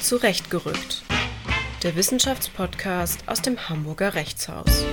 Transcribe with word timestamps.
Zurechtgerückt. 0.00 1.02
Der 1.82 1.94
Wissenschaftspodcast 1.94 3.28
aus 3.28 3.42
dem 3.42 3.68
Hamburger 3.68 4.14
Rechtshaus. 4.14 4.84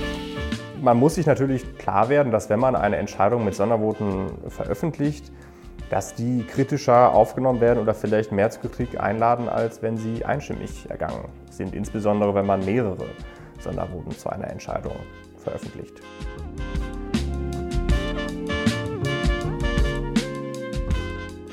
Man 0.82 0.98
muss 0.98 1.14
sich 1.14 1.24
natürlich 1.24 1.78
klar 1.78 2.10
werden, 2.10 2.30
dass 2.30 2.50
wenn 2.50 2.60
man 2.60 2.76
eine 2.76 2.96
Entscheidung 2.96 3.44
mit 3.44 3.54
Sondervoten 3.54 4.30
veröffentlicht, 4.48 5.32
dass 5.88 6.14
die 6.14 6.44
kritischer 6.44 7.14
aufgenommen 7.14 7.60
werden 7.62 7.78
oder 7.78 7.94
vielleicht 7.94 8.32
mehr 8.32 8.50
zur 8.50 8.70
Kritik 8.70 9.00
einladen, 9.00 9.48
als 9.48 9.82
wenn 9.82 9.96
sie 9.96 10.26
einstimmig 10.26 10.88
ergangen 10.90 11.24
sind, 11.50 11.74
insbesondere 11.74 12.34
wenn 12.34 12.46
man 12.46 12.62
mehrere 12.64 13.06
Sondervoten 13.60 14.12
zu 14.12 14.28
einer 14.28 14.48
Entscheidung 14.48 14.96
veröffentlicht. 15.42 16.02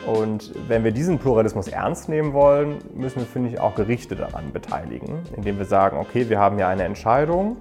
Und 0.05 0.53
wenn 0.67 0.83
wir 0.83 0.91
diesen 0.91 1.17
Pluralismus 1.17 1.67
ernst 1.67 2.09
nehmen 2.09 2.33
wollen, 2.33 2.77
müssen 2.93 3.19
wir, 3.19 3.25
finde 3.25 3.49
ich, 3.49 3.59
auch 3.59 3.75
Gerichte 3.75 4.15
daran 4.15 4.51
beteiligen, 4.51 5.19
indem 5.35 5.57
wir 5.57 5.65
sagen, 5.65 5.97
okay, 5.97 6.29
wir 6.29 6.39
haben 6.39 6.59
ja 6.59 6.67
eine 6.67 6.83
Entscheidung, 6.83 7.57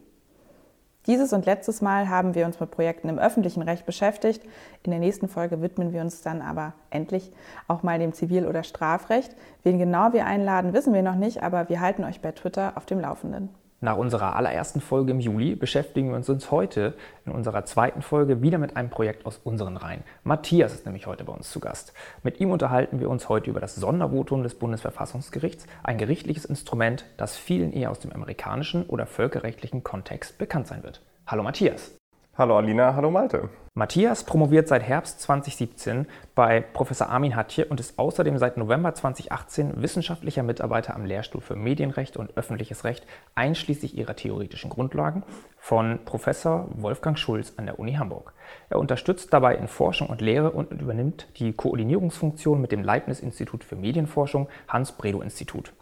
Dieses 1.07 1.31
und 1.31 1.45
letztes 1.45 1.81
Mal 1.81 2.09
haben 2.09 2.35
wir 2.35 2.45
uns 2.45 2.59
mit 2.59 2.69
Projekten 2.69 3.07
im 3.07 3.17
öffentlichen 3.17 3.61
Recht 3.61 3.85
beschäftigt. 3.85 4.43
In 4.83 4.91
der 4.91 4.99
nächsten 4.99 5.29
Folge 5.29 5.61
widmen 5.61 5.93
wir 5.93 6.01
uns 6.01 6.21
dann 6.21 6.41
aber 6.41 6.73
endlich 6.89 7.31
auch 7.69 7.81
mal 7.81 7.97
dem 7.97 8.11
Zivil- 8.11 8.45
oder 8.45 8.63
Strafrecht. 8.63 9.33
Wen 9.63 9.79
genau 9.79 10.11
wir 10.11 10.25
einladen, 10.25 10.73
wissen 10.73 10.93
wir 10.93 11.03
noch 11.03 11.15
nicht, 11.15 11.41
aber 11.41 11.69
wir 11.69 11.79
halten 11.79 12.03
euch 12.03 12.19
bei 12.19 12.33
Twitter 12.33 12.73
auf 12.75 12.85
dem 12.85 12.99
Laufenden. 12.99 13.49
Nach 13.79 13.95
unserer 13.95 14.35
allerersten 14.35 14.81
Folge 14.81 15.11
im 15.11 15.19
Juli 15.19 15.53
beschäftigen 15.55 16.09
wir 16.09 16.15
uns 16.15 16.49
heute 16.49 16.95
in 17.27 17.31
unserer 17.31 17.63
zweiten 17.63 18.01
Folge 18.01 18.41
wieder 18.41 18.57
mit 18.57 18.75
einem 18.75 18.89
Projekt 18.89 19.27
aus 19.27 19.39
unseren 19.43 19.77
Reihen. 19.77 20.03
Matthias 20.23 20.73
ist 20.73 20.87
nämlich 20.87 21.05
heute 21.05 21.23
bei 21.23 21.31
uns 21.31 21.51
zu 21.51 21.59
Gast. 21.59 21.93
Mit 22.23 22.39
ihm 22.39 22.49
unterhalten 22.49 22.99
wir 22.99 23.07
uns 23.07 23.29
heute 23.29 23.51
über 23.51 23.59
das 23.59 23.75
Sondervotum 23.75 24.41
des 24.41 24.55
Bundesverfassungsgerichts, 24.55 25.67
ein 25.83 25.99
gerichtliches 25.99 26.45
Instrument, 26.45 27.05
das 27.17 27.37
vielen 27.37 27.71
eher 27.71 27.91
aus 27.91 27.99
dem 27.99 28.11
amerikanischen 28.11 28.83
oder 28.87 29.05
völkerrechtlichen 29.05 29.83
Kontext 29.83 30.39
bekannt 30.39 30.65
sein 30.65 30.81
wird. 30.81 31.03
Hallo 31.29 31.43
Matthias. 31.43 31.93
Hallo 32.37 32.55
Alina, 32.57 32.95
hallo 32.95 33.11
Malte. 33.11 33.49
Matthias 33.73 34.23
promoviert 34.23 34.69
seit 34.69 34.81
Herbst 34.81 35.19
2017 35.19 36.07
bei 36.35 36.61
Professor 36.61 37.09
Armin 37.09 37.35
Hatje 37.35 37.65
und 37.65 37.81
ist 37.81 37.99
außerdem 37.99 38.37
seit 38.37 38.55
November 38.55 38.95
2018 38.95 39.81
wissenschaftlicher 39.81 40.41
Mitarbeiter 40.41 40.95
am 40.95 41.03
Lehrstuhl 41.03 41.41
für 41.41 41.57
Medienrecht 41.57 42.15
und 42.15 42.37
öffentliches 42.37 42.85
Recht, 42.85 43.05
einschließlich 43.35 43.97
ihrer 43.97 44.15
theoretischen 44.15 44.69
Grundlagen, 44.69 45.23
von 45.57 45.99
Professor 46.05 46.69
Wolfgang 46.75 47.19
Schulz 47.19 47.55
an 47.57 47.65
der 47.65 47.77
Uni 47.77 47.95
Hamburg. 47.95 48.31
Er 48.69 48.79
unterstützt 48.79 49.33
dabei 49.33 49.55
in 49.55 49.67
Forschung 49.67 50.07
und 50.07 50.21
Lehre 50.21 50.51
und 50.51 50.71
übernimmt 50.71 51.27
die 51.39 51.51
Koordinierungsfunktion 51.51 52.61
mit 52.61 52.71
dem 52.71 52.85
Leibniz-Institut 52.85 53.65
für 53.65 53.75
Medienforschung 53.75 54.47
Hans-Bredow-Institut. 54.69 55.73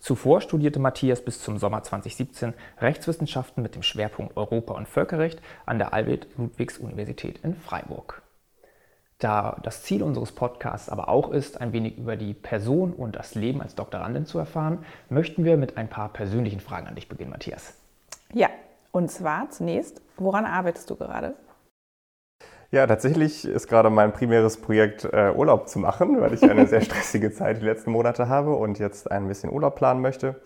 Zuvor 0.00 0.40
studierte 0.40 0.78
Matthias 0.78 1.24
bis 1.24 1.40
zum 1.40 1.58
Sommer 1.58 1.82
2017 1.82 2.54
Rechtswissenschaften 2.80 3.62
mit 3.62 3.74
dem 3.74 3.82
Schwerpunkt 3.82 4.36
Europa- 4.36 4.74
und 4.74 4.88
Völkerrecht 4.88 5.40
an 5.66 5.78
der 5.78 5.92
Alfred-Ludwigs-Universität 5.92 7.40
in 7.42 7.54
Freiburg. 7.54 8.22
Da 9.18 9.60
das 9.62 9.84
Ziel 9.84 10.02
unseres 10.02 10.32
Podcasts 10.32 10.88
aber 10.88 11.08
auch 11.08 11.30
ist, 11.30 11.60
ein 11.60 11.72
wenig 11.72 11.96
über 11.96 12.16
die 12.16 12.34
Person 12.34 12.92
und 12.92 13.14
das 13.14 13.36
Leben 13.36 13.62
als 13.62 13.76
Doktorandin 13.76 14.26
zu 14.26 14.38
erfahren, 14.38 14.84
möchten 15.08 15.44
wir 15.44 15.56
mit 15.56 15.76
ein 15.76 15.88
paar 15.88 16.08
persönlichen 16.08 16.58
Fragen 16.58 16.88
an 16.88 16.96
dich 16.96 17.08
beginnen, 17.08 17.30
Matthias. 17.30 17.74
Ja, 18.32 18.48
und 18.90 19.12
zwar 19.12 19.48
zunächst, 19.50 20.02
woran 20.16 20.44
arbeitest 20.44 20.90
du 20.90 20.96
gerade? 20.96 21.34
Ja, 22.72 22.86
tatsächlich 22.86 23.44
ist 23.44 23.68
gerade 23.68 23.90
mein 23.90 24.14
primäres 24.14 24.56
Projekt 24.56 25.04
äh, 25.04 25.30
Urlaub 25.36 25.68
zu 25.68 25.78
machen, 25.78 26.18
weil 26.22 26.32
ich 26.32 26.42
eine 26.42 26.66
sehr 26.66 26.80
stressige 26.80 27.30
Zeit 27.30 27.60
die 27.60 27.66
letzten 27.66 27.90
Monate 27.90 28.30
habe 28.30 28.54
und 28.54 28.78
jetzt 28.78 29.10
ein 29.10 29.28
bisschen 29.28 29.52
Urlaub 29.52 29.76
planen 29.76 30.00
möchte. 30.00 30.40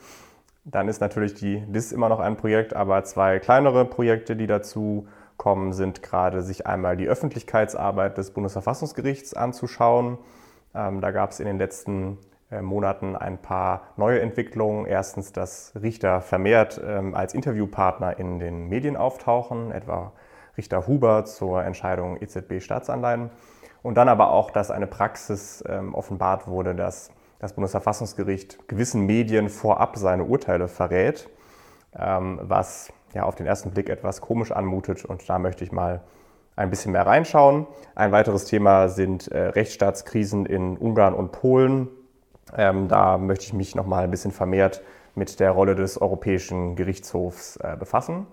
Dann 0.65 0.88
ist 0.88 1.00
natürlich 1.00 1.34
die 1.34 1.62
LIS 1.70 1.92
immer 1.92 2.09
noch 2.09 2.19
ein 2.19 2.36
Projekt, 2.36 2.75
aber 2.75 3.04
zwei 3.04 3.38
kleinere 3.38 3.84
Projekte, 3.84 4.34
die 4.34 4.48
dazu 4.48 5.06
kommen, 5.36 5.72
sind 5.72 6.03
gerade 6.03 6.42
sich 6.42 6.66
einmal 6.66 6.97
die 6.97 7.06
Öffentlichkeitsarbeit 7.06 8.19
des 8.19 8.32
Bundesverfassungsgerichts 8.32 9.34
anzuschauen. 9.34 10.19
Ähm, 10.75 11.00
da 11.00 11.12
gab 11.12 11.31
es 11.31 11.38
in 11.38 11.47
den 11.47 11.59
letzten 11.59 12.19
äh, 12.50 12.60
Monaten 12.60 13.15
ein 13.15 13.38
paar 13.38 13.82
neue 13.97 14.20
Entwicklungen. 14.20 14.84
Erstens, 14.86 15.32
dass 15.32 15.75
Richter 15.81 16.20
vermehrt 16.22 16.81
ähm, 16.84 17.15
als 17.15 17.34
Interviewpartner 17.34 18.19
in 18.19 18.41
den 18.41 18.69
Medien 18.69 18.97
auftauchen, 18.97 19.70
etwa 19.70 20.10
Richter 20.56 20.87
Huber 20.87 21.25
zur 21.25 21.65
Entscheidung 21.65 22.17
EZB-Staatsanleihen. 22.21 23.31
Und 23.83 23.94
dann 23.97 24.09
aber 24.09 24.31
auch, 24.31 24.50
dass 24.50 24.71
eine 24.71 24.87
Praxis 24.87 25.62
ähm, 25.69 25.94
offenbart 25.94 26.49
wurde, 26.49 26.75
dass 26.75 27.11
das 27.39 27.53
Bundesverfassungsgericht 27.53 28.69
gewissen 28.69 29.03
Medien 29.06 29.49
vorab 29.49 29.97
seine 29.97 30.25
Urteile 30.25 30.69
verrät, 30.69 31.28
ähm, 31.97 32.41
was 32.43 32.93
ja 33.15 33.25
auf 33.25 33.34
den 33.34 33.47
ersten 33.47 33.71
Blick 33.71 33.89
etwas 33.89 34.21
komisch 34.21 34.53
anmutet. 34.53 35.05
Und 35.05 35.28
da 35.28 35.39
möchte 35.39 35.65
ich 35.65 35.72
mal 35.72 36.03
ein 36.56 36.71
bisschen 36.71 36.93
mehr 36.93 37.06
reinschauen. 37.06 37.66
Ein 37.95 38.12
weiteres 38.12 38.47
Thema 38.47 38.89
sind 38.89 39.28
äh, 39.28 39.39
Rechtsstaatskrisen 39.49 40.47
in 40.47 40.77
Ungarn 40.78 41.15
und 41.15 41.33
Polen. 41.33 41.89
Ähm, 42.56 42.89
da 42.89 43.19
möchte 43.19 43.45
ich 43.45 43.53
mich 43.53 43.75
noch 43.75 43.87
mal 43.87 44.05
ein 44.05 44.11
bisschen 44.11 44.33
vermehrt 44.33 44.83
mit 45.15 45.39
der 45.41 45.50
Rolle 45.50 45.75
des 45.75 46.00
Europäischen 46.00 46.77
Gerichtshofs 46.77 47.56
äh, 47.56 47.77
befassen. 47.78 48.27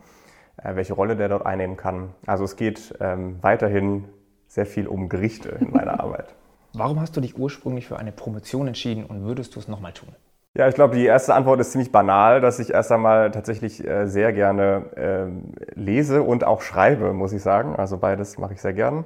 Äh, 0.57 0.75
welche 0.75 0.93
Rolle 0.93 1.15
der 1.15 1.29
dort 1.29 1.45
einnehmen 1.45 1.77
kann. 1.77 2.13
Also 2.27 2.43
es 2.43 2.55
geht 2.55 2.93
ähm, 2.99 3.37
weiterhin 3.41 4.05
sehr 4.47 4.65
viel 4.65 4.87
um 4.87 5.09
Gerichte 5.09 5.49
in 5.49 5.71
meiner 5.71 5.99
Arbeit. 5.99 6.35
Warum 6.73 6.99
hast 6.99 7.15
du 7.17 7.21
dich 7.21 7.37
ursprünglich 7.37 7.87
für 7.87 7.97
eine 7.97 8.11
Promotion 8.11 8.67
entschieden 8.67 9.05
und 9.05 9.23
würdest 9.23 9.55
du 9.55 9.59
es 9.59 9.67
nochmal 9.67 9.93
tun? 9.93 10.09
Ja, 10.55 10.67
ich 10.67 10.75
glaube, 10.75 10.95
die 10.95 11.05
erste 11.05 11.33
Antwort 11.33 11.59
ist 11.59 11.71
ziemlich 11.71 11.91
banal, 11.91 12.39
dass 12.39 12.59
ich 12.59 12.71
erst 12.71 12.91
einmal 12.91 13.31
tatsächlich 13.31 13.83
äh, 13.87 14.05
sehr 14.05 14.31
gerne 14.33 14.85
äh, 14.95 15.79
lese 15.79 16.21
und 16.21 16.43
auch 16.43 16.61
schreibe, 16.61 17.13
muss 17.13 17.33
ich 17.33 17.41
sagen. 17.41 17.75
Also 17.75 17.97
beides 17.97 18.37
mache 18.37 18.53
ich 18.53 18.61
sehr 18.61 18.73
gern. 18.73 19.05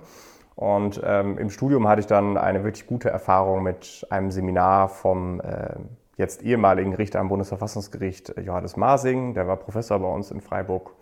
Und 0.56 1.00
ähm, 1.06 1.38
im 1.38 1.50
Studium 1.50 1.88
hatte 1.88 2.02
ich 2.02 2.08
dann 2.08 2.36
eine 2.36 2.66
wirklich 2.66 2.88
gute 2.88 3.10
Erfahrung 3.10 3.64
mit 3.64 4.06
einem 4.10 4.32
Seminar 4.32 4.90
vom 4.90 5.40
äh, 5.40 5.76
jetzt 6.18 6.44
ehemaligen 6.44 6.94
Richter 6.96 7.22
am 7.22 7.30
Bundesverfassungsgericht 7.30 8.34
Johannes 8.44 8.76
Masing. 8.76 9.34
Der 9.34 9.48
war 9.48 9.56
Professor 9.56 9.98
bei 10.00 10.08
uns 10.08 10.32
in 10.32 10.42
Freiburg. 10.42 10.97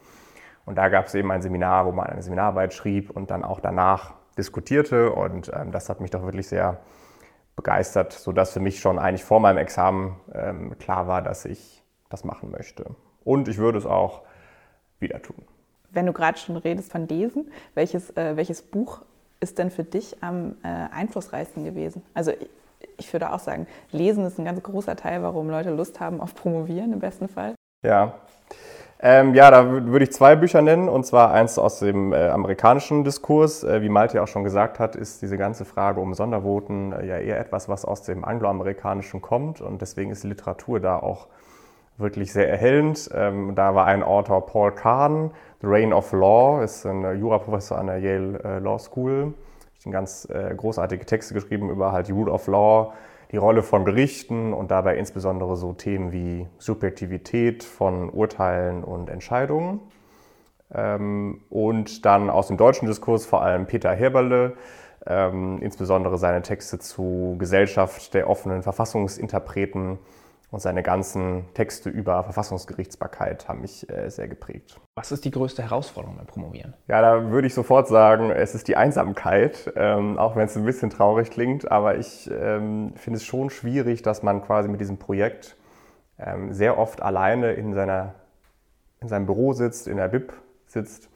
Und 0.66 0.76
da 0.76 0.90
gab 0.90 1.06
es 1.06 1.16
eben 1.16 1.32
ein 1.32 1.42
Seminar, 1.42 1.86
wo 1.86 1.92
man 1.92 2.08
eine 2.08 2.22
Seminararbeit 2.22 2.74
schrieb 2.74 3.12
und 3.12 3.32
dann 3.32 3.44
auch 3.44 3.60
danach 3.60 4.14
diskutierte. 4.38 5.12
Und 5.12 5.52
ähm, 5.54 5.72
das 5.72 5.90
hat 5.90 6.02
mich 6.02 6.12
doch 6.12 6.24
wirklich 6.24 6.48
sehr 6.48 6.80
begeistert, 7.56 8.14
sodass 8.14 8.52
für 8.52 8.60
mich 8.60 8.80
schon 8.80 9.00
eigentlich 9.00 9.24
vor 9.24 9.40
meinem 9.40 9.58
Examen 9.58 10.18
ähm, 10.34 10.78
klar 10.78 11.08
war, 11.08 11.22
dass 11.22 11.46
ich 11.46 11.84
das 12.10 12.24
machen 12.24 12.52
möchte. 12.52 12.86
Und 13.24 13.48
ich 13.48 13.58
würde 13.58 13.78
es 13.78 13.86
auch 13.86 14.22
wieder 15.00 15.22
tun. 15.22 15.44
Wenn 15.92 16.06
du 16.06 16.14
gerade 16.14 16.38
schon 16.38 16.58
redest 16.58 16.92
von 16.92 17.08
Lesen, 17.08 17.52
welches, 17.74 18.10
äh, 18.18 18.36
welches 18.36 18.62
Buch 18.62 19.02
ist 19.40 19.58
denn 19.60 19.72
für 19.72 19.84
dich 19.84 20.22
am 20.22 20.56
äh, 20.64 20.68
einflussreichsten 20.68 21.64
gewesen? 21.64 22.02
Also 22.14 22.32
ich, 22.32 22.50
ich 22.98 23.14
würde 23.14 23.32
auch 23.32 23.40
sagen, 23.40 23.68
Lesen 23.92 24.26
ist 24.26 24.38
ein 24.38 24.46
ganz 24.46 24.62
großer 24.62 24.96
Teil, 24.96 25.24
warum 25.24 25.50
Leute 25.50 25.72
Lust 25.72 26.00
haben 26.00 26.20
auf 26.20 26.36
Promovieren 26.36 26.92
im 26.92 27.00
besten 27.00 27.30
Fall. 27.30 27.56
Ja, 27.86 28.16
Ähm, 29.00 29.36
ja, 29.36 29.52
da 29.52 29.70
würde 29.70 30.06
ich 30.06 30.14
zwei 30.14 30.36
Bücher 30.36 30.62
nennen, 30.62 30.88
und 30.88 31.06
zwar 31.06 31.32
eins 31.32 31.60
aus 31.60 31.80
dem 31.80 32.14
äh, 32.14 32.30
amerikanischen 32.30 33.04
Diskurs. 33.04 33.64
Äh, 33.64 33.82
wie 33.82 33.90
Malte 33.90 34.24
auch 34.24 34.28
schon 34.28 34.46
gesagt 34.46 34.80
hat, 34.80 34.96
ist 34.96 35.22
diese 35.22 35.38
ganze 35.38 35.66
Frage 35.66 36.00
um 36.00 36.14
Sondervoten 36.14 36.94
äh, 36.94 37.06
ja 37.06 37.18
eher 37.18 37.40
etwas, 37.40 37.68
was 37.68 37.84
aus 37.84 38.04
dem 38.04 38.24
angloamerikanischen 38.24 39.22
kommt. 39.22 39.60
Und 39.60 39.82
deswegen 39.82 40.12
ist 40.12 40.24
Literatur 40.24 40.80
da 40.80 40.98
auch 40.98 41.28
wirklich 41.98 42.32
sehr 42.32 42.50
erhellend. 42.50 43.10
Ähm, 43.14 43.54
da 43.54 43.76
war 43.76 43.86
ein 43.86 44.02
Autor, 44.02 44.46
Paul 44.46 44.72
Kahn, 44.72 45.32
The 45.62 45.68
Reign 45.68 45.92
of 45.92 46.12
Law, 46.14 46.64
ist 46.64 46.86
ein 46.86 47.20
Juraprofessor 47.20 47.78
an 47.78 47.88
der 47.88 48.00
Yale 48.00 48.40
äh, 48.44 48.60
Law 48.60 48.80
School. 48.80 49.34
Hat 49.86 49.92
ganz 49.92 50.28
äh, 50.32 50.56
großartige 50.56 51.06
Texte 51.06 51.34
geschrieben 51.34 51.70
über 51.70 51.92
halt 51.92 52.08
die 52.08 52.12
Rule 52.12 52.32
of 52.32 52.48
Law, 52.48 52.94
die 53.36 53.40
Rolle 53.40 53.64
von 53.64 53.84
Gerichten 53.84 54.54
und 54.54 54.72
dabei 54.72 54.96
insbesondere 54.96 55.58
so 55.58 55.74
Themen 55.74 56.14
wie 56.14 56.48
Subjektivität 56.58 57.66
von 57.66 58.10
Urteilen 58.10 58.82
und 58.82 59.10
Entscheidungen. 59.10 59.82
Ähm, 60.74 61.42
und 61.50 62.06
dann 62.06 62.30
aus 62.30 62.48
dem 62.48 62.56
deutschen 62.56 62.88
Diskurs 62.88 63.26
vor 63.26 63.42
allem 63.42 63.66
Peter 63.66 63.92
Heberle, 63.92 64.54
ähm, 65.06 65.60
insbesondere 65.62 66.18
seine 66.18 66.44
Texte 66.44 66.80
zu 66.80 67.36
Gesellschaft 67.38 68.14
der 68.14 68.30
offenen 68.30 68.64
Verfassungsinterpreten 68.64 70.00
und 70.52 70.60
seine 70.60 70.84
ganzen 70.84 71.46
Texte 71.54 71.90
über 71.90 72.24
Verfassungsgerichtsbarkeit 72.24 73.48
haben 73.48 73.62
mich 73.62 73.90
äh, 73.90 74.10
sehr 74.10 74.28
geprägt. 74.28 74.80
Was 74.96 75.12
ist 75.12 75.26
die 75.26 75.32
größte 75.32 75.64
Herausforderung 75.64 76.18
beim 76.18 76.28
Promovieren? 76.28 76.74
Ja, 76.88 77.02
da 77.02 77.32
würde 77.32 77.48
ich 77.48 77.54
sofort 77.54 77.88
sagen, 77.88 78.30
es 78.30 78.56
ist 78.56 78.68
die 78.68 78.78
Einsamkeit, 78.78 79.74
ähm, 79.76 80.18
auch 80.18 80.36
wenn 80.36 80.46
es 80.46 80.56
ein 80.56 80.66
bisschen 80.66 80.90
traurig 80.90 81.32
klingt. 81.32 81.72
Aber 81.72 81.98
ich 81.98 82.30
ähm, 82.32 82.94
finde 82.96 83.18
es 83.18 83.26
schon 83.26 83.50
schwierig, 83.50 84.02
dass 84.02 84.24
man 84.24 84.42
quasi 84.44 84.70
mit 84.70 84.80
diesem 84.80 84.98
Projekt 84.98 85.58
ähm, 86.18 86.54
sehr 86.54 86.78
oft 86.78 87.02
alleine 87.02 87.54
in, 87.54 87.74
seiner, 87.74 88.16
in 89.02 89.08
seinem 89.08 89.26
Büro 89.26 89.54
sitzt, 89.54 89.88
in 89.88 89.98
der 89.98 90.08
Bib 90.08 90.34
sitzt 90.68 91.10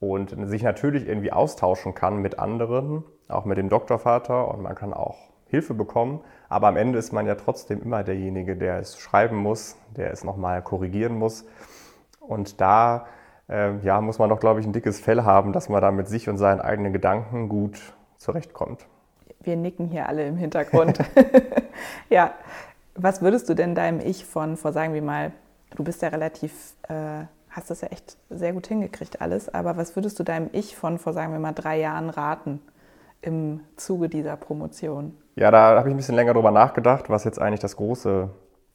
und 0.00 0.34
sich 0.48 0.62
natürlich 0.62 1.06
irgendwie 1.06 1.32
austauschen 1.32 1.94
kann 1.94 2.18
mit 2.18 2.38
anderen, 2.38 3.04
auch 3.28 3.44
mit 3.44 3.58
dem 3.58 3.68
Doktorvater. 3.68 4.48
Und 4.48 4.62
man 4.62 4.74
kann 4.74 4.94
auch 4.94 5.18
Hilfe 5.46 5.74
bekommen. 5.74 6.20
Aber 6.52 6.68
am 6.68 6.76
Ende 6.76 6.98
ist 6.98 7.12
man 7.12 7.26
ja 7.26 7.34
trotzdem 7.34 7.80
immer 7.82 8.02
derjenige, 8.02 8.56
der 8.56 8.78
es 8.78 8.98
schreiben 8.98 9.36
muss, 9.36 9.76
der 9.96 10.10
es 10.10 10.22
nochmal 10.22 10.60
korrigieren 10.60 11.16
muss. 11.16 11.46
Und 12.20 12.60
da 12.60 13.06
äh, 13.48 13.78
ja, 13.78 14.02
muss 14.02 14.18
man 14.18 14.28
doch, 14.28 14.38
glaube 14.38 14.60
ich, 14.60 14.66
ein 14.66 14.74
dickes 14.74 15.00
Fell 15.00 15.22
haben, 15.22 15.54
dass 15.54 15.70
man 15.70 15.80
da 15.80 15.90
mit 15.90 16.08
sich 16.08 16.28
und 16.28 16.36
seinen 16.36 16.60
eigenen 16.60 16.92
Gedanken 16.92 17.48
gut 17.48 17.80
zurechtkommt. 18.18 18.86
Wir 19.40 19.56
nicken 19.56 19.88
hier 19.88 20.08
alle 20.08 20.26
im 20.26 20.36
Hintergrund. 20.36 20.98
ja, 22.10 22.34
was 22.94 23.22
würdest 23.22 23.48
du 23.48 23.54
denn 23.54 23.74
deinem 23.74 24.00
Ich 24.00 24.26
von, 24.26 24.58
vor 24.58 24.72
sagen 24.72 24.92
wir 24.92 25.02
mal, 25.02 25.32
du 25.74 25.84
bist 25.84 26.02
ja 26.02 26.08
relativ, 26.08 26.74
äh, 26.86 27.24
hast 27.48 27.70
das 27.70 27.80
ja 27.80 27.88
echt 27.88 28.18
sehr 28.28 28.52
gut 28.52 28.66
hingekriegt 28.66 29.22
alles, 29.22 29.52
aber 29.52 29.78
was 29.78 29.96
würdest 29.96 30.18
du 30.18 30.22
deinem 30.22 30.50
Ich 30.52 30.76
von, 30.76 30.98
vor 30.98 31.14
sagen 31.14 31.32
wir 31.32 31.40
mal, 31.40 31.52
drei 31.52 31.80
Jahren 31.80 32.10
raten 32.10 32.60
im 33.22 33.60
Zuge 33.76 34.08
dieser 34.08 34.36
Promotion? 34.36 35.16
Ja, 35.36 35.50
da 35.50 35.76
habe 35.78 35.88
ich 35.88 35.94
ein 35.94 35.96
bisschen 35.96 36.16
länger 36.16 36.34
drüber 36.34 36.50
nachgedacht, 36.50 37.08
was 37.08 37.24
jetzt 37.24 37.40
eigentlich 37.40 37.60
das 37.60 37.76
große, 37.76 38.28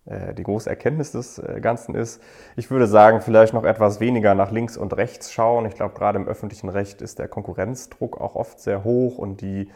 äh, 0.06 0.34
die 0.34 0.44
große 0.44 0.70
Erkenntnis 0.70 1.12
des 1.12 1.38
äh, 1.38 1.60
Ganzen 1.62 1.94
ist. 1.94 2.24
Ich 2.56 2.72
würde 2.72 2.88
sagen, 2.88 3.22
vielleicht 3.22 3.54
noch 3.54 3.66
etwas 3.66 4.00
weniger 4.00 4.34
nach 4.34 4.52
links 4.52 4.78
und 4.78 4.96
rechts 4.98 5.32
schauen. 5.32 5.66
Ich 5.66 5.76
glaube, 5.76 5.94
gerade 5.94 6.18
im 6.18 6.28
öffentlichen 6.28 6.70
Recht 6.70 7.02
ist 7.02 7.20
der 7.20 7.28
Konkurrenzdruck 7.28 8.20
auch 8.20 8.36
oft 8.36 8.60
sehr 8.60 8.84
hoch 8.84 9.18
und 9.18 9.42
die, 9.42 9.70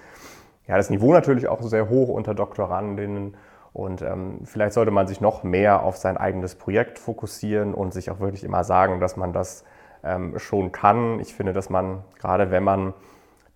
ja, 0.68 0.78
das 0.78 0.90
Niveau 0.90 1.14
natürlich 1.14 1.48
auch 1.48 1.62
sehr 1.62 1.90
hoch 1.90 2.10
unter 2.10 2.34
Doktorandinnen. 2.34 3.36
Und 3.74 4.02
ähm, 4.02 4.40
vielleicht 4.44 4.74
sollte 4.74 4.92
man 4.92 5.08
sich 5.08 5.22
noch 5.22 5.44
mehr 5.44 5.84
auf 5.84 5.98
sein 5.98 6.18
eigenes 6.18 6.56
Projekt 6.56 6.98
fokussieren 7.00 7.74
und 7.74 7.94
sich 7.94 8.10
auch 8.10 8.20
wirklich 8.20 8.44
immer 8.44 8.64
sagen, 8.64 9.00
dass 9.00 9.16
man 9.16 9.32
das 9.32 9.64
ähm, 10.04 10.38
schon 10.40 10.72
kann. 10.72 11.20
Ich 11.20 11.34
finde, 11.34 11.54
dass 11.54 11.70
man, 11.70 12.04
gerade 12.20 12.52
wenn 12.52 12.64
man 12.64 12.94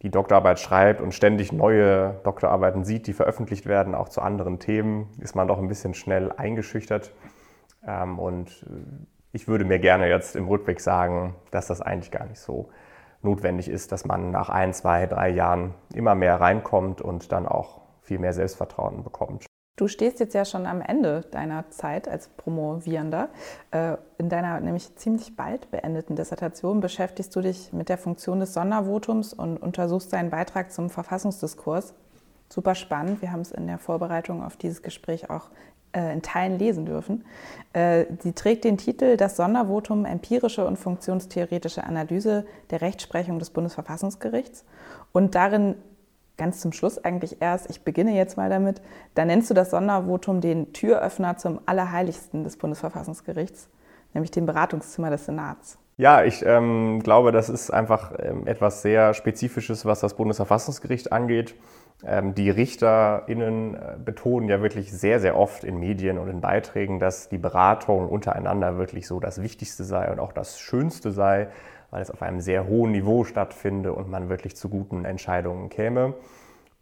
die 0.05 0.11
Doktorarbeit 0.11 0.59
schreibt 0.59 1.01
und 1.01 1.15
ständig 1.15 1.51
neue 1.51 2.19
Doktorarbeiten 2.23 2.83
sieht, 2.85 3.07
die 3.07 3.13
veröffentlicht 3.13 3.65
werden, 3.65 3.95
auch 3.95 4.07
zu 4.07 4.21
anderen 4.21 4.59
Themen, 4.59 5.09
ist 5.19 5.35
man 5.35 5.47
doch 5.47 5.57
ein 5.57 5.67
bisschen 5.67 5.95
schnell 5.95 6.31
eingeschüchtert. 6.31 7.11
Ähm, 7.83 8.19
und 8.19 8.67
äh, 8.69 9.05
ich 9.31 9.47
würde 9.47 9.65
mir 9.65 9.79
gerne 9.79 10.07
jetzt 10.07 10.35
im 10.35 10.47
Rückblick 10.47 10.79
sagen, 10.79 11.33
dass 11.49 11.65
das 11.65 11.81
eigentlich 11.81 12.11
gar 12.11 12.27
nicht 12.27 12.39
so 12.39 12.69
notwendig 13.23 13.67
ist, 13.67 13.91
dass 13.91 14.05
man 14.05 14.29
nach 14.29 14.49
ein, 14.49 14.73
zwei, 14.73 15.07
drei 15.07 15.29
Jahren 15.29 15.73
immer 15.95 16.13
mehr 16.13 16.39
reinkommt 16.39 17.01
und 17.01 17.31
dann 17.31 17.47
auch 17.47 17.81
viel 18.01 18.19
mehr 18.19 18.33
Selbstvertrauen 18.33 19.03
bekommt. 19.03 19.47
Du 19.75 19.89
stehst 19.89 20.21
jetzt 20.21 20.33
ja 20.33 20.45
schon 20.45 20.65
am 20.67 20.79
Ende 20.79 21.21
deiner 21.31 21.69
Zeit 21.69 22.07
als 22.07 22.29
Promovierender. 22.29 23.27
Äh, 23.71 23.97
in 24.17 24.29
deiner 24.29 24.61
nämlich 24.61 24.95
ziemlich 24.95 25.35
bald 25.35 25.69
beendeten 25.69 26.15
Dissertation 26.15 26.79
beschäftigst 26.79 27.35
du 27.35 27.41
dich 27.41 27.73
mit 27.73 27.89
der 27.89 27.97
Funktion 27.97 28.39
des 28.39 28.53
Sondervotums 28.53 29.33
und 29.33 29.57
untersuchst 29.57 30.11
seinen 30.11 30.29
Beitrag 30.29 30.71
zum 30.71 30.89
Verfassungsdiskurs. 30.89 31.93
Super 32.47 32.73
spannend. 32.73 33.21
Wir 33.21 33.33
haben 33.33 33.41
es 33.41 33.51
in 33.51 33.67
der 33.67 33.77
Vorbereitung 33.77 34.43
auf 34.43 34.55
dieses 34.55 34.81
Gespräch 34.81 35.29
auch 35.29 35.49
äh, 35.91 36.13
in 36.13 36.21
Teilen 36.21 36.57
lesen 36.57 36.85
dürfen. 36.85 37.25
Äh, 37.73 38.05
sie 38.21 38.31
trägt 38.31 38.63
den 38.63 38.77
Titel 38.77 39.17
Das 39.17 39.35
Sondervotum 39.35 40.05
empirische 40.05 40.65
und 40.65 40.77
funktionstheoretische 40.77 41.83
Analyse 41.83 42.45
der 42.69 42.79
Rechtsprechung 42.79 43.39
des 43.39 43.49
Bundesverfassungsgerichts. 43.49 44.63
Und 45.11 45.35
darin 45.35 45.75
ganz 46.37 46.59
zum 46.59 46.71
Schluss 46.71 47.03
eigentlich 47.03 47.41
erst, 47.41 47.69
ich 47.69 47.83
beginne 47.83 48.15
jetzt 48.15 48.37
mal 48.37 48.49
damit, 48.49 48.81
da 49.13 49.25
nennst 49.25 49.49
du 49.49 49.53
das 49.53 49.71
Sondervotum 49.71 50.41
den 50.41 50.73
Türöffner 50.73 51.37
zum 51.37 51.59
Allerheiligsten 51.65 52.43
des 52.43 52.57
Bundesverfassungsgerichts, 52.57 53.69
nämlich 54.13 54.31
dem 54.31 54.45
Beratungszimmer 54.45 55.09
des 55.09 55.25
Senats. 55.25 55.77
Ja, 55.97 56.23
ich 56.23 56.45
ähm, 56.45 57.01
glaube, 57.01 57.31
das 57.31 57.47
ist 57.47 57.71
einfach 57.71 58.11
ähm, 58.19 58.47
etwas 58.47 58.81
sehr 58.81 59.13
Spezifisches, 59.13 59.85
was 59.85 60.01
das 60.01 60.15
Bundesverfassungsgericht 60.15 61.13
angeht. 61.13 61.55
Ähm, 62.03 62.35
die 62.35 62.49
RichterInnen 62.49 63.75
äh, 63.75 63.95
betonen 64.03 64.49
ja 64.49 64.61
wirklich 64.61 64.91
sehr, 64.91 65.21
sehr 65.21 65.37
oft 65.37 65.63
in 65.63 65.79
Medien 65.79 66.17
und 66.17 66.27
in 66.27 66.41
Beiträgen, 66.41 66.99
dass 66.99 67.29
die 67.29 67.37
Beratung 67.37 68.09
untereinander 68.09 68.77
wirklich 68.77 69.07
so 69.07 69.21
das 69.21 69.41
Wichtigste 69.41 69.85
sei 69.85 70.11
und 70.11 70.19
auch 70.19 70.33
das 70.33 70.59
Schönste 70.59 71.11
sei 71.11 71.47
weil 71.95 72.01
es 72.01 72.11
auf 72.11 72.21
einem 72.21 72.41
sehr 72.41 72.67
hohen 72.67 72.91
Niveau 72.91 73.23
stattfinde 73.23 73.93
und 73.93 74.09
man 74.09 74.27
wirklich 74.27 74.57
zu 74.57 74.67
guten 74.67 75.05
Entscheidungen 75.05 75.69
käme. 75.69 76.13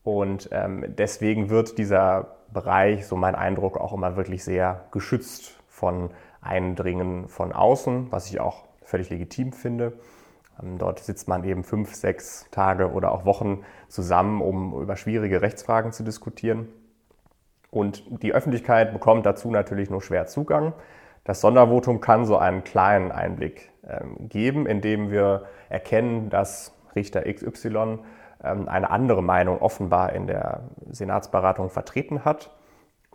Und 0.01 0.49
ähm, 0.51 0.85
deswegen 0.87 1.51
wird 1.51 1.77
dieser 1.77 2.37
Bereich, 2.51 3.05
so 3.05 3.15
mein 3.15 3.35
Eindruck, 3.35 3.77
auch 3.77 3.93
immer 3.93 4.15
wirklich 4.15 4.43
sehr 4.43 4.85
geschützt 4.89 5.59
von 5.69 6.09
Eindringen 6.41 7.27
von 7.27 7.53
außen, 7.53 8.11
was 8.11 8.27
ich 8.31 8.39
auch 8.39 8.63
völlig 8.81 9.11
legitim 9.11 9.53
finde. 9.53 9.93
Ähm, 10.59 10.79
dort 10.79 10.97
sitzt 10.97 11.27
man 11.27 11.43
eben 11.43 11.63
fünf, 11.63 11.93
sechs 11.93 12.47
Tage 12.49 12.91
oder 12.91 13.11
auch 13.11 13.23
Wochen 13.23 13.61
zusammen, 13.89 14.41
um 14.41 14.81
über 14.81 14.95
schwierige 14.95 15.43
Rechtsfragen 15.43 15.91
zu 15.91 16.01
diskutieren. 16.01 16.69
Und 17.69 18.23
die 18.23 18.33
Öffentlichkeit 18.33 18.91
bekommt 18.93 19.27
dazu 19.27 19.51
natürlich 19.51 19.91
nur 19.91 20.01
schwer 20.01 20.25
Zugang. 20.25 20.73
Das 21.23 21.39
Sondervotum 21.39 22.01
kann 22.01 22.25
so 22.25 22.35
einen 22.35 22.63
kleinen 22.63 23.11
Einblick 23.11 23.72
geben, 24.29 24.65
indem 24.65 25.11
wir 25.11 25.45
erkennen, 25.69 26.29
dass 26.29 26.73
Richter 26.95 27.21
XY 27.21 27.99
ähm, 28.43 28.67
eine 28.67 28.89
andere 28.89 29.23
Meinung 29.23 29.61
offenbar 29.61 30.13
in 30.13 30.27
der 30.27 30.61
Senatsberatung 30.89 31.69
vertreten 31.69 32.25
hat 32.25 32.51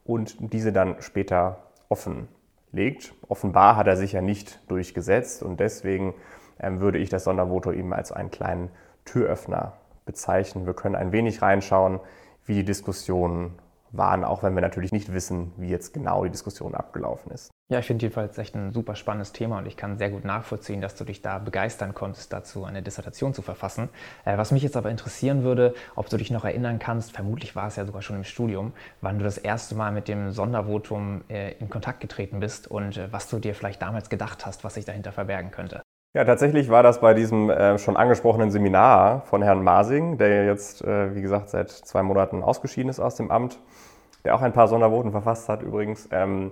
und 0.05 0.53
diese 0.53 0.73
dann 0.73 0.97
später 1.01 1.59
offenlegt. 1.89 3.15
Offenbar 3.29 3.77
hat 3.77 3.87
er 3.87 3.97
sich 3.97 4.13
ja 4.13 4.23
nicht 4.23 4.61
durchgesetzt 4.69 5.43
und 5.43 5.61
deswegen 5.61 6.15
ähm, 6.61 6.81
würde 6.81 6.99
ich 6.99 7.09
das 7.09 7.25
Sondervotum 7.25 7.75
eben 7.75 7.93
als 7.93 8.13
einen 8.13 8.31
kleinen 8.31 8.71
Türöffner 9.05 9.75
bezeichnen. 10.07 10.67
Wir 10.67 10.75
können 10.75 10.97
ein 10.97 11.13
wenig 11.13 11.43
reinschauen, 11.43 12.01
wie 12.45 12.55
die 12.55 12.65
Diskussionen 12.65 13.59
waren, 13.93 14.25
auch 14.25 14.43
wenn 14.43 14.55
wir 14.55 14.63
natürlich 14.63 14.93
nicht 14.93 15.13
wissen, 15.13 15.53
wie 15.57 15.69
jetzt 15.69 15.95
genau 15.95 16.25
die 16.25 16.31
Diskussion 16.31 16.75
abgelaufen 16.75 17.33
ist. 17.33 17.51
Ja, 17.71 17.81
ich 17.81 17.87
finde 17.87 18.07
jedenfalls 18.07 18.39
echt 18.39 18.55
ein 18.55 18.73
super 18.73 18.95
spannendes 18.95 19.33
Thema 19.33 19.59
und 19.59 19.67
ich 19.67 19.77
kann 19.77 19.99
sehr 19.99 20.09
gut 20.09 20.25
nachvollziehen, 20.25 20.81
dass 20.81 20.95
du 20.95 21.05
dich 21.05 21.21
da 21.21 21.39
begeistern 21.39 21.95
konntest, 21.95 22.33
dazu 22.33 22.65
eine 22.65 22.83
Dissertation 22.83 23.35
zu 23.35 23.43
verfassen. 23.43 23.91
Äh, 24.25 24.39
was 24.39 24.53
mich 24.53 24.63
jetzt 24.63 24.77
aber 24.77 24.91
interessieren 24.91 25.43
würde, 25.43 25.75
ob 25.95 26.09
du 26.09 26.17
dich 26.17 26.31
noch 26.31 26.47
erinnern 26.47 26.79
kannst, 26.79 27.13
vermutlich 27.13 27.57
war 27.57 27.67
es 27.67 27.77
ja 27.77 27.85
sogar 27.85 28.01
schon 28.01 28.17
im 28.17 28.25
Studium, 28.25 28.73
wann 29.03 29.19
du 29.19 29.25
das 29.25 29.37
erste 29.37 29.75
Mal 29.75 29.93
mit 29.93 30.09
dem 30.09 30.33
Sondervotum 30.33 31.25
äh, 31.29 31.53
in 31.59 31.69
Kontakt 31.69 32.01
getreten 32.01 32.41
bist 32.41 32.69
und 32.69 32.97
äh, 32.97 33.13
was 33.13 33.29
du 33.29 33.39
dir 33.39 33.55
vielleicht 33.55 33.83
damals 33.83 34.09
gedacht 34.09 34.47
hast, 34.47 34.65
was 34.65 34.75
sich 34.75 34.87
dahinter 34.87 35.13
verbergen 35.13 35.51
könnte. 35.51 35.83
Ja, 36.15 36.25
tatsächlich 36.25 36.71
war 36.71 36.83
das 36.83 37.01
bei 37.01 37.13
diesem 37.13 37.51
äh, 37.51 37.79
schon 37.79 37.97
angesprochenen 37.97 38.51
Seminar 38.51 39.21
von 39.27 39.43
Herrn 39.43 39.63
Masing, 39.63 40.17
der 40.17 40.47
jetzt, 40.47 40.83
äh, 40.83 41.15
wie 41.15 41.21
gesagt, 41.21 41.51
seit 41.51 41.71
zwei 41.71 42.03
Monaten 42.03 42.43
ausgeschieden 42.43 42.89
ist 42.89 42.99
aus 42.99 43.17
dem 43.17 43.31
Amt, 43.31 43.61
der 44.25 44.35
auch 44.35 44.41
ein 44.41 44.55
paar 44.55 44.69
Sondervoten 44.69 45.13
verfasst 45.13 45.51
hat 45.51 45.63
übrigens. 45.63 46.09
Ähm, 46.11 46.51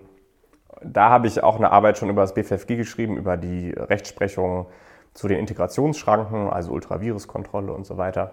da 0.82 1.08
habe 1.08 1.26
ich 1.26 1.42
auch 1.42 1.56
eine 1.56 1.72
Arbeit 1.72 1.96
schon 1.96 2.10
über 2.10 2.20
das 2.20 2.34
BFFG 2.34 2.76
geschrieben, 2.76 3.16
über 3.16 3.38
die 3.38 3.70
Rechtsprechung 3.70 4.66
zu 5.14 5.26
den 5.26 5.38
Integrationsschranken, 5.38 6.50
also 6.50 6.72
Ultraviruskontrolle 6.72 7.72
und 7.72 7.86
so 7.86 7.96
weiter. 7.96 8.32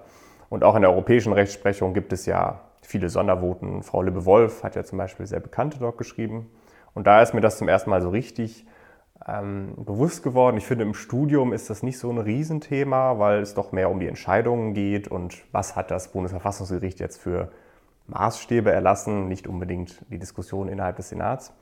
Und 0.50 0.65
auch 0.65 0.75
in 0.75 0.82
der 0.82 0.92
europäischen 0.92 1.32
Rechtsprechung 1.32 1.94
gibt 1.94 2.12
es 2.12 2.25
ja 2.25 2.60
viele 2.82 3.08
Sondervoten. 3.08 3.82
Frau 3.82 4.01
Lübbe-Wolf 4.01 4.63
hat 4.63 4.75
ja 4.75 4.84
zum 4.84 4.98
Beispiel 4.98 5.25
sehr 5.25 5.39
bekannte 5.39 5.80
dort 5.80 5.98
geschrieben. 5.98 6.51
Und 6.94 7.08
da 7.08 7.22
ist 7.22 7.34
mir 7.34 7.39
das 7.39 7.58
zum 7.58 7.70
ersten 7.70 7.89
Mal 7.89 8.01
so 8.01 8.10
richtig 8.10 8.65
ähm, 9.27 9.74
bewusst 9.77 10.24
geworden. 10.24 10.58
Ich 10.58 10.65
finde, 10.65 10.84
im 10.84 10.93
Studium 10.93 11.53
ist 11.53 11.70
das 11.70 11.84
nicht 11.84 11.98
so 11.98 12.10
ein 12.10 12.17
Riesenthema, 12.17 13.20
weil 13.20 13.41
es 13.41 13.53
doch 13.53 13.72
mehr 13.72 13.89
um 13.89 14.00
die 14.00 14.08
Entscheidungen 14.08 14.74
geht 14.74 15.08
und 15.08 15.43
was 15.51 15.75
hat 15.75 15.91
das 15.91 16.12
Bundesverfassungsgericht 16.12 17.00
jetzt 17.00 17.22
für 17.22 17.51
Maßstäbe 18.08 18.72
erlassen, 18.72 19.27
nicht 19.27 19.48
unbedingt 19.48 20.03
die 20.10 20.20
Diskussion 20.20 20.67
innerhalb 20.67 20.98
des 20.98 21.10
Senats. 21.10 21.53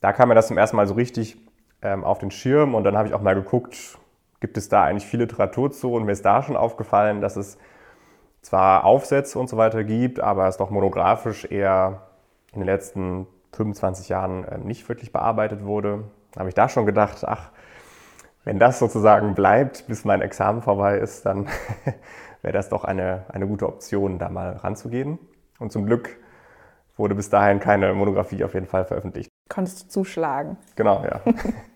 Da 0.00 0.12
kam 0.12 0.28
mir 0.28 0.34
das 0.34 0.48
zum 0.48 0.58
ersten 0.58 0.76
Mal 0.76 0.86
so 0.86 0.94
richtig 0.94 1.36
ähm, 1.82 2.02
auf 2.04 2.18
den 2.18 2.30
Schirm 2.30 2.74
und 2.74 2.84
dann 2.84 2.96
habe 2.96 3.08
ich 3.08 3.14
auch 3.14 3.22
mal 3.22 3.34
geguckt, 3.34 3.98
gibt 4.40 4.56
es 4.56 4.68
da 4.68 4.84
eigentlich 4.84 5.06
viel 5.06 5.20
Literatur 5.20 5.70
zu 5.70 5.92
und 5.94 6.04
mir 6.04 6.12
ist 6.12 6.24
da 6.24 6.42
schon 6.42 6.56
aufgefallen, 6.56 7.20
dass 7.20 7.36
es 7.36 7.56
zwar 8.42 8.84
Aufsätze 8.84 9.38
und 9.38 9.48
so 9.48 9.56
weiter 9.56 9.84
gibt, 9.84 10.20
aber 10.20 10.46
es 10.48 10.56
doch 10.56 10.70
monografisch 10.70 11.46
eher 11.46 12.08
in 12.52 12.60
den 12.60 12.66
letzten 12.66 13.26
25 13.52 14.08
Jahren 14.08 14.44
ähm, 14.50 14.64
nicht 14.64 14.88
wirklich 14.88 15.12
bearbeitet 15.12 15.64
wurde. 15.64 16.04
Habe 16.36 16.48
ich 16.48 16.54
da 16.54 16.68
schon 16.68 16.86
gedacht, 16.86 17.24
ach, 17.26 17.50
wenn 18.44 18.58
das 18.58 18.78
sozusagen 18.78 19.34
bleibt, 19.34 19.86
bis 19.86 20.04
mein 20.04 20.20
Examen 20.20 20.62
vorbei 20.62 20.98
ist, 20.98 21.24
dann 21.24 21.48
wäre 22.42 22.52
das 22.52 22.68
doch 22.68 22.84
eine, 22.84 23.24
eine 23.28 23.46
gute 23.46 23.66
Option, 23.66 24.18
da 24.18 24.28
mal 24.28 24.56
ranzugehen. 24.56 25.18
Und 25.58 25.72
zum 25.72 25.86
Glück 25.86 26.18
wurde 26.96 27.14
bis 27.14 27.30
dahin 27.30 27.60
keine 27.60 27.94
Monographie 27.94 28.44
auf 28.44 28.54
jeden 28.54 28.66
Fall 28.66 28.84
veröffentlicht. 28.84 29.30
Konntest 29.48 29.84
du 29.84 29.88
zuschlagen? 29.88 30.56
Genau, 30.76 31.04
ja. 31.04 31.20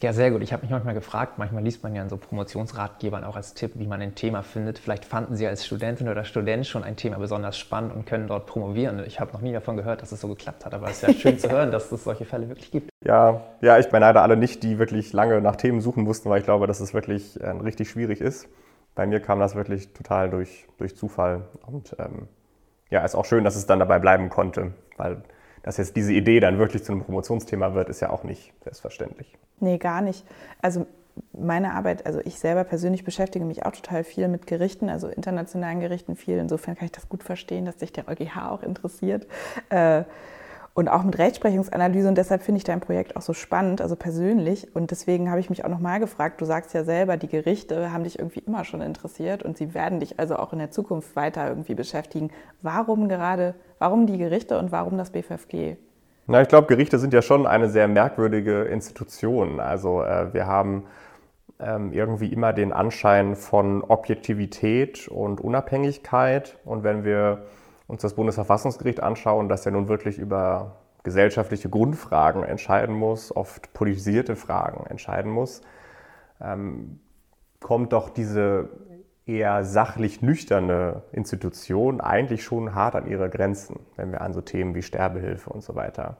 Ja, 0.00 0.12
sehr 0.12 0.30
gut. 0.30 0.42
Ich 0.42 0.52
habe 0.52 0.62
mich 0.62 0.70
manchmal 0.70 0.94
gefragt, 0.94 1.38
manchmal 1.38 1.62
liest 1.62 1.82
man 1.82 1.94
ja 1.94 2.02
in 2.02 2.08
so 2.08 2.16
Promotionsratgebern 2.16 3.24
auch 3.24 3.36
als 3.36 3.54
Tipp, 3.54 3.72
wie 3.74 3.86
man 3.86 4.00
ein 4.00 4.14
Thema 4.14 4.42
findet. 4.42 4.78
Vielleicht 4.78 5.04
fanden 5.04 5.36
Sie 5.36 5.46
als 5.46 5.66
Studentin 5.66 6.08
oder 6.08 6.24
Student 6.24 6.66
schon 6.66 6.84
ein 6.84 6.96
Thema 6.96 7.18
besonders 7.18 7.58
spannend 7.58 7.94
und 7.94 8.06
können 8.06 8.28
dort 8.28 8.46
promovieren. 8.46 9.02
Ich 9.06 9.20
habe 9.20 9.32
noch 9.32 9.40
nie 9.40 9.52
davon 9.52 9.76
gehört, 9.76 10.02
dass 10.02 10.12
es 10.12 10.20
so 10.20 10.28
geklappt 10.28 10.64
hat, 10.64 10.74
aber 10.74 10.88
es 10.88 11.02
ist 11.02 11.08
ja 11.08 11.14
schön 11.14 11.38
zu 11.38 11.50
hören, 11.50 11.70
dass 11.70 11.90
es 11.90 12.04
solche 12.04 12.24
Fälle 12.24 12.48
wirklich 12.48 12.70
gibt. 12.70 12.90
Ja, 13.04 13.42
ja, 13.60 13.78
ich 13.78 13.88
beneide 13.88 14.20
alle 14.20 14.36
nicht, 14.36 14.62
die 14.62 14.78
wirklich 14.78 15.12
lange 15.12 15.40
nach 15.40 15.56
Themen 15.56 15.80
suchen 15.80 16.04
mussten, 16.04 16.30
weil 16.30 16.38
ich 16.38 16.44
glaube, 16.44 16.66
dass 16.66 16.80
es 16.80 16.94
wirklich 16.94 17.40
äh, 17.40 17.50
richtig 17.50 17.90
schwierig 17.90 18.20
ist. 18.20 18.48
Bei 18.94 19.06
mir 19.06 19.20
kam 19.20 19.38
das 19.40 19.54
wirklich 19.54 19.92
total 19.92 20.30
durch, 20.30 20.66
durch 20.78 20.96
Zufall 20.96 21.42
und 21.66 21.94
ähm, 21.98 22.28
ja, 22.90 23.04
ist 23.04 23.14
auch 23.14 23.24
schön, 23.24 23.44
dass 23.44 23.56
es 23.56 23.66
dann 23.66 23.78
dabei 23.78 23.98
bleiben 23.98 24.30
konnte, 24.30 24.72
weil 24.96 25.22
dass 25.68 25.76
jetzt 25.76 25.96
diese 25.96 26.14
Idee 26.14 26.40
dann 26.40 26.58
wirklich 26.58 26.82
zu 26.82 26.92
einem 26.92 27.02
Promotionsthema 27.02 27.74
wird, 27.74 27.90
ist 27.90 28.00
ja 28.00 28.08
auch 28.08 28.24
nicht 28.24 28.54
selbstverständlich. 28.64 29.36
Nee, 29.60 29.76
gar 29.76 30.00
nicht. 30.00 30.24
Also 30.62 30.86
meine 31.38 31.74
Arbeit, 31.74 32.06
also 32.06 32.20
ich 32.24 32.38
selber 32.38 32.64
persönlich 32.64 33.04
beschäftige 33.04 33.44
mich 33.44 33.66
auch 33.66 33.72
total 33.72 34.02
viel 34.02 34.28
mit 34.28 34.46
Gerichten, 34.46 34.88
also 34.88 35.08
internationalen 35.08 35.80
Gerichten 35.80 36.16
viel. 36.16 36.38
Insofern 36.38 36.74
kann 36.74 36.86
ich 36.86 36.92
das 36.92 37.10
gut 37.10 37.22
verstehen, 37.22 37.66
dass 37.66 37.78
sich 37.78 37.92
der 37.92 38.08
EuGH 38.08 38.48
auch 38.48 38.62
interessiert. 38.62 39.26
Äh, 39.68 40.04
und 40.72 40.88
auch 40.88 41.02
mit 41.02 41.18
Rechtsprechungsanalyse. 41.18 42.08
Und 42.08 42.16
deshalb 42.16 42.42
finde 42.42 42.58
ich 42.58 42.64
dein 42.64 42.80
Projekt 42.80 43.16
auch 43.16 43.22
so 43.22 43.34
spannend, 43.34 43.82
also 43.82 43.94
persönlich. 43.94 44.74
Und 44.74 44.90
deswegen 44.90 45.28
habe 45.28 45.40
ich 45.40 45.50
mich 45.50 45.66
auch 45.66 45.68
nochmal 45.68 46.00
gefragt, 46.00 46.40
du 46.40 46.46
sagst 46.46 46.72
ja 46.72 46.84
selber, 46.84 47.18
die 47.18 47.28
Gerichte 47.28 47.92
haben 47.92 48.04
dich 48.04 48.18
irgendwie 48.18 48.40
immer 48.46 48.64
schon 48.64 48.80
interessiert 48.80 49.42
und 49.42 49.58
sie 49.58 49.74
werden 49.74 50.00
dich 50.00 50.18
also 50.18 50.36
auch 50.36 50.54
in 50.54 50.60
der 50.60 50.70
Zukunft 50.70 51.14
weiter 51.14 51.46
irgendwie 51.46 51.74
beschäftigen. 51.74 52.30
Warum 52.62 53.08
gerade, 53.08 53.54
warum 53.78 54.06
die 54.06 54.18
Gerichte 54.18 54.58
und 54.58 54.72
warum 54.72 54.98
das 54.98 55.10
BFFG? 55.10 55.76
Na, 56.26 56.42
ich 56.42 56.48
glaube, 56.48 56.66
Gerichte 56.66 56.98
sind 56.98 57.14
ja 57.14 57.22
schon 57.22 57.46
eine 57.46 57.68
sehr 57.68 57.88
merkwürdige 57.88 58.64
Institution. 58.64 59.60
Also 59.60 60.02
äh, 60.02 60.32
wir 60.34 60.46
haben 60.46 60.84
ähm, 61.58 61.92
irgendwie 61.92 62.32
immer 62.32 62.52
den 62.52 62.72
Anschein 62.72 63.34
von 63.34 63.82
Objektivität 63.82 65.08
und 65.08 65.40
Unabhängigkeit. 65.40 66.58
Und 66.64 66.84
wenn 66.84 67.04
wir 67.04 67.46
uns 67.86 68.02
das 68.02 68.14
Bundesverfassungsgericht 68.14 69.00
anschauen, 69.00 69.48
das 69.48 69.64
ja 69.64 69.70
nun 69.70 69.88
wirklich 69.88 70.18
über 70.18 70.76
gesellschaftliche 71.02 71.70
Grundfragen 71.70 72.42
entscheiden 72.42 72.94
muss, 72.94 73.34
oft 73.34 73.72
politisierte 73.72 74.36
Fragen 74.36 74.84
entscheiden 74.86 75.32
muss, 75.32 75.62
ähm, 76.40 77.00
kommt 77.60 77.92
doch 77.92 78.10
diese 78.10 78.68
eher 79.28 79.64
sachlich 79.64 80.22
nüchterne 80.22 81.02
Institution 81.12 82.00
eigentlich 82.00 82.42
schon 82.42 82.74
hart 82.74 82.94
an 82.94 83.06
ihre 83.06 83.28
Grenzen, 83.28 83.80
wenn 83.96 84.12
wir 84.12 84.20
an 84.20 84.32
so 84.32 84.40
Themen 84.40 84.74
wie 84.74 84.82
Sterbehilfe 84.82 85.50
und 85.50 85.62
so 85.62 85.74
weiter 85.74 86.16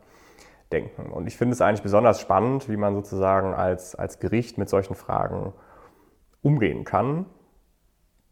denken. 0.73 1.11
Und 1.11 1.27
ich 1.27 1.37
finde 1.37 1.55
es 1.55 1.61
eigentlich 1.61 1.83
besonders 1.83 2.21
spannend, 2.21 2.69
wie 2.69 2.77
man 2.77 2.95
sozusagen 2.95 3.55
als, 3.55 3.95
als 3.95 4.19
Gericht 4.19 4.59
mit 4.59 4.69
solchen 4.69 4.95
Fragen 4.95 5.53
umgehen 6.43 6.85
kann 6.85 7.27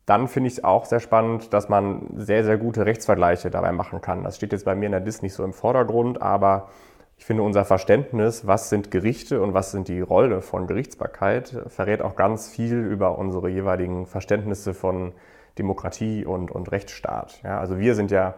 dann 0.06 0.28
finde 0.28 0.46
ich 0.46 0.54
es 0.54 0.64
auch 0.64 0.84
sehr 0.84 1.00
spannend, 1.00 1.52
dass 1.52 1.68
man 1.68 2.06
sehr, 2.14 2.44
sehr 2.44 2.58
gute 2.58 2.86
Rechtsvergleiche 2.86 3.50
dabei 3.50 3.72
machen 3.72 4.00
kann. 4.00 4.22
Das 4.22 4.36
steht 4.36 4.52
jetzt 4.52 4.64
bei 4.64 4.76
mir 4.76 4.86
in 4.86 4.92
der 4.92 5.00
DIS 5.00 5.20
nicht 5.20 5.34
so 5.34 5.44
im 5.44 5.52
Vordergrund, 5.52 6.22
aber 6.22 6.68
ich 7.16 7.24
finde, 7.24 7.42
unser 7.42 7.64
Verständnis, 7.64 8.46
was 8.46 8.68
sind 8.68 8.90
Gerichte 8.90 9.40
und 9.40 9.54
was 9.54 9.70
sind 9.70 9.88
die 9.88 10.00
Rolle 10.00 10.42
von 10.42 10.66
Gerichtsbarkeit, 10.66 11.64
verrät 11.68 12.02
auch 12.02 12.14
ganz 12.14 12.48
viel 12.48 12.84
über 12.84 13.18
unsere 13.18 13.48
jeweiligen 13.48 14.06
Verständnisse 14.06 14.74
von 14.74 15.12
Demokratie 15.58 16.24
und, 16.26 16.50
und 16.50 16.70
Rechtsstaat. 16.70 17.40
Ja, 17.42 17.58
also 17.58 17.78
wir 17.78 17.94
sind 17.94 18.10
ja 18.10 18.34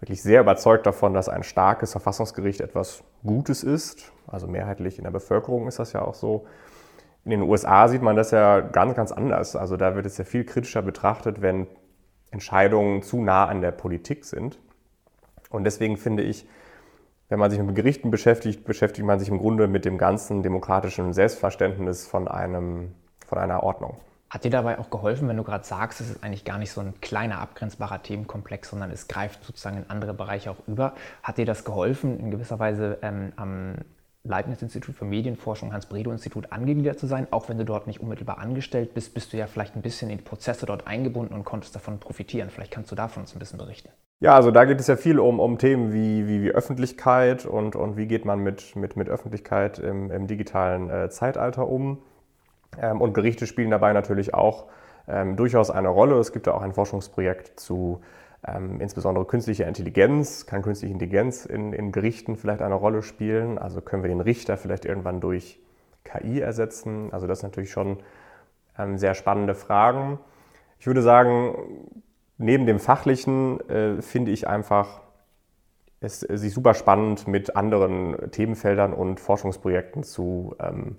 wirklich 0.00 0.22
sehr 0.22 0.40
überzeugt 0.40 0.86
davon, 0.86 1.12
dass 1.12 1.28
ein 1.28 1.42
starkes 1.42 1.92
Verfassungsgericht 1.92 2.60
etwas 2.60 3.04
Gutes 3.22 3.62
ist. 3.62 4.12
Also 4.26 4.46
mehrheitlich 4.46 4.98
in 4.98 5.04
der 5.04 5.10
Bevölkerung 5.10 5.68
ist 5.68 5.78
das 5.78 5.92
ja 5.92 6.02
auch 6.02 6.14
so. 6.14 6.46
In 7.24 7.30
den 7.30 7.42
USA 7.42 7.88
sieht 7.88 8.02
man 8.02 8.16
das 8.16 8.30
ja 8.30 8.60
ganz, 8.60 8.94
ganz 8.96 9.12
anders. 9.12 9.56
Also 9.56 9.76
da 9.76 9.94
wird 9.94 10.06
es 10.06 10.18
ja 10.18 10.24
viel 10.24 10.44
kritischer 10.44 10.82
betrachtet, 10.82 11.42
wenn 11.42 11.66
Entscheidungen 12.30 13.02
zu 13.02 13.22
nah 13.22 13.46
an 13.46 13.60
der 13.60 13.70
Politik 13.70 14.24
sind. 14.24 14.58
Und 15.50 15.64
deswegen 15.64 15.96
finde 15.96 16.22
ich, 16.22 16.46
wenn 17.28 17.38
man 17.38 17.50
sich 17.50 17.60
mit 17.60 17.74
Gerichten 17.74 18.10
beschäftigt, 18.10 18.64
beschäftigt 18.64 19.06
man 19.06 19.18
sich 19.18 19.28
im 19.28 19.38
Grunde 19.38 19.66
mit 19.66 19.84
dem 19.84 19.98
ganzen 19.98 20.42
demokratischen 20.42 21.12
Selbstverständnis 21.12 22.06
von, 22.06 22.28
einem, 22.28 22.92
von 23.26 23.38
einer 23.38 23.62
Ordnung. 23.62 23.96
Hat 24.30 24.44
dir 24.44 24.50
dabei 24.50 24.78
auch 24.78 24.90
geholfen, 24.90 25.28
wenn 25.28 25.36
du 25.36 25.44
gerade 25.44 25.64
sagst, 25.64 26.00
es 26.00 26.10
ist 26.10 26.24
eigentlich 26.24 26.44
gar 26.44 26.58
nicht 26.58 26.72
so 26.72 26.80
ein 26.80 27.00
kleiner 27.00 27.38
abgrenzbarer 27.38 28.02
Themenkomplex, 28.02 28.70
sondern 28.70 28.90
es 28.90 29.06
greift 29.06 29.44
sozusagen 29.44 29.76
in 29.78 29.90
andere 29.90 30.12
Bereiche 30.12 30.50
auch 30.50 30.66
über? 30.66 30.94
Hat 31.22 31.38
dir 31.38 31.46
das 31.46 31.64
geholfen, 31.64 32.18
in 32.18 32.30
gewisser 32.32 32.58
Weise 32.58 32.98
ähm, 33.02 33.32
am 33.36 33.76
Leibniz-Institut 34.24 34.96
für 34.96 35.04
Medienforschung, 35.04 35.72
Hans-Bredow-Institut 35.72 36.50
angegliedert 36.50 36.98
zu 36.98 37.06
sein. 37.06 37.28
Auch 37.30 37.48
wenn 37.48 37.58
du 37.58 37.64
dort 37.64 37.86
nicht 37.86 38.00
unmittelbar 38.00 38.38
angestellt 38.38 38.94
bist, 38.94 39.12
bist 39.12 39.32
du 39.32 39.36
ja 39.36 39.46
vielleicht 39.46 39.76
ein 39.76 39.82
bisschen 39.82 40.10
in 40.10 40.16
die 40.16 40.24
Prozesse 40.24 40.64
dort 40.64 40.86
eingebunden 40.86 41.34
und 41.34 41.44
konntest 41.44 41.76
davon 41.76 42.00
profitieren. 42.00 42.48
Vielleicht 42.48 42.72
kannst 42.72 42.90
du 42.90 42.96
davon 42.96 43.22
uns 43.22 43.34
ein 43.34 43.38
bisschen 43.38 43.58
berichten. 43.58 43.90
Ja, 44.24 44.36
also 44.36 44.50
da 44.50 44.64
geht 44.64 44.80
es 44.80 44.86
ja 44.86 44.96
viel 44.96 45.18
um, 45.18 45.38
um 45.38 45.58
Themen 45.58 45.92
wie, 45.92 46.26
wie, 46.26 46.42
wie 46.44 46.50
Öffentlichkeit 46.50 47.44
und, 47.44 47.76
und 47.76 47.98
wie 47.98 48.06
geht 48.06 48.24
man 48.24 48.38
mit, 48.38 48.74
mit, 48.74 48.96
mit 48.96 49.10
Öffentlichkeit 49.10 49.78
im, 49.78 50.10
im 50.10 50.26
digitalen 50.26 50.88
äh, 50.88 51.10
Zeitalter 51.10 51.68
um. 51.68 51.98
Ähm, 52.80 53.02
und 53.02 53.12
Gerichte 53.12 53.46
spielen 53.46 53.70
dabei 53.70 53.92
natürlich 53.92 54.32
auch 54.32 54.64
ähm, 55.06 55.36
durchaus 55.36 55.70
eine 55.70 55.90
Rolle. 55.90 56.18
Es 56.20 56.32
gibt 56.32 56.46
ja 56.46 56.54
auch 56.54 56.62
ein 56.62 56.72
Forschungsprojekt 56.72 57.60
zu 57.60 58.00
ähm, 58.48 58.80
insbesondere 58.80 59.26
künstliche 59.26 59.64
Intelligenz, 59.64 60.46
kann 60.46 60.62
künstliche 60.62 60.94
Intelligenz 60.94 61.44
in, 61.44 61.74
in 61.74 61.92
Gerichten 61.92 62.36
vielleicht 62.36 62.62
eine 62.62 62.76
Rolle 62.76 63.02
spielen? 63.02 63.58
Also 63.58 63.82
können 63.82 64.02
wir 64.02 64.08
den 64.08 64.22
Richter 64.22 64.56
vielleicht 64.56 64.86
irgendwann 64.86 65.20
durch 65.20 65.60
KI 66.04 66.40
ersetzen? 66.40 67.12
Also 67.12 67.26
das 67.26 67.40
sind 67.40 67.50
natürlich 67.50 67.72
schon 67.72 67.98
ähm, 68.78 68.96
sehr 68.96 69.12
spannende 69.12 69.54
Fragen. 69.54 70.18
Ich 70.78 70.86
würde 70.86 71.02
sagen, 71.02 72.02
neben 72.38 72.66
dem 72.66 72.78
Fachlichen 72.78 73.60
äh, 73.68 74.02
finde 74.02 74.30
ich 74.32 74.48
einfach 74.48 75.02
es 76.00 76.20
sich 76.20 76.52
super 76.52 76.74
spannend 76.74 77.26
mit 77.26 77.56
anderen 77.56 78.30
Themenfeldern 78.30 78.92
und 78.92 79.20
Forschungsprojekten 79.20 80.02
zu 80.02 80.54
ähm, 80.60 80.98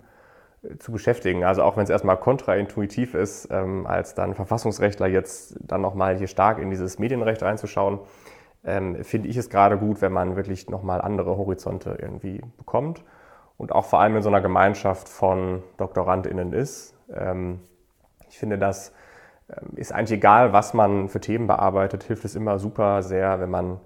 zu 0.80 0.92
beschäftigen. 0.92 1.44
Also 1.44 1.64
auch 1.64 1.78
wenn 1.78 1.84
es 1.84 1.90
erstmal 1.90 2.18
kontraintuitiv 2.18 3.14
ist, 3.14 3.50
ähm, 3.52 3.86
als 3.86 4.16
dann 4.16 4.34
Verfassungsrechtler 4.34 5.08
jetzt 5.08 5.58
dann 5.60 5.82
nochmal 5.82 6.18
hier 6.18 6.28
stark 6.28 6.60
in 6.60 6.70
dieses 6.70 7.00
Medienrecht 7.00 7.44
reinzuschauen, 7.44 8.00
ähm, 8.64 9.04
finde 9.04 9.30
ich 9.30 9.38
es 9.38 9.50
gerade 9.50 9.78
gut, 9.78 10.02
wenn 10.02 10.12
man 10.12 10.36
wirklich 10.36 10.70
nochmal 10.70 11.02
andere 11.02 11.38
Horizonte 11.38 11.98
irgendwie 12.02 12.42
bekommt 12.58 13.04
und 13.58 13.72
auch 13.72 13.86
vor 13.86 14.00
allem 14.00 14.16
in 14.16 14.22
so 14.22 14.30
einer 14.30 14.42
Gemeinschaft 14.42 15.08
von 15.08 15.64
DoktorandInnen 15.78 16.54
ist. 16.54 16.96
Ähm, 17.14 17.60
ich 18.28 18.40
finde, 18.40 18.58
das 18.58 18.90
ähm, 18.90 18.96
ist 19.76 19.92
eigentlich 19.92 20.18
egal, 20.18 20.54
was 20.54 20.74
man 20.74 21.10
für 21.10 21.20
Themen 21.20 21.48
bearbeitet, 21.48 22.04
hilft 22.04 22.26
es 22.26 22.36
immer 22.36 22.60
super 22.60 23.04
sehr, 23.04 23.40
wenn 23.40 23.50
man 23.50 23.80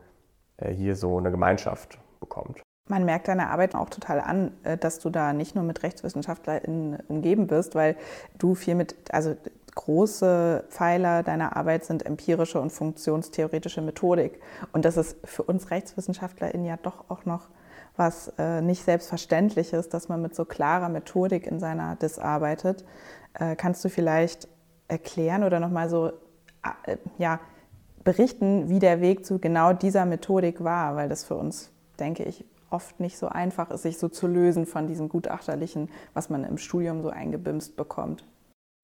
äh, 0.58 0.72
hier 0.72 0.96
so 0.96 1.18
eine 1.18 1.32
Gemeinschaft 1.32 2.00
bekommt. 2.20 2.62
Man 2.88 3.06
merkt 3.06 3.28
deiner 3.28 3.52
Arbeit 3.52 3.76
auch 3.76 3.90
total 3.90 4.22
an, 4.22 4.52
äh, 4.64 4.78
dass 4.78 5.00
du 5.00 5.10
da 5.10 5.34
nicht 5.34 5.56
nur 5.56 5.64
mit 5.64 5.84
RechtswissenschaftlerInnen 5.84 7.00
umgeben 7.08 7.48
bist, 7.48 7.76
weil 7.76 7.98
du 8.38 8.56
viel 8.56 8.76
mit, 8.76 8.96
also 9.12 9.36
große 9.76 10.66
Pfeiler 10.70 11.24
deiner 11.24 11.56
Arbeit 11.56 11.86
sind 11.86 12.06
empirische 12.06 12.60
und 12.60 12.72
funktionstheoretische 12.72 13.82
Methodik. 13.82 14.42
Und 14.74 14.86
das 14.86 14.98
ist 14.98 15.18
für 15.26 15.44
uns 15.44 15.72
RechtswissenschaftlerInnen 15.72 16.66
ja 16.66 16.78
doch 16.78 17.10
auch 17.10 17.26
noch 17.26 17.50
was 17.96 18.34
äh, 18.38 18.62
nicht 18.62 18.84
selbstverständliches, 18.84 19.90
dass 19.90 20.08
man 20.08 20.22
mit 20.22 20.34
so 20.34 20.46
klarer 20.46 20.88
Methodik 20.88 21.46
in 21.46 21.60
seiner 21.60 21.98
Dis 21.98 22.18
arbeitet. 22.18 22.86
Kannst 23.58 23.86
du 23.86 23.90
vielleicht 23.90 24.48
erklären 24.90 25.44
oder 25.44 25.60
nochmal 25.62 25.90
so, 25.90 26.12
äh, 26.86 26.98
ja, 27.18 27.40
berichten, 28.04 28.70
wie 28.70 28.80
der 28.80 29.02
Weg 29.02 29.26
zu 29.26 29.40
genau 29.40 29.74
dieser 29.74 30.06
Methodik 30.06 30.64
war, 30.64 30.96
weil 30.96 31.10
das 31.10 31.24
für 31.24 31.36
uns, 31.36 31.72
denke 32.00 32.24
ich, 32.24 32.44
oft 32.70 33.00
nicht 33.00 33.18
so 33.18 33.28
einfach 33.28 33.72
ist, 33.72 33.84
sich 33.84 33.98
so 33.98 34.10
zu 34.10 34.28
lösen 34.28 34.66
von 34.66 34.88
diesem 34.88 35.10
Gutachterlichen, 35.10 35.90
was 36.14 36.30
man 36.30 36.44
im 36.44 36.58
Studium 36.58 37.02
so 37.02 37.10
eingebimst 37.10 37.76
bekommt. 37.76 38.24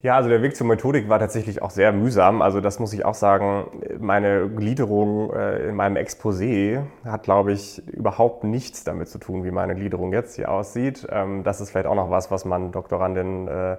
Ja, 0.04 0.18
also 0.18 0.30
der 0.30 0.44
Weg 0.44 0.56
zur 0.56 0.68
Methodik 0.68 1.10
war 1.10 1.18
tatsächlich 1.18 1.64
auch 1.64 1.72
sehr 1.72 1.92
mühsam. 1.92 2.44
Also 2.44 2.62
das 2.62 2.80
muss 2.80 2.94
ich 2.94 3.06
auch 3.06 3.16
sagen. 3.16 3.66
Meine 4.00 4.48
Gliederung 4.50 5.34
äh, 5.34 5.70
in 5.70 5.76
meinem 5.76 5.96
Exposé 5.96 6.84
hat, 7.04 7.24
glaube 7.24 7.54
ich, 7.54 7.88
überhaupt 7.88 8.44
nichts 8.44 8.84
damit 8.84 9.08
zu 9.08 9.18
tun, 9.18 9.44
wie 9.46 9.52
meine 9.52 9.74
Gliederung 9.74 10.14
jetzt 10.14 10.36
hier 10.36 10.52
aussieht. 10.52 11.08
Ähm, 11.10 11.44
das 11.44 11.60
ist 11.60 11.72
vielleicht 11.72 11.88
auch 11.88 11.96
noch 11.96 12.12
was, 12.12 12.30
was 12.30 12.46
man 12.46 12.72
Doktorandin 12.72 13.48
äh, 13.48 13.78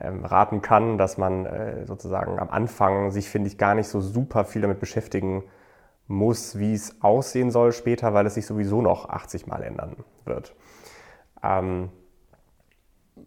ähm, 0.00 0.24
raten 0.24 0.62
kann, 0.62 0.98
dass 0.98 1.18
man 1.18 1.46
äh, 1.46 1.86
sozusagen 1.86 2.38
am 2.38 2.50
Anfang 2.50 3.10
sich, 3.10 3.28
finde 3.28 3.48
ich, 3.48 3.58
gar 3.58 3.74
nicht 3.74 3.88
so 3.88 4.00
super 4.00 4.44
viel 4.44 4.62
damit 4.62 4.80
beschäftigen 4.80 5.44
muss, 6.06 6.58
wie 6.58 6.74
es 6.74 7.00
aussehen 7.02 7.50
soll 7.50 7.72
später, 7.72 8.12
weil 8.14 8.26
es 8.26 8.34
sich 8.34 8.46
sowieso 8.46 8.82
noch 8.82 9.08
80 9.08 9.46
Mal 9.46 9.62
ändern 9.62 9.96
wird. 10.24 10.54
Ähm, 11.42 11.90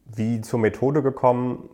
wie 0.06 0.42
zur 0.42 0.60
Methode 0.60 1.02
gekommen, 1.02 1.70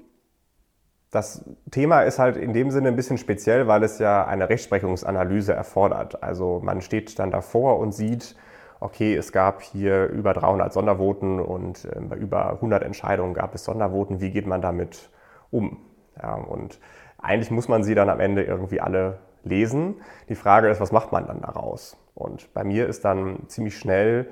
das 1.12 1.44
Thema 1.72 2.02
ist 2.04 2.20
halt 2.20 2.38
in 2.38 2.54
dem 2.54 2.70
Sinne 2.70 2.90
ein 2.90 2.96
bisschen 2.96 3.18
speziell, 3.18 3.68
weil 3.68 3.84
es 3.84 3.98
ja 3.98 4.28
eine 4.28 4.50
Rechtsprechungsanalyse 4.50 5.54
erfordert. 5.54 6.22
Also 6.22 6.62
man 6.64 6.82
steht 6.82 7.18
dann 7.18 7.32
davor 7.32 7.80
und 7.80 7.94
sieht, 7.94 8.36
okay, 8.80 9.16
es 9.16 9.32
gab 9.32 9.62
hier 9.62 10.08
über 10.08 10.34
300 10.34 10.72
Sondervoten 10.74 11.40
und 11.40 11.86
äh, 11.86 12.00
bei 12.02 12.16
über 12.16 12.52
100 12.54 12.84
Entscheidungen 12.84 13.34
gab 13.34 13.56
es 13.56 13.64
Sondervoten. 13.64 14.22
Wie 14.22 14.32
geht 14.32 14.48
man 14.48 14.62
damit 14.62 15.10
um? 15.52 15.78
Ja, 16.22 16.36
und 16.36 16.80
eigentlich 17.18 17.52
muss 17.52 17.68
man 17.68 17.84
sie 17.84 17.96
dann 17.96 18.10
am 18.10 18.20
Ende 18.20 18.44
irgendwie 18.44 18.82
alle 18.82 19.20
lesen. 19.44 19.96
Die 20.28 20.36
Frage 20.36 20.70
ist, 20.70 20.82
was 20.82 20.92
macht 20.92 21.12
man 21.12 21.28
dann 21.28 21.42
daraus? 21.42 21.98
Und 22.16 22.54
bei 22.54 22.64
mir 22.64 22.88
ist 22.88 23.06
dann 23.06 23.48
ziemlich 23.48 23.78
schnell 23.78 24.28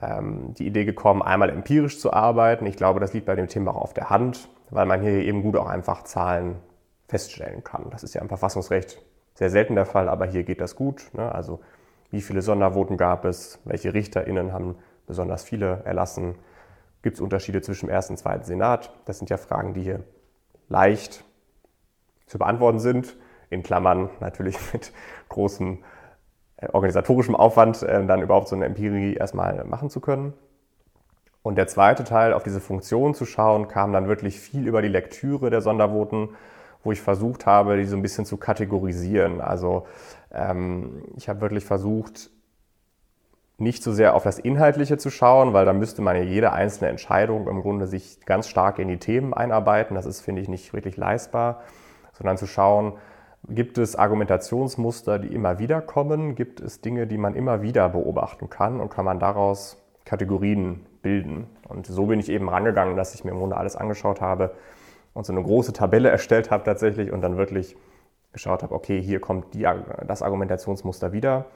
ähm, 0.00 0.54
die 0.54 0.66
Idee 0.66 0.84
gekommen, 0.84 1.22
einmal 1.22 1.50
empirisch 1.50 1.98
zu 1.98 2.12
arbeiten. 2.12 2.66
Ich 2.66 2.76
glaube, 2.76 3.00
das 3.00 3.14
liegt 3.14 3.26
bei 3.26 3.36
dem 3.36 3.48
Thema 3.48 3.72
auch 3.72 3.82
auf 3.82 3.94
der 3.94 4.10
Hand 4.10 4.48
weil 4.70 4.86
man 4.86 5.00
hier 5.00 5.12
eben 5.12 5.42
gut 5.42 5.56
auch 5.56 5.66
einfach 5.66 6.04
Zahlen 6.04 6.56
feststellen 7.08 7.64
kann. 7.64 7.86
Das 7.90 8.02
ist 8.02 8.14
ja 8.14 8.20
im 8.20 8.28
Verfassungsrecht 8.28 9.02
sehr 9.34 9.50
selten 9.50 9.74
der 9.74 9.86
Fall, 9.86 10.08
aber 10.08 10.26
hier 10.26 10.44
geht 10.44 10.60
das 10.60 10.76
gut. 10.76 11.10
Ne? 11.12 11.32
Also 11.32 11.60
wie 12.10 12.20
viele 12.20 12.42
Sondervoten 12.42 12.96
gab 12.96 13.24
es, 13.24 13.58
welche 13.64 13.92
RichterInnen 13.92 14.52
haben 14.52 14.76
besonders 15.06 15.42
viele 15.42 15.82
erlassen, 15.84 16.36
gibt 17.02 17.16
es 17.16 17.20
Unterschiede 17.20 17.62
zwischen 17.62 17.86
dem 17.86 17.94
ersten 17.94 18.14
und 18.14 18.18
zweiten 18.18 18.44
Senat. 18.44 18.92
Das 19.04 19.18
sind 19.18 19.30
ja 19.30 19.36
Fragen, 19.36 19.74
die 19.74 19.82
hier 19.82 20.04
leicht 20.68 21.24
zu 22.26 22.38
beantworten 22.38 22.78
sind, 22.78 23.16
in 23.50 23.62
Klammern 23.62 24.10
natürlich 24.20 24.58
mit 24.72 24.92
großem 25.28 25.78
äh, 26.58 26.68
organisatorischem 26.72 27.34
Aufwand, 27.34 27.82
äh, 27.82 28.04
dann 28.06 28.22
überhaupt 28.22 28.48
so 28.48 28.56
eine 28.56 28.66
Empirie 28.66 29.14
erstmal 29.14 29.64
machen 29.64 29.90
zu 29.90 30.00
können. 30.00 30.34
Und 31.42 31.56
der 31.56 31.68
zweite 31.68 32.04
Teil, 32.04 32.34
auf 32.34 32.42
diese 32.42 32.60
Funktion 32.60 33.14
zu 33.14 33.24
schauen, 33.24 33.68
kam 33.68 33.92
dann 33.92 34.08
wirklich 34.08 34.38
viel 34.38 34.66
über 34.66 34.82
die 34.82 34.88
Lektüre 34.88 35.50
der 35.50 35.62
Sondervoten, 35.62 36.30
wo 36.84 36.92
ich 36.92 37.00
versucht 37.00 37.46
habe, 37.46 37.76
die 37.76 37.84
so 37.84 37.96
ein 37.96 38.02
bisschen 38.02 38.26
zu 38.26 38.36
kategorisieren. 38.36 39.40
Also 39.40 39.86
ähm, 40.32 41.02
ich 41.16 41.28
habe 41.28 41.40
wirklich 41.40 41.64
versucht, 41.64 42.30
nicht 43.58 43.82
so 43.82 43.92
sehr 43.92 44.14
auf 44.14 44.22
das 44.22 44.38
Inhaltliche 44.38 44.98
zu 44.98 45.10
schauen, 45.10 45.52
weil 45.52 45.64
da 45.64 45.72
müsste 45.72 46.00
man 46.00 46.14
ja 46.14 46.22
jede 46.22 46.52
einzelne 46.52 46.90
Entscheidung 46.90 47.48
im 47.48 47.60
Grunde 47.60 47.88
sich 47.88 48.24
ganz 48.24 48.48
stark 48.48 48.78
in 48.78 48.86
die 48.86 48.98
Themen 48.98 49.34
einarbeiten. 49.34 49.96
Das 49.96 50.06
ist, 50.06 50.20
finde 50.20 50.42
ich, 50.42 50.48
nicht 50.48 50.72
wirklich 50.72 50.96
leistbar, 50.96 51.62
sondern 52.12 52.36
zu 52.36 52.46
schauen, 52.46 52.94
gibt 53.48 53.78
es 53.78 53.96
Argumentationsmuster, 53.96 55.18
die 55.18 55.34
immer 55.34 55.58
wieder 55.58 55.80
kommen? 55.80 56.36
Gibt 56.36 56.60
es 56.60 56.80
Dinge, 56.80 57.08
die 57.08 57.18
man 57.18 57.34
immer 57.34 57.62
wieder 57.62 57.88
beobachten 57.88 58.48
kann? 58.48 58.80
Und 58.80 58.90
kann 58.90 59.04
man 59.04 59.18
daraus 59.18 59.76
Kategorien 60.04 60.86
bilden. 61.02 61.48
Und 61.66 61.86
so 61.86 62.06
bin 62.06 62.20
ich 62.20 62.28
eben 62.28 62.48
rangegangen, 62.48 62.96
dass 62.96 63.14
ich 63.14 63.24
mir 63.24 63.32
im 63.32 63.38
Grunde 63.38 63.56
alles 63.56 63.76
angeschaut 63.76 64.20
habe 64.20 64.54
und 65.14 65.26
so 65.26 65.32
eine 65.32 65.42
große 65.42 65.72
Tabelle 65.72 66.08
erstellt 66.10 66.50
habe 66.50 66.64
tatsächlich 66.64 67.10
und 67.10 67.22
dann 67.22 67.36
wirklich 67.36 67.76
geschaut 68.32 68.62
habe, 68.62 68.74
okay, 68.74 69.00
hier 69.00 69.20
kommt 69.20 69.54
die, 69.54 69.66
das 70.06 70.22
Argumentationsmuster 70.22 71.12
wieder. 71.12 71.46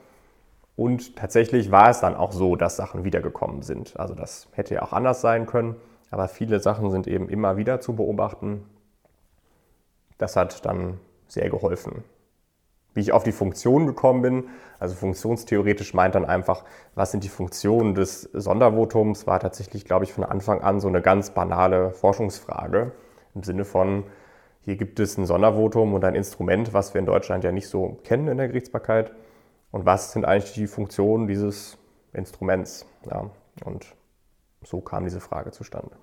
Und 0.77 1.17
tatsächlich 1.17 1.71
war 1.71 1.91
es 1.91 2.01
dann 2.01 2.17
auch 2.17 2.33
so, 2.33 2.57
dass 2.57 2.77
Sachen 2.77 3.05
wiedergekommen 3.05 3.63
sind. 3.63 3.99
Also 3.99 4.15
das 4.15 4.49
hätte 4.53 4.75
ja 4.75 4.83
auch 4.83 4.93
anders 4.93 5.21
sein 5.21 5.47
können, 5.47 5.77
aber 6.11 6.29
viele 6.29 6.61
Sachen 6.61 6.91
sind 6.91 7.07
eben 7.07 7.29
immer 7.29 7.57
wieder 7.57 7.81
zu 7.81 7.95
beobachten. 7.95 8.65
Das 10.19 10.37
hat 10.37 10.65
dann 10.65 10.99
sehr 11.29 11.51
geholfen. 11.51 12.05
Wie 12.95 13.01
ich 13.01 13.13
auf 13.13 13.25
die 13.25 13.33
Funktion 13.33 13.87
gekommen 13.87 14.23
bin, 14.23 14.45
also 14.79 14.95
funktionstheoretisch 14.95 15.95
meint 15.95 16.15
dann 16.15 16.27
einfach, 16.27 16.65
was 16.95 17.11
sind 17.11 17.25
die 17.25 17.29
Funktionen 17.29 17.95
des 17.95 18.23
Sondervotums, 18.33 19.27
war 19.27 19.41
tatsächlich, 19.41 19.85
glaube 19.85 20.05
ich, 20.05 20.13
von 20.13 20.25
Anfang 20.25 20.61
an 20.61 20.81
so 20.81 20.89
eine 20.89 21.01
ganz 21.01 21.31
banale 21.31 21.93
Forschungsfrage 21.93 22.93
im 23.35 23.43
Sinne 23.43 23.65
von, 23.65 24.05
hier 24.65 24.77
gibt 24.77 25.01
es 25.01 25.19
ein 25.19 25.27
Sondervotum 25.27 25.95
und 25.95 26.05
ein 26.05 26.15
Instrument, 26.15 26.73
was 26.73 26.95
wir 26.95 27.01
in 27.01 27.07
Deutschland 27.07 27.43
ja 27.45 27.53
nicht 27.53 27.69
so 27.69 28.01
kennen 28.05 28.29
in 28.29 28.39
der 28.39 28.49
Gerichtsbarkeit. 28.49 29.13
Und 29.71 29.87
was 29.87 30.13
sind 30.13 30.25
eigentlich 30.25 30.53
die 30.53 30.67
Funktionen 30.67 31.27
dieses 31.27 31.79
Instruments? 32.13 32.87
Ja, 33.11 33.31
und 33.65 33.87
so 34.63 34.81
kam 34.81 35.05
diese 35.05 35.21
Frage 35.21 35.51
zustande. 35.51 35.97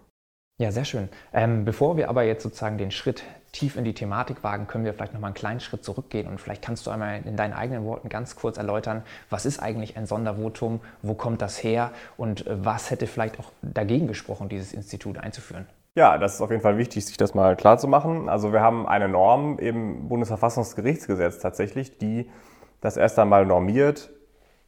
Ja, 0.62 0.74
sehr 0.74 0.84
schön. 0.84 1.08
Ähm, 1.32 1.64
bevor 1.64 1.96
wir 1.96 2.10
aber 2.10 2.24
jetzt 2.24 2.44
sozusagen 2.44 2.78
den 2.78 2.92
Schritt 2.92 3.24
tief 3.54 3.78
in 3.78 3.86
die 3.86 3.94
Thematik 3.94 4.44
wagen, 4.44 4.68
können 4.68 4.84
wir 4.84 4.94
vielleicht 4.94 5.14
noch 5.14 5.22
mal 5.22 5.28
einen 5.28 5.34
kleinen 5.34 5.62
Schritt 5.62 5.86
zurückgehen 5.86 6.28
und 6.28 6.42
vielleicht 6.42 6.62
kannst 6.62 6.86
du 6.86 6.92
einmal 6.92 7.22
in 7.26 7.38
deinen 7.38 7.54
eigenen 7.54 7.86
Worten 7.86 8.10
ganz 8.10 8.36
kurz 8.36 8.58
erläutern, 8.58 9.04
was 9.30 9.46
ist 9.46 9.60
eigentlich 9.60 9.96
ein 9.96 10.06
Sondervotum, 10.06 10.82
wo 11.02 11.14
kommt 11.14 11.42
das 11.42 11.64
her 11.64 11.94
und 12.18 12.46
äh, 12.46 12.66
was 12.66 12.92
hätte 12.92 13.08
vielleicht 13.08 13.40
auch 13.40 13.54
dagegen 13.62 14.08
gesprochen, 14.08 14.50
dieses 14.50 14.74
Institut 14.74 15.18
einzuführen? 15.18 15.66
Ja, 16.00 16.18
das 16.18 16.36
ist 16.36 16.42
auf 16.42 16.50
jeden 16.50 16.62
Fall 16.62 16.78
wichtig, 16.78 17.06
sich 17.06 17.18
das 17.18 17.34
mal 17.34 17.58
klar 17.58 17.78
zu 17.78 17.86
machen. 17.86 18.30
Also 18.30 18.54
wir 18.54 18.62
haben 18.62 18.88
eine 18.88 19.10
Norm 19.10 19.60
im 19.60 20.08
Bundesverfassungsgerichtsgesetz 20.08 21.40
tatsächlich, 21.40 21.98
die 21.98 22.32
das 22.80 22.96
erst 22.96 23.20
einmal 23.20 23.46
normiert, 23.46 24.10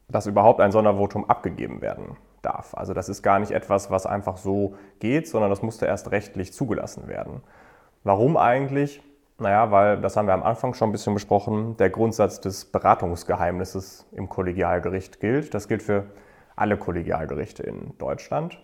dass 0.10 0.28
überhaupt 0.28 0.60
ein 0.60 0.74
Sondervotum 0.74 1.30
abgegeben 1.30 1.82
werden 1.82 2.18
darf. 2.42 2.74
Also 2.76 2.94
das 2.94 3.08
ist 3.08 3.24
gar 3.24 3.40
nicht 3.40 3.54
etwas, 3.54 3.90
was 3.90 4.06
einfach 4.06 4.36
so 4.36 4.76
geht, 5.00 5.26
sondern 5.26 5.50
das 5.50 5.62
musste 5.62 5.86
erst 5.86 6.12
rechtlich 6.12 6.52
zugelassen 6.52 7.08
werden. 7.08 7.42
Warum 8.04 8.36
eigentlich? 8.36 9.02
Naja, 9.40 9.72
weil, 9.72 10.02
das 10.02 10.18
haben 10.18 10.28
wir 10.28 10.34
am 10.34 10.44
Anfang 10.44 10.74
schon 10.74 10.90
ein 10.90 10.92
bisschen 10.92 11.14
besprochen, 11.14 11.78
der 11.78 11.92
Grundsatz 11.92 12.42
des 12.42 12.66
Beratungsgeheimnisses 12.66 14.06
im 14.12 14.28
Kollegialgericht 14.28 15.22
gilt. 15.22 15.54
Das 15.54 15.70
gilt 15.70 15.82
für 15.82 16.08
alle 16.58 16.76
Kollegialgerichte 16.76 17.64
in 17.64 17.98
Deutschland. 18.00 18.60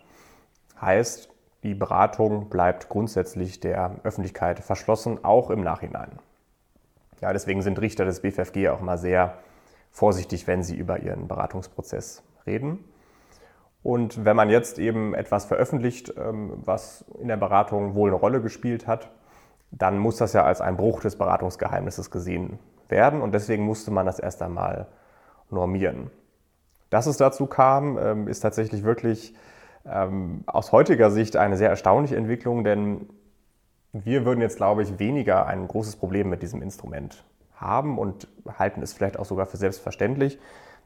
Heißt, 0.81 1.29
die 1.63 1.73
Beratung 1.73 2.49
bleibt 2.49 2.89
grundsätzlich 2.89 3.59
der 3.59 3.95
Öffentlichkeit 4.03 4.59
verschlossen, 4.59 5.23
auch 5.23 5.49
im 5.49 5.61
Nachhinein. 5.61 6.19
Ja, 7.21 7.33
deswegen 7.33 7.61
sind 7.61 7.81
Richter 7.81 8.05
des 8.05 8.21
BFFG 8.21 8.69
auch 8.69 8.81
immer 8.81 8.97
sehr 8.97 9.37
vorsichtig, 9.91 10.45
wenn 10.47 10.63
sie 10.63 10.75
über 10.75 10.99
ihren 10.99 11.27
Beratungsprozess 11.27 12.23
reden. 12.45 12.83
Und 13.83 14.25
wenn 14.25 14.35
man 14.35 14.49
jetzt 14.49 14.79
eben 14.79 15.15
etwas 15.15 15.45
veröffentlicht, 15.45 16.13
ähm, 16.17 16.53
was 16.65 17.05
in 17.19 17.27
der 17.27 17.37
Beratung 17.37 17.95
wohl 17.95 18.09
eine 18.09 18.19
Rolle 18.19 18.41
gespielt 18.41 18.85
hat, 18.85 19.09
dann 19.71 19.97
muss 19.97 20.17
das 20.17 20.33
ja 20.33 20.43
als 20.43 20.61
ein 20.61 20.77
Bruch 20.77 21.01
des 21.01 21.17
Beratungsgeheimnisses 21.17 22.11
gesehen 22.11 22.59
werden. 22.89 23.21
Und 23.21 23.33
deswegen 23.33 23.63
musste 23.63 23.91
man 23.91 24.05
das 24.05 24.19
erst 24.19 24.41
einmal 24.41 24.87
normieren. 25.49 26.11
Dass 26.89 27.05
es 27.05 27.17
dazu 27.17 27.47
kam, 27.47 27.97
ähm, 27.97 28.27
ist 28.27 28.41
tatsächlich 28.41 28.83
wirklich 28.83 29.33
ähm, 29.91 30.43
aus 30.45 30.71
heutiger 30.71 31.11
Sicht 31.11 31.35
eine 31.37 31.57
sehr 31.57 31.69
erstaunliche 31.69 32.15
Entwicklung, 32.15 32.63
denn 32.63 33.07
wir 33.93 34.25
würden 34.25 34.41
jetzt, 34.41 34.57
glaube 34.57 34.83
ich, 34.83 34.99
weniger 34.99 35.45
ein 35.45 35.67
großes 35.67 35.95
Problem 35.95 36.29
mit 36.29 36.41
diesem 36.41 36.61
Instrument 36.61 37.23
haben 37.55 37.97
und 37.97 38.27
halten 38.57 38.81
es 38.81 38.93
vielleicht 38.93 39.17
auch 39.17 39.25
sogar 39.25 39.45
für 39.45 39.57
selbstverständlich. 39.57 40.39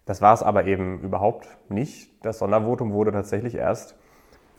Das 0.05 0.21
war 0.21 0.33
es 0.33 0.43
aber 0.43 0.65
eben 0.65 1.01
überhaupt 1.01 1.47
nicht. 1.69 2.11
Das 2.25 2.39
Sondervotum 2.39 2.93
wurde 2.93 3.11
tatsächlich 3.11 3.55
erst 3.55 3.95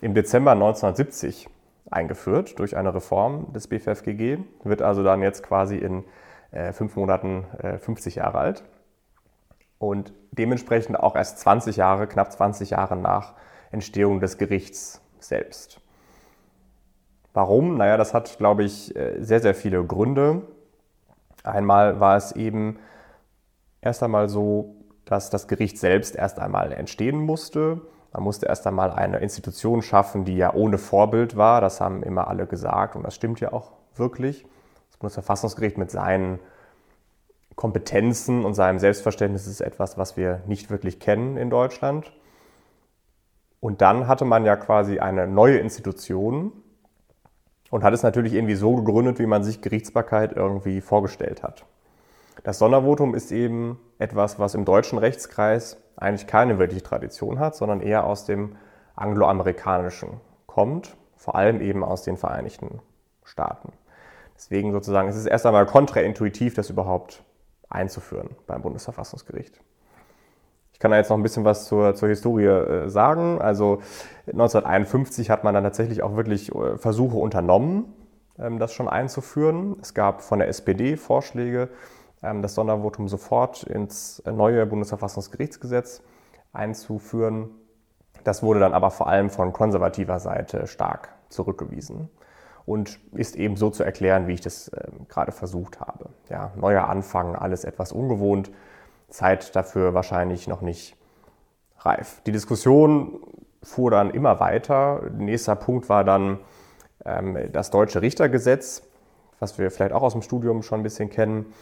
im 0.00 0.14
Dezember 0.14 0.52
1970 0.52 1.48
eingeführt 1.90 2.58
durch 2.58 2.76
eine 2.76 2.94
Reform 2.94 3.52
des 3.52 3.68
BFFGG, 3.68 4.38
wird 4.64 4.82
also 4.82 5.02
dann 5.02 5.22
jetzt 5.22 5.42
quasi 5.42 5.76
in 5.76 6.04
äh, 6.50 6.72
fünf 6.72 6.96
Monaten 6.96 7.44
äh, 7.58 7.78
50 7.78 8.16
Jahre 8.16 8.38
alt 8.38 8.64
und 9.78 10.12
dementsprechend 10.30 10.98
auch 10.98 11.16
erst 11.16 11.38
20 11.40 11.76
Jahre, 11.76 12.06
knapp 12.06 12.32
20 12.32 12.70
Jahre 12.70 12.96
nach 12.96 13.34
Entstehung 13.72 14.20
des 14.20 14.38
Gerichts 14.38 15.00
selbst. 15.18 15.80
Warum? 17.32 17.76
Naja, 17.76 17.96
das 17.96 18.14
hat, 18.14 18.36
glaube 18.38 18.64
ich, 18.64 18.94
äh, 18.94 19.22
sehr, 19.22 19.40
sehr 19.40 19.54
viele 19.54 19.82
Gründe. 19.84 20.42
Einmal 21.42 21.98
war 21.98 22.16
es 22.16 22.32
eben 22.32 22.78
erst 23.80 24.02
einmal 24.02 24.28
so, 24.28 24.76
dass 25.04 25.30
das 25.30 25.48
Gericht 25.48 25.78
selbst 25.78 26.14
erst 26.14 26.38
einmal 26.38 26.72
entstehen 26.72 27.18
musste. 27.18 27.80
Man 28.12 28.22
musste 28.22 28.46
erst 28.46 28.66
einmal 28.66 28.90
eine 28.90 29.18
Institution 29.18 29.82
schaffen, 29.82 30.24
die 30.24 30.36
ja 30.36 30.52
ohne 30.52 30.78
Vorbild 30.78 31.36
war. 31.36 31.60
Das 31.60 31.80
haben 31.80 32.02
immer 32.02 32.28
alle 32.28 32.46
gesagt 32.46 32.94
und 32.94 33.02
das 33.02 33.14
stimmt 33.14 33.40
ja 33.40 33.52
auch 33.52 33.72
wirklich. 33.96 34.44
Das 34.90 34.98
Bundesverfassungsgericht 34.98 35.78
mit 35.78 35.90
seinen 35.90 36.38
Kompetenzen 37.56 38.44
und 38.44 38.54
seinem 38.54 38.78
Selbstverständnis 38.78 39.46
ist 39.46 39.60
etwas, 39.60 39.96
was 39.98 40.16
wir 40.16 40.42
nicht 40.46 40.70
wirklich 40.70 41.00
kennen 41.00 41.36
in 41.36 41.50
Deutschland. 41.50 42.12
Und 43.62 43.80
dann 43.80 44.08
hatte 44.08 44.24
man 44.24 44.44
ja 44.44 44.56
quasi 44.56 44.98
eine 44.98 45.28
neue 45.28 45.58
Institution 45.58 46.50
und 47.70 47.84
hat 47.84 47.94
es 47.94 48.02
natürlich 48.02 48.32
irgendwie 48.32 48.56
so 48.56 48.74
gegründet, 48.74 49.20
wie 49.20 49.26
man 49.26 49.44
sich 49.44 49.62
Gerichtsbarkeit 49.62 50.32
irgendwie 50.32 50.80
vorgestellt 50.80 51.44
hat. 51.44 51.64
Das 52.42 52.58
Sondervotum 52.58 53.14
ist 53.14 53.30
eben 53.30 53.78
etwas, 54.00 54.40
was 54.40 54.56
im 54.56 54.64
deutschen 54.64 54.98
Rechtskreis 54.98 55.76
eigentlich 55.94 56.26
keine 56.26 56.58
wirkliche 56.58 56.82
Tradition 56.82 57.38
hat, 57.38 57.54
sondern 57.54 57.80
eher 57.80 58.04
aus 58.04 58.24
dem 58.24 58.56
angloamerikanischen 58.96 60.20
kommt, 60.48 60.96
vor 61.16 61.36
allem 61.36 61.60
eben 61.60 61.84
aus 61.84 62.02
den 62.02 62.16
Vereinigten 62.16 62.80
Staaten. 63.22 63.72
Deswegen 64.34 64.72
sozusagen 64.72 65.08
ist 65.08 65.14
es 65.14 65.26
erst 65.26 65.46
einmal 65.46 65.66
kontraintuitiv, 65.66 66.54
das 66.54 66.68
überhaupt 66.68 67.22
einzuführen 67.70 68.30
beim 68.48 68.60
Bundesverfassungsgericht. 68.60 69.60
Ich 70.82 70.84
kann 70.84 70.90
da 70.90 70.96
jetzt 70.96 71.10
noch 71.10 71.16
ein 71.16 71.22
bisschen 71.22 71.44
was 71.44 71.66
zur, 71.66 71.94
zur 71.94 72.08
Historie 72.08 72.46
äh, 72.46 72.88
sagen. 72.88 73.40
Also 73.40 73.82
1951 74.26 75.30
hat 75.30 75.44
man 75.44 75.54
dann 75.54 75.62
tatsächlich 75.62 76.02
auch 76.02 76.16
wirklich 76.16 76.52
äh, 76.52 76.76
Versuche 76.76 77.18
unternommen, 77.18 77.84
ähm, 78.36 78.58
das 78.58 78.72
schon 78.72 78.88
einzuführen. 78.88 79.76
Es 79.80 79.94
gab 79.94 80.22
von 80.22 80.40
der 80.40 80.48
SPD 80.48 80.96
Vorschläge, 80.96 81.68
ähm, 82.20 82.42
das 82.42 82.56
Sondervotum 82.56 83.06
sofort 83.06 83.62
ins 83.62 84.24
neue 84.26 84.66
Bundesverfassungsgerichtsgesetz 84.66 86.02
einzuführen. 86.52 87.50
Das 88.24 88.42
wurde 88.42 88.58
dann 88.58 88.74
aber 88.74 88.90
vor 88.90 89.06
allem 89.06 89.30
von 89.30 89.52
konservativer 89.52 90.18
Seite 90.18 90.66
stark 90.66 91.10
zurückgewiesen 91.28 92.08
und 92.66 92.98
ist 93.12 93.36
eben 93.36 93.56
so 93.56 93.70
zu 93.70 93.84
erklären, 93.84 94.26
wie 94.26 94.32
ich 94.32 94.40
das 94.40 94.66
äh, 94.66 94.88
gerade 95.08 95.30
versucht 95.30 95.78
habe. 95.78 96.08
Ja, 96.28 96.50
neuer 96.56 96.88
Anfang, 96.88 97.36
alles 97.36 97.62
etwas 97.62 97.92
ungewohnt, 97.92 98.50
Zeit 99.12 99.54
dafür 99.54 99.94
wahrscheinlich 99.94 100.48
noch 100.48 100.62
nicht 100.62 100.96
reif. 101.78 102.22
Die 102.26 102.32
Diskussion 102.32 103.20
fuhr 103.62 103.90
dann 103.90 104.10
immer 104.10 104.40
weiter. 104.40 105.02
Nächster 105.16 105.54
Punkt 105.54 105.88
war 105.88 106.04
dann 106.04 106.38
ähm, 107.04 107.38
das 107.52 107.70
deutsche 107.70 108.02
Richtergesetz, 108.02 108.82
was 109.38 109.58
wir 109.58 109.70
vielleicht 109.70 109.92
auch 109.92 110.02
aus 110.02 110.12
dem 110.12 110.22
Studium 110.22 110.62
schon 110.62 110.80
ein 110.80 110.82
bisschen 110.82 111.10
kennen. 111.10 111.52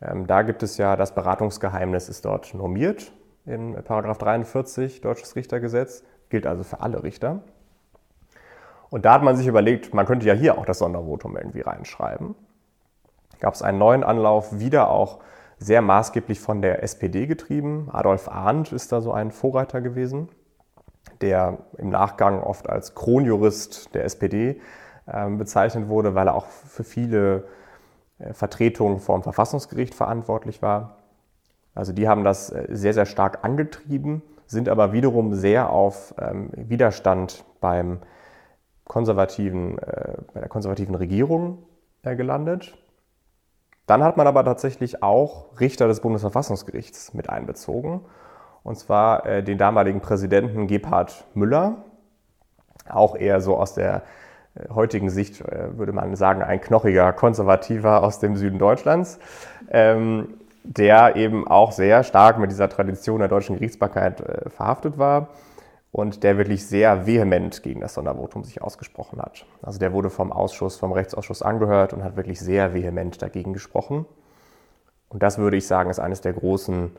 Ähm, 0.00 0.26
da 0.26 0.42
gibt 0.42 0.62
es 0.62 0.78
ja 0.78 0.96
das 0.96 1.14
Beratungsgeheimnis 1.14 2.08
ist 2.08 2.24
dort 2.24 2.54
normiert 2.54 3.12
in 3.46 3.74
Paragraph 3.84 4.18
43 4.18 5.00
Deutsches 5.00 5.34
Richtergesetz, 5.34 6.04
gilt 6.28 6.46
also 6.46 6.62
für 6.62 6.80
alle 6.80 7.02
Richter. 7.02 7.42
Und 8.90 9.04
da 9.04 9.14
hat 9.14 9.22
man 9.22 9.36
sich 9.36 9.46
überlegt, 9.46 9.94
man 9.94 10.06
könnte 10.06 10.26
ja 10.26 10.34
hier 10.34 10.58
auch 10.58 10.66
das 10.66 10.78
Sondervotum 10.78 11.36
irgendwie 11.36 11.60
reinschreiben. 11.60 12.34
Gab 13.38 13.54
es 13.54 13.62
einen 13.62 13.78
neuen 13.78 14.04
Anlauf, 14.04 14.58
wieder 14.58 14.90
auch 14.90 15.20
sehr 15.60 15.82
maßgeblich 15.82 16.40
von 16.40 16.62
der 16.62 16.82
SPD 16.82 17.26
getrieben. 17.26 17.88
Adolf 17.92 18.28
Arndt 18.28 18.72
ist 18.72 18.92
da 18.92 19.02
so 19.02 19.12
ein 19.12 19.30
Vorreiter 19.30 19.82
gewesen, 19.82 20.30
der 21.20 21.58
im 21.76 21.90
Nachgang 21.90 22.42
oft 22.42 22.68
als 22.68 22.94
Kronjurist 22.94 23.94
der 23.94 24.04
SPD 24.04 24.60
äh, 25.06 25.28
bezeichnet 25.28 25.88
wurde, 25.88 26.14
weil 26.14 26.28
er 26.28 26.34
auch 26.34 26.46
für 26.46 26.82
viele 26.82 27.44
äh, 28.18 28.32
Vertretungen 28.32 29.00
vom 29.00 29.22
Verfassungsgericht 29.22 29.94
verantwortlich 29.94 30.62
war. 30.62 30.96
Also 31.74 31.92
die 31.92 32.08
haben 32.08 32.24
das 32.24 32.50
äh, 32.50 32.66
sehr, 32.70 32.94
sehr 32.94 33.06
stark 33.06 33.44
angetrieben, 33.44 34.22
sind 34.46 34.66
aber 34.70 34.94
wiederum 34.94 35.34
sehr 35.34 35.70
auf 35.70 36.14
ähm, 36.18 36.50
Widerstand 36.56 37.44
beim 37.60 38.00
konservativen, 38.84 39.78
äh, 39.78 40.14
bei 40.32 40.40
der 40.40 40.48
konservativen 40.48 40.94
Regierung 40.94 41.64
gelandet. 42.02 42.78
Dann 43.90 44.04
hat 44.04 44.16
man 44.16 44.28
aber 44.28 44.44
tatsächlich 44.44 45.02
auch 45.02 45.46
Richter 45.58 45.88
des 45.88 45.98
Bundesverfassungsgerichts 45.98 47.12
mit 47.12 47.28
einbezogen, 47.28 48.02
und 48.62 48.78
zwar 48.78 49.26
äh, 49.26 49.42
den 49.42 49.58
damaligen 49.58 50.00
Präsidenten 50.00 50.68
Gebhard 50.68 51.24
Müller, 51.34 51.78
auch 52.88 53.16
eher 53.16 53.40
so 53.40 53.56
aus 53.56 53.74
der 53.74 54.02
äh, 54.54 54.68
heutigen 54.72 55.10
Sicht, 55.10 55.40
äh, 55.40 55.76
würde 55.76 55.90
man 55.90 56.14
sagen, 56.14 56.40
ein 56.40 56.60
knochiger 56.60 57.12
Konservativer 57.12 58.04
aus 58.04 58.20
dem 58.20 58.36
Süden 58.36 58.60
Deutschlands, 58.60 59.18
ähm, 59.72 60.34
der 60.62 61.16
eben 61.16 61.48
auch 61.48 61.72
sehr 61.72 62.04
stark 62.04 62.38
mit 62.38 62.52
dieser 62.52 62.68
Tradition 62.68 63.18
der 63.18 63.26
deutschen 63.26 63.56
Gerichtsbarkeit 63.56 64.20
äh, 64.20 64.50
verhaftet 64.50 64.98
war 64.98 65.30
und 65.92 66.22
der 66.22 66.38
wirklich 66.38 66.66
sehr 66.66 67.06
vehement 67.06 67.62
gegen 67.62 67.80
das 67.80 67.94
Sondervotum 67.94 68.44
sich 68.44 68.62
ausgesprochen 68.62 69.20
hat. 69.20 69.44
Also 69.62 69.78
der 69.78 69.92
wurde 69.92 70.10
vom 70.10 70.32
Ausschuss, 70.32 70.76
vom 70.76 70.92
Rechtsausschuss 70.92 71.42
angehört 71.42 71.92
und 71.92 72.04
hat 72.04 72.16
wirklich 72.16 72.40
sehr 72.40 72.74
vehement 72.74 73.20
dagegen 73.20 73.52
gesprochen. 73.52 74.06
Und 75.08 75.22
das 75.22 75.38
würde 75.38 75.56
ich 75.56 75.66
sagen, 75.66 75.90
ist 75.90 75.98
eines 75.98 76.20
der 76.20 76.32
großen 76.32 76.92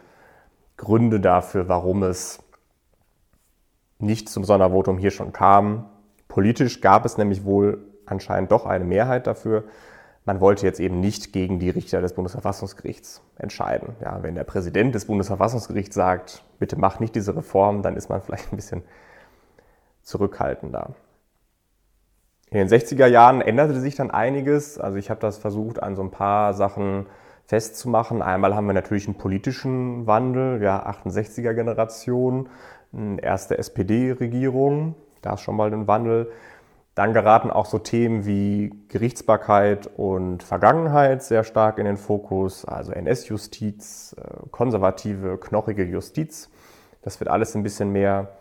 Gründe 0.75 1.19
dafür, 1.19 1.69
warum 1.69 2.03
es 2.03 2.43
nicht 3.99 4.27
zum 4.27 4.43
Sondervotum 4.43 4.97
hier 4.97 5.11
schon 5.11 5.31
kam. 5.31 5.85
Politisch 6.27 6.81
gab 6.81 7.05
es 7.05 7.17
nämlich 7.17 7.45
wohl 7.45 7.85
anscheinend 8.05 8.51
doch 8.51 8.65
eine 8.65 8.83
Mehrheit 8.83 9.27
dafür, 9.27 9.63
man 10.25 10.39
wollte 10.39 10.65
jetzt 10.65 10.79
eben 10.79 10.99
nicht 10.99 11.33
gegen 11.33 11.59
die 11.59 11.69
Richter 11.69 12.01
des 12.01 12.13
Bundesverfassungsgerichts 12.13 13.21
entscheiden. 13.37 13.95
Ja, 14.01 14.21
wenn 14.21 14.35
der 14.35 14.43
Präsident 14.43 14.93
des 14.93 15.05
Bundesverfassungsgerichts 15.05 15.95
sagt, 15.95 16.43
bitte 16.59 16.77
mach 16.77 16.99
nicht 16.99 17.15
diese 17.15 17.35
Reform, 17.35 17.81
dann 17.81 17.95
ist 17.95 18.09
man 18.09 18.21
vielleicht 18.21 18.53
ein 18.53 18.55
bisschen 18.55 18.83
zurückhaltender. 20.03 20.93
In 22.49 22.57
den 22.57 22.67
60er 22.67 23.07
Jahren 23.07 23.41
änderte 23.41 23.79
sich 23.79 23.95
dann 23.95 24.11
einiges. 24.11 24.77
Also 24.77 24.97
ich 24.97 25.09
habe 25.09 25.21
das 25.21 25.37
versucht, 25.37 25.81
an 25.81 25.95
so 25.95 26.03
ein 26.03 26.11
paar 26.11 26.53
Sachen 26.53 27.07
festzumachen. 27.45 28.21
Einmal 28.21 28.55
haben 28.55 28.67
wir 28.67 28.73
natürlich 28.73 29.07
einen 29.07 29.17
politischen 29.17 30.05
Wandel, 30.05 30.61
ja, 30.61 30.85
68er 30.85 31.53
Generation, 31.53 32.49
erste 33.21 33.57
SPD-Regierung, 33.57 34.95
da 35.21 35.33
ist 35.33 35.41
schon 35.41 35.55
mal 35.55 35.73
ein 35.73 35.87
Wandel. 35.87 36.31
Dann 36.95 37.13
geraten 37.13 37.51
auch 37.51 37.65
so 37.65 37.79
Themen 37.79 38.25
wie 38.25 38.73
Gerichtsbarkeit 38.89 39.87
und 39.95 40.43
Vergangenheit 40.43 41.23
sehr 41.23 41.45
stark 41.45 41.77
in 41.77 41.85
den 41.85 41.95
Fokus, 41.95 42.65
also 42.65 42.91
NS-Justiz, 42.91 44.15
äh, 44.17 44.49
konservative, 44.51 45.37
knochige 45.37 45.85
Justiz. 45.85 46.49
Das 47.01 47.19
wird 47.19 47.29
alles 47.29 47.55
ein 47.55 47.63
bisschen 47.63 47.91
mehr 47.91 48.33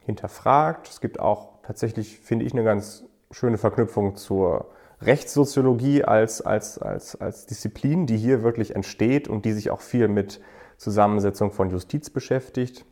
hinterfragt. 0.00 0.88
Es 0.88 1.00
gibt 1.00 1.20
auch 1.20 1.60
tatsächlich, 1.62 2.18
finde 2.18 2.46
ich, 2.46 2.54
eine 2.54 2.64
ganz 2.64 3.04
schöne 3.30 3.58
Verknüpfung 3.58 4.16
zur 4.16 4.70
Rechtssoziologie 5.02 6.04
als, 6.04 6.40
als, 6.40 6.78
als, 6.78 7.20
als 7.20 7.46
Disziplin, 7.46 8.06
die 8.06 8.16
hier 8.16 8.42
wirklich 8.42 8.74
entsteht 8.74 9.28
und 9.28 9.44
die 9.44 9.52
sich 9.52 9.70
auch 9.70 9.80
viel 9.80 10.08
mit 10.08 10.40
Zusammensetzung 10.78 11.52
von 11.52 11.70
Justiz 11.70 12.08
beschäftigt. 12.08 12.86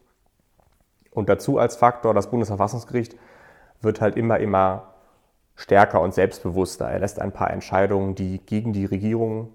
Und 1.10 1.28
dazu 1.28 1.58
als 1.58 1.76
Faktor 1.76 2.12
das 2.14 2.30
Bundesverfassungsgericht 2.30 3.16
wird 3.82 4.00
halt 4.00 4.16
immer, 4.16 4.38
immer 4.38 4.94
stärker 5.54 6.00
und 6.00 6.14
selbstbewusster. 6.14 6.88
Er 6.88 6.98
lässt 7.00 7.20
ein 7.20 7.32
paar 7.32 7.50
Entscheidungen, 7.50 8.14
die 8.14 8.38
gegen 8.44 8.72
die 8.72 8.86
Regierung 8.86 9.54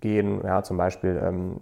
gehen, 0.00 0.40
ja, 0.44 0.62
zum 0.62 0.76
Beispiel 0.76 1.20
ähm, 1.22 1.56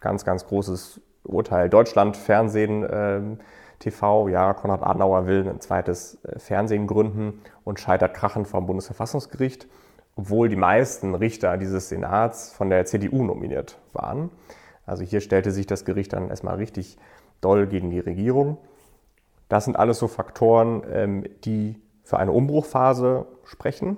ganz, 0.00 0.24
ganz 0.24 0.46
großes 0.46 1.00
Urteil 1.24 1.68
Deutschland 1.68 2.16
Fernsehen 2.16 2.86
ähm, 2.90 3.38
TV, 3.78 4.28
ja, 4.28 4.54
Konrad 4.54 4.82
Adenauer 4.82 5.26
will 5.26 5.48
ein 5.48 5.60
zweites 5.60 6.22
äh, 6.24 6.38
Fernsehen 6.38 6.86
gründen 6.86 7.42
und 7.64 7.80
scheitert 7.80 8.14
krachend 8.14 8.48
vom 8.48 8.66
Bundesverfassungsgericht, 8.66 9.66
obwohl 10.14 10.48
die 10.48 10.56
meisten 10.56 11.14
Richter 11.14 11.56
dieses 11.56 11.88
Senats 11.88 12.52
von 12.52 12.70
der 12.70 12.86
CDU 12.86 13.22
nominiert 13.22 13.78
waren. 13.92 14.30
Also 14.86 15.02
hier 15.02 15.20
stellte 15.20 15.50
sich 15.50 15.66
das 15.66 15.84
Gericht 15.84 16.12
dann 16.12 16.30
erstmal 16.30 16.56
richtig 16.56 16.96
doll 17.40 17.66
gegen 17.66 17.90
die 17.90 18.00
Regierung. 18.00 18.56
Das 19.48 19.64
sind 19.64 19.78
alles 19.78 19.98
so 19.98 20.08
Faktoren, 20.08 20.82
ähm, 20.90 21.24
die 21.44 21.80
für 22.02 22.18
eine 22.18 22.32
Umbruchphase 22.32 23.26
sprechen 23.44 23.96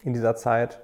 in 0.00 0.12
dieser 0.12 0.36
Zeit. 0.36 0.80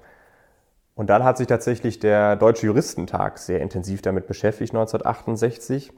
Und 0.95 1.11
dann 1.11 1.23
hat 1.23 1.39
sich 1.39 1.47
tatsächlich 1.47 2.01
der 2.01 2.37
Deutsche 2.37 2.67
Juristentag 2.67 3.39
sehr 3.39 3.61
intensiv 3.61 4.03
damit 4.03 4.27
beschäftigt, 4.27 4.73
1968. 4.73 5.93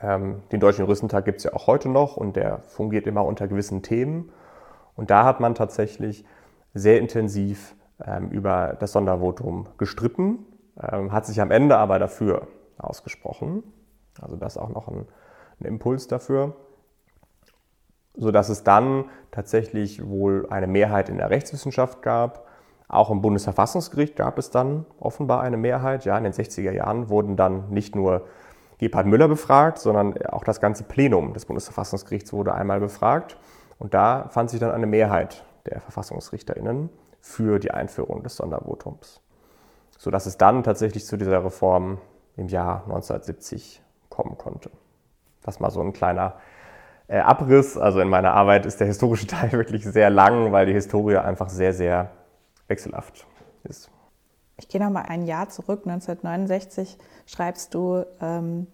Ähm, 0.00 0.42
den 0.50 0.60
Deutschen 0.60 0.82
Juristentag 0.82 1.24
gibt 1.24 1.38
es 1.38 1.44
ja 1.44 1.52
auch 1.54 1.66
heute 1.68 1.88
noch 1.88 2.16
und 2.16 2.34
der 2.34 2.62
fungiert 2.62 3.06
immer 3.06 3.24
unter 3.24 3.46
gewissen 3.46 3.82
Themen. 3.82 4.32
Und 4.96 5.10
da 5.10 5.24
hat 5.24 5.40
man 5.40 5.54
tatsächlich 5.54 6.24
sehr 6.74 6.98
intensiv 6.98 7.76
ähm, 8.04 8.28
über 8.30 8.76
das 8.78 8.92
Sondervotum 8.92 9.68
gestritten, 9.78 10.46
hat 10.74 11.26
sich 11.26 11.38
am 11.42 11.50
Ende 11.50 11.76
aber 11.76 11.98
dafür 11.98 12.48
ausgesprochen. 12.78 13.62
Also 14.22 14.36
das 14.36 14.56
ist 14.56 14.62
auch 14.62 14.70
noch 14.70 14.88
ein, 14.88 15.06
ein 15.60 15.66
Impuls 15.66 16.08
dafür 16.08 16.56
sodass 18.14 18.48
es 18.48 18.64
dann 18.64 19.06
tatsächlich 19.30 20.06
wohl 20.06 20.46
eine 20.50 20.66
Mehrheit 20.66 21.08
in 21.08 21.18
der 21.18 21.30
Rechtswissenschaft 21.30 22.02
gab. 22.02 22.46
Auch 22.88 23.10
im 23.10 23.22
Bundesverfassungsgericht 23.22 24.16
gab 24.16 24.38
es 24.38 24.50
dann 24.50 24.84
offenbar 25.00 25.40
eine 25.40 25.56
Mehrheit. 25.56 26.04
Ja, 26.04 26.18
in 26.18 26.24
den 26.24 26.32
60er 26.32 26.72
Jahren 26.72 27.08
wurden 27.08 27.36
dann 27.36 27.70
nicht 27.70 27.96
nur 27.96 28.26
Gebhard 28.78 29.06
Müller 29.06 29.28
befragt, 29.28 29.78
sondern 29.78 30.20
auch 30.26 30.44
das 30.44 30.60
ganze 30.60 30.84
Plenum 30.84 31.32
des 31.32 31.46
Bundesverfassungsgerichts 31.46 32.32
wurde 32.32 32.54
einmal 32.54 32.80
befragt. 32.80 33.36
Und 33.78 33.94
da 33.94 34.28
fand 34.28 34.50
sich 34.50 34.60
dann 34.60 34.72
eine 34.72 34.86
Mehrheit 34.86 35.44
der 35.66 35.80
VerfassungsrichterInnen 35.80 36.90
für 37.20 37.58
die 37.58 37.70
Einführung 37.70 38.22
des 38.22 38.36
Sondervotums. 38.36 39.20
Sodass 39.96 40.26
es 40.26 40.36
dann 40.36 40.64
tatsächlich 40.64 41.06
zu 41.06 41.16
dieser 41.16 41.44
Reform 41.44 41.98
im 42.36 42.48
Jahr 42.48 42.82
1970 42.84 43.82
kommen 44.08 44.36
konnte. 44.36 44.70
Das 45.42 45.60
mal 45.60 45.70
so 45.70 45.80
ein 45.80 45.92
kleiner 45.92 46.34
äh, 47.12 47.18
Abriss. 47.18 47.76
Also 47.76 48.00
in 48.00 48.08
meiner 48.08 48.32
Arbeit 48.32 48.66
ist 48.66 48.80
der 48.80 48.86
historische 48.86 49.26
Teil 49.28 49.52
wirklich 49.52 49.84
sehr 49.84 50.10
lang, 50.10 50.50
weil 50.50 50.66
die 50.66 50.72
Historie 50.72 51.16
einfach 51.16 51.50
sehr, 51.50 51.74
sehr 51.74 52.10
wechselhaft 52.68 53.26
ist. 53.64 53.90
Ich 54.56 54.68
gehe 54.68 54.80
noch 54.80 54.90
mal 54.90 55.02
ein 55.02 55.26
Jahr 55.26 55.48
zurück. 55.48 55.82
1969 55.84 56.96
schreibst 57.26 57.74
du, 57.74 58.04
ähm, 58.20 58.66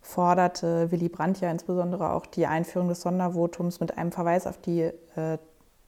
forderte 0.00 0.90
Willy 0.92 1.08
Brandt 1.08 1.40
ja 1.40 1.50
insbesondere 1.50 2.12
auch 2.12 2.26
die 2.26 2.46
Einführung 2.46 2.88
des 2.88 3.00
Sondervotums 3.00 3.80
mit 3.80 3.96
einem 3.96 4.12
Verweis 4.12 4.46
auf 4.46 4.58
die 4.58 4.82
äh, 4.82 5.38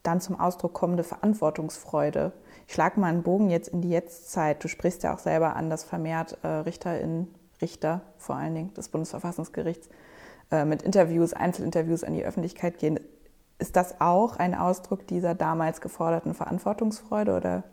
dann 0.02 0.20
zum 0.20 0.40
Ausdruck 0.40 0.72
kommende 0.72 1.04
Verantwortungsfreude. 1.04 2.32
Ich 2.66 2.74
schlage 2.74 2.98
mal 2.98 3.08
einen 3.08 3.22
Bogen 3.22 3.50
jetzt 3.50 3.68
in 3.68 3.82
die 3.82 3.90
Jetztzeit. 3.90 4.64
Du 4.64 4.68
sprichst 4.68 5.02
ja 5.02 5.14
auch 5.14 5.18
selber 5.18 5.54
an, 5.54 5.68
dass 5.68 5.84
vermehrt 5.84 6.38
äh, 6.42 6.48
Richterinnen, 6.48 7.34
Richter 7.60 8.00
vor 8.16 8.36
allen 8.36 8.54
Dingen 8.54 8.74
des 8.74 8.88
Bundesverfassungsgerichts 8.88 9.88
äh, 10.50 10.64
mit 10.64 10.82
Interviews, 10.82 11.32
Einzelinterviews 11.32 12.04
an 12.04 12.14
die 12.14 12.24
Öffentlichkeit 12.24 12.78
gehen. 12.78 13.00
Ist 13.58 13.76
das 13.76 14.00
auch 14.00 14.36
ein 14.36 14.54
Ausdruck 14.54 15.06
dieser 15.06 15.34
damals 15.34 15.80
geforderten 15.80 16.34
Verantwortungsfreude 16.34 17.36
oder 17.36 17.64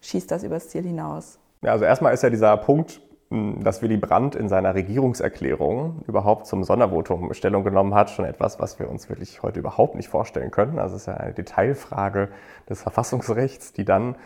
schießt 0.00 0.30
das 0.30 0.42
übers 0.42 0.68
Ziel 0.68 0.82
hinaus? 0.82 1.38
Ja, 1.62 1.72
also 1.72 1.84
erstmal 1.84 2.12
ist 2.12 2.22
ja 2.22 2.30
dieser 2.30 2.56
Punkt, 2.56 3.00
hm, 3.30 3.62
dass 3.62 3.80
Willy 3.80 3.96
Brandt 3.96 4.34
in 4.34 4.48
seiner 4.48 4.74
Regierungserklärung 4.74 6.02
überhaupt 6.06 6.46
zum 6.46 6.64
Sondervotum 6.64 7.32
Stellung 7.32 7.64
genommen 7.64 7.94
hat, 7.94 8.10
schon 8.10 8.24
etwas, 8.24 8.60
was 8.60 8.78
wir 8.78 8.90
uns 8.90 9.08
wirklich 9.08 9.42
heute 9.42 9.60
überhaupt 9.60 9.94
nicht 9.94 10.08
vorstellen 10.08 10.50
können. 10.50 10.78
Also 10.78 10.96
es 10.96 11.02
ist 11.02 11.06
ja 11.06 11.14
eine 11.14 11.32
Detailfrage 11.32 12.28
des 12.68 12.82
Verfassungsrechts, 12.82 13.72
die 13.72 13.84
dann 13.84 14.16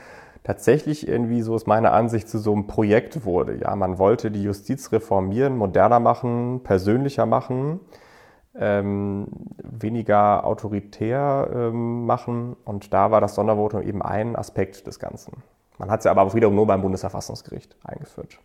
tatsächlich 0.47 1.09
irgendwie, 1.09 1.43
so 1.43 1.57
ist 1.57 1.67
meine 1.67 1.91
Ansicht, 1.91 2.29
zu 2.29 2.39
so 2.39 2.53
einem 2.53 2.69
Projekt 2.69 3.25
wurde. 3.25 3.59
Ja, 3.59 3.75
man 3.75 3.99
wollte 3.99 4.31
die 4.31 4.45
Justiz 4.45 4.93
reformieren, 4.93 5.57
moderner 5.57 5.99
machen, 5.99 6.61
persönlicher 6.63 7.27
machen, 7.27 7.81
ähm, 8.55 9.27
weniger 9.61 10.45
autoritär 10.45 11.51
ähm, 11.53 12.07
machen. 12.07 12.55
Und 12.65 12.95
da 12.95 13.11
war 13.11 13.21
das 13.21 13.35
Sondervotum 13.35 13.83
eben 13.83 14.03
ein 14.03 14.37
Aspekt 14.37 14.87
des 14.87 15.01
Ganzen. 15.01 15.43
Man 15.79 15.91
hat 15.91 16.01
es 16.01 16.05
ja 16.05 16.13
aber 16.13 16.33
wiederum 16.33 16.55
nur 16.55 16.69
beim 16.69 16.81
Bundesverfassungsgericht 16.81 17.77
eingeführt. 17.83 18.39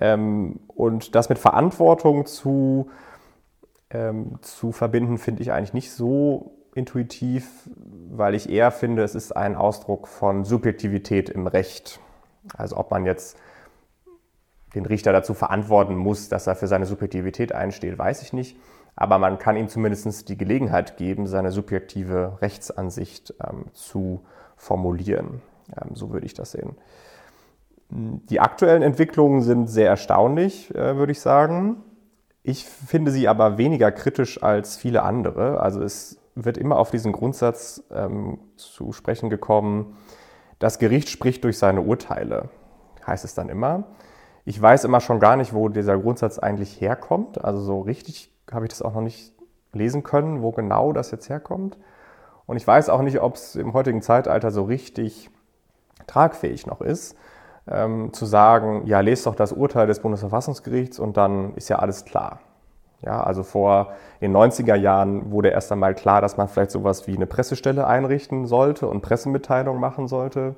Ähm, 0.00 0.58
und 0.66 1.14
das 1.14 1.28
mit 1.28 1.38
Verantwortung 1.38 2.26
zu, 2.26 2.90
ähm, 3.90 4.40
zu 4.42 4.72
verbinden, 4.72 5.18
finde 5.18 5.42
ich 5.42 5.52
eigentlich 5.52 5.72
nicht 5.72 5.92
so 5.92 6.50
intuitiv, 6.74 7.68
weil 8.10 8.34
ich 8.34 8.48
eher 8.48 8.70
finde, 8.70 9.02
es 9.02 9.14
ist 9.14 9.36
ein 9.36 9.56
Ausdruck 9.56 10.08
von 10.08 10.44
Subjektivität 10.44 11.28
im 11.28 11.46
Recht. 11.46 12.00
Also 12.56 12.76
ob 12.76 12.90
man 12.90 13.06
jetzt 13.06 13.36
den 14.74 14.86
Richter 14.86 15.12
dazu 15.12 15.34
verantworten 15.34 15.96
muss, 15.96 16.28
dass 16.28 16.46
er 16.46 16.56
für 16.56 16.68
seine 16.68 16.86
Subjektivität 16.86 17.52
einsteht, 17.52 17.98
weiß 17.98 18.22
ich 18.22 18.32
nicht. 18.32 18.56
Aber 18.96 19.18
man 19.18 19.38
kann 19.38 19.56
ihm 19.56 19.68
zumindest 19.68 20.28
die 20.28 20.36
Gelegenheit 20.36 20.96
geben, 20.96 21.26
seine 21.26 21.50
subjektive 21.50 22.38
Rechtsansicht 22.40 23.34
ähm, 23.42 23.66
zu 23.72 24.24
formulieren. 24.56 25.42
Ähm, 25.76 25.94
so 25.94 26.10
würde 26.10 26.26
ich 26.26 26.34
das 26.34 26.52
sehen. 26.52 26.76
Die 27.88 28.40
aktuellen 28.40 28.82
Entwicklungen 28.82 29.42
sind 29.42 29.68
sehr 29.68 29.88
erstaunlich, 29.88 30.72
äh, 30.74 30.96
würde 30.96 31.12
ich 31.12 31.20
sagen. 31.20 31.82
Ich 32.42 32.64
finde 32.64 33.10
sie 33.10 33.26
aber 33.26 33.58
weniger 33.58 33.90
kritisch 33.90 34.42
als 34.42 34.76
viele 34.76 35.02
andere. 35.02 35.60
Also 35.60 35.82
es 35.82 36.19
wird 36.34 36.58
immer 36.58 36.78
auf 36.78 36.90
diesen 36.90 37.12
Grundsatz 37.12 37.82
ähm, 37.90 38.38
zu 38.56 38.92
sprechen 38.92 39.30
gekommen, 39.30 39.96
das 40.58 40.78
Gericht 40.78 41.08
spricht 41.08 41.44
durch 41.44 41.58
seine 41.58 41.80
Urteile, 41.80 42.50
heißt 43.06 43.24
es 43.24 43.34
dann 43.34 43.48
immer. 43.48 43.84
Ich 44.44 44.60
weiß 44.60 44.84
immer 44.84 45.00
schon 45.00 45.20
gar 45.20 45.36
nicht, 45.36 45.54
wo 45.54 45.68
dieser 45.68 45.98
Grundsatz 45.98 46.38
eigentlich 46.38 46.80
herkommt. 46.80 47.42
Also 47.44 47.60
so 47.60 47.80
richtig 47.80 48.32
habe 48.50 48.64
ich 48.66 48.70
das 48.70 48.82
auch 48.82 48.94
noch 48.94 49.00
nicht 49.00 49.32
lesen 49.72 50.02
können, 50.02 50.42
wo 50.42 50.50
genau 50.50 50.92
das 50.92 51.10
jetzt 51.10 51.28
herkommt. 51.28 51.78
Und 52.46 52.56
ich 52.56 52.66
weiß 52.66 52.88
auch 52.88 53.02
nicht, 53.02 53.20
ob 53.20 53.36
es 53.36 53.56
im 53.56 53.72
heutigen 53.72 54.02
Zeitalter 54.02 54.50
so 54.50 54.64
richtig 54.64 55.30
tragfähig 56.06 56.66
noch 56.66 56.80
ist 56.80 57.16
ähm, 57.70 58.12
zu 58.12 58.26
sagen, 58.26 58.86
ja, 58.86 59.00
lest 59.00 59.26
doch 59.26 59.34
das 59.34 59.52
Urteil 59.52 59.86
des 59.86 60.00
Bundesverfassungsgerichts 60.00 60.98
und 60.98 61.16
dann 61.16 61.54
ist 61.54 61.68
ja 61.68 61.78
alles 61.78 62.04
klar. 62.04 62.40
Ja, 63.02 63.22
also 63.22 63.42
vor 63.42 63.92
den 64.20 64.36
90er 64.36 64.74
Jahren 64.74 65.30
wurde 65.30 65.48
erst 65.48 65.72
einmal 65.72 65.94
klar, 65.94 66.20
dass 66.20 66.36
man 66.36 66.48
vielleicht 66.48 66.70
sowas 66.70 67.06
wie 67.06 67.16
eine 67.16 67.26
Pressestelle 67.26 67.86
einrichten 67.86 68.46
sollte 68.46 68.86
und 68.88 69.00
Pressemitteilungen 69.00 69.80
machen 69.80 70.06
sollte. 70.06 70.54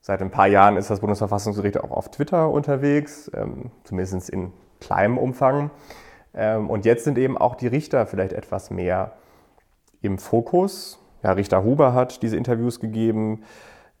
Seit 0.00 0.20
ein 0.20 0.30
paar 0.30 0.48
Jahren 0.48 0.76
ist 0.76 0.90
das 0.90 1.00
Bundesverfassungsgericht 1.00 1.82
auch 1.82 1.90
auf 1.90 2.10
Twitter 2.10 2.50
unterwegs, 2.50 3.30
ähm, 3.34 3.70
zumindest 3.84 4.28
in 4.28 4.52
kleinem 4.80 5.16
Umfang. 5.16 5.70
Ähm, 6.34 6.68
und 6.68 6.84
jetzt 6.84 7.04
sind 7.04 7.16
eben 7.18 7.38
auch 7.38 7.54
die 7.54 7.68
Richter 7.68 8.04
vielleicht 8.06 8.32
etwas 8.32 8.70
mehr 8.70 9.12
im 10.02 10.18
Fokus. 10.18 10.98
Ja, 11.22 11.32
Richter 11.32 11.64
Huber 11.64 11.94
hat 11.94 12.22
diese 12.22 12.36
Interviews 12.36 12.80
gegeben. 12.80 13.44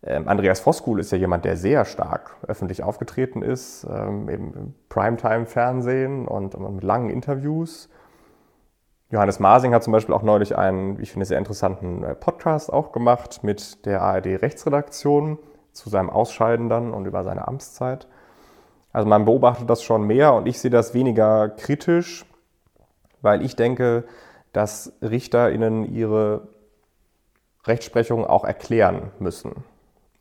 Ähm, 0.06 0.28
Andreas 0.28 0.60
Voskuhl 0.60 1.00
ist 1.00 1.12
ja 1.12 1.18
jemand, 1.18 1.44
der 1.44 1.56
sehr 1.56 1.84
stark 1.84 2.36
öffentlich 2.46 2.82
aufgetreten 2.82 3.42
ist, 3.42 3.86
ähm, 3.90 4.28
im 4.28 4.74
Primetime-Fernsehen 4.90 6.28
und, 6.28 6.54
und, 6.54 6.74
mit 6.74 6.84
langen 6.84 7.08
Interviews. 7.08 7.88
Johannes 9.10 9.38
Masing 9.40 9.72
hat 9.72 9.82
zum 9.82 9.92
Beispiel 9.92 10.14
auch 10.14 10.22
neulich 10.22 10.58
einen, 10.58 11.00
ich 11.00 11.12
finde, 11.12 11.24
sehr 11.24 11.38
interessanten 11.38 12.04
äh, 12.04 12.14
Podcast 12.14 12.72
auch 12.72 12.92
gemacht 12.92 13.40
mit 13.42 13.86
der 13.86 14.02
ARD-Rechtsredaktion 14.02 15.38
zu 15.72 15.88
seinem 15.88 16.10
Ausscheiden 16.10 16.68
dann 16.68 16.92
und 16.92 17.06
über 17.06 17.24
seine 17.24 17.48
Amtszeit. 17.48 18.06
Also 18.92 19.08
man 19.08 19.24
beobachtet 19.24 19.70
das 19.70 19.82
schon 19.82 20.06
mehr 20.06 20.34
und 20.34 20.46
ich 20.46 20.60
sehe 20.60 20.70
das 20.70 20.94
weniger 20.94 21.48
kritisch, 21.48 22.26
weil 23.22 23.42
ich 23.42 23.56
denke, 23.56 24.04
dass 24.52 24.92
RichterInnen 25.02 25.92
ihre 25.92 26.48
Rechtsprechung 27.66 28.26
auch 28.26 28.44
erklären 28.44 29.10
müssen. 29.18 29.64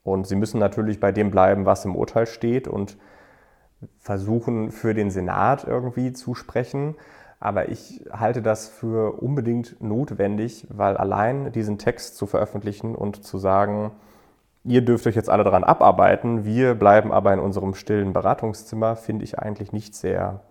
Und 0.03 0.27
sie 0.27 0.35
müssen 0.35 0.59
natürlich 0.59 0.99
bei 0.99 1.11
dem 1.11 1.31
bleiben, 1.31 1.65
was 1.65 1.85
im 1.85 1.95
Urteil 1.95 2.25
steht 2.25 2.67
und 2.67 2.97
versuchen 3.99 4.71
für 4.71 4.93
den 4.93 5.11
Senat 5.11 5.65
irgendwie 5.65 6.13
zu 6.13 6.35
sprechen. 6.35 6.95
Aber 7.39 7.69
ich 7.69 8.05
halte 8.11 8.41
das 8.41 8.67
für 8.67 9.21
unbedingt 9.21 9.81
notwendig, 9.81 10.65
weil 10.69 10.95
allein 10.95 11.51
diesen 11.51 11.77
Text 11.77 12.15
zu 12.17 12.25
veröffentlichen 12.25 12.95
und 12.95 13.23
zu 13.23 13.37
sagen, 13.37 13.91
ihr 14.63 14.83
dürft 14.83 15.07
euch 15.07 15.15
jetzt 15.15 15.29
alle 15.29 15.43
daran 15.43 15.63
abarbeiten, 15.65 16.45
wir 16.45 16.75
bleiben 16.75 17.11
aber 17.11 17.33
in 17.33 17.39
unserem 17.39 17.73
stillen 17.73 18.13
Beratungszimmer, 18.13 18.95
finde 18.95 19.25
ich 19.25 19.39
eigentlich 19.39 19.73
nicht 19.73 19.93
sehr 19.95 20.41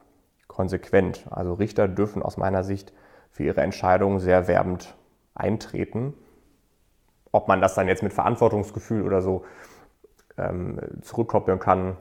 konsequent. 0.48 1.26
Also 1.30 1.54
Richter 1.54 1.88
dürfen 1.88 2.22
aus 2.22 2.36
meiner 2.36 2.62
Sicht 2.62 2.92
für 3.30 3.44
ihre 3.44 3.62
Entscheidungen 3.62 4.18
sehr 4.18 4.46
werbend 4.46 4.94
eintreten. 5.34 6.12
Ob 7.32 7.48
man 7.48 7.60
das 7.60 7.74
dann 7.74 7.88
jetzt 7.88 8.02
mit 8.02 8.12
Verantwortungsgefühl 8.12 9.02
oder 9.02 9.22
so 9.22 9.44
ähm, 10.36 10.78
zurückkoppeln 11.00 11.58
kann, 11.58 11.96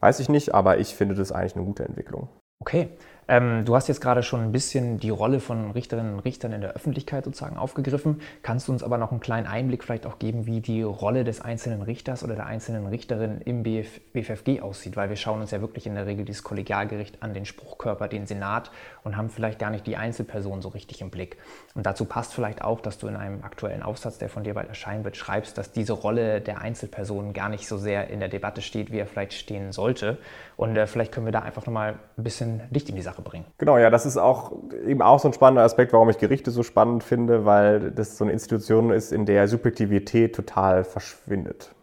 weiß 0.00 0.20
ich 0.20 0.28
nicht, 0.28 0.54
aber 0.54 0.78
ich 0.78 0.94
finde 0.94 1.14
das 1.14 1.32
eigentlich 1.32 1.56
eine 1.56 1.64
gute 1.64 1.84
Entwicklung. 1.84 2.28
Okay, 2.60 2.88
ähm, 3.28 3.66
du 3.66 3.76
hast 3.76 3.88
jetzt 3.88 4.00
gerade 4.00 4.22
schon 4.22 4.40
ein 4.40 4.52
bisschen 4.52 4.98
die 4.98 5.10
Rolle 5.10 5.40
von 5.40 5.70
Richterinnen 5.72 6.14
und 6.14 6.20
Richtern 6.20 6.52
in 6.52 6.62
der 6.62 6.72
Öffentlichkeit 6.72 7.26
sozusagen 7.26 7.58
aufgegriffen. 7.58 8.22
Kannst 8.42 8.68
du 8.68 8.72
uns 8.72 8.82
aber 8.82 8.96
noch 8.96 9.10
einen 9.10 9.20
kleinen 9.20 9.46
Einblick 9.46 9.84
vielleicht 9.84 10.06
auch 10.06 10.18
geben, 10.18 10.46
wie 10.46 10.60
die 10.60 10.82
Rolle 10.82 11.24
des 11.24 11.42
einzelnen 11.42 11.82
Richters 11.82 12.24
oder 12.24 12.36
der 12.36 12.46
einzelnen 12.46 12.86
Richterin 12.86 13.42
im 13.42 13.62
Bf 13.64 14.00
BFFG 14.14 14.62
aussieht? 14.62 14.96
Weil 14.96 15.10
wir 15.10 15.16
schauen 15.16 15.42
uns 15.42 15.50
ja 15.50 15.60
wirklich 15.60 15.86
in 15.86 15.94
der 15.94 16.06
Regel 16.06 16.24
dieses 16.24 16.42
Kollegialgericht 16.42 17.22
an, 17.22 17.34
den 17.34 17.44
Spruchkörper, 17.44 18.08
den 18.08 18.26
Senat 18.26 18.70
und 19.04 19.18
haben 19.18 19.28
vielleicht 19.28 19.58
gar 19.58 19.70
nicht 19.70 19.86
die 19.86 19.98
Einzelperson 19.98 20.62
so 20.62 20.70
richtig 20.70 21.02
im 21.02 21.10
Blick. 21.10 21.36
Und 21.74 21.84
dazu 21.84 22.06
passt 22.06 22.32
vielleicht 22.32 22.62
auch, 22.62 22.80
dass 22.80 22.96
du 22.96 23.08
in 23.08 23.16
einem 23.16 23.44
aktuellen 23.44 23.82
Aufsatz, 23.82 24.16
der 24.16 24.30
von 24.30 24.42
dir 24.42 24.54
bald 24.54 24.68
erscheinen 24.68 25.04
wird, 25.04 25.18
schreibst, 25.18 25.58
dass 25.58 25.70
diese 25.70 25.92
Rolle 25.92 26.40
der 26.40 26.62
Einzelperson 26.62 27.34
gar 27.34 27.50
nicht 27.50 27.68
so 27.68 27.76
sehr 27.76 28.08
in 28.08 28.20
der 28.20 28.30
Debatte 28.30 28.62
steht, 28.62 28.90
wie 28.90 28.98
er 28.98 29.06
vielleicht 29.06 29.34
stehen 29.34 29.72
sollte. 29.72 30.16
Und 30.56 30.76
äh, 30.76 30.86
vielleicht 30.86 31.12
können 31.12 31.26
wir 31.26 31.32
da 31.32 31.40
einfach 31.40 31.66
nochmal 31.66 31.98
ein 32.16 32.24
bisschen 32.24 32.62
Licht 32.70 32.88
in 32.88 32.96
die 32.96 33.02
Sache 33.02 33.17
Sache 33.18 33.22
bringen. 33.22 33.44
Genau, 33.58 33.78
ja, 33.78 33.90
das 33.90 34.06
ist 34.06 34.16
auch 34.16 34.52
eben 34.86 35.02
auch 35.02 35.18
so 35.18 35.28
ein 35.28 35.34
spannender 35.34 35.62
Aspekt, 35.62 35.92
warum 35.92 36.08
ich 36.08 36.18
Gerichte 36.18 36.50
so 36.50 36.62
spannend 36.62 37.04
finde, 37.04 37.44
weil 37.44 37.90
das 37.90 38.16
so 38.16 38.24
eine 38.24 38.32
Institution 38.32 38.90
ist, 38.90 39.12
in 39.12 39.26
der 39.26 39.48
Subjektivität 39.48 40.34
total 40.34 40.84
verschwindet, 40.84 41.74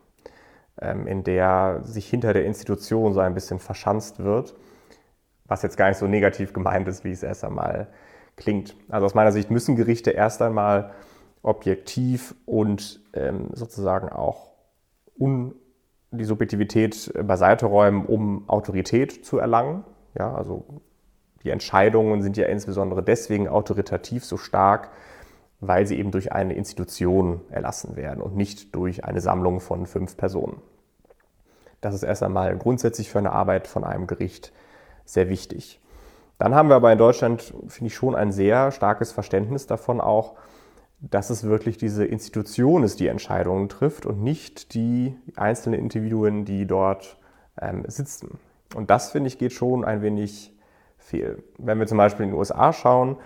ähm, 0.82 1.08
in 1.08 1.24
der 1.24 1.82
sich 1.84 2.08
hinter 2.10 2.34
der 2.34 2.45
Institution 2.45 3.13
so 3.13 3.19
ein 3.19 3.34
bisschen 3.34 3.60
verschanzt 3.60 4.24
wird, 4.24 4.56
was 5.45 5.62
jetzt 5.62 5.78
gar 5.78 5.89
nicht 5.89 5.98
so 5.98 6.08
negativ 6.08 6.54
gemeint 6.54 6.88
ist, 6.88 7.04
wie 7.04 7.12
es 7.12 7.24
erst 7.24 7.43
einmal 7.43 7.88
klingt. 8.36 8.76
Also 8.89 9.06
aus 9.06 9.13
meiner 9.13 9.32
Sicht 9.32 9.52
müssen 9.52 9.76
Gerichte 9.76 10.12
erst 10.12 10.41
einmal 10.41 10.91
objektiv 11.41 12.36
und 12.45 13.02
ähm, 13.13 13.50
sozusagen 13.54 14.10
auch 14.10 14.52
un 15.17 15.56
die 16.12 16.24
Subjektivität 16.24 17.12
beiseite 17.28 17.65
räumen, 17.65 18.06
um 18.06 18.48
Autorität 18.48 19.26
zu 19.26 19.38
erlangen. 19.38 19.84
Ja, 20.17 20.34
also 20.34 20.82
die 21.45 21.51
Entscheidungen 21.51 22.23
sind 22.23 22.38
ja 22.38 22.47
insbesondere 22.47 23.03
deswegen 23.03 23.47
autoritativ 23.47 24.25
so 24.25 24.36
stark, 24.36 24.89
weil 25.60 25.86
sie 25.86 25.97
eben 25.97 26.12
durch 26.12 26.34
eine 26.34 26.55
Institution 26.55 27.41
erlassen 27.49 27.95
werden 27.95 28.21
und 28.21 28.36
nicht 28.36 28.75
durch 28.75 29.05
eine 29.05 29.21
Sammlung 29.21 29.60
von 29.60 29.86
fünf 29.86 30.17
Personen. 30.17 30.62
Das 31.81 31.93
ist 31.93 32.03
erst 32.03 32.23
einmal 32.23 32.58
grundsätzlich 32.58 33.12
für 33.12 33.19
eine 33.19 33.31
Arbeit 33.31 33.67
von 33.67 33.84
einem 33.84 34.08
Gericht 34.08 34.51
sehr 35.05 35.29
wichtig. 35.29 35.79
Dann 36.39 36.55
haben 36.55 36.67
wir 36.67 36.75
aber 36.75 36.91
in 36.91 36.97
Deutschland, 36.97 37.53
finde 37.67 37.88
ich, 37.88 37.95
schon 37.95 38.15
ein 38.15 38.31
sehr 38.31 38.71
starkes 38.71 39.12
Verständnis 39.12 39.67
davon 39.67 40.01
auch, 40.01 40.34
dass 40.99 41.29
es 41.29 41.43
wirklich 41.43 41.77
diese 41.77 42.05
Institution 42.05 42.81
ist, 42.84 42.99
die 42.99 43.08
Entscheidungen 43.08 43.69
trifft 43.69 44.08
und 44.08 44.23
nicht 44.23 44.73
die 44.73 45.15
einzelnen 45.36 45.79
Individuen, 45.79 46.43
die 46.43 46.65
dort 46.65 47.17
ähm, 47.62 47.84
sitzen. 47.88 48.39
Und 48.73 48.89
das, 48.89 49.12
finde 49.12 49.27
ich, 49.27 49.38
geht 49.38 49.53
schon 49.53 49.86
ein 49.86 50.01
wenig 50.01 50.54
fehl. 51.05 51.43
Wenn 51.57 51.79
wir 51.79 51.87
zum 51.87 51.97
Beispiel 51.97 52.25
in 52.25 52.31
den 52.31 52.37
USA 52.37 52.73
schauen, 52.73 53.17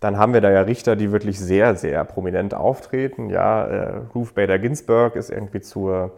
dann 0.00 0.16
haben 0.16 0.32
wir 0.32 0.40
da 0.40 0.50
ja 0.50 0.62
Richter, 0.62 0.96
die 0.96 1.12
wirklich 1.12 1.38
sehr, 1.38 1.76
sehr 1.76 2.04
prominent 2.04 2.54
auftreten. 2.54 3.28
Ja, 3.28 3.66
äh, 3.66 3.96
Ruth 4.14 4.34
Bader 4.34 4.58
Ginsburg 4.58 5.14
ist 5.14 5.30
irgendwie 5.30 5.60
zur, 5.60 6.12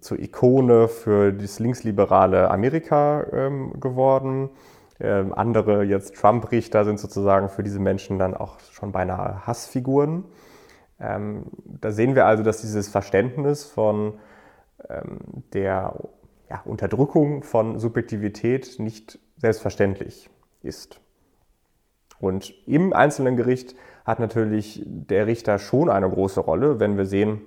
zur 0.00 0.18
Ikone 0.18 0.88
für 0.88 1.32
das 1.32 1.58
linksliberale 1.58 2.50
Amerika 2.50 3.24
ähm, 3.32 3.80
geworden. 3.80 4.50
Ähm, 5.00 5.32
andere 5.34 5.84
jetzt 5.84 6.14
Trump-Richter 6.14 6.84
sind 6.84 7.00
sozusagen 7.00 7.48
für 7.48 7.62
diese 7.62 7.80
Menschen 7.80 8.18
dann 8.18 8.34
auch 8.34 8.60
schon 8.70 8.92
beinahe 8.92 9.46
Hassfiguren. 9.46 10.24
Ähm, 11.00 11.46
da 11.64 11.90
sehen 11.90 12.14
wir 12.14 12.26
also, 12.26 12.42
dass 12.42 12.60
dieses 12.60 12.88
Verständnis 12.88 13.64
von 13.64 14.14
ähm, 14.88 15.18
der 15.54 15.94
ja, 16.50 16.60
Unterdrückung 16.66 17.42
von 17.42 17.78
Subjektivität 17.78 18.78
nicht 18.78 19.18
selbstverständlich 19.38 20.30
ist. 20.64 21.00
Und 22.18 22.54
im 22.66 22.92
einzelnen 22.92 23.36
Gericht 23.36 23.74
hat 24.04 24.20
natürlich 24.20 24.82
der 24.86 25.26
Richter 25.26 25.58
schon 25.58 25.90
eine 25.90 26.08
große 26.08 26.40
Rolle, 26.40 26.80
wenn 26.80 26.96
wir 26.96 27.06
sehen, 27.06 27.42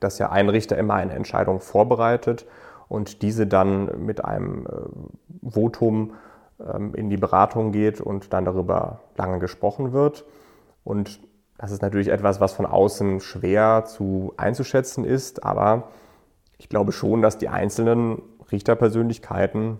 dass 0.00 0.18
ja 0.18 0.30
ein 0.30 0.48
Richter 0.48 0.76
immer 0.78 0.94
eine 0.94 1.14
Entscheidung 1.14 1.60
vorbereitet 1.60 2.46
und 2.88 3.22
diese 3.22 3.46
dann 3.46 4.04
mit 4.04 4.24
einem 4.24 4.66
äh, 4.66 5.50
Votum 5.50 6.14
ähm, 6.60 6.94
in 6.94 7.10
die 7.10 7.16
Beratung 7.16 7.72
geht 7.72 8.00
und 8.00 8.32
dann 8.32 8.44
darüber 8.44 9.00
lange 9.16 9.38
gesprochen 9.38 9.92
wird. 9.92 10.24
Und 10.84 11.20
das 11.58 11.72
ist 11.72 11.82
natürlich 11.82 12.08
etwas, 12.08 12.40
was 12.40 12.52
von 12.52 12.66
außen 12.66 13.20
schwer 13.20 13.84
zu 13.84 14.32
einzuschätzen 14.36 15.04
ist, 15.04 15.44
aber 15.44 15.88
ich 16.56 16.68
glaube 16.68 16.92
schon, 16.92 17.20
dass 17.20 17.38
die 17.38 17.48
einzelnen 17.48 18.22
Richterpersönlichkeiten 18.50 19.78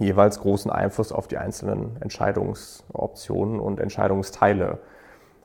jeweils 0.00 0.40
großen 0.40 0.70
Einfluss 0.70 1.12
auf 1.12 1.28
die 1.28 1.38
einzelnen 1.38 2.00
Entscheidungsoptionen 2.00 3.60
und 3.60 3.80
Entscheidungsteile 3.80 4.78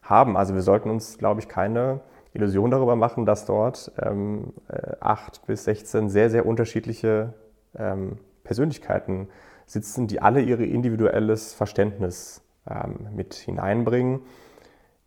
haben. 0.01 0.37
Also 0.37 0.53
wir 0.53 0.61
sollten 0.61 0.89
uns, 0.89 1.17
glaube 1.17 1.41
ich, 1.41 1.47
keine 1.47 2.01
Illusion 2.33 2.71
darüber 2.71 2.95
machen, 2.95 3.25
dass 3.25 3.45
dort 3.45 3.91
ähm, 4.01 4.53
8 4.99 5.37
äh, 5.37 5.39
bis 5.47 5.63
16 5.65 6.09
sehr, 6.09 6.29
sehr 6.29 6.45
unterschiedliche 6.45 7.33
ähm, 7.77 8.17
Persönlichkeiten 8.43 9.29
sitzen, 9.65 10.07
die 10.07 10.21
alle 10.21 10.41
ihr 10.41 10.59
individuelles 10.59 11.53
Verständnis 11.53 12.41
ähm, 12.69 13.07
mit 13.15 13.33
hineinbringen, 13.33 14.21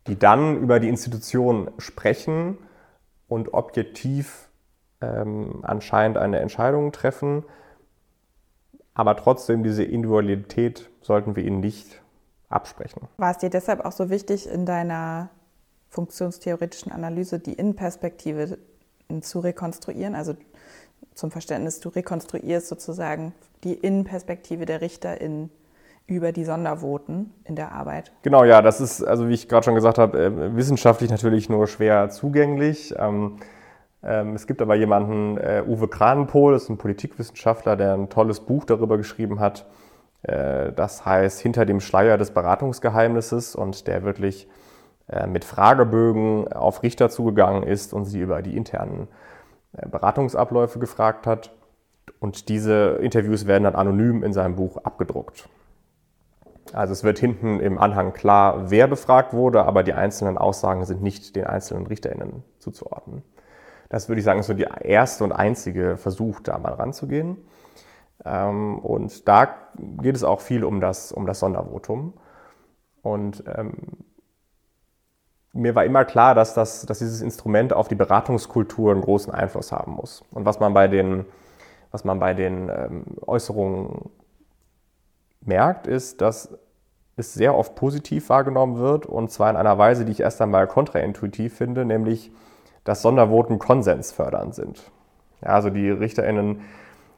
die 0.07 0.17
dann 0.17 0.57
über 0.57 0.79
die 0.79 0.89
Institution 0.89 1.71
sprechen 1.77 2.57
und 3.27 3.53
objektiv 3.53 4.49
ähm, 5.01 5.59
anscheinend 5.63 6.17
eine 6.17 6.39
Entscheidung 6.39 6.91
treffen. 6.91 7.45
Aber 8.93 9.15
trotzdem, 9.15 9.63
diese 9.63 9.83
Individualität 9.83 10.89
sollten 11.01 11.35
wir 11.35 11.43
ihnen 11.43 11.59
nicht 11.59 12.01
absprechen. 12.49 13.07
War 13.17 13.31
es 13.31 13.37
dir 13.37 13.49
deshalb 13.49 13.85
auch 13.85 13.91
so 13.91 14.09
wichtig, 14.09 14.49
in 14.49 14.65
deiner 14.65 15.29
funktionstheoretischen 15.89 16.91
Analyse 16.91 17.39
die 17.39 17.53
Innenperspektive 17.53 18.57
zu 19.21 19.39
rekonstruieren? 19.39 20.15
Also 20.15 20.35
zum 21.13 21.31
Verständnis, 21.31 21.79
du 21.79 21.89
rekonstruierst 21.89 22.67
sozusagen 22.67 23.33
die 23.63 23.73
Innenperspektive 23.73 24.65
der 24.65 24.81
Richter 24.81 25.19
in, 25.19 25.49
über 26.07 26.31
die 26.31 26.45
Sondervoten 26.45 27.33
in 27.43 27.55
der 27.55 27.71
Arbeit. 27.71 28.11
Genau, 28.23 28.43
ja, 28.43 28.61
das 28.61 28.81
ist, 28.81 29.03
also 29.03 29.27
wie 29.29 29.33
ich 29.33 29.47
gerade 29.47 29.63
schon 29.63 29.75
gesagt 29.75 29.97
habe, 29.97 30.17
äh, 30.17 30.55
wissenschaftlich 30.55 31.09
natürlich 31.09 31.49
nur 31.49 31.67
schwer 31.67 32.09
zugänglich. 32.09 32.93
Ähm, 32.97 33.37
es 34.01 34.47
gibt 34.47 34.61
aber 34.61 34.75
jemanden, 34.75 35.37
äh, 35.37 35.63
Uwe 35.67 35.89
Kranenpohl, 35.89 36.53
das 36.53 36.63
ist 36.63 36.69
ein 36.69 36.77
Politikwissenschaftler, 36.77 37.75
der 37.75 37.93
ein 37.93 38.09
tolles 38.09 38.39
Buch 38.39 38.63
darüber 38.63 38.97
geschrieben 38.97 39.39
hat. 39.39 39.65
Äh, 40.23 40.71
das 40.71 41.05
heißt 41.05 41.41
Hinter 41.41 41.65
dem 41.65 41.81
Schleier 41.81 42.17
des 42.17 42.31
Beratungsgeheimnisses 42.31 43.55
und 43.55 43.87
der 43.87 44.03
wirklich 44.03 44.47
äh, 45.09 45.27
mit 45.27 45.43
Fragebögen 45.43 46.51
auf 46.53 46.81
Richter 46.83 47.09
zugegangen 47.09 47.63
ist 47.63 47.93
und 47.93 48.05
sie 48.05 48.21
über 48.21 48.41
die 48.41 48.55
internen 48.55 49.07
Beratungsabläufe 49.71 50.79
gefragt 50.79 51.27
hat. 51.27 51.51
Und 52.19 52.49
diese 52.49 52.97
Interviews 53.01 53.45
werden 53.45 53.65
dann 53.65 53.75
anonym 53.75 54.23
in 54.23 54.33
seinem 54.33 54.55
Buch 54.55 54.77
abgedruckt. 54.77 55.47
Also 56.73 56.93
es 56.93 57.03
wird 57.03 57.19
hinten 57.19 57.59
im 57.59 57.77
Anhang 57.77 58.13
klar, 58.13 58.71
wer 58.71 58.87
befragt 58.87 59.33
wurde, 59.33 59.63
aber 59.63 59.83
die 59.83 59.93
einzelnen 59.93 60.37
Aussagen 60.37 60.85
sind 60.85 61.01
nicht 61.01 61.35
den 61.35 61.45
einzelnen 61.45 61.85
RichterInnen 61.87 62.43
zuzuordnen. 62.59 63.23
Das 63.89 64.07
würde 64.07 64.19
ich 64.19 64.25
sagen, 64.25 64.39
ist 64.39 64.47
so 64.47 64.53
der 64.53 64.85
erste 64.85 65.23
und 65.23 65.31
einzige 65.31 65.97
Versuch, 65.97 66.39
da 66.41 66.57
mal 66.59 66.73
ranzugehen. 66.73 67.37
Ähm, 68.23 68.77
und 68.79 69.27
da 69.27 69.55
geht 70.01 70.15
es 70.15 70.23
auch 70.23 70.41
viel 70.41 70.63
um 70.63 70.79
das, 70.79 71.11
um 71.11 71.25
das 71.25 71.39
Sondervotum. 71.39 72.13
Und 73.01 73.43
ähm, 73.47 73.73
mir 75.53 75.73
war 75.73 75.85
immer 75.85 76.05
klar, 76.05 76.35
dass, 76.35 76.53
das, 76.53 76.85
dass 76.85 76.99
dieses 76.99 77.21
Instrument 77.21 77.73
auf 77.73 77.87
die 77.87 77.95
Beratungskultur 77.95 78.91
einen 78.91 79.01
großen 79.01 79.33
Einfluss 79.33 79.71
haben 79.71 79.93
muss. 79.93 80.23
Und 80.31 80.45
was 80.45 80.59
man 80.59 80.73
bei 80.73 80.87
den, 80.87 81.25
was 81.91 82.03
man 82.03 82.19
bei 82.19 82.33
den 82.35 82.69
ähm, 82.69 83.03
Äußerungen 83.25 84.11
merkt, 85.41 85.87
ist, 85.87 86.21
dass 86.21 86.55
es 87.15 87.33
sehr 87.33 87.55
oft 87.55 87.75
positiv 87.75 88.29
wahrgenommen 88.29 88.77
wird 88.77 89.05
und 89.05 89.31
zwar 89.31 89.49
in 89.49 89.57
einer 89.57 89.77
Weise, 89.77 90.05
die 90.05 90.11
ich 90.11 90.21
erst 90.21 90.41
einmal 90.41 90.67
kontraintuitiv 90.67 91.55
finde, 91.55 91.83
nämlich 91.83 92.31
dass 92.83 93.01
Sondervoten 93.01 93.59
konsensfördernd 93.59 94.55
sind. 94.55 94.91
Ja, 95.41 95.49
also 95.49 95.69
die 95.69 95.89
RichterInnen 95.89 96.61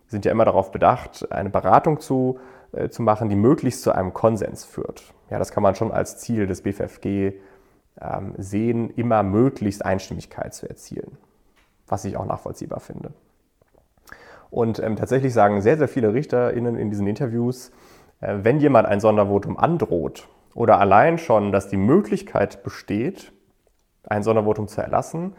sind 0.07 0.25
ja 0.25 0.31
immer 0.31 0.45
darauf 0.45 0.71
bedacht, 0.71 1.31
eine 1.31 1.49
Beratung 1.49 1.99
zu, 1.99 2.39
äh, 2.73 2.89
zu 2.89 3.01
machen, 3.01 3.29
die 3.29 3.35
möglichst 3.35 3.81
zu 3.81 3.93
einem 3.93 4.13
Konsens 4.13 4.65
führt. 4.65 5.13
Ja, 5.29 5.39
das 5.39 5.51
kann 5.51 5.63
man 5.63 5.75
schon 5.75 5.91
als 5.91 6.17
Ziel 6.17 6.47
des 6.47 6.61
BFFG 6.61 7.33
ähm, 7.99 8.33
sehen, 8.37 8.89
immer 8.91 9.23
möglichst 9.23 9.85
Einstimmigkeit 9.85 10.53
zu 10.53 10.67
erzielen, 10.69 11.17
was 11.87 12.05
ich 12.05 12.17
auch 12.17 12.25
nachvollziehbar 12.25 12.79
finde. 12.79 13.11
Und 14.49 14.79
ähm, 14.79 14.97
tatsächlich 14.97 15.33
sagen 15.33 15.61
sehr, 15.61 15.77
sehr 15.77 15.87
viele 15.87 16.13
RichterInnen 16.13 16.75
in 16.75 16.89
diesen 16.89 17.07
Interviews, 17.07 17.71
äh, 18.19 18.39
wenn 18.41 18.59
jemand 18.59 18.87
ein 18.87 18.99
Sondervotum 18.99 19.57
androht 19.57 20.27
oder 20.53 20.79
allein 20.79 21.17
schon, 21.17 21.53
dass 21.53 21.69
die 21.69 21.77
Möglichkeit 21.77 22.63
besteht, 22.63 23.31
ein 24.03 24.23
Sondervotum 24.23 24.67
zu 24.67 24.81
erlassen, 24.81 25.35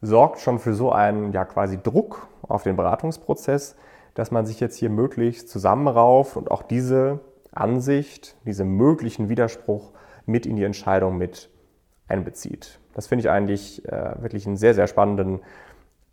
sorgt 0.00 0.40
schon 0.40 0.58
für 0.58 0.74
so 0.74 0.92
einen 0.92 1.32
ja 1.32 1.44
quasi 1.44 1.78
Druck 1.82 2.28
auf 2.42 2.62
den 2.62 2.76
Beratungsprozess, 2.76 3.76
dass 4.14 4.30
man 4.30 4.46
sich 4.46 4.60
jetzt 4.60 4.76
hier 4.76 4.90
möglichst 4.90 5.48
zusammenrauft 5.48 6.36
und 6.36 6.50
auch 6.50 6.62
diese 6.62 7.20
Ansicht, 7.52 8.36
diesen 8.46 8.70
möglichen 8.70 9.28
Widerspruch 9.28 9.92
mit 10.26 10.46
in 10.46 10.56
die 10.56 10.64
Entscheidung 10.64 11.16
mit 11.16 11.50
einbezieht. 12.08 12.78
Das 12.94 13.06
finde 13.06 13.20
ich 13.20 13.30
eigentlich 13.30 13.86
äh, 13.86 14.22
wirklich 14.22 14.46
einen 14.46 14.56
sehr, 14.56 14.74
sehr 14.74 14.86
spannenden 14.86 15.40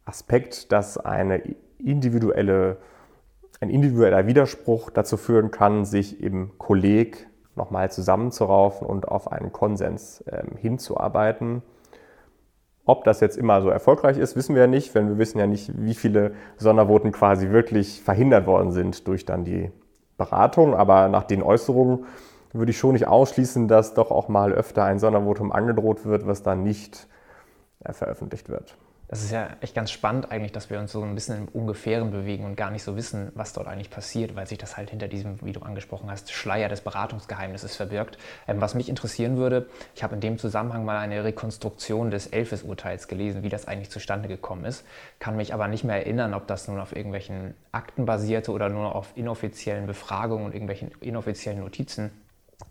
Aspekt, 0.05 0.71
dass 0.71 0.97
eine 0.97 1.41
individuelle, 1.77 2.77
ein 3.61 3.69
individueller 3.69 4.27
Widerspruch 4.27 4.89
dazu 4.89 5.17
führen 5.17 5.51
kann, 5.51 5.85
sich 5.85 6.21
im 6.21 6.57
Kolleg 6.57 7.27
nochmal 7.55 7.91
zusammenzuraufen 7.91 8.87
und 8.87 9.07
auf 9.07 9.31
einen 9.31 9.51
Konsens 9.53 10.23
ähm, 10.27 10.57
hinzuarbeiten. 10.57 11.61
Ob 12.85 13.05
das 13.05 13.21
jetzt 13.21 13.37
immer 13.37 13.61
so 13.61 13.69
erfolgreich 13.69 14.17
ist, 14.17 14.35
wissen 14.35 14.55
wir 14.55 14.63
ja 14.63 14.67
nicht, 14.67 14.93
denn 14.93 15.07
wir 15.07 15.17
wissen 15.17 15.39
ja 15.39 15.47
nicht, 15.47 15.71
wie 15.77 15.93
viele 15.93 16.33
Sondervoten 16.57 17.13
quasi 17.13 17.49
wirklich 17.49 18.01
verhindert 18.01 18.45
worden 18.45 18.71
sind 18.71 19.07
durch 19.07 19.25
dann 19.25 19.45
die 19.45 19.71
Beratung. 20.17 20.75
Aber 20.75 21.07
nach 21.07 21.23
den 21.23 21.41
Äußerungen 21.41 22.05
würde 22.51 22.71
ich 22.71 22.77
schon 22.77 22.93
nicht 22.93 23.07
ausschließen, 23.07 23.67
dass 23.67 23.93
doch 23.93 24.11
auch 24.11 24.27
mal 24.27 24.51
öfter 24.51 24.83
ein 24.83 24.99
Sondervotum 24.99 25.51
angedroht 25.51 26.05
wird, 26.05 26.27
was 26.27 26.43
dann 26.43 26.63
nicht 26.63 27.07
äh, 27.83 27.93
veröffentlicht 27.93 28.49
wird. 28.49 28.77
Das 29.13 29.21
ist 29.21 29.29
ja 29.29 29.49
echt 29.61 29.75
ganz 29.75 29.91
spannend 29.91 30.31
eigentlich, 30.31 30.53
dass 30.53 30.71
wir 30.71 30.79
uns 30.79 30.91
so 30.91 31.03
ein 31.03 31.13
bisschen 31.13 31.37
im 31.37 31.47
Ungefähren 31.49 32.09
bewegen 32.09 32.45
und 32.45 32.55
gar 32.55 32.71
nicht 32.71 32.81
so 32.81 32.95
wissen, 32.95 33.31
was 33.35 33.53
dort 33.53 33.67
eigentlich 33.67 33.91
passiert, 33.91 34.35
weil 34.35 34.47
sich 34.47 34.57
das 34.57 34.75
halt 34.75 34.89
hinter 34.89 35.07
diesem, 35.07 35.39
wie 35.43 35.51
du 35.51 35.59
angesprochen 35.59 36.09
hast, 36.09 36.31
Schleier 36.31 36.67
des 36.67 36.81
Beratungsgeheimnisses 36.81 37.75
verbirgt. 37.75 38.17
Ähm, 38.47 38.59
was 38.59 38.73
mich 38.73 38.89
interessieren 38.89 39.37
würde, 39.37 39.67
ich 39.93 40.01
habe 40.01 40.15
in 40.15 40.19
dem 40.19 40.39
Zusammenhang 40.39 40.83
mal 40.83 40.97
eine 40.97 41.23
Rekonstruktion 41.23 42.09
des 42.09 42.25
Elfes-Urteils 42.25 43.07
gelesen, 43.07 43.43
wie 43.43 43.49
das 43.49 43.67
eigentlich 43.67 43.91
zustande 43.91 44.27
gekommen 44.27 44.65
ist, 44.65 44.83
kann 45.19 45.35
mich 45.35 45.53
aber 45.53 45.67
nicht 45.67 45.83
mehr 45.83 45.97
erinnern, 45.97 46.33
ob 46.33 46.47
das 46.47 46.67
nun 46.67 46.79
auf 46.79 46.95
irgendwelchen 46.95 47.53
Akten 47.71 48.07
basierte 48.07 48.51
oder 48.51 48.69
nur 48.69 48.95
auf 48.95 49.11
inoffiziellen 49.13 49.85
Befragungen 49.85 50.47
und 50.47 50.55
irgendwelchen 50.55 50.89
inoffiziellen 51.01 51.59
Notizen. 51.59 52.09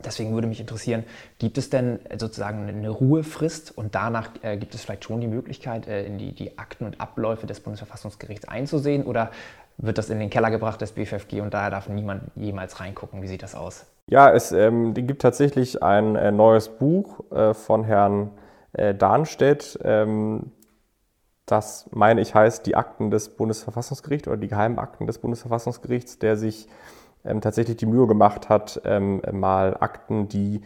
Deswegen 0.05 0.35
würde 0.35 0.47
mich 0.47 0.61
interessieren, 0.61 1.05
gibt 1.39 1.59
es 1.59 1.71
denn 1.71 2.01
sozusagen 2.19 2.69
eine 2.69 2.91
Ruhefrist 2.91 3.77
und 3.77 3.95
danach 3.95 4.31
äh, 4.43 4.57
gibt 4.57 4.75
es 4.75 4.83
vielleicht 4.83 5.05
schon 5.05 5.21
die 5.21 5.27
Möglichkeit, 5.27 5.87
äh, 5.87 6.05
in 6.05 6.19
die, 6.19 6.35
die, 6.35 6.59
Akten 6.59 6.85
und 6.85 7.01
Abläufe 7.01 7.47
des 7.47 7.61
Bundesverfassungsgerichts 7.61 8.49
einzusehen 8.49 9.05
oder 9.05 9.31
wird 9.79 9.99
das 9.99 10.11
in 10.11 10.19
den 10.19 10.31
Keller 10.31 10.51
gebracht, 10.51 10.83
das 10.83 10.93
BFFG, 10.93 11.41
und 11.41 11.55
daher 11.55 11.71
darf 11.71 11.89
niemand 11.89 12.25
jemals 12.37 12.79
reingucken. 12.81 13.23
Wie 13.23 13.27
sieht 13.27 13.43
das 13.43 13.55
aus? 13.55 13.87
Ja, 14.07 14.31
es 14.31 14.53
ähm, 14.53 14.95
gibt 14.95 15.23
tatsächlich 15.23 15.83
ein 15.83 16.17
äh, 16.17 16.31
neues 16.31 16.69
Buch 16.69 17.31
äh, 17.33 17.55
von 17.55 17.85
Herrn 17.85 18.31
äh, 18.73 18.95
Darnstedt. 18.95 19.79
Ähm, 19.83 20.53
das, 21.47 21.89
meine 21.93 22.21
ich, 22.21 22.35
heißt 22.35 22.67
Die 22.67 22.77
Akten 22.77 23.11
des 23.11 23.31
Bundesverfassungsgerichts 23.31 24.29
oder 24.29 24.37
die 24.37 24.49
Geheimakten 24.49 25.07
des 25.07 25.19
Bundesverfassungsgerichts, 25.19 26.19
der 26.19 26.37
sich 26.37 26.69
ähm, 27.25 27.41
tatsächlich 27.41 27.77
die 27.77 27.87
Mühe 27.87 28.07
gemacht 28.07 28.49
hat, 28.49 28.81
ähm, 28.85 29.21
mal 29.33 29.77
Akten, 29.79 30.29
die 30.29 30.63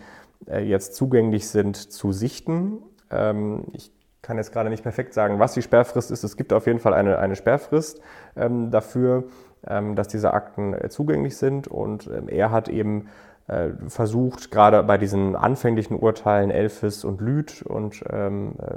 äh, 0.47 0.63
jetzt 0.63 0.95
zugänglich 0.95 1.49
sind, 1.49 1.77
zu 1.77 2.13
sichten. 2.13 2.79
Ähm, 3.11 3.65
ich 3.73 3.91
kann 4.23 4.39
jetzt 4.39 4.53
gerade 4.53 4.71
nicht 4.71 4.83
perfekt 4.83 5.13
sagen, 5.15 5.39
was 5.39 5.55
die 5.55 5.63
Sperrfrist 5.63 6.11
ist. 6.11 6.25
Es 6.25 6.37
gibt 6.37 6.53
auf 6.53 6.67
jeden 6.67 6.81
Fall 6.81 6.95
eine, 6.95 7.19
eine 7.19 7.37
Sperrfrist 7.37 8.01
ähm, 8.37 8.73
dafür, 8.73 9.23
ähm, 9.67 9.95
dass 9.95 10.09
diese 10.09 10.35
Akten 10.35 10.75
äh, 10.75 10.89
zugänglich 10.89 11.37
sind. 11.37 11.69
Und 11.69 12.09
ähm, 12.09 12.29
er 12.29 12.51
hat 12.51 12.69
eben 12.69 13.09
äh, 13.47 13.69
versucht, 13.87 14.51
gerade 14.51 14.83
bei 14.83 14.99
diesen 14.99 15.37
anfänglichen 15.37 15.97
Urteilen 15.97 16.51
Elfis 16.51 17.05
und 17.05 17.21
Lüth 17.21 17.63
und 17.63 18.03
äh, 18.03 18.29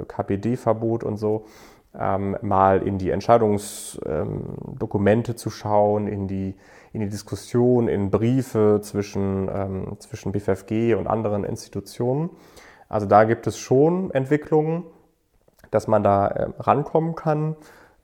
KPD-Verbot 0.06 1.02
und 1.04 1.16
so, 1.16 1.46
mal 1.92 2.86
in 2.86 2.98
die 2.98 3.10
Entscheidungsdokumente 3.10 5.34
zu 5.34 5.50
schauen, 5.50 6.06
in 6.06 6.28
die, 6.28 6.54
in 6.92 7.00
die 7.00 7.08
Diskussion, 7.08 7.88
in 7.88 8.10
Briefe 8.10 8.80
zwischen, 8.82 9.48
ähm, 9.52 9.96
zwischen 9.98 10.32
BFFG 10.32 10.94
und 10.94 11.06
anderen 11.06 11.44
Institutionen. 11.44 12.30
Also 12.88 13.06
da 13.06 13.24
gibt 13.24 13.46
es 13.46 13.58
schon 13.58 14.10
Entwicklungen 14.10 14.84
dass 15.70 15.88
man 15.88 16.02
da 16.02 16.26
äh, 16.28 16.48
rankommen 16.58 17.14
kann. 17.14 17.56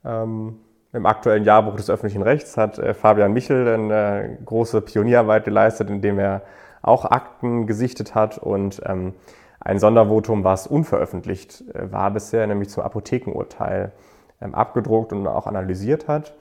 Ähm, 0.04 0.60
Im 0.92 1.06
aktuellen 1.06 1.44
Jahrbuch 1.44 1.76
des 1.76 1.90
öffentlichen 1.90 2.22
Rechts 2.22 2.56
hat 2.56 2.78
äh, 2.78 2.94
Fabian 2.94 3.32
Michel 3.32 3.66
eine 3.68 4.38
große 4.44 4.80
Pionierarbeit 4.80 5.44
geleistet, 5.44 5.90
indem 5.90 6.18
er 6.18 6.42
auch 6.82 7.04
Akten 7.04 7.66
gesichtet 7.66 8.14
hat 8.14 8.38
und 8.38 8.80
ähm, 8.86 9.14
ein 9.60 9.78
Sondervotum, 9.80 10.44
was 10.44 10.66
unveröffentlicht 10.66 11.64
äh, 11.74 11.90
war 11.92 12.10
bisher, 12.10 12.46
nämlich 12.46 12.70
zum 12.70 12.84
Apothekenurteil, 12.84 13.92
ähm, 14.40 14.54
abgedruckt 14.54 15.12
und 15.12 15.26
auch 15.26 15.46
analysiert 15.46 16.08
hat. 16.08 16.34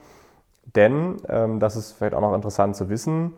Denn, 0.74 1.16
ähm, 1.28 1.60
das 1.60 1.76
ist 1.76 1.92
vielleicht 1.92 2.14
auch 2.14 2.20
noch 2.20 2.34
interessant 2.34 2.76
zu 2.76 2.88
wissen, 2.88 3.32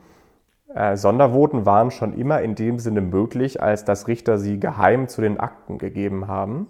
äh, 0.75 0.97
Sondervoten 0.97 1.67
waren 1.67 1.91
schon 1.91 2.15
immer 2.15 2.43
in 2.43 2.55
dem 2.55 2.79
Sinne 2.79 3.01
möglich, 3.01 3.63
als 3.63 3.85
dass 3.85 4.09
Richter 4.09 4.39
sie 4.39 4.61
geheim 4.61 5.09
zu 5.09 5.21
den 5.21 5.39
Akten 5.41 5.79
gegeben 5.79 6.29
haben 6.29 6.67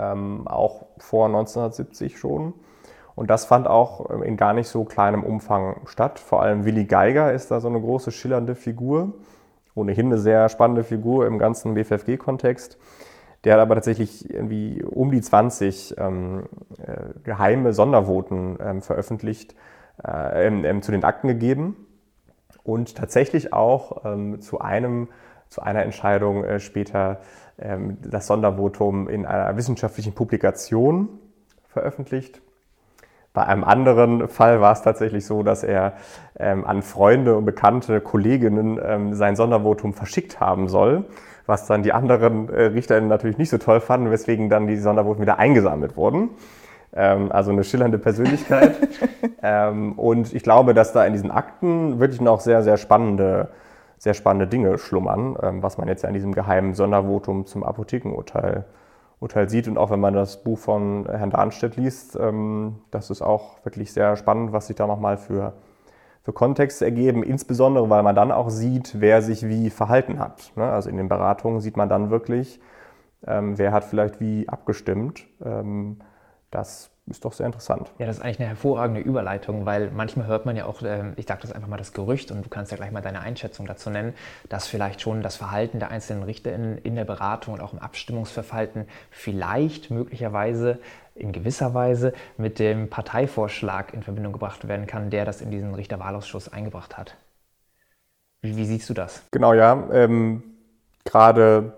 ähm, 0.00 0.46
auch 0.46 0.86
vor 0.98 1.26
1970 1.26 2.18
schon. 2.18 2.54
Und 3.14 3.28
das 3.28 3.44
fand 3.44 3.66
auch 3.66 4.10
ähm, 4.10 4.22
in 4.22 4.36
gar 4.36 4.52
nicht 4.52 4.68
so 4.68 4.84
kleinem 4.84 5.22
Umfang 5.22 5.80
statt. 5.86 6.18
Vor 6.18 6.42
allem 6.42 6.64
Willi 6.64 6.84
Geiger 6.84 7.32
ist 7.32 7.50
da 7.50 7.60
so 7.60 7.68
eine 7.68 7.80
große 7.80 8.12
schillernde 8.12 8.54
Figur. 8.54 9.12
Ohnehin 9.74 10.06
eine 10.06 10.18
sehr 10.18 10.48
spannende 10.48 10.84
Figur 10.84 11.26
im 11.26 11.38
ganzen 11.38 11.74
BFFG-Kontext. 11.74 12.78
Der 13.44 13.54
hat 13.54 13.60
aber 13.60 13.74
tatsächlich 13.74 14.28
irgendwie 14.28 14.82
um 14.82 15.10
die 15.10 15.20
20 15.20 15.96
ähm, 15.98 16.44
äh, 16.78 17.18
geheime 17.24 17.72
Sondervoten 17.72 18.58
ähm, 18.60 18.82
veröffentlicht, 18.82 19.54
äh, 20.04 20.46
ähm, 20.46 20.82
zu 20.82 20.92
den 20.92 21.04
Akten 21.04 21.28
gegeben 21.28 21.86
und 22.62 22.96
tatsächlich 22.96 23.52
auch 23.52 24.04
ähm, 24.04 24.40
zu 24.40 24.60
einem 24.60 25.08
zu 25.48 25.62
einer 25.62 25.82
Entscheidung 25.82 26.44
äh, 26.44 26.60
später 26.60 27.20
ähm, 27.58 27.98
das 28.02 28.28
Sondervotum 28.28 29.08
in 29.08 29.26
einer 29.26 29.56
wissenschaftlichen 29.56 30.14
Publikation 30.14 31.08
veröffentlicht. 31.68 32.40
Bei 33.32 33.46
einem 33.46 33.64
anderen 33.64 34.28
Fall 34.28 34.60
war 34.60 34.72
es 34.72 34.82
tatsächlich 34.82 35.24
so, 35.24 35.42
dass 35.42 35.62
er 35.62 35.94
ähm, 36.38 36.64
an 36.64 36.82
Freunde 36.82 37.36
und 37.36 37.44
bekannte 37.44 38.00
Kolleginnen 38.00 38.80
ähm, 38.82 39.14
sein 39.14 39.36
Sondervotum 39.36 39.92
verschickt 39.92 40.40
haben 40.40 40.68
soll, 40.68 41.04
was 41.50 41.66
dann 41.66 41.82
die 41.82 41.92
anderen 41.92 42.48
äh, 42.48 42.62
Richter 42.62 42.98
natürlich 43.02 43.36
nicht 43.36 43.50
so 43.50 43.58
toll 43.58 43.80
fanden, 43.80 44.10
weswegen 44.10 44.48
dann 44.48 44.66
die 44.66 44.76
Sondervoten 44.76 45.20
wieder 45.20 45.38
eingesammelt 45.38 45.96
wurden. 45.96 46.30
Ähm, 46.94 47.30
also 47.30 47.50
eine 47.50 47.64
schillernde 47.64 47.98
Persönlichkeit. 47.98 48.74
ähm, 49.42 49.92
und 49.98 50.32
ich 50.32 50.42
glaube, 50.42 50.72
dass 50.72 50.94
da 50.94 51.04
in 51.04 51.12
diesen 51.12 51.30
Akten 51.30 52.00
wirklich 52.00 52.22
noch 52.22 52.40
sehr, 52.40 52.62
sehr 52.62 52.78
spannende 52.78 53.48
sehr 53.98 54.14
spannende 54.14 54.46
Dinge 54.46 54.78
schlummern, 54.78 55.36
ähm, 55.42 55.62
was 55.62 55.76
man 55.76 55.86
jetzt 55.86 56.02
ja 56.02 56.08
in 56.08 56.14
diesem 56.14 56.32
geheimen 56.32 56.72
Sondervotum 56.72 57.44
zum 57.44 57.62
Apothekenurteil 57.62 58.64
Urteil 59.20 59.48
sieht. 59.50 59.68
Und 59.68 59.76
auch 59.76 59.90
wenn 59.90 60.00
man 60.00 60.14
das 60.14 60.42
Buch 60.42 60.58
von 60.58 61.06
Herrn 61.06 61.30
Darnstedt 61.30 61.76
liest, 61.76 62.16
ähm, 62.18 62.78
das 62.90 63.10
ist 63.10 63.22
auch 63.22 63.64
wirklich 63.64 63.92
sehr 63.92 64.16
spannend, 64.16 64.52
was 64.52 64.66
sich 64.66 64.76
da 64.76 64.86
nochmal 64.86 65.18
für, 65.18 65.52
für 66.22 66.32
Kontexte 66.32 66.84
ergeben, 66.84 67.22
insbesondere 67.22 67.88
weil 67.90 68.02
man 68.02 68.14
dann 68.14 68.32
auch 68.32 68.50
sieht, 68.50 69.00
wer 69.00 69.22
sich 69.22 69.48
wie 69.48 69.70
verhalten 69.70 70.18
hat. 70.18 70.52
Ne? 70.56 70.64
Also 70.64 70.90
in 70.90 70.96
den 70.96 71.08
Beratungen 71.08 71.60
sieht 71.60 71.76
man 71.76 71.88
dann 71.88 72.10
wirklich, 72.10 72.60
ähm, 73.26 73.58
wer 73.58 73.72
hat 73.72 73.84
vielleicht 73.84 74.20
wie 74.20 74.48
abgestimmt. 74.48 75.26
das 76.50 76.90
ist 77.10 77.24
doch 77.24 77.32
sehr 77.32 77.46
interessant. 77.46 77.90
Ja, 77.98 78.06
das 78.06 78.18
ist 78.18 78.22
eigentlich 78.22 78.38
eine 78.38 78.48
hervorragende 78.48 79.00
Überleitung, 79.00 79.66
weil 79.66 79.90
manchmal 79.90 80.26
hört 80.26 80.46
man 80.46 80.56
ja 80.56 80.66
auch, 80.66 80.82
ähm, 80.82 81.14
ich 81.16 81.26
sage 81.26 81.42
das 81.42 81.52
einfach 81.52 81.68
mal, 81.68 81.76
das 81.76 81.92
Gerücht 81.92 82.30
und 82.30 82.44
du 82.44 82.48
kannst 82.48 82.70
ja 82.70 82.76
gleich 82.76 82.92
mal 82.92 83.02
deine 83.02 83.20
Einschätzung 83.20 83.66
dazu 83.66 83.90
nennen, 83.90 84.14
dass 84.48 84.66
vielleicht 84.66 85.00
schon 85.00 85.22
das 85.22 85.36
Verhalten 85.36 85.80
der 85.80 85.90
einzelnen 85.90 86.22
RichterInnen 86.22 86.78
in 86.78 86.94
der 86.94 87.04
Beratung 87.04 87.54
und 87.54 87.60
auch 87.60 87.72
im 87.72 87.78
Abstimmungsverhalten 87.78 88.86
vielleicht 89.10 89.90
möglicherweise 89.90 90.78
in 91.20 91.32
gewisser 91.32 91.74
Weise 91.74 92.12
mit 92.36 92.58
dem 92.58 92.88
Parteivorschlag 92.88 93.94
in 93.94 94.02
Verbindung 94.02 94.32
gebracht 94.32 94.66
werden 94.66 94.86
kann, 94.86 95.10
der 95.10 95.24
das 95.24 95.40
in 95.40 95.50
diesen 95.50 95.74
Richterwahlausschuss 95.74 96.52
eingebracht 96.52 96.96
hat. 96.96 97.16
Wie, 98.42 98.56
wie 98.56 98.64
siehst 98.64 98.88
du 98.88 98.94
das? 98.94 99.22
Genau, 99.30 99.52
ja. 99.52 99.88
Ähm, 99.92 100.42
Gerade 101.04 101.74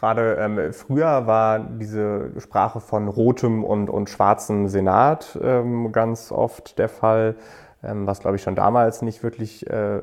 Gerade 0.00 0.36
ähm, 0.36 0.72
früher 0.72 1.26
war 1.26 1.58
diese 1.58 2.30
Sprache 2.40 2.80
von 2.80 3.06
rotem 3.08 3.64
und, 3.64 3.90
und 3.90 4.08
schwarzem 4.08 4.66
Senat 4.68 5.38
ähm, 5.42 5.92
ganz 5.92 6.32
oft 6.32 6.78
der 6.78 6.88
Fall, 6.88 7.34
ähm, 7.82 8.06
was 8.06 8.20
glaube 8.20 8.36
ich 8.36 8.42
schon 8.42 8.54
damals 8.54 9.02
nicht 9.02 9.22
wirklich 9.22 9.68
äh, 9.68 10.00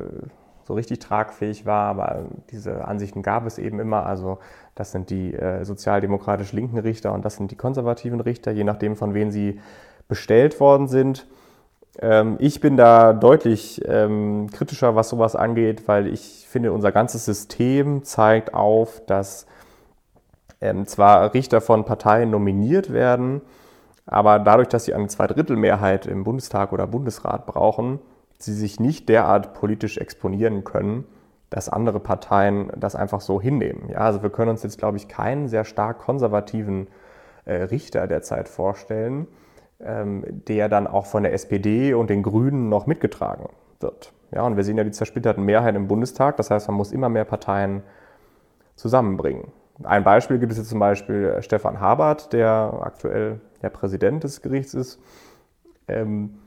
so 0.68 0.74
richtig 0.74 1.00
tragfähig 1.00 1.66
war, 1.66 1.88
aber 1.88 2.26
diese 2.52 2.86
Ansichten 2.86 3.22
gab 3.22 3.46
es 3.46 3.58
eben 3.58 3.80
immer. 3.80 4.06
Also 4.06 4.40
das 4.76 4.92
sind 4.92 5.10
die 5.10 5.34
äh, 5.34 5.64
sozialdemokratisch 5.64 6.52
linken 6.52 6.78
Richter 6.78 7.14
und 7.14 7.24
das 7.24 7.38
sind 7.38 7.52
die 7.52 7.56
konservativen 7.56 8.20
Richter, 8.20 8.52
je 8.52 8.66
nachdem 8.66 8.98
von 8.98 9.14
wem 9.14 9.32
sie 9.32 9.62
bestellt 10.10 10.60
worden 10.60 10.90
sind. 10.90 11.26
Ähm, 12.00 12.36
ich 12.40 12.60
bin 12.60 12.76
da 12.76 13.14
deutlich 13.14 13.82
ähm, 13.88 14.50
kritischer, 14.52 14.94
was 14.94 15.08
sowas 15.08 15.38
angeht, 15.38 15.88
weil 15.88 16.06
ich 16.08 16.46
finde, 16.50 16.74
unser 16.74 16.92
ganzes 16.92 17.24
System 17.24 18.04
zeigt 18.04 18.54
auf, 18.54 19.02
dass 19.06 19.48
ähm, 20.60 20.86
zwar 20.86 21.34
Richter 21.34 21.62
von 21.62 21.86
Parteien 21.86 22.30
nominiert 22.30 22.92
werden, 22.92 23.40
aber 24.06 24.40
dadurch, 24.40 24.68
dass 24.68 24.84
sie 24.84 24.94
eine 24.94 25.08
Zweidrittelmehrheit 25.08 26.08
im 26.08 26.26
Bundestag 26.26 26.74
oder 26.74 26.88
Bundesrat 26.88 27.46
brauchen, 27.46 28.00
sie 28.38 28.54
sich 28.54 28.80
nicht 28.80 29.10
derart 29.10 29.54
politisch 29.54 29.98
exponieren 29.98 30.64
können, 30.64 31.06
dass 31.50 31.70
andere 31.70 32.00
Parteien 32.00 32.72
das 32.76 32.96
einfach 32.96 33.22
so 33.22 33.42
hinnehmen. 33.42 33.90
Ja, 33.90 34.00
also 34.00 34.22
wir 34.22 34.30
können 34.30 34.50
uns 34.50 34.64
jetzt, 34.64 34.78
glaube 34.78 34.98
ich, 34.98 35.08
keinen 35.08 35.48
sehr 35.48 35.64
stark 35.64 36.00
konservativen 36.00 36.88
äh, 37.46 37.64
Richter 37.64 38.08
derzeit 38.08 38.50
vorstellen, 38.50 39.28
ähm, 39.80 40.24
der 40.28 40.70
dann 40.70 40.88
auch 40.88 41.06
von 41.06 41.24
der 41.24 41.34
SPD 41.34 41.94
und 41.94 42.10
den 42.10 42.24
Grünen 42.24 42.70
noch 42.70 42.86
mitgetragen 42.86 43.50
wird. 43.80 44.12
Ja, 44.32 44.44
und 44.44 44.58
wir 44.58 44.64
sehen 44.64 44.78
ja 44.78 44.84
die 44.84 44.92
zersplitterten 44.92 45.44
Mehrheiten 45.44 45.78
im 45.78 45.88
Bundestag. 45.88 46.36
Das 46.36 46.52
heißt, 46.52 46.68
man 46.68 46.76
muss 46.76 46.92
immer 46.92 47.08
mehr 47.08 47.24
Parteien 47.24 47.82
zusammenbringen. 48.76 49.52
Ein 49.84 50.04
Beispiel 50.04 50.40
gibt 50.40 50.52
es 50.52 50.58
jetzt 50.58 50.70
zum 50.70 50.80
Beispiel 50.80 51.36
äh, 51.38 51.42
Stefan 51.42 51.80
Habert, 51.80 52.34
der 52.34 52.80
aktuell 52.82 53.40
der 53.62 53.70
Präsident 53.70 54.24
des 54.24 54.42
Gerichts 54.42 54.74
ist. 54.74 55.00
Ähm, 55.88 56.40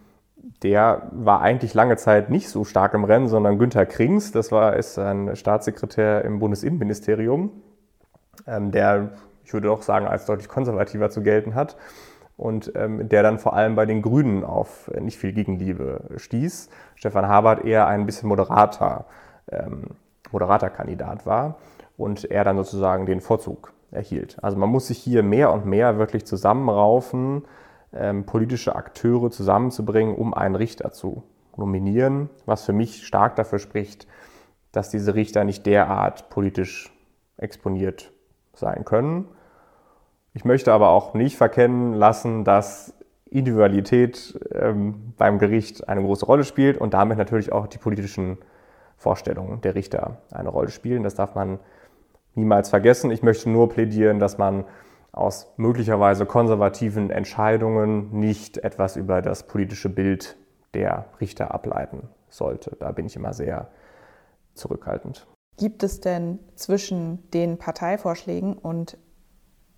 der 0.63 1.09
war 1.13 1.41
eigentlich 1.41 1.75
lange 1.75 1.97
Zeit 1.97 2.31
nicht 2.31 2.49
so 2.49 2.65
stark 2.65 2.95
im 2.95 3.05
Rennen, 3.05 3.29
sondern 3.29 3.59
Günther 3.59 3.87
Krings, 3.87 4.33
das 4.33 4.53
war, 4.53 4.77
ist 4.77 4.99
ein 4.99 5.37
Staatssekretär 5.37 6.25
im 6.25 6.39
Bundesinnenministerium, 6.39 7.51
ähm, 8.47 8.71
der, 8.71 9.11
ich 9.45 9.53
würde 9.53 9.71
auch 9.71 9.83
sagen, 9.83 10.07
als 10.07 10.27
deutlich 10.27 10.49
konservativer 10.49 11.11
zu 11.11 11.23
gelten 11.23 11.55
hat 11.55 11.77
und 12.37 12.73
ähm, 12.75 13.09
der 13.09 13.23
dann 13.23 13.39
vor 13.39 13.55
allem 13.55 13.75
bei 13.75 13.87
den 13.87 14.03
Grünen 14.03 14.45
auf 14.45 14.91
nicht 14.99 15.19
viel 15.19 15.33
Gegenliebe 15.33 16.05
stieß. 16.17 16.71
Stefan 16.95 17.29
Habert 17.29 17.65
eher 17.65 17.87
ein 17.87 18.07
bisschen 18.07 18.29
moderater, 18.29 19.07
ähm, 19.51 19.89
moderater 20.33 20.71
Kandidat 20.71 21.27
war 21.27 21.59
und 21.97 22.31
er 22.31 22.45
dann 22.45 22.57
sozusagen 22.57 23.05
den 23.05 23.21
Vorzug 23.21 23.73
erhielt. 23.91 24.39
Also 24.43 24.57
man 24.57 24.71
muss 24.71 24.87
sich 24.87 24.99
hier 24.99 25.23
mehr 25.23 25.53
und 25.53 25.67
mehr 25.67 25.99
wirklich 25.99 26.25
zusammenraufen, 26.25 27.45
ähm, 27.93 28.25
politische 28.25 28.77
Akteure 28.77 29.31
zusammenzubringen, 29.31 30.15
um 30.15 30.35
einen 30.35 30.55
Richter 30.55 30.93
zu 30.93 31.23
nominieren, 31.57 32.31
was 32.47 32.65
für 32.65 32.73
mich 32.73 33.07
stark 33.07 33.37
dafür 33.37 33.59
spricht, 33.59 34.07
dass 34.73 34.89
diese 34.91 35.15
Richter 35.15 35.45
nicht 35.45 35.67
derart 35.67 36.31
politisch 36.31 36.93
exponiert 37.37 38.13
sein 38.55 38.85
können. 38.85 39.27
Ich 40.33 40.45
möchte 40.45 40.73
aber 40.73 40.91
auch 40.91 41.15
nicht 41.15 41.37
verkennen 41.37 41.93
lassen, 41.95 42.45
dass 42.45 42.95
Individualität 43.31 44.39
ähm, 44.53 45.15
beim 45.17 45.39
Gericht 45.39 45.89
eine 45.89 46.03
große 46.03 46.27
Rolle 46.27 46.45
spielt 46.45 46.79
und 46.79 46.95
damit 46.95 47.19
natürlich 47.19 47.53
auch 47.53 47.67
die 47.67 47.79
politischen 47.79 48.39
Vorstellungen 48.97 49.61
der 49.61 49.75
Richter 49.75 50.19
eine 50.31 50.49
Rolle 50.49 50.71
spielen. 50.71 51.03
Das 51.03 51.15
darf 51.15 51.35
man 51.35 51.59
niemals 52.35 52.71
vergessen. 52.71 53.11
Ich 53.11 53.23
möchte 53.23 53.49
nur 53.49 53.69
plädieren, 53.69 54.19
dass 54.19 54.39
man 54.39 54.65
aus 55.13 55.53
möglicherweise 55.57 56.27
konservativen 56.27 57.11
Entscheidungen 57.11 58.11
nicht 58.19 58.59
etwas 58.59 58.97
über 58.97 59.23
das 59.23 59.47
politische 59.47 59.89
Bild 59.89 60.37
der 60.75 61.07
Richter 61.21 61.53
ableiten 61.53 62.09
sollte. 62.29 62.77
Da 62.79 62.93
bin 62.93 63.07
ich 63.07 63.17
immer 63.17 63.33
sehr 63.33 63.69
zurückhaltend. 64.55 65.27
Gibt 65.57 65.83
es 65.83 66.01
denn 66.01 66.39
zwischen 66.55 67.31
den 67.33 67.59
Parteivorschlägen 67.59 68.55
und 68.55 68.97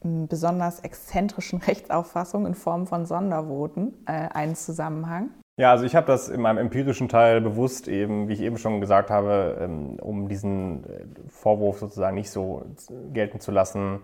besonders 0.02 0.80
exzentrischen 0.80 1.58
Rechtsauffassungen 1.66 2.48
in 2.48 2.54
Form 2.54 2.86
von 2.86 3.06
Sondervoten 3.06 3.94
äh, 4.06 4.28
einen 4.32 4.54
Zusammenhang? 4.54 5.30
Ja, 5.58 5.70
also 5.70 5.84
ich 5.84 5.94
habe 5.94 6.06
das 6.06 6.28
in 6.28 6.40
meinem 6.40 6.58
empirischen 6.58 7.08
Teil 7.08 7.40
bewusst 7.40 7.86
eben, 7.86 8.28
wie 8.28 8.32
ich 8.32 8.40
eben 8.40 8.56
schon 8.56 8.80
gesagt 8.80 9.10
habe, 9.10 9.58
ähm, 9.60 9.98
um 10.00 10.28
diesen 10.28 10.84
äh, 10.84 11.04
Vorwurf 11.28 11.78
sozusagen 11.78 12.14
nicht 12.14 12.30
so 12.30 12.64
gelten 13.12 13.38
zu 13.38 13.50
lassen, 13.50 14.00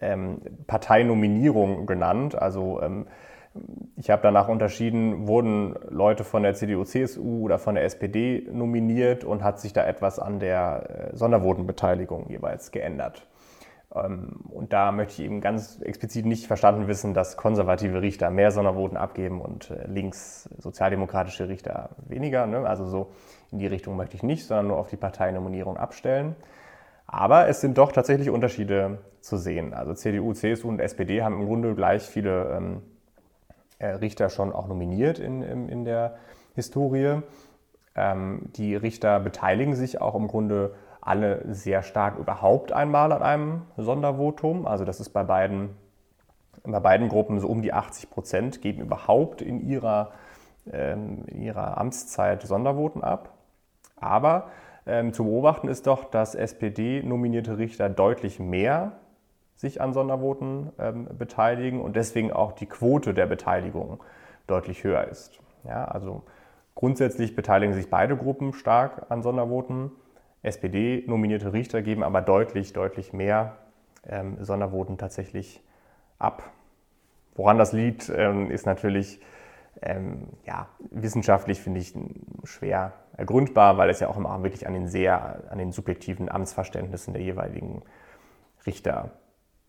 ähm, 0.00 0.40
Parteinominierung 0.66 1.86
genannt. 1.86 2.34
Also 2.34 2.80
ähm, 2.82 3.06
ich 3.96 4.10
habe 4.10 4.22
danach 4.22 4.48
unterschieden, 4.48 5.26
wurden 5.26 5.74
Leute 5.88 6.24
von 6.24 6.42
der 6.42 6.54
CDU, 6.54 6.84
CSU 6.84 7.44
oder 7.44 7.58
von 7.58 7.74
der 7.74 7.84
SPD 7.84 8.46
nominiert 8.52 9.24
und 9.24 9.42
hat 9.42 9.60
sich 9.60 9.72
da 9.72 9.84
etwas 9.84 10.18
an 10.18 10.38
der 10.38 11.10
äh, 11.12 11.16
Sondervotenbeteiligung 11.16 12.28
jeweils 12.28 12.70
geändert. 12.70 13.26
Ähm, 13.94 14.40
und 14.50 14.72
da 14.72 14.92
möchte 14.92 15.14
ich 15.14 15.26
eben 15.26 15.40
ganz 15.40 15.80
explizit 15.82 16.26
nicht 16.26 16.46
verstanden 16.46 16.86
wissen, 16.86 17.12
dass 17.12 17.36
konservative 17.36 18.02
Richter 18.02 18.30
mehr 18.30 18.52
Sondervoten 18.52 18.96
abgeben 18.96 19.40
und 19.40 19.70
äh, 19.70 19.86
links 19.88 20.48
sozialdemokratische 20.58 21.48
Richter 21.48 21.90
weniger. 22.06 22.46
Ne? 22.46 22.66
Also 22.66 22.86
so 22.86 23.10
in 23.50 23.58
die 23.58 23.66
Richtung 23.66 23.96
möchte 23.96 24.16
ich 24.16 24.22
nicht, 24.22 24.46
sondern 24.46 24.68
nur 24.68 24.78
auf 24.78 24.90
die 24.90 24.96
Parteinominierung 24.96 25.76
abstellen. 25.76 26.36
Aber 27.12 27.48
es 27.48 27.60
sind 27.60 27.76
doch 27.76 27.90
tatsächlich 27.90 28.30
Unterschiede 28.30 28.98
zu 29.20 29.36
sehen. 29.36 29.74
Also 29.74 29.94
CDU, 29.94 30.32
CSU 30.32 30.68
und 30.68 30.78
SPD 30.78 31.24
haben 31.24 31.40
im 31.40 31.46
Grunde 31.46 31.74
gleich 31.74 32.04
viele 32.04 32.56
ähm, 32.56 32.82
äh, 33.80 33.88
Richter 33.88 34.28
schon 34.28 34.52
auch 34.52 34.68
nominiert 34.68 35.18
in, 35.18 35.42
in, 35.42 35.68
in 35.68 35.84
der 35.84 36.18
Historie. 36.54 37.22
Ähm, 37.96 38.42
die 38.54 38.76
Richter 38.76 39.18
beteiligen 39.18 39.74
sich 39.74 40.00
auch 40.00 40.14
im 40.14 40.28
Grunde 40.28 40.76
alle 41.00 41.42
sehr 41.52 41.82
stark 41.82 42.16
überhaupt 42.16 42.70
einmal 42.70 43.10
an 43.10 43.22
einem 43.24 43.62
Sondervotum. 43.76 44.64
Also 44.64 44.84
das 44.84 45.00
ist 45.00 45.08
bei 45.08 45.24
beiden, 45.24 45.70
bei 46.62 46.78
beiden 46.78 47.08
Gruppen 47.08 47.40
so 47.40 47.48
um 47.48 47.60
die 47.60 47.72
80 47.72 48.08
Prozent 48.08 48.62
geben 48.62 48.82
überhaupt 48.82 49.42
in 49.42 49.66
ihrer, 49.66 50.12
ähm, 50.72 51.24
in 51.26 51.42
ihrer 51.42 51.76
Amtszeit 51.76 52.42
Sondervoten 52.42 53.02
ab. 53.02 53.30
Aber 53.96 54.46
ähm, 54.86 55.12
zu 55.12 55.24
beobachten 55.24 55.68
ist 55.68 55.86
doch, 55.86 56.04
dass 56.04 56.34
SPD-nominierte 56.34 57.58
Richter 57.58 57.88
deutlich 57.88 58.38
mehr 58.38 58.92
sich 59.56 59.80
an 59.80 59.92
Sondervoten 59.92 60.72
ähm, 60.78 61.08
beteiligen 61.18 61.80
und 61.80 61.96
deswegen 61.96 62.32
auch 62.32 62.52
die 62.52 62.66
Quote 62.66 63.12
der 63.12 63.26
Beteiligung 63.26 64.02
deutlich 64.46 64.84
höher 64.84 65.04
ist. 65.04 65.38
Ja, 65.64 65.84
also 65.84 66.22
grundsätzlich 66.74 67.36
beteiligen 67.36 67.74
sich 67.74 67.90
beide 67.90 68.16
Gruppen 68.16 68.54
stark 68.54 69.06
an 69.10 69.22
Sondervoten. 69.22 69.92
SPD-nominierte 70.42 71.52
Richter 71.52 71.82
geben 71.82 72.02
aber 72.02 72.22
deutlich, 72.22 72.72
deutlich 72.72 73.12
mehr 73.12 73.58
ähm, 74.08 74.42
Sondervoten 74.42 74.96
tatsächlich 74.96 75.62
ab. 76.18 76.42
Woran 77.34 77.58
das 77.58 77.72
liegt, 77.72 78.10
ähm, 78.14 78.50
ist 78.50 78.64
natürlich 78.64 79.20
ähm, 79.82 80.28
ja, 80.44 80.68
wissenschaftlich, 80.90 81.60
finde 81.60 81.80
ich, 81.80 81.94
schwer 82.44 82.92
ergründbar, 83.20 83.78
weil 83.78 83.90
es 83.90 84.00
ja 84.00 84.08
auch 84.08 84.16
immer 84.16 84.42
wirklich 84.42 84.66
an 84.66 84.72
den 84.72 84.88
sehr, 84.88 85.44
an 85.50 85.58
den 85.58 85.70
subjektiven 85.70 86.28
Amtsverständnissen 86.28 87.12
der 87.12 87.22
jeweiligen 87.22 87.82
Richter 88.66 89.12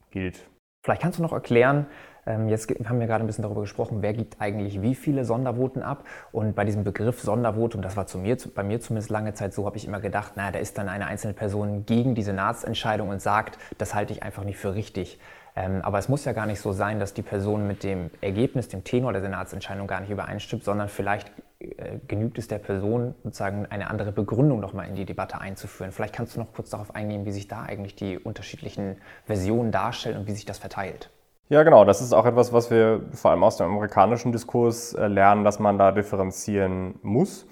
gilt. 0.09 0.47
Vielleicht 0.83 1.01
kannst 1.03 1.19
du 1.19 1.23
noch 1.23 1.33
erklären, 1.33 1.85
ähm, 2.25 2.49
jetzt 2.49 2.69
haben 2.85 2.99
wir 2.99 3.07
gerade 3.07 3.23
ein 3.23 3.27
bisschen 3.27 3.43
darüber 3.43 3.61
gesprochen, 3.61 4.01
wer 4.01 4.13
gibt 4.13 4.39
eigentlich 4.39 4.81
wie 4.81 4.95
viele 4.95 5.25
Sondervoten 5.25 5.81
ab. 5.81 6.05
Und 6.31 6.55
bei 6.55 6.65
diesem 6.65 6.83
Begriff 6.83 7.21
Sondervotum, 7.21 7.81
das 7.81 7.97
war 7.97 8.07
zu 8.07 8.17
mir, 8.17 8.37
bei 8.55 8.63
mir 8.63 8.79
zumindest 8.79 9.09
lange 9.09 9.33
Zeit 9.33 9.53
so, 9.53 9.65
habe 9.65 9.77
ich 9.77 9.87
immer 9.87 9.99
gedacht, 9.99 10.37
naja, 10.37 10.51
da 10.51 10.59
ist 10.59 10.77
dann 10.77 10.89
eine 10.89 11.07
einzelne 11.07 11.33
Person 11.33 11.85
gegen 11.85 12.15
die 12.15 12.23
Senatsentscheidung 12.23 13.09
und 13.09 13.21
sagt, 13.21 13.57
das 13.77 13.93
halte 13.93 14.13
ich 14.13 14.23
einfach 14.23 14.43
nicht 14.43 14.57
für 14.57 14.75
richtig. 14.75 15.19
Ähm, 15.55 15.81
aber 15.81 15.97
es 15.97 16.07
muss 16.07 16.23
ja 16.25 16.31
gar 16.31 16.45
nicht 16.45 16.61
so 16.61 16.71
sein, 16.71 16.99
dass 16.99 17.13
die 17.13 17.21
Person 17.21 17.67
mit 17.67 17.83
dem 17.83 18.09
Ergebnis, 18.21 18.69
dem 18.69 18.83
Tenor 18.83 19.11
der 19.11 19.21
Senatsentscheidung 19.21 19.85
gar 19.87 19.99
nicht 19.99 20.09
übereinstimmt, 20.09 20.63
sondern 20.63 20.87
vielleicht 20.87 21.31
äh, 21.59 21.99
genügt 22.07 22.37
es 22.37 22.47
der 22.47 22.59
Person, 22.59 23.15
sozusagen 23.23 23.65
eine 23.65 23.89
andere 23.89 24.11
Begründung 24.11 24.61
nochmal 24.61 24.87
in 24.87 24.95
die 24.95 25.05
Debatte 25.05 25.41
einzuführen. 25.41 25.91
Vielleicht 25.91 26.15
kannst 26.15 26.35
du 26.35 26.39
noch 26.39 26.53
kurz 26.53 26.69
darauf 26.69 26.95
eingehen, 26.95 27.25
wie 27.25 27.31
sich 27.31 27.47
da 27.47 27.63
eigentlich 27.63 27.95
die 27.95 28.17
unterschiedlichen 28.17 28.97
Versionen 29.25 29.71
darstellen 29.71 30.17
und 30.17 30.27
wie 30.27 30.33
sich 30.33 30.45
das 30.45 30.57
verteilt. 30.57 31.09
Ja, 31.49 31.63
genau. 31.63 31.83
Das 31.83 32.01
ist 32.01 32.13
auch 32.13 32.25
etwas, 32.25 32.53
was 32.53 32.71
wir 32.71 33.01
vor 33.11 33.31
allem 33.31 33.43
aus 33.43 33.57
dem 33.57 33.67
amerikanischen 33.67 34.31
Diskurs 34.31 34.93
äh, 34.93 35.07
lernen, 35.07 35.43
dass 35.43 35.59
man 35.59 35.77
da 35.77 35.91
differenzieren 35.91 36.95
muss. 37.01 37.45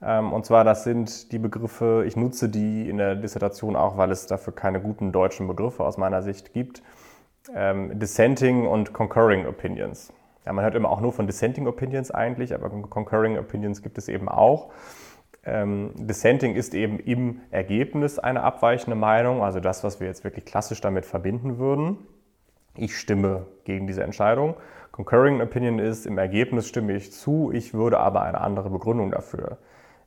Ähm, 0.00 0.32
und 0.32 0.46
zwar, 0.46 0.64
das 0.64 0.84
sind 0.84 1.32
die 1.32 1.38
Begriffe, 1.38 2.04
ich 2.06 2.16
nutze 2.16 2.48
die 2.48 2.88
in 2.88 2.96
der 2.96 3.14
Dissertation 3.14 3.76
auch, 3.76 3.98
weil 3.98 4.10
es 4.10 4.26
dafür 4.26 4.54
keine 4.54 4.80
guten 4.80 5.12
deutschen 5.12 5.46
Begriffe 5.46 5.84
aus 5.84 5.98
meiner 5.98 6.22
Sicht 6.22 6.54
gibt. 6.54 6.82
Ähm, 7.54 7.98
dissenting 7.98 8.66
und 8.66 8.92
concurring 8.92 9.46
opinions. 9.46 10.12
Ja, 10.44 10.52
man 10.52 10.64
hört 10.64 10.74
immer 10.74 10.90
auch 10.90 11.00
nur 11.00 11.12
von 11.12 11.26
dissenting 11.26 11.66
opinions 11.66 12.10
eigentlich, 12.10 12.54
aber 12.54 12.68
concurring 12.70 13.38
opinions 13.38 13.82
gibt 13.82 13.98
es 13.98 14.08
eben 14.08 14.28
auch. 14.28 14.70
Ähm, 15.44 15.90
dissenting 15.96 16.54
ist 16.54 16.74
eben 16.74 17.00
im 17.00 17.40
Ergebnis 17.50 18.18
eine 18.18 18.42
abweichende 18.42 18.96
Meinung, 18.96 19.42
also 19.42 19.60
das, 19.60 19.82
was 19.82 19.98
wir 19.98 20.06
jetzt 20.06 20.22
wirklich 20.22 20.44
klassisch 20.44 20.80
damit 20.80 21.04
verbinden 21.04 21.58
würden 21.58 21.98
ich 22.76 22.96
stimme 22.96 23.46
gegen 23.64 23.86
diese 23.86 24.02
Entscheidung. 24.02 24.54
Concurring 24.92 25.40
Opinion 25.40 25.78
ist, 25.78 26.06
im 26.06 26.18
Ergebnis 26.18 26.68
stimme 26.68 26.94
ich 26.94 27.12
zu, 27.12 27.50
ich 27.52 27.74
würde 27.74 27.98
aber 27.98 28.22
eine 28.22 28.40
andere 28.40 28.70
Begründung 28.70 29.10
dafür 29.10 29.58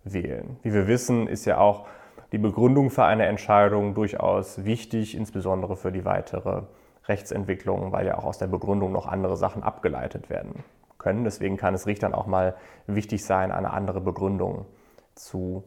wählen. 0.03 0.57
Wie 0.61 0.73
wir 0.73 0.87
wissen, 0.87 1.27
ist 1.27 1.45
ja 1.45 1.57
auch 1.57 1.87
die 2.31 2.37
Begründung 2.37 2.89
für 2.89 3.05
eine 3.05 3.25
Entscheidung 3.25 3.93
durchaus 3.93 4.65
wichtig, 4.65 5.15
insbesondere 5.15 5.75
für 5.75 5.91
die 5.91 6.05
weitere 6.05 6.63
Rechtsentwicklung, 7.07 7.91
weil 7.91 8.07
ja 8.07 8.17
auch 8.17 8.25
aus 8.25 8.37
der 8.37 8.47
Begründung 8.47 8.91
noch 8.91 9.07
andere 9.07 9.37
Sachen 9.37 9.63
abgeleitet 9.63 10.29
werden 10.29 10.63
können. 10.97 11.23
Deswegen 11.23 11.57
kann 11.57 11.73
es 11.73 11.87
Richtern 11.87 12.13
auch 12.13 12.25
mal 12.25 12.55
wichtig 12.87 13.23
sein, 13.25 13.51
eine 13.51 13.71
andere 13.71 14.01
Begründung 14.01 14.65
zu 15.13 15.63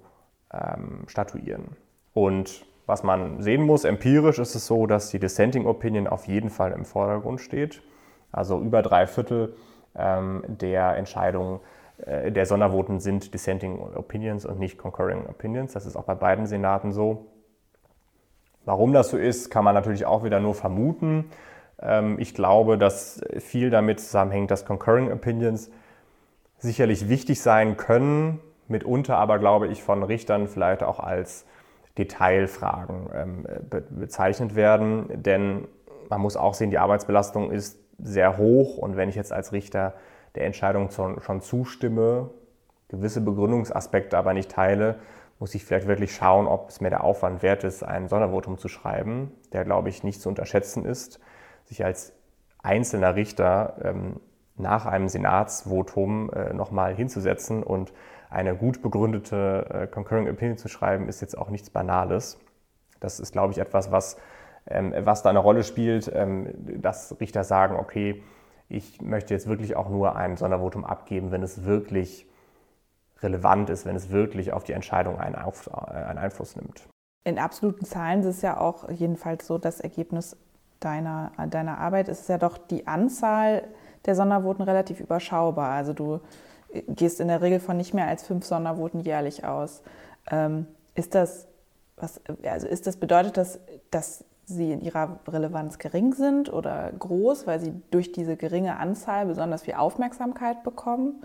ähm, 0.52 1.04
statuieren. 1.06 1.76
Und 2.12 2.66
was 2.86 3.02
man 3.02 3.40
sehen 3.42 3.62
muss, 3.62 3.84
empirisch 3.84 4.38
ist 4.38 4.54
es 4.54 4.66
so, 4.66 4.86
dass 4.86 5.10
die 5.10 5.18
Dissenting 5.18 5.66
Opinion 5.66 6.06
auf 6.06 6.26
jeden 6.26 6.50
Fall 6.50 6.72
im 6.72 6.84
Vordergrund 6.84 7.40
steht. 7.40 7.82
Also 8.32 8.60
über 8.60 8.82
drei 8.82 9.06
Viertel 9.06 9.54
ähm, 9.94 10.42
der 10.46 10.96
Entscheidungen 10.96 11.60
äh, 11.98 12.32
der 12.32 12.46
Sondervoten 12.46 13.00
sind 13.00 13.34
Dissenting 13.34 13.78
Opinions 13.94 14.44
und 14.46 14.58
nicht 14.58 14.78
Concurring 14.78 15.26
Opinions. 15.26 15.72
Das 15.72 15.86
ist 15.86 15.96
auch 15.96 16.04
bei 16.04 16.14
beiden 16.14 16.46
Senaten 16.46 16.92
so. 16.92 17.26
Warum 18.64 18.92
das 18.92 19.10
so 19.10 19.16
ist, 19.16 19.50
kann 19.50 19.64
man 19.64 19.74
natürlich 19.74 20.04
auch 20.06 20.24
wieder 20.24 20.40
nur 20.40 20.54
vermuten. 20.54 21.30
Ähm, 21.80 22.18
ich 22.18 22.34
glaube, 22.34 22.78
dass 22.78 23.20
viel 23.38 23.70
damit 23.70 24.00
zusammenhängt, 24.00 24.50
dass 24.50 24.64
Concurring 24.64 25.12
Opinions 25.12 25.70
sicherlich 26.58 27.08
wichtig 27.08 27.40
sein 27.40 27.76
können, 27.76 28.40
mitunter 28.66 29.16
aber, 29.16 29.38
glaube 29.38 29.68
ich, 29.68 29.82
von 29.82 30.02
Richtern 30.02 30.48
vielleicht 30.48 30.82
auch 30.82 31.00
als 31.00 31.46
Detailfragen 31.96 33.08
ähm, 33.14 33.46
be 33.68 33.80
bezeichnet 33.88 34.54
werden. 34.54 35.22
Denn 35.22 35.66
man 36.10 36.20
muss 36.20 36.36
auch 36.36 36.54
sehen, 36.54 36.70
die 36.70 36.78
Arbeitsbelastung 36.78 37.50
ist 37.50 37.78
sehr 37.98 38.38
hoch 38.38 38.78
und 38.78 38.96
wenn 38.96 39.08
ich 39.08 39.16
jetzt 39.16 39.32
als 39.32 39.52
Richter 39.52 39.94
der 40.34 40.46
Entscheidung 40.46 40.90
schon 40.90 41.40
zustimme, 41.40 42.30
gewisse 42.88 43.20
Begründungsaspekte 43.20 44.16
aber 44.16 44.34
nicht 44.34 44.50
teile, 44.50 44.96
muss 45.38 45.54
ich 45.54 45.64
vielleicht 45.64 45.86
wirklich 45.86 46.14
schauen, 46.14 46.46
ob 46.46 46.68
es 46.68 46.80
mir 46.80 46.90
der 46.90 47.04
Aufwand 47.04 47.42
wert 47.42 47.64
ist, 47.64 47.82
ein 47.82 48.08
Sondervotum 48.08 48.58
zu 48.58 48.68
schreiben, 48.68 49.32
der, 49.52 49.64
glaube 49.64 49.88
ich, 49.88 50.02
nicht 50.02 50.20
zu 50.20 50.28
unterschätzen 50.28 50.84
ist, 50.84 51.20
sich 51.64 51.84
als 51.84 52.12
einzelner 52.62 53.14
Richter 53.14 53.76
ähm, 53.82 54.20
nach 54.56 54.86
einem 54.86 55.08
Senatsvotum 55.08 56.30
äh, 56.30 56.52
nochmal 56.52 56.94
hinzusetzen 56.94 57.62
und 57.62 57.92
eine 58.30 58.56
gut 58.56 58.82
begründete 58.82 59.66
äh, 59.70 59.86
Concurring 59.86 60.28
Opinion 60.28 60.58
zu 60.58 60.68
schreiben, 60.68 61.08
ist 61.08 61.20
jetzt 61.20 61.38
auch 61.38 61.50
nichts 61.50 61.70
Banales. 61.70 62.38
Das 63.00 63.20
ist, 63.20 63.32
glaube 63.32 63.52
ich, 63.52 63.58
etwas, 63.58 63.92
was, 63.92 64.18
ähm, 64.66 64.92
was 64.98 65.22
da 65.22 65.30
eine 65.30 65.38
Rolle 65.38 65.62
spielt, 65.62 66.10
ähm, 66.12 66.52
dass 66.82 67.18
Richter 67.20 67.44
sagen, 67.44 67.76
okay, 67.76 68.22
ich 68.68 69.00
möchte 69.00 69.32
jetzt 69.32 69.46
wirklich 69.46 69.76
auch 69.76 69.88
nur 69.88 70.16
ein 70.16 70.36
Sondervotum 70.36 70.84
abgeben, 70.84 71.30
wenn 71.30 71.42
es 71.42 71.64
wirklich 71.64 72.27
relevant 73.22 73.70
ist, 73.70 73.86
wenn 73.86 73.96
es 73.96 74.10
wirklich 74.10 74.52
auf 74.52 74.64
die 74.64 74.72
Entscheidung 74.72 75.18
einen, 75.18 75.34
auf, 75.34 75.68
äh, 75.68 75.94
einen 75.94 76.18
Einfluss 76.18 76.56
nimmt. 76.56 76.88
In 77.24 77.38
absoluten 77.38 77.84
Zahlen 77.84 78.20
ist 78.20 78.26
es 78.26 78.42
ja 78.42 78.58
auch 78.58 78.88
jedenfalls 78.90 79.46
so, 79.46 79.58
das 79.58 79.80
Ergebnis 79.80 80.36
deiner, 80.80 81.32
deiner 81.50 81.78
Arbeit 81.78 82.08
ist 82.08 82.28
ja 82.28 82.38
doch 82.38 82.56
die 82.56 82.86
Anzahl 82.86 83.64
der 84.06 84.14
Sondervoten 84.14 84.64
relativ 84.64 85.00
überschaubar. 85.00 85.70
Also 85.70 85.92
du 85.92 86.20
äh, 86.72 86.82
gehst 86.88 87.20
in 87.20 87.28
der 87.28 87.42
Regel 87.42 87.60
von 87.60 87.76
nicht 87.76 87.94
mehr 87.94 88.06
als 88.06 88.22
fünf 88.22 88.44
Sondervoten 88.44 89.00
jährlich 89.00 89.44
aus. 89.44 89.82
Ähm, 90.30 90.66
ist 90.94 91.14
das, 91.14 91.46
was, 91.96 92.20
also 92.44 92.66
ist 92.66 92.86
das, 92.86 92.96
bedeutet 92.96 93.36
das, 93.36 93.58
dass 93.90 94.24
sie 94.44 94.72
in 94.72 94.80
ihrer 94.80 95.18
Relevanz 95.28 95.78
gering 95.78 96.14
sind 96.14 96.50
oder 96.52 96.90
groß, 96.98 97.46
weil 97.46 97.60
sie 97.60 97.74
durch 97.90 98.12
diese 98.12 98.36
geringe 98.36 98.78
Anzahl 98.78 99.26
besonders 99.26 99.62
viel 99.62 99.74
Aufmerksamkeit 99.74 100.62
bekommen? 100.62 101.22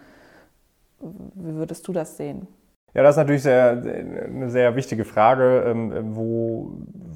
Wie 1.35 1.55
würdest 1.55 1.87
du 1.87 1.93
das 1.93 2.17
sehen? 2.17 2.47
Ja, 2.93 3.01
das 3.01 3.15
ist 3.15 3.17
natürlich 3.17 3.43
sehr, 3.43 3.71
eine 3.71 4.49
sehr 4.49 4.75
wichtige 4.75 5.03
Frage. 5.03 5.63
Ähm, 5.67 6.15
wo, 6.15 6.73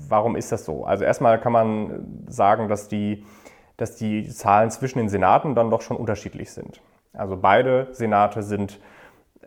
warum 0.08 0.36
ist 0.36 0.52
das 0.52 0.66
so? 0.66 0.86
Also 0.86 1.04
erstmal 1.04 1.40
kann 1.40 1.52
man 1.52 2.24
sagen, 2.28 2.68
dass 2.68 2.88
die, 2.88 3.26
dass 3.78 3.96
die 3.96 4.28
Zahlen 4.30 4.72
zwischen 4.72 4.98
den 4.98 5.10
Senaten 5.10 5.54
dann 5.54 5.70
doch 5.70 5.82
schon 5.82 5.98
unterschiedlich 5.98 6.52
sind. 6.52 6.82
Also 7.14 7.38
beide 7.38 7.88
Senate 7.92 8.42
sind 8.42 8.80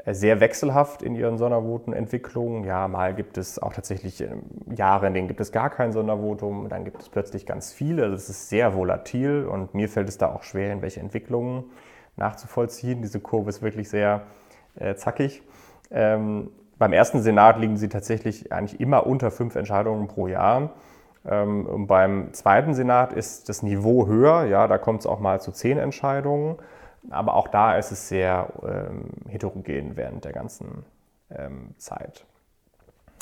sehr 0.07 0.41
wechselhaft 0.41 1.03
in 1.03 1.15
ihren 1.15 1.37
Sondervotenentwicklungen. 1.37 2.65
Ja, 2.65 2.89
mal 2.89 3.15
gibt 3.15 3.39
es 3.39 3.59
auch 3.59 3.73
tatsächlich 3.73 4.21
ähm, 4.21 4.43
Jahre, 4.75 5.07
in 5.07 5.15
denen 5.15 5.29
gibt 5.29 5.41
es 5.41 5.53
gar 5.53 5.71
kein 5.71 5.93
Sondervotum, 5.93 6.69
dann 6.69 6.85
gibt 6.85 7.03
es 7.03 7.09
plötzlich 7.09 7.47
ganz 7.47 7.73
viele. 7.73 8.05
Also 8.05 8.15
es 8.15 8.29
ist 8.29 8.49
sehr 8.49 8.75
volatil 8.75 9.47
und 9.47 9.75
mir 9.75 9.89
fällt 9.89 10.09
es 10.09 10.19
da 10.19 10.33
auch 10.33 10.43
schwer, 10.43 10.73
in 10.73 10.83
welche 10.83 11.01
Entwicklungen 11.01 11.65
nachzuvollziehen. 12.17 13.03
Diese 13.03 13.21
Kurve 13.21 13.51
ist 13.51 13.63
wirklich 13.63 13.89
sehr 13.89 14.23
äh, 14.77 14.95
zackig. 14.95 15.43
Ähm, 15.91 16.51
beim 16.79 16.93
ersten 16.93 17.21
Senat 17.21 17.59
liegen 17.59 17.77
sie 17.77 17.89
tatsächlich 17.89 18.53
eigentlich 18.53 18.81
immer 18.81 19.07
unter 19.07 19.31
fünf 19.31 19.55
Entscheidungen 19.57 20.09
pro 20.09 20.29
Jahr. 20.29 20.71
Ähm, 21.29 21.87
beim 21.87 22.33
zweiten 22.33 22.75
Senat 22.75 23.13
ist 23.13 23.49
das 23.49 23.63
Niveau 23.63 24.07
höher, 24.07 24.45
ja, 24.45 24.67
da 24.67 24.79
kommt 24.79 25.01
es 25.01 25.07
auch 25.07 25.21
mal 25.21 25.41
zu 25.41 25.53
zehn 25.53 25.79
Entscheidungen. 25.79 26.57
Aber 27.11 27.35
auch 27.35 27.49
da 27.49 27.77
ist 27.77 27.93
es 27.93 28.09
sehr 28.09 28.49
ähm, 28.63 29.11
heterogen 29.29 29.97
während 29.97 30.25
der 30.25 30.33
ganzen 30.33 30.85
ähm, 31.31 31.75
Zeit. 31.79 32.25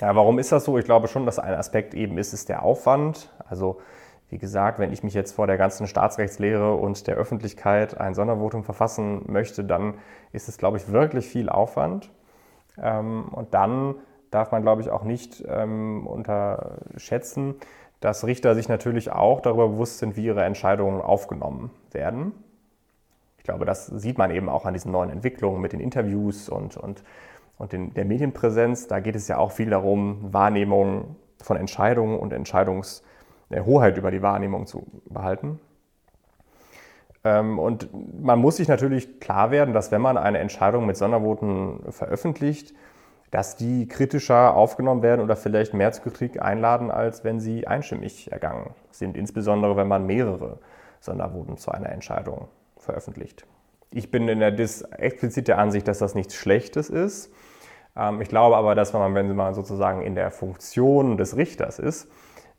Ja, 0.01 0.15
warum 0.15 0.39
ist 0.39 0.53
das 0.53 0.65
so? 0.65 0.79
Ich 0.79 0.85
glaube 0.85 1.09
schon, 1.09 1.27
dass 1.27 1.39
ein 1.39 1.55
Aspekt 1.55 1.95
eben 1.95 2.19
ist, 2.19 2.33
ist 2.33 2.49
der 2.49 2.63
Aufwand. 2.63 3.31
Also 3.49 3.81
wie 4.31 4.39
gesagt, 4.39 4.79
wenn 4.79 4.93
ich 4.93 5.03
mich 5.03 5.15
jetzt 5.15 5.33
vor 5.33 5.47
der 5.47 5.57
ganzen 5.57 5.87
Staatsrechtslehre 5.87 6.75
und 6.75 7.07
der 7.07 7.17
Öffentlichkeit 7.17 7.99
ein 7.99 8.15
Sondervotum 8.15 8.63
verfassen 8.63 9.23
möchte, 9.27 9.65
dann 9.65 9.95
ist 10.33 10.49
es, 10.49 10.59
glaube 10.59 10.77
ich, 10.77 10.93
wirklich 10.93 11.27
viel 11.27 11.49
Aufwand. 11.49 12.11
Ähm, 12.81 13.29
und 13.31 13.55
dann 13.55 13.95
darf 14.31 14.53
man, 14.53 14.63
glaube 14.63 14.83
ich, 14.83 14.91
auch 14.91 15.03
nicht 15.05 15.43
ähm, 15.49 16.07
unterschätzen, 16.07 17.55
dass 18.01 18.27
Richter 18.27 18.55
sich 18.55 18.69
natürlich 18.69 19.11
auch 19.11 19.41
darüber 19.41 19.69
bewusst 19.69 19.99
sind, 19.99 20.17
wie 20.17 20.27
ihre 20.27 20.45
Entscheidungen 20.45 21.01
aufgenommen 21.01 21.71
werden. 21.91 22.33
Ich 23.39 23.45
glaube, 23.45 23.65
das 23.65 23.87
sieht 23.87 24.19
man 24.19 24.31
eben 24.31 24.51
auch 24.51 24.67
an 24.67 24.75
diesen 24.75 24.93
neuen 24.93 25.11
Entwicklungen 25.11 25.61
mit 25.61 25.73
den 25.73 25.81
Interviews 25.81 26.51
und, 26.51 26.77
und, 26.77 27.03
und 27.57 27.73
den, 27.73 27.95
der 27.95 28.05
Medienpräsenz. 28.05 28.89
Da 28.89 29.01
geht 29.01 29.17
es 29.17 29.27
ja 29.27 29.39
auch 29.39 29.53
viel 29.53 29.71
darum, 29.71 30.33
Wahrnehmung 30.33 31.17
von 31.43 31.57
Entscheidungen 31.57 32.19
und 32.19 32.35
Entscheidungshoheit 33.51 33.97
über 33.97 34.11
die 34.11 34.23
Wahrnehmung 34.23 34.67
zu 34.67 34.87
behalten. 35.07 35.61
Ähm, 37.25 37.59
und 37.59 37.89
man 38.23 38.39
muss 38.39 38.57
sich 38.57 38.69
natürlich 38.69 39.21
klar 39.21 39.51
werden, 39.51 39.75
dass 39.75 39.91
wenn 39.91 40.01
man 40.01 40.17
eine 40.17 40.39
Entscheidung 40.39 40.87
mit 40.87 40.97
Sondervoten 40.97 41.81
veröffentlicht, 41.91 42.75
dass 43.31 43.57
die 43.57 43.89
kritischer 43.89 44.55
aufgenommen 44.55 45.03
werden 45.03 45.21
oder 45.21 45.37
vielleicht 45.37 45.75
mehr 45.75 45.93
zur 45.93 46.05
Kritik 46.05 46.41
einladen, 46.41 46.91
als 46.91 47.25
wenn 47.25 47.41
sie 47.41 47.67
einstimmig 47.67 48.33
ergangen 48.33 48.71
sind, 48.91 49.17
insbesondere 49.17 49.77
wenn 49.77 49.89
man 49.89 50.07
mehrere 50.07 50.59
Sondervoten 51.01 51.59
zu 51.59 51.71
einer 51.71 51.91
Entscheidung 51.91 52.49
veröffentlicht. 52.79 53.47
Ich 53.91 54.11
bin 54.11 54.29
in 54.29 54.41
der 54.41 54.51
Dis 54.51 54.83
explizit 54.83 55.49
der 55.49 55.59
Ansicht, 55.59 55.89
dass 55.89 55.99
das 55.99 56.15
nichts 56.15 56.35
Schlechtes 56.35 56.91
ist. 56.91 57.33
Ähm, 57.97 58.21
ich 58.23 58.29
glaube 58.29 58.57
aber, 58.57 58.75
dass 58.75 58.93
man, 58.93 59.15
wenn 59.15 59.35
man 59.35 59.55
sozusagen 59.55 60.03
in 60.03 60.15
der 60.15 60.31
Funktion 60.31 61.17
des 61.17 61.37
Richters 61.37 61.79
ist, 61.79 62.09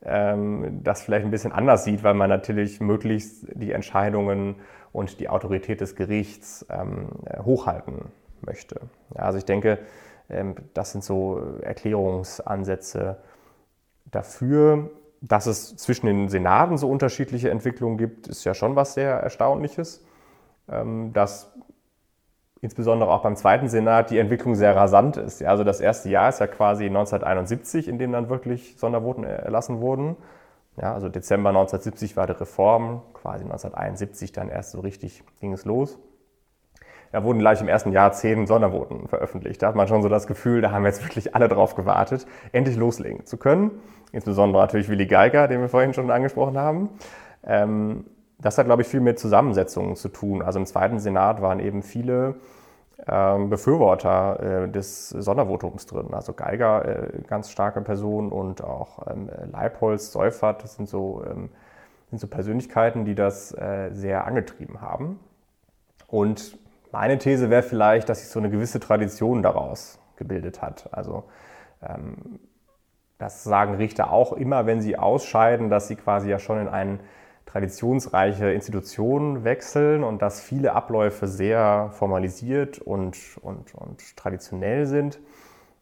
ähm, 0.04 0.82
das 0.84 1.02
vielleicht 1.02 1.26
ein 1.26 1.32
bisschen 1.32 1.52
anders 1.52 1.84
sieht, 1.84 2.04
weil 2.04 2.14
man 2.14 2.30
natürlich 2.30 2.80
möglichst 2.80 3.46
die 3.54 3.72
Entscheidungen 3.72 4.56
und 4.92 5.20
die 5.20 5.30
Autorität 5.30 5.82
des 5.82 5.96
Gerichts 5.96 6.66
ähm, 6.70 7.10
hochhalten 7.44 8.12
möchte. 8.42 8.80
Ja, 9.16 9.24
also 9.24 9.38
ich 9.38 9.46
denke, 9.46 9.80
ähm, 10.30 10.56
das 10.74 10.94
sind 10.94 11.04
so 11.04 11.42
Erklärungsansätze 11.62 13.18
dafür. 14.06 14.92
Dass 15.22 15.48
es 15.48 15.76
zwischen 15.76 16.06
den 16.06 16.30
Senaten 16.30 16.78
so 16.78 16.90
unterschiedliche 16.90 17.50
Entwicklungen 17.50 17.98
gibt, 17.98 18.30
ist 18.30 18.46
ja 18.46 18.54
schon 18.54 18.78
was 18.78 18.94
sehr 18.94 19.16
Erstaunliches. 19.16 20.06
Dass 20.66 21.52
insbesondere 22.62 23.12
auch 23.12 23.22
beim 23.22 23.36
zweiten 23.36 23.70
Senat 23.70 24.10
die 24.10 24.20
Entwicklung 24.20 24.56
sehr 24.56 24.76
rasant 24.76 25.18
ist. 25.18 25.42
Ja, 25.42 25.50
also 25.50 25.64
das 25.64 25.80
erste 25.80 26.10
Jahr 26.10 26.30
ist 26.30 26.40
ja 26.40 26.48
quasi 26.48 26.86
1971, 26.86 27.88
in 27.88 27.98
dem 27.98 28.12
dann 28.12 28.30
wirklich 28.30 28.78
Sondervoten 28.78 29.24
erlassen 29.24 29.80
wurden. 29.80 30.18
Ja, 30.82 30.94
also 30.94 31.10
Dezember 31.10 31.50
1970 31.50 32.16
war 32.16 32.28
die 32.28 32.34
Reform, 32.34 33.02
quasi 33.14 33.44
1971 33.44 34.32
dann 34.32 34.50
erst 34.50 34.72
so 34.72 34.80
richtig 34.80 35.24
ging 35.40 35.54
es 35.54 35.66
los. 35.66 36.00
Da 37.12 37.24
wurden 37.24 37.40
gleich 37.40 37.60
im 37.60 37.68
ersten 37.68 37.92
Jahr 37.92 38.12
zehn 38.12 38.46
Sondervoten 38.46 39.08
veröffentlicht. 39.08 39.62
Da 39.62 39.68
hat 39.68 39.76
man 39.76 39.88
schon 39.88 40.04
so 40.04 40.10
das 40.10 40.28
Gefühl, 40.28 40.62
da 40.62 40.72
haben 40.72 40.84
wir 40.84 40.90
jetzt 40.90 41.04
wirklich 41.04 41.36
alle 41.36 41.48
drauf 41.48 41.76
gewartet, 41.76 42.28
endlich 42.52 42.78
loslegen 42.78 43.26
zu 43.26 43.38
können. 43.38 43.72
Insbesondere 44.12 44.62
natürlich 44.62 44.90
Willi 44.90 45.08
Geiger, 45.08 45.48
den 45.48 45.62
wir 45.62 45.70
vorhin 45.70 45.94
schon 45.94 46.12
angesprochen 46.12 46.58
haben. 46.58 46.90
Ähm, 47.44 48.06
das 48.42 48.58
hat, 48.58 48.66
glaube 48.66 48.82
ich, 48.82 48.88
viel 48.88 49.02
mit 49.02 49.20
Zusammensetzungen 49.20 49.96
zu 49.96 50.10
tun. 50.10 50.42
Also 50.42 50.60
im 50.60 50.66
zweiten 50.66 51.00
Senat 51.00 51.42
waren 51.42 51.60
eben 51.60 51.84
viele 51.84 52.36
ähm, 53.08 53.50
Befürworter 53.50 54.64
äh, 54.64 54.70
des 54.70 55.10
Sondervotums 55.10 55.86
drin. 55.86 56.14
Also 56.14 56.34
Geiger, 56.34 56.86
äh, 56.86 57.22
ganz 57.28 57.52
starke 57.52 57.82
Person 57.82 58.32
und 58.32 58.64
auch 58.64 59.08
ähm, 59.08 59.30
Leibholz, 59.52 60.12
Seufert, 60.12 60.64
das 60.64 60.76
sind 60.76 60.88
so, 60.88 61.24
ähm, 61.30 61.50
sind 62.10 62.20
so 62.20 62.28
Persönlichkeiten, 62.28 63.06
die 63.06 63.16
das 63.16 63.54
äh, 63.54 63.90
sehr 63.92 64.26
angetrieben 64.26 64.82
haben. 64.82 65.20
Und 66.08 66.58
meine 66.92 67.18
These 67.18 67.50
wäre 67.50 67.64
vielleicht, 67.64 68.10
dass 68.10 68.22
sich 68.22 68.30
so 68.30 68.40
eine 68.40 68.50
gewisse 68.50 68.80
Tradition 68.80 69.44
daraus 69.44 70.00
gebildet 70.16 70.62
hat. 70.62 70.90
Also 70.92 71.26
ähm, 71.82 72.40
das 73.18 73.44
sagen 73.44 73.76
Richter 73.76 74.12
auch 74.12 74.34
immer, 74.34 74.66
wenn 74.66 74.82
sie 74.82 74.98
ausscheiden, 74.98 75.70
dass 75.70 75.88
sie 75.88 75.98
quasi 75.98 76.30
ja 76.30 76.40
schon 76.40 76.60
in 76.60 76.68
einen 76.68 77.00
traditionsreiche 77.52 78.52
Institutionen 78.52 79.44
wechseln 79.44 80.04
und 80.04 80.22
dass 80.22 80.40
viele 80.40 80.74
Abläufe 80.74 81.28
sehr 81.28 81.90
formalisiert 81.92 82.78
und, 82.78 83.18
und, 83.42 83.74
und 83.74 84.16
traditionell 84.16 84.86
sind. 84.86 85.20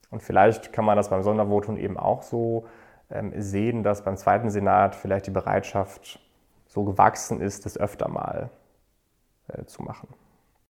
Und 0.10 0.24
vielleicht 0.24 0.72
kann 0.72 0.86
man 0.86 0.96
das 0.96 1.10
beim 1.10 1.24
Sondervotum 1.24 1.76
eben 1.76 1.98
auch 1.98 2.24
so 2.24 2.66
ähm, 3.12 3.34
sehen, 3.36 3.84
dass 3.84 4.06
beim 4.06 4.16
zweiten 4.16 4.50
Senat 4.50 4.96
vielleicht 4.96 5.28
die 5.28 5.32
Bereitschaft 5.32 6.22
so 6.68 6.86
gewachsen 6.86 7.42
ist, 7.42 7.66
das 7.66 7.78
öfter 7.78 8.08
mal 8.08 8.50
äh, 9.50 9.66
zu 9.66 9.84
machen. 9.84 10.08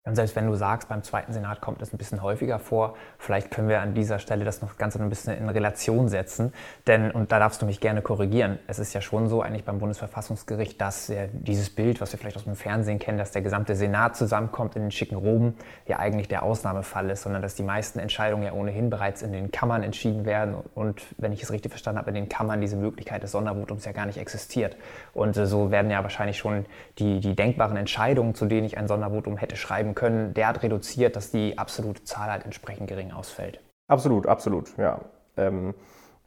Und 0.04 0.16
selbst 0.16 0.36
wenn 0.36 0.48
du 0.48 0.56
sagst, 0.56 0.90
beim 0.90 1.04
zweiten 1.04 1.32
Senat 1.32 1.62
kommt 1.62 1.80
es 1.84 1.94
ein 1.94 2.00
bisschen 2.00 2.24
häufiger 2.24 2.58
vor, 2.58 2.96
vielleicht 3.20 3.52
können 3.52 3.70
wir 3.70 3.82
an 3.82 3.94
dieser 3.94 4.18
Stelle 4.18 4.44
das 4.44 4.64
noch 4.64 4.78
ganz 4.78 4.98
ein 4.98 5.08
bisschen 5.10 5.38
in 5.38 5.48
Relation 5.48 6.10
setzen. 6.10 6.54
Denn, 6.88 7.12
und 7.12 7.32
da 7.32 7.38
darfst 7.38 7.62
du 7.62 7.68
mich 7.68 7.80
gerne 7.80 8.02
korrigieren, 8.02 8.58
es 8.66 8.80
ist 8.80 8.94
ja 8.94 9.02
schon 9.02 9.30
so 9.30 9.44
eigentlich 9.44 9.64
beim 9.64 9.78
Bundesverfassungsgericht, 9.78 10.82
dass 10.82 11.08
ja 11.08 11.28
dieses 11.32 11.70
Bild, 11.70 12.02
was 12.02 12.12
wir 12.14 12.18
vielleicht 12.18 12.36
aus 12.36 12.46
dem 12.46 12.56
Fernsehen 12.56 12.98
kennen, 12.98 13.20
dass 13.20 13.30
der 13.30 13.44
gesamte 13.44 13.76
Senat 13.76 14.16
zusammenkommt 14.16 14.76
in 14.76 14.82
den 14.82 14.90
schicken 14.90 15.18
Roben, 15.18 15.56
ja 15.86 16.00
eigentlich 16.00 16.28
der 16.28 16.42
Ausnahmefall 16.42 17.08
ist, 17.12 17.22
sondern 17.22 17.44
dass 17.44 17.54
die 17.54 17.62
meisten 17.62 18.00
Entscheidungen 18.00 18.42
ja 18.42 18.54
ohnehin 18.54 18.90
bereits 18.90 19.22
in 19.22 19.32
den 19.32 19.52
Kammern 19.52 19.84
entschieden 19.84 20.26
werden. 20.26 20.56
Und 20.74 21.04
wenn 21.20 21.32
ich 21.32 21.44
es 21.44 21.52
richtig 21.52 21.72
verstanden 21.72 22.00
habe, 22.00 22.10
in 22.10 22.16
den 22.16 22.28
Kammern 22.28 22.60
diese 22.60 22.76
Möglichkeit 22.76 23.22
des 23.22 23.34
Sondervotums 23.34 23.86
ja 23.86 23.92
gar 23.92 24.08
nicht 24.08 24.18
existiert. 24.18 24.78
Und 25.14 25.38
äh, 25.38 25.46
so 25.46 25.70
werden 25.70 25.92
ja 25.92 26.02
wahrscheinlich 26.02 26.40
schon 26.40 26.66
die, 26.98 27.20
die 27.20 27.36
denkbaren 27.36 27.78
Entscheidungen, 27.78 28.34
zu 28.34 28.48
denen 28.48 28.66
ich 28.66 28.80
ein 28.80 28.88
Sondervotum 28.88 29.38
hätte 29.38 29.56
schreiben 29.56 29.91
bleiben 29.92 29.96
können, 29.96 30.34
derart 30.34 30.64
reduziert, 30.64 31.16
dass 31.16 31.32
die 31.32 31.58
absolute 31.58 32.04
Zahl 32.04 32.32
halt 32.32 32.46
entsprechend 32.46 32.88
gering 32.88 33.12
ausfällt. 33.12 33.60
Absolut, 33.88 34.28
absolut, 34.28 34.78
ja. 34.78 35.02
Ähm, 35.38 35.74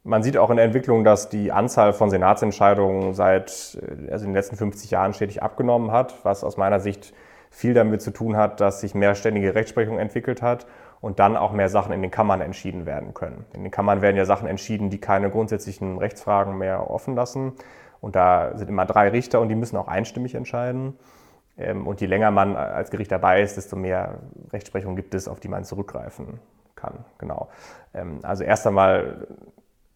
man 0.03 0.21
sieht 0.21 0.37
auch 0.37 0.51
in 0.51 0.57
der 0.57 0.65
Entwicklung, 0.65 1.03
dass 1.03 1.29
die 1.29 1.51
Anzahl 1.51 1.93
von 1.93 2.09
Senatsentscheidungen 2.09 3.13
seit 3.13 3.77
äh, 3.81 4.11
also 4.11 4.25
in 4.25 4.31
den 4.31 4.35
letzten 4.35 4.55
50 4.55 4.91
Jahren 4.91 5.13
stetig 5.13 5.41
abgenommen 5.41 5.91
hat, 5.91 6.23
was 6.23 6.43
aus 6.43 6.57
meiner 6.57 6.79
Sicht 6.79 7.13
viel 7.49 7.73
damit 7.73 8.01
zu 8.01 8.11
tun 8.11 8.35
hat, 8.35 8.59
dass 8.59 8.81
sich 8.81 8.93
mehrständige 8.95 9.55
Rechtsprechung 9.55 9.97
entwickelt 9.97 10.41
hat 10.41 10.67
und 10.99 11.19
dann 11.19 11.37
auch 11.37 11.53
mehr 11.53 11.69
Sachen 11.69 11.93
in 11.93 12.01
den 12.01 12.11
Kammern 12.11 12.41
entschieden 12.41 12.85
werden 12.85 13.13
können. 13.13 13.45
In 13.53 13.63
den 13.63 13.71
Kammern 13.71 14.01
werden 14.01 14.17
ja 14.17 14.25
Sachen 14.25 14.47
entschieden, 14.47 14.89
die 14.89 14.99
keine 14.99 15.29
grundsätzlichen 15.29 15.97
Rechtsfragen 15.97 16.57
mehr 16.57 16.89
offen 16.89 17.15
lassen. 17.15 17.53
Und 18.01 18.15
da 18.15 18.57
sind 18.57 18.69
immer 18.69 18.85
drei 18.85 19.09
Richter 19.09 19.39
und 19.39 19.49
die 19.49 19.55
müssen 19.55 19.77
auch 19.77 19.87
einstimmig 19.87 20.35
entscheiden. 20.35 20.97
Ähm, 21.57 21.87
und 21.87 22.01
je 22.01 22.07
länger 22.07 22.31
man 22.31 22.55
als 22.55 22.91
Gericht 22.91 23.11
dabei 23.11 23.41
ist, 23.41 23.57
desto 23.57 23.75
mehr 23.75 24.19
Rechtsprechung 24.51 24.95
gibt 24.95 25.13
es, 25.13 25.27
auf 25.27 25.39
die 25.39 25.47
man 25.47 25.63
zurückgreifen 25.63 26.39
kann. 26.75 27.05
Genau. 27.17 27.49
Ähm, 27.93 28.19
also 28.23 28.43
erst 28.43 28.67
einmal 28.67 29.27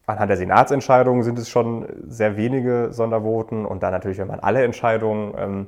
anhand 0.06 0.30
der 0.30 0.38
Senatsentscheidungen 0.38 1.24
sind 1.24 1.38
es 1.38 1.50
schon 1.50 1.88
sehr 2.08 2.36
wenige 2.38 2.92
Sondervoten 2.92 3.66
und 3.66 3.84
dann 3.84 3.92
natürlich, 3.92 4.18
wenn 4.18 4.28
man 4.28 4.40
alle 4.40 4.64
Entscheidungen 4.64 5.34
ähm, 5.38 5.68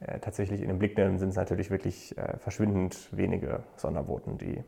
äh, 0.00 0.18
tatsächlich 0.20 0.62
in 0.62 0.68
den 0.68 0.78
Blick 0.78 0.96
nehmen, 0.96 1.18
sind 1.18 1.30
es 1.30 1.36
natürlich 1.36 1.70
wirklich 1.70 2.16
äh, 2.16 2.38
verschwindend 2.38 3.08
wenige 3.12 3.60
Sondervoten, 3.76 4.38
die 4.38 4.62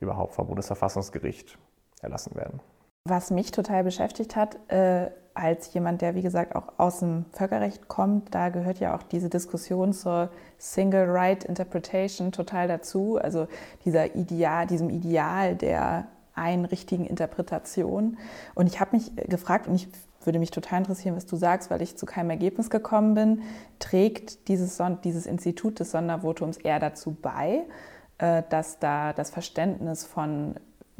überhaupt 0.00 0.34
vom 0.34 0.46
Bundesverfassungsgericht 0.46 1.58
erlassen 2.02 2.34
werden. 2.34 2.60
Was 3.08 3.30
mich 3.30 3.50
total 3.50 3.84
beschäftigt 3.84 4.36
hat, 4.36 4.58
äh, 4.70 5.10
als 5.34 5.72
jemand, 5.72 6.02
der 6.02 6.14
wie 6.14 6.22
gesagt 6.22 6.56
auch 6.56 6.72
aus 6.76 7.00
dem 7.00 7.24
Völkerrecht 7.32 7.88
kommt, 7.88 8.34
da 8.34 8.48
gehört 8.48 8.80
ja 8.80 8.96
auch 8.96 9.02
diese 9.02 9.28
Diskussion 9.28 9.92
zur 9.92 10.30
Single 10.58 11.08
Right 11.08 11.44
Interpretation 11.44 12.32
total 12.32 12.68
dazu. 12.68 13.18
Also 13.18 13.46
dieser 13.84 14.14
Ideal, 14.14 14.66
diesem 14.66 14.90
Ideal 14.90 15.56
der 15.56 16.08
einen 16.34 16.64
richtigen 16.64 17.06
Interpretation. 17.06 18.18
Und 18.54 18.66
ich 18.66 18.80
habe 18.80 18.96
mich 18.96 19.14
gefragt, 19.16 19.66
und 19.66 19.74
ich 19.74 19.88
würde 20.24 20.38
mich 20.38 20.50
total 20.50 20.80
interessieren, 20.80 21.16
was 21.16 21.26
du 21.26 21.36
sagst, 21.36 21.70
weil 21.70 21.82
ich 21.82 21.96
zu 21.96 22.06
keinem 22.06 22.30
Ergebnis 22.30 22.70
gekommen 22.70 23.14
bin, 23.14 23.42
trägt 23.78 24.48
dieses, 24.48 24.80
dieses 25.04 25.26
Institut 25.26 25.80
des 25.80 25.90
Sondervotums 25.90 26.56
eher 26.58 26.78
dazu 26.78 27.16
bei, 27.20 27.64
äh, 28.18 28.42
dass 28.48 28.78
da 28.78 29.12
das 29.12 29.30
Verständnis 29.30 30.04
von 30.04 30.54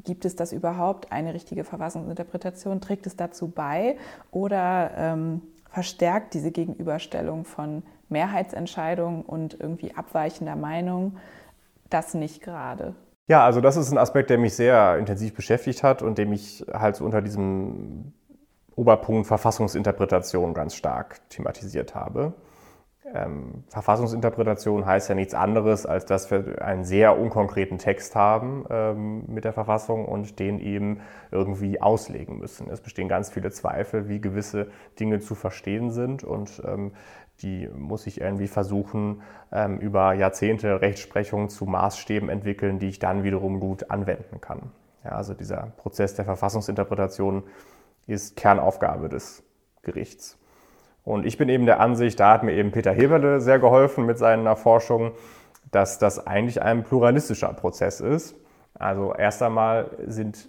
Gibt 0.04 0.24
es 0.24 0.36
das 0.36 0.52
überhaupt, 0.52 1.12
eine 1.12 1.34
richtige 1.34 1.64
Verfassungsinterpretation? 1.64 2.80
Trägt 2.80 3.06
es 3.06 3.16
dazu 3.16 3.48
bei 3.48 3.96
oder 4.30 4.90
ähm, 4.96 5.42
verstärkt 5.70 6.34
diese 6.34 6.50
Gegenüberstellung 6.50 7.44
von 7.44 7.82
Mehrheitsentscheidungen 8.08 9.22
und 9.22 9.58
irgendwie 9.58 9.94
abweichender 9.94 10.56
Meinung 10.56 11.16
das 11.88 12.14
nicht 12.14 12.42
gerade? 12.42 12.94
Ja, 13.28 13.44
also 13.44 13.60
das 13.60 13.76
ist 13.76 13.92
ein 13.92 13.98
Aspekt, 13.98 14.30
der 14.30 14.38
mich 14.38 14.54
sehr 14.54 14.98
intensiv 14.98 15.34
beschäftigt 15.34 15.82
hat 15.82 16.02
und 16.02 16.18
dem 16.18 16.32
ich 16.32 16.64
halt 16.72 16.96
so 16.96 17.04
unter 17.04 17.22
diesem 17.22 18.12
Oberpunkt 18.74 19.26
Verfassungsinterpretation 19.26 20.54
ganz 20.54 20.74
stark 20.74 21.20
thematisiert 21.28 21.94
habe. 21.94 22.32
Ähm, 23.04 23.64
Verfassungsinterpretation 23.68 24.84
heißt 24.84 25.08
ja 25.08 25.14
nichts 25.14 25.34
anderes, 25.34 25.86
als 25.86 26.04
dass 26.04 26.30
wir 26.30 26.62
einen 26.62 26.84
sehr 26.84 27.18
unkonkreten 27.18 27.78
Text 27.78 28.14
haben 28.14 28.66
ähm, 28.68 29.24
mit 29.26 29.44
der 29.44 29.52
Verfassung 29.52 30.04
und 30.04 30.38
den 30.38 30.60
eben 30.60 31.00
irgendwie 31.30 31.80
auslegen 31.80 32.38
müssen. 32.38 32.68
Es 32.70 32.80
bestehen 32.80 33.08
ganz 33.08 33.30
viele 33.30 33.50
Zweifel, 33.50 34.08
wie 34.08 34.20
gewisse 34.20 34.70
Dinge 34.98 35.20
zu 35.20 35.34
verstehen 35.34 35.90
sind 35.90 36.24
und 36.24 36.62
ähm, 36.66 36.92
die 37.42 37.68
muss 37.74 38.06
ich 38.06 38.20
irgendwie 38.20 38.48
versuchen, 38.48 39.22
ähm, 39.50 39.78
über 39.78 40.12
Jahrzehnte 40.12 40.82
Rechtsprechung 40.82 41.48
zu 41.48 41.64
Maßstäben 41.64 42.28
entwickeln, 42.28 42.78
die 42.78 42.88
ich 42.88 42.98
dann 42.98 43.22
wiederum 43.22 43.60
gut 43.60 43.90
anwenden 43.90 44.40
kann. 44.40 44.72
Ja, 45.04 45.12
also 45.12 45.32
dieser 45.32 45.72
Prozess 45.78 46.14
der 46.14 46.26
Verfassungsinterpretation 46.26 47.44
ist 48.06 48.36
Kernaufgabe 48.36 49.08
des 49.08 49.42
Gerichts. 49.82 50.39
Und 51.04 51.24
ich 51.26 51.38
bin 51.38 51.48
eben 51.48 51.66
der 51.66 51.80
Ansicht, 51.80 52.20
da 52.20 52.32
hat 52.32 52.42
mir 52.42 52.52
eben 52.52 52.72
Peter 52.72 52.92
Heberle 52.92 53.40
sehr 53.40 53.58
geholfen 53.58 54.06
mit 54.06 54.18
seinen 54.18 54.46
Erforschungen, 54.46 55.12
dass 55.70 55.98
das 55.98 56.26
eigentlich 56.26 56.62
ein 56.62 56.84
pluralistischer 56.84 57.52
Prozess 57.54 58.00
ist. 58.00 58.34
Also 58.74 59.14
erst 59.14 59.42
einmal 59.42 59.90
sind 60.06 60.48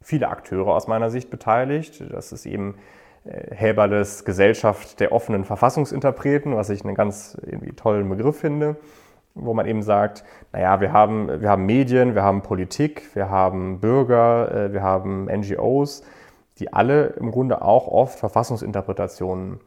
viele 0.00 0.28
Akteure 0.28 0.68
aus 0.68 0.86
meiner 0.86 1.10
Sicht 1.10 1.30
beteiligt. 1.30 2.04
Das 2.10 2.32
ist 2.32 2.46
eben 2.46 2.76
äh, 3.24 3.54
Häberles 3.54 4.24
Gesellschaft 4.24 5.00
der 5.00 5.12
offenen 5.12 5.44
Verfassungsinterpreten, 5.44 6.56
was 6.56 6.70
ich 6.70 6.84
einen 6.84 6.94
ganz 6.94 7.36
irgendwie 7.44 7.72
tollen 7.72 8.08
Begriff 8.08 8.38
finde, 8.38 8.76
wo 9.34 9.54
man 9.54 9.66
eben 9.66 9.82
sagt, 9.82 10.24
naja, 10.52 10.80
wir 10.80 10.92
haben, 10.92 11.40
wir 11.40 11.48
haben 11.48 11.66
Medien, 11.66 12.14
wir 12.14 12.22
haben 12.22 12.42
Politik, 12.42 13.14
wir 13.14 13.30
haben 13.30 13.80
Bürger, 13.80 14.52
äh, 14.52 14.72
wir 14.72 14.82
haben 14.82 15.24
NGOs, 15.26 16.02
die 16.58 16.72
alle 16.72 17.06
im 17.18 17.30
Grunde 17.30 17.62
auch 17.62 17.88
oft 17.88 18.18
Verfassungsinterpretationen 18.18 19.60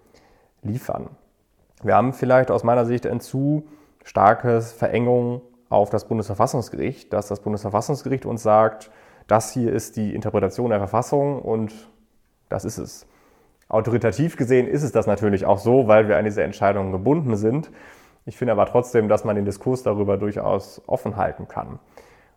liefern. 0.61 1.09
Wir 1.83 1.95
haben 1.95 2.13
vielleicht 2.13 2.51
aus 2.51 2.63
meiner 2.63 2.85
Sicht 2.85 3.05
eine 3.05 3.19
zu 3.19 3.67
starke 4.03 4.61
Verengung 4.61 5.41
auf 5.69 5.89
das 5.89 6.07
Bundesverfassungsgericht, 6.07 7.11
dass 7.13 7.27
das 7.27 7.41
Bundesverfassungsgericht 7.41 8.25
uns 8.25 8.41
sagt, 8.41 8.89
das 9.27 9.51
hier 9.51 9.73
ist 9.73 9.97
die 9.97 10.15
Interpretation 10.15 10.69
der 10.69 10.79
Verfassung 10.79 11.41
und 11.41 11.89
das 12.49 12.65
ist 12.65 12.77
es. 12.77 13.05
Autoritativ 13.69 14.37
gesehen 14.37 14.67
ist 14.67 14.83
es 14.83 14.93
das 14.93 15.07
natürlich 15.07 15.45
auch 15.45 15.57
so, 15.57 15.87
weil 15.87 16.07
wir 16.07 16.17
an 16.17 16.23
diese 16.23 16.41
Entscheidungen 16.41 16.93
gebunden 16.93 17.35
sind. 17.35 17.69
Ich 18.25 18.37
finde 18.37 18.53
aber 18.53 18.65
trotzdem, 18.65 19.09
dass 19.09 19.25
man 19.25 19.35
den 19.35 19.45
Diskurs 19.45 19.83
darüber 19.83 20.17
durchaus 20.17 20.81
offen 20.87 21.17
halten 21.17 21.47
kann. 21.49 21.79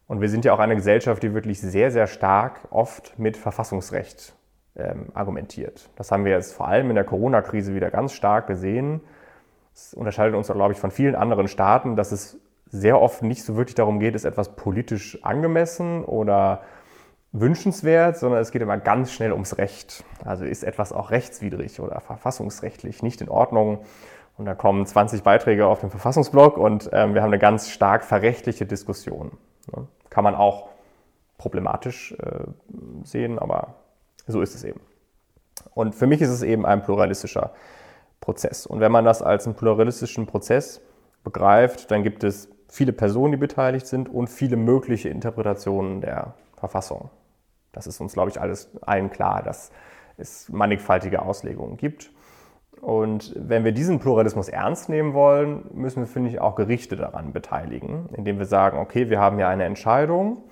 Und 0.08 0.20
wir 0.20 0.28
sind 0.28 0.44
ja 0.44 0.52
auch 0.52 0.58
eine 0.58 0.74
Gesellschaft, 0.74 1.22
die 1.22 1.34
wirklich 1.34 1.60
sehr, 1.60 1.92
sehr 1.92 2.08
stark 2.08 2.66
oft 2.70 3.16
mit 3.16 3.36
Verfassungsrecht 3.36 4.34
ähm, 4.76 5.08
argumentiert. 5.14 5.88
Das 5.96 6.12
haben 6.12 6.24
wir 6.24 6.32
jetzt 6.32 6.54
vor 6.54 6.68
allem 6.68 6.90
in 6.90 6.94
der 6.94 7.04
Corona-Krise 7.04 7.74
wieder 7.74 7.90
ganz 7.90 8.12
stark 8.12 8.46
gesehen. 8.46 9.00
Es 9.74 9.94
unterscheidet 9.94 10.34
uns, 10.34 10.48
glaube 10.48 10.72
ich, 10.72 10.78
von 10.78 10.90
vielen 10.90 11.14
anderen 11.14 11.48
Staaten, 11.48 11.96
dass 11.96 12.12
es 12.12 12.38
sehr 12.66 13.00
oft 13.00 13.22
nicht 13.22 13.44
so 13.44 13.56
wirklich 13.56 13.74
darum 13.74 13.98
geht, 13.98 14.14
ist 14.14 14.24
etwas 14.24 14.54
politisch 14.54 15.22
angemessen 15.24 16.04
oder 16.04 16.62
wünschenswert, 17.32 18.16
sondern 18.16 18.40
es 18.40 18.50
geht 18.50 18.62
immer 18.62 18.78
ganz 18.78 19.12
schnell 19.12 19.32
ums 19.32 19.58
Recht. 19.58 20.04
Also 20.24 20.44
ist 20.44 20.64
etwas 20.64 20.92
auch 20.92 21.10
rechtswidrig 21.10 21.80
oder 21.80 22.00
verfassungsrechtlich 22.00 23.02
nicht 23.02 23.20
in 23.20 23.28
Ordnung. 23.28 23.84
Und 24.36 24.46
da 24.46 24.54
kommen 24.54 24.86
20 24.86 25.22
Beiträge 25.22 25.66
auf 25.66 25.80
dem 25.80 25.90
Verfassungsblog 25.90 26.56
und 26.56 26.88
ähm, 26.92 27.14
wir 27.14 27.22
haben 27.22 27.28
eine 27.28 27.38
ganz 27.38 27.68
stark 27.68 28.04
verrechtliche 28.04 28.66
Diskussion. 28.66 29.32
Ne? 29.74 29.86
Kann 30.08 30.24
man 30.24 30.34
auch 30.34 30.68
problematisch 31.38 32.12
äh, 32.12 32.44
sehen, 33.04 33.38
aber 33.38 33.74
so 34.26 34.42
ist 34.42 34.54
es 34.54 34.64
eben. 34.64 34.80
Und 35.74 35.94
für 35.94 36.06
mich 36.06 36.20
ist 36.20 36.30
es 36.30 36.42
eben 36.42 36.66
ein 36.66 36.82
pluralistischer 36.82 37.52
Prozess. 38.20 38.66
Und 38.66 38.80
wenn 38.80 38.92
man 38.92 39.04
das 39.04 39.22
als 39.22 39.46
einen 39.46 39.56
pluralistischen 39.56 40.26
Prozess 40.26 40.80
begreift, 41.24 41.90
dann 41.90 42.02
gibt 42.02 42.24
es 42.24 42.48
viele 42.68 42.92
Personen, 42.92 43.32
die 43.32 43.38
beteiligt 43.38 43.86
sind 43.86 44.08
und 44.08 44.28
viele 44.28 44.56
mögliche 44.56 45.08
Interpretationen 45.08 46.00
der 46.00 46.34
Verfassung. 46.56 47.10
Das 47.72 47.86
ist 47.86 48.00
uns, 48.00 48.12
glaube 48.12 48.30
ich, 48.30 48.40
alles 48.40 48.70
allen 48.82 49.10
klar, 49.10 49.42
dass 49.42 49.70
es 50.16 50.48
mannigfaltige 50.48 51.22
Auslegungen 51.22 51.76
gibt. 51.76 52.10
Und 52.80 53.34
wenn 53.36 53.64
wir 53.64 53.72
diesen 53.72 53.98
Pluralismus 53.98 54.48
ernst 54.48 54.88
nehmen 54.88 55.12
wollen, 55.12 55.64
müssen 55.74 56.00
wir, 56.00 56.06
finde 56.06 56.30
ich, 56.30 56.40
auch 56.40 56.54
Gerichte 56.54 56.96
daran 56.96 57.32
beteiligen, 57.32 58.08
indem 58.16 58.38
wir 58.38 58.46
sagen, 58.46 58.78
okay, 58.78 59.10
wir 59.10 59.20
haben 59.20 59.38
ja 59.38 59.48
eine 59.48 59.64
Entscheidung 59.64 60.44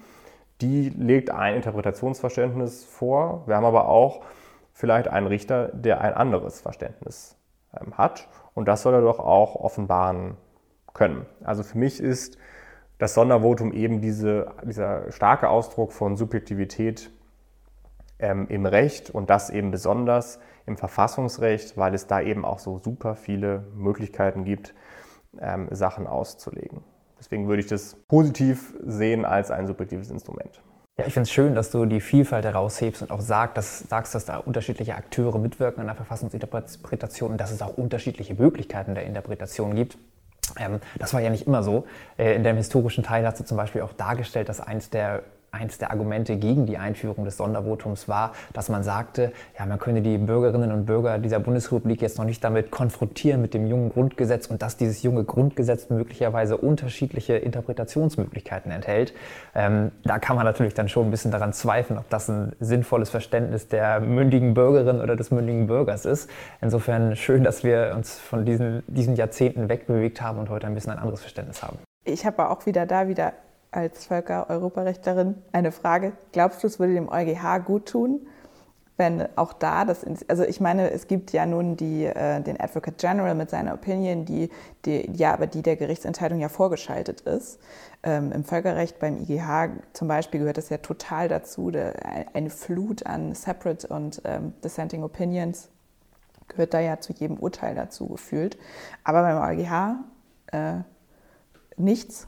die 0.60 0.90
legt 0.90 1.30
ein 1.30 1.54
Interpretationsverständnis 1.54 2.84
vor. 2.84 3.46
Wir 3.46 3.56
haben 3.56 3.64
aber 3.64 3.88
auch 3.88 4.22
vielleicht 4.72 5.08
einen 5.08 5.26
Richter, 5.26 5.68
der 5.68 6.00
ein 6.00 6.14
anderes 6.14 6.60
Verständnis 6.60 7.36
ähm, 7.78 7.96
hat. 7.96 8.28
Und 8.54 8.66
das 8.66 8.82
soll 8.82 8.94
er 8.94 9.02
doch 9.02 9.20
auch 9.20 9.54
offenbaren 9.56 10.36
können. 10.94 11.26
Also 11.44 11.62
für 11.62 11.78
mich 11.78 12.00
ist 12.00 12.38
das 12.98 13.14
Sondervotum 13.14 13.72
eben 13.72 14.00
diese, 14.00 14.52
dieser 14.64 15.12
starke 15.12 15.48
Ausdruck 15.48 15.92
von 15.92 16.16
Subjektivität 16.16 17.10
ähm, 18.18 18.48
im 18.48 18.66
Recht 18.66 19.10
und 19.10 19.30
das 19.30 19.50
eben 19.50 19.70
besonders 19.70 20.40
im 20.66 20.76
Verfassungsrecht, 20.76 21.76
weil 21.76 21.94
es 21.94 22.06
da 22.08 22.20
eben 22.20 22.44
auch 22.44 22.58
so 22.58 22.78
super 22.78 23.14
viele 23.14 23.64
Möglichkeiten 23.74 24.44
gibt, 24.44 24.74
ähm, 25.40 25.68
Sachen 25.70 26.06
auszulegen. 26.06 26.82
Deswegen 27.18 27.48
würde 27.48 27.60
ich 27.60 27.68
das 27.68 27.94
positiv 28.08 28.74
sehen 28.84 29.24
als 29.24 29.50
ein 29.50 29.66
subjektives 29.66 30.10
Instrument. 30.10 30.60
Ja, 30.98 31.06
ich 31.06 31.12
finde 31.12 31.28
es 31.28 31.30
schön, 31.30 31.54
dass 31.54 31.70
du 31.70 31.84
die 31.86 32.00
Vielfalt 32.00 32.44
heraushebst 32.44 33.02
und 33.02 33.12
auch 33.12 33.20
sag, 33.20 33.54
dass, 33.54 33.80
sagst, 33.80 34.16
dass 34.16 34.24
da 34.24 34.38
unterschiedliche 34.38 34.96
Akteure 34.96 35.38
mitwirken 35.38 35.80
an 35.80 35.86
der 35.86 35.94
Verfassungsinterpretation 35.94 37.30
und 37.32 37.40
dass 37.40 37.52
es 37.52 37.62
auch 37.62 37.76
unterschiedliche 37.76 38.34
Möglichkeiten 38.34 38.96
der 38.96 39.04
Interpretation 39.04 39.76
gibt. 39.76 39.96
Ähm, 40.58 40.80
das 40.98 41.14
war 41.14 41.20
ja 41.20 41.30
nicht 41.30 41.46
immer 41.46 41.62
so. 41.62 41.86
Äh, 42.16 42.34
in 42.34 42.42
dem 42.42 42.56
historischen 42.56 43.04
Teil 43.04 43.24
hast 43.24 43.38
du 43.38 43.44
zum 43.44 43.56
Beispiel 43.56 43.82
auch 43.82 43.92
dargestellt, 43.92 44.48
dass 44.48 44.60
eins 44.60 44.90
der 44.90 45.22
eins 45.50 45.78
der 45.78 45.90
Argumente 45.90 46.36
gegen 46.36 46.66
die 46.66 46.78
Einführung 46.78 47.24
des 47.24 47.36
Sondervotums 47.36 48.08
war, 48.08 48.32
dass 48.52 48.68
man 48.68 48.82
sagte, 48.82 49.32
ja, 49.58 49.66
man 49.66 49.78
könne 49.78 50.02
die 50.02 50.18
Bürgerinnen 50.18 50.72
und 50.72 50.86
Bürger 50.86 51.18
dieser 51.18 51.40
Bundesrepublik 51.40 52.02
jetzt 52.02 52.18
noch 52.18 52.24
nicht 52.24 52.42
damit 52.44 52.70
konfrontieren 52.70 53.40
mit 53.40 53.54
dem 53.54 53.66
jungen 53.66 53.90
Grundgesetz 53.90 54.46
und 54.46 54.62
dass 54.62 54.76
dieses 54.76 55.02
junge 55.02 55.24
Grundgesetz 55.24 55.90
möglicherweise 55.90 56.56
unterschiedliche 56.56 57.36
Interpretationsmöglichkeiten 57.36 58.70
enthält. 58.70 59.14
Ähm, 59.54 59.92
da 60.04 60.18
kann 60.18 60.36
man 60.36 60.44
natürlich 60.44 60.74
dann 60.74 60.88
schon 60.88 61.06
ein 61.06 61.10
bisschen 61.10 61.30
daran 61.30 61.52
zweifeln, 61.52 61.98
ob 61.98 62.08
das 62.10 62.28
ein 62.28 62.52
sinnvolles 62.60 63.10
Verständnis 63.10 63.68
der 63.68 64.00
mündigen 64.00 64.54
Bürgerin 64.54 65.00
oder 65.00 65.16
des 65.16 65.30
mündigen 65.30 65.66
Bürgers 65.66 66.04
ist. 66.04 66.28
Insofern 66.60 67.16
schön, 67.16 67.44
dass 67.44 67.64
wir 67.64 67.92
uns 67.96 68.18
von 68.18 68.44
diesen, 68.44 68.82
diesen 68.86 69.16
Jahrzehnten 69.16 69.68
wegbewegt 69.68 70.20
haben 70.20 70.38
und 70.38 70.50
heute 70.50 70.66
ein 70.66 70.74
bisschen 70.74 70.92
ein 70.92 70.98
anderes 70.98 71.20
Verständnis 71.20 71.62
haben. 71.62 71.78
Ich 72.04 72.24
habe 72.24 72.48
auch 72.48 72.66
wieder 72.66 72.86
da 72.86 73.08
wieder 73.08 73.32
als 73.70 74.06
Völker-Europarechterin 74.06 75.36
eine 75.52 75.72
Frage. 75.72 76.12
Glaubst 76.32 76.62
du, 76.62 76.66
es 76.66 76.78
würde 76.78 76.94
dem 76.94 77.08
EuGH 77.08 77.64
gut 77.64 77.86
tun, 77.86 78.26
wenn 78.96 79.28
auch 79.36 79.52
da 79.52 79.84
das, 79.84 80.04
also 80.26 80.42
ich 80.42 80.60
meine, 80.60 80.90
es 80.90 81.06
gibt 81.06 81.32
ja 81.32 81.46
nun 81.46 81.76
die, 81.76 82.04
äh, 82.04 82.40
den 82.40 82.60
Advocate 82.60 82.98
General 82.98 83.34
mit 83.34 83.48
seiner 83.48 83.74
Opinion, 83.74 84.24
die, 84.24 84.50
die, 84.84 85.08
ja, 85.12 85.32
aber 85.32 85.46
die 85.46 85.62
der 85.62 85.76
Gerichtsentscheidung 85.76 86.40
ja 86.40 86.48
vorgeschaltet 86.48 87.20
ist. 87.20 87.60
Ähm, 88.02 88.32
Im 88.32 88.42
Völkerrecht 88.42 88.98
beim 88.98 89.18
IGH 89.18 89.68
zum 89.92 90.08
Beispiel 90.08 90.40
gehört 90.40 90.58
das 90.58 90.68
ja 90.68 90.78
total 90.78 91.28
dazu, 91.28 91.70
der, 91.70 91.94
eine 92.34 92.50
Flut 92.50 93.06
an 93.06 93.34
Separate 93.34 93.86
und 93.86 94.20
ähm, 94.24 94.52
Dissenting 94.64 95.04
Opinions 95.04 95.68
gehört 96.48 96.74
da 96.74 96.80
ja 96.80 96.98
zu 96.98 97.12
jedem 97.12 97.36
Urteil 97.38 97.76
dazu 97.76 98.08
gefühlt. 98.08 98.58
Aber 99.04 99.22
beim 99.22 99.58
EuGH 99.58 99.96
äh, 100.52 100.82
nichts. 101.76 102.26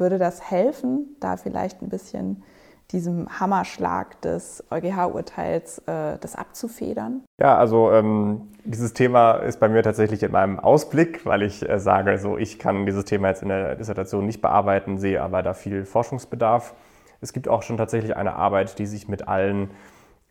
Würde 0.00 0.16
das 0.16 0.50
helfen, 0.50 1.14
da 1.20 1.36
vielleicht 1.36 1.82
ein 1.82 1.90
bisschen 1.90 2.42
diesem 2.90 3.28
Hammerschlag 3.38 4.20
des 4.22 4.64
EuGH-Urteils 4.70 5.80
äh, 5.86 6.16
das 6.18 6.36
abzufedern? 6.36 7.22
Ja, 7.38 7.58
also 7.58 7.92
ähm, 7.92 8.48
dieses 8.64 8.94
Thema 8.94 9.34
ist 9.34 9.60
bei 9.60 9.68
mir 9.68 9.82
tatsächlich 9.82 10.22
in 10.22 10.32
meinem 10.32 10.58
Ausblick, 10.58 11.26
weil 11.26 11.42
ich 11.42 11.68
äh, 11.68 11.78
sage, 11.78 12.18
so 12.18 12.38
ich 12.38 12.58
kann 12.58 12.86
dieses 12.86 13.04
Thema 13.04 13.28
jetzt 13.28 13.42
in 13.42 13.48
der 13.50 13.76
Dissertation 13.76 14.24
nicht 14.24 14.40
bearbeiten, 14.40 14.96
sehe 14.96 15.22
aber 15.22 15.42
da 15.42 15.52
viel 15.52 15.84
Forschungsbedarf. 15.84 16.74
Es 17.20 17.34
gibt 17.34 17.46
auch 17.46 17.62
schon 17.62 17.76
tatsächlich 17.76 18.16
eine 18.16 18.34
Arbeit, 18.34 18.78
die 18.78 18.86
sich 18.86 19.06
mit 19.06 19.28
allen 19.28 19.70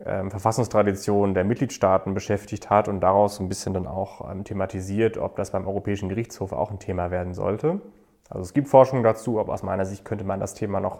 ähm, 0.03 0.31
Verfassungstraditionen 0.31 1.35
der 1.35 1.43
Mitgliedstaaten 1.43 2.15
beschäftigt 2.15 2.71
hat 2.71 2.87
und 2.87 3.01
daraus 3.01 3.39
ein 3.39 3.49
bisschen 3.49 3.75
dann 3.75 3.85
auch 3.85 4.31
ähm, 4.31 4.43
thematisiert, 4.43 5.19
ob 5.19 5.35
das 5.35 5.51
beim 5.51 5.67
Europäischen 5.67 6.09
Gerichtshof 6.09 6.53
auch 6.53 6.71
ein 6.71 6.79
Thema 6.79 7.11
werden 7.11 7.35
sollte. 7.35 7.81
Also 8.29 8.43
es 8.43 8.53
gibt 8.53 8.67
Forschung 8.67 9.03
dazu, 9.03 9.39
aber 9.39 9.53
aus 9.53 9.63
meiner 9.63 9.85
Sicht 9.85 10.05
könnte 10.05 10.23
man 10.23 10.39
das 10.39 10.53
Thema 10.53 10.79
noch 10.79 10.99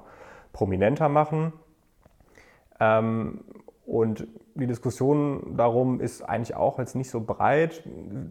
prominenter 0.51 1.09
machen. 1.09 1.53
Ähm, 2.79 3.43
und 3.85 4.27
die 4.55 4.67
Diskussion 4.67 5.55
darum 5.57 5.99
ist 5.99 6.21
eigentlich 6.21 6.55
auch 6.55 6.79
jetzt 6.79 6.95
nicht 6.95 7.09
so 7.09 7.21
breit. 7.21 7.83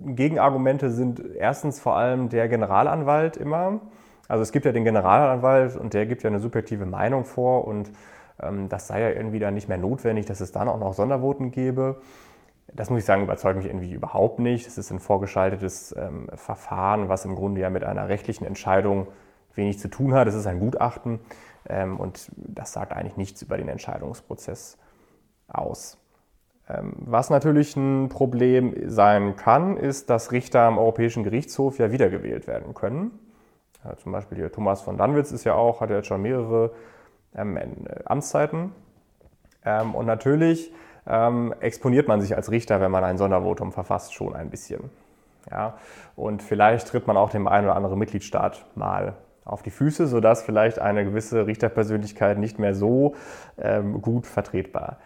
Gegenargumente 0.04 0.90
sind 0.90 1.20
erstens 1.36 1.80
vor 1.80 1.96
allem 1.96 2.28
der 2.28 2.48
Generalanwalt 2.48 3.36
immer. 3.36 3.80
Also 4.28 4.42
es 4.42 4.52
gibt 4.52 4.66
ja 4.66 4.72
den 4.72 4.84
Generalanwalt 4.84 5.76
und 5.76 5.94
der 5.94 6.06
gibt 6.06 6.22
ja 6.22 6.30
eine 6.30 6.38
subjektive 6.38 6.86
Meinung 6.86 7.24
vor 7.24 7.66
und 7.66 7.90
ähm, 8.40 8.68
das 8.68 8.86
sei 8.86 9.00
ja 9.00 9.10
irgendwie 9.10 9.38
dann 9.38 9.54
nicht 9.54 9.68
mehr 9.68 9.78
notwendig, 9.78 10.26
dass 10.26 10.40
es 10.40 10.52
dann 10.52 10.68
auch 10.68 10.78
noch 10.78 10.92
Sondervoten 10.92 11.50
gäbe. 11.50 12.00
Das 12.72 12.90
muss 12.90 13.00
ich 13.00 13.04
sagen, 13.04 13.22
überzeugt 13.22 13.56
mich 13.56 13.66
irgendwie 13.66 13.92
überhaupt 13.92 14.38
nicht. 14.38 14.66
Es 14.66 14.78
ist 14.78 14.90
ein 14.90 15.00
vorgeschaltetes 15.00 15.94
ähm, 15.96 16.28
Verfahren, 16.34 17.08
was 17.08 17.24
im 17.24 17.34
Grunde 17.34 17.60
ja 17.60 17.70
mit 17.70 17.84
einer 17.84 18.08
rechtlichen 18.08 18.44
Entscheidung 18.44 19.08
wenig 19.54 19.78
zu 19.78 19.88
tun 19.88 20.14
hat. 20.14 20.28
Es 20.28 20.34
ist 20.34 20.46
ein 20.46 20.60
Gutachten 20.60 21.20
ähm, 21.68 21.98
und 21.98 22.30
das 22.36 22.72
sagt 22.72 22.92
eigentlich 22.92 23.16
nichts 23.16 23.42
über 23.42 23.56
den 23.56 23.68
Entscheidungsprozess 23.68 24.78
aus. 25.48 25.98
Ähm, 26.68 26.92
was 26.98 27.30
natürlich 27.30 27.74
ein 27.76 28.08
Problem 28.08 28.74
sein 28.88 29.36
kann, 29.36 29.76
ist, 29.76 30.10
dass 30.10 30.32
Richter 30.32 30.62
am 30.62 30.78
Europäischen 30.78 31.24
Gerichtshof 31.24 31.78
ja 31.78 31.90
wiedergewählt 31.90 32.46
werden 32.46 32.74
können. 32.74 33.18
Ja, 33.84 33.96
zum 33.96 34.12
Beispiel 34.12 34.38
hier 34.38 34.52
Thomas 34.52 34.82
von 34.82 34.98
Danwitz 34.98 35.32
ist 35.32 35.44
ja 35.44 35.54
auch, 35.54 35.80
hat 35.80 35.90
ja 35.90 35.96
jetzt 35.96 36.08
schon 36.08 36.22
mehrere 36.22 36.72
ähm, 37.34 37.56
äh, 37.56 37.64
Amtszeiten. 38.04 38.72
Ähm, 39.64 39.94
und 39.94 40.06
natürlich 40.06 40.72
ähm, 41.08 41.54
exponiert 41.60 42.06
man 42.06 42.20
sich 42.20 42.36
als 42.36 42.50
Richter, 42.50 42.80
wenn 42.80 42.90
man 42.90 43.04
ein 43.04 43.18
Sondervotum 43.18 43.72
verfasst, 43.72 44.14
schon 44.14 44.36
ein 44.36 44.50
bisschen. 44.50 44.90
Ja? 45.50 45.78
Und 46.16 46.42
vielleicht 46.42 46.88
tritt 46.88 47.06
man 47.06 47.16
auch 47.16 47.30
dem 47.30 47.48
einen 47.48 47.66
oder 47.66 47.76
anderen 47.76 47.98
Mitgliedstaat 47.98 48.66
mal 48.74 49.14
auf 49.44 49.62
die 49.62 49.70
Füße, 49.70 50.06
sodass 50.06 50.42
vielleicht 50.42 50.78
eine 50.78 51.04
gewisse 51.04 51.46
Richterpersönlichkeit 51.46 52.38
nicht 52.38 52.58
mehr 52.58 52.74
so 52.74 53.14
ähm, 53.56 54.02
gut 54.02 54.26
vertretbar 54.26 54.98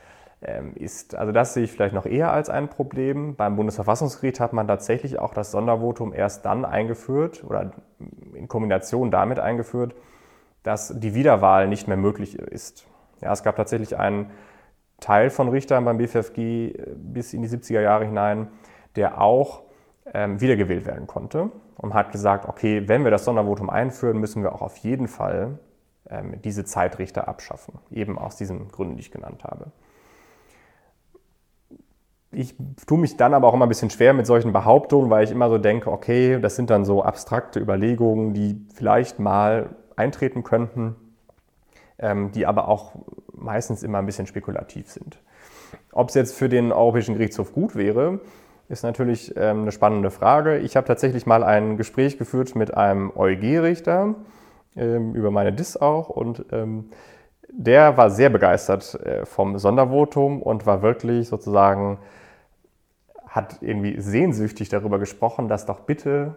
ähm, 0.42 0.72
ist. 0.74 1.14
Also 1.14 1.30
das 1.30 1.54
sehe 1.54 1.62
ich 1.62 1.70
vielleicht 1.70 1.94
noch 1.94 2.06
eher 2.06 2.32
als 2.32 2.50
ein 2.50 2.68
Problem. 2.68 3.36
Beim 3.36 3.54
Bundesverfassungsgericht 3.54 4.40
hat 4.40 4.52
man 4.52 4.66
tatsächlich 4.66 5.20
auch 5.20 5.32
das 5.32 5.52
Sondervotum 5.52 6.12
erst 6.12 6.44
dann 6.44 6.64
eingeführt 6.64 7.44
oder 7.46 7.70
in 8.34 8.48
Kombination 8.48 9.12
damit 9.12 9.38
eingeführt, 9.38 9.94
dass 10.64 10.98
die 10.98 11.14
Wiederwahl 11.14 11.68
nicht 11.68 11.86
mehr 11.86 11.96
möglich 11.96 12.36
ist. 12.36 12.86
Ja, 13.20 13.32
es 13.32 13.44
gab 13.44 13.54
tatsächlich 13.54 13.96
einen 13.96 14.30
Teil 15.02 15.30
von 15.30 15.48
Richtern 15.48 15.84
beim 15.84 15.98
BFFG 15.98 16.38
äh, 16.38 16.94
bis 16.96 17.34
in 17.34 17.42
die 17.42 17.48
70er 17.48 17.80
Jahre 17.80 18.06
hinein, 18.06 18.48
der 18.96 19.20
auch 19.20 19.62
ähm, 20.12 20.40
wiedergewählt 20.40 20.86
werden 20.86 21.06
konnte 21.06 21.50
und 21.76 21.94
hat 21.94 22.12
gesagt, 22.12 22.48
okay, 22.48 22.88
wenn 22.88 23.04
wir 23.04 23.10
das 23.10 23.24
Sondervotum 23.24 23.70
einführen, 23.70 24.18
müssen 24.18 24.42
wir 24.42 24.54
auch 24.54 24.62
auf 24.62 24.76
jeden 24.78 25.08
Fall 25.08 25.58
ähm, 26.08 26.40
diese 26.42 26.64
Zeitrichter 26.64 27.28
abschaffen, 27.28 27.74
eben 27.90 28.18
aus 28.18 28.36
diesen 28.36 28.68
Gründen, 28.68 28.96
die 28.96 29.02
ich 29.02 29.10
genannt 29.10 29.44
habe. 29.44 29.66
Ich 32.34 32.56
tue 32.86 32.98
mich 32.98 33.16
dann 33.18 33.34
aber 33.34 33.46
auch 33.48 33.54
immer 33.54 33.66
ein 33.66 33.68
bisschen 33.68 33.90
schwer 33.90 34.14
mit 34.14 34.26
solchen 34.26 34.52
Behauptungen, 34.52 35.10
weil 35.10 35.24
ich 35.24 35.30
immer 35.30 35.50
so 35.50 35.58
denke, 35.58 35.90
okay, 35.90 36.40
das 36.40 36.56
sind 36.56 36.70
dann 36.70 36.84
so 36.84 37.02
abstrakte 37.02 37.60
Überlegungen, 37.60 38.32
die 38.32 38.66
vielleicht 38.74 39.18
mal 39.18 39.76
eintreten 39.96 40.42
könnten, 40.42 40.96
ähm, 41.98 42.32
die 42.32 42.46
aber 42.46 42.68
auch 42.68 42.92
meistens 43.42 43.82
immer 43.82 43.98
ein 43.98 44.06
bisschen 44.06 44.26
spekulativ 44.26 44.90
sind. 44.90 45.18
Ob 45.92 46.08
es 46.08 46.14
jetzt 46.14 46.34
für 46.34 46.48
den 46.48 46.72
Europäischen 46.72 47.14
Gerichtshof 47.14 47.52
gut 47.52 47.76
wäre, 47.76 48.20
ist 48.68 48.82
natürlich 48.82 49.34
ähm, 49.36 49.62
eine 49.62 49.72
spannende 49.72 50.10
Frage. 50.10 50.58
Ich 50.58 50.76
habe 50.76 50.86
tatsächlich 50.86 51.26
mal 51.26 51.42
ein 51.42 51.76
Gespräch 51.76 52.18
geführt 52.18 52.54
mit 52.54 52.74
einem 52.74 53.12
EuG-Richter 53.14 54.14
ähm, 54.76 55.14
über 55.14 55.30
meine 55.30 55.52
DIS 55.52 55.76
auch 55.76 56.08
und 56.08 56.46
der 57.52 57.96
war 57.96 58.10
sehr 58.10 58.30
begeistert 58.30 58.94
äh, 59.04 59.26
vom 59.26 59.58
Sondervotum 59.58 60.42
und 60.42 60.66
war 60.66 60.82
wirklich 60.82 61.28
sozusagen, 61.28 61.98
hat 63.26 63.58
irgendwie 63.60 64.00
sehnsüchtig 64.00 64.70
darüber 64.70 64.98
gesprochen, 64.98 65.48
dass 65.48 65.66
doch 65.66 65.80
bitte 65.80 66.34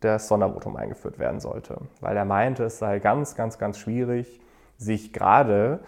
das 0.00 0.28
Sondervotum 0.28 0.76
eingeführt 0.76 1.18
werden 1.18 1.40
sollte. 1.40 1.78
Weil 2.00 2.16
er 2.16 2.24
meinte, 2.24 2.64
es 2.64 2.78
sei 2.78 2.98
ganz, 2.98 3.34
ganz, 3.34 3.58
ganz 3.58 3.78
schwierig, 3.78 4.40
sich 4.78 5.12
gerade 5.12 5.80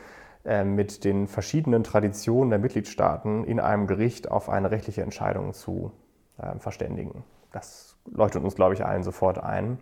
mit 0.64 1.05
den 1.05 1.26
verschiedenen 1.26 1.84
Traditionen 1.84 2.51
der 2.51 2.59
Mitgliedstaaten 2.59 3.44
in 3.44 3.61
einem 3.61 3.86
Gericht 3.86 4.30
auf 4.30 4.49
eine 4.49 4.70
rechtliche 4.70 5.03
Entscheidung 5.03 5.53
zu 5.53 5.92
äh, 6.38 6.59
verständigen. 6.59 7.24
Das 7.53 7.96
leuchtet 8.11 8.42
uns, 8.42 8.55
glaube 8.55 8.74
ich, 8.74 8.84
allen 8.84 9.03
sofort 9.03 9.42
ein. 9.42 9.78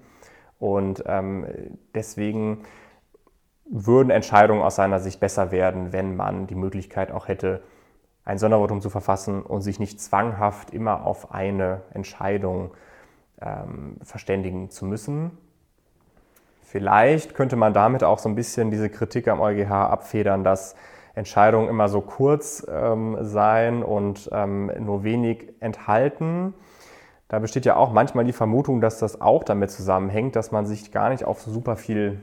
Und 0.58 1.04
ähm, 1.06 1.46
deswegen 1.94 2.62
würden 3.68 4.10
Entscheidungen 4.10 4.62
aus 4.62 4.76
seiner 4.76 5.00
Sicht 5.00 5.20
besser 5.20 5.50
werden, 5.50 5.92
wenn 5.92 6.16
man 6.16 6.46
die 6.46 6.54
Möglichkeit 6.54 7.10
auch 7.10 7.28
hätte, 7.28 7.62
ein 8.24 8.38
Sondervotum 8.38 8.80
zu 8.80 8.90
verfassen 8.90 9.42
und 9.42 9.62
sich 9.62 9.78
nicht 9.78 10.00
zwanghaft 10.00 10.70
immer 10.70 11.04
auf 11.06 11.32
eine 11.32 11.82
Entscheidung 11.92 12.72
ähm, 13.40 13.98
verständigen 14.02 14.70
zu 14.70 14.84
müssen. 14.84 15.38
Vielleicht 16.68 17.36
könnte 17.36 17.54
man 17.54 17.72
damit 17.72 18.02
auch 18.02 18.18
so 18.18 18.28
ein 18.28 18.34
bisschen 18.34 18.72
diese 18.72 18.90
Kritik 18.90 19.28
am 19.28 19.40
EuGH 19.40 19.70
abfedern, 19.70 20.42
dass 20.42 20.74
Entscheidungen 21.14 21.68
immer 21.68 21.88
so 21.88 22.00
kurz 22.00 22.66
ähm, 22.68 23.16
seien 23.20 23.84
und 23.84 24.28
ähm, 24.32 24.72
nur 24.80 25.04
wenig 25.04 25.54
enthalten. 25.60 26.54
Da 27.28 27.38
besteht 27.38 27.66
ja 27.66 27.76
auch 27.76 27.92
manchmal 27.92 28.24
die 28.24 28.32
Vermutung, 28.32 28.80
dass 28.80 28.98
das 28.98 29.20
auch 29.20 29.44
damit 29.44 29.70
zusammenhängt, 29.70 30.34
dass 30.34 30.50
man 30.50 30.66
sich 30.66 30.90
gar 30.90 31.10
nicht 31.10 31.24
auf 31.24 31.40
super 31.40 31.76
viel 31.76 32.20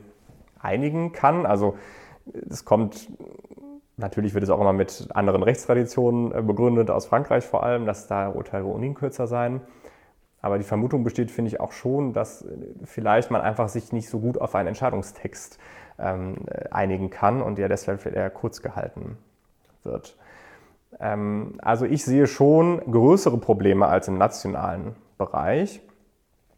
einigen 0.59 1.13
kann. 1.13 1.45
Also 1.45 1.77
es 2.49 2.65
kommt, 2.65 3.09
natürlich 3.95 4.33
wird 4.33 4.43
es 4.43 4.49
auch 4.49 4.59
immer 4.59 4.73
mit 4.73 5.07
anderen 5.13 5.41
Rechtstraditionen 5.41 6.33
äh, 6.33 6.41
begründet, 6.41 6.91
aus 6.91 7.05
Frankreich 7.05 7.45
vor 7.45 7.63
allem, 7.63 7.85
dass 7.85 8.07
da 8.07 8.27
Urteile 8.27 8.65
ohnehin 8.65 8.93
kürzer 8.93 9.25
sein. 9.25 9.61
Aber 10.43 10.57
die 10.57 10.65
Vermutung 10.65 11.05
besteht, 11.05 11.31
finde 11.31 11.47
ich, 11.47 11.61
auch 11.61 11.71
schon, 11.71 12.11
dass 12.11 12.45
vielleicht 12.83 13.31
man 13.31 13.39
einfach 13.39 13.69
sich 13.69 13.93
nicht 13.93 14.09
so 14.09 14.19
gut 14.19 14.37
auf 14.37 14.55
einen 14.55 14.67
Entscheidungstext 14.67 15.57
ähm, 15.97 16.35
einigen 16.69 17.09
kann 17.09 17.41
und 17.41 17.57
der 17.57 17.69
deshalb 17.69 18.05
eher 18.05 18.29
kurz 18.29 18.61
gehalten 18.61 19.17
wird. 19.85 20.17
Ähm, 20.99 21.53
also 21.61 21.85
ich 21.85 22.03
sehe 22.03 22.27
schon 22.27 22.79
größere 22.79 23.37
Probleme 23.37 23.87
als 23.87 24.09
im 24.09 24.17
nationalen 24.17 24.97
Bereich. 25.17 25.81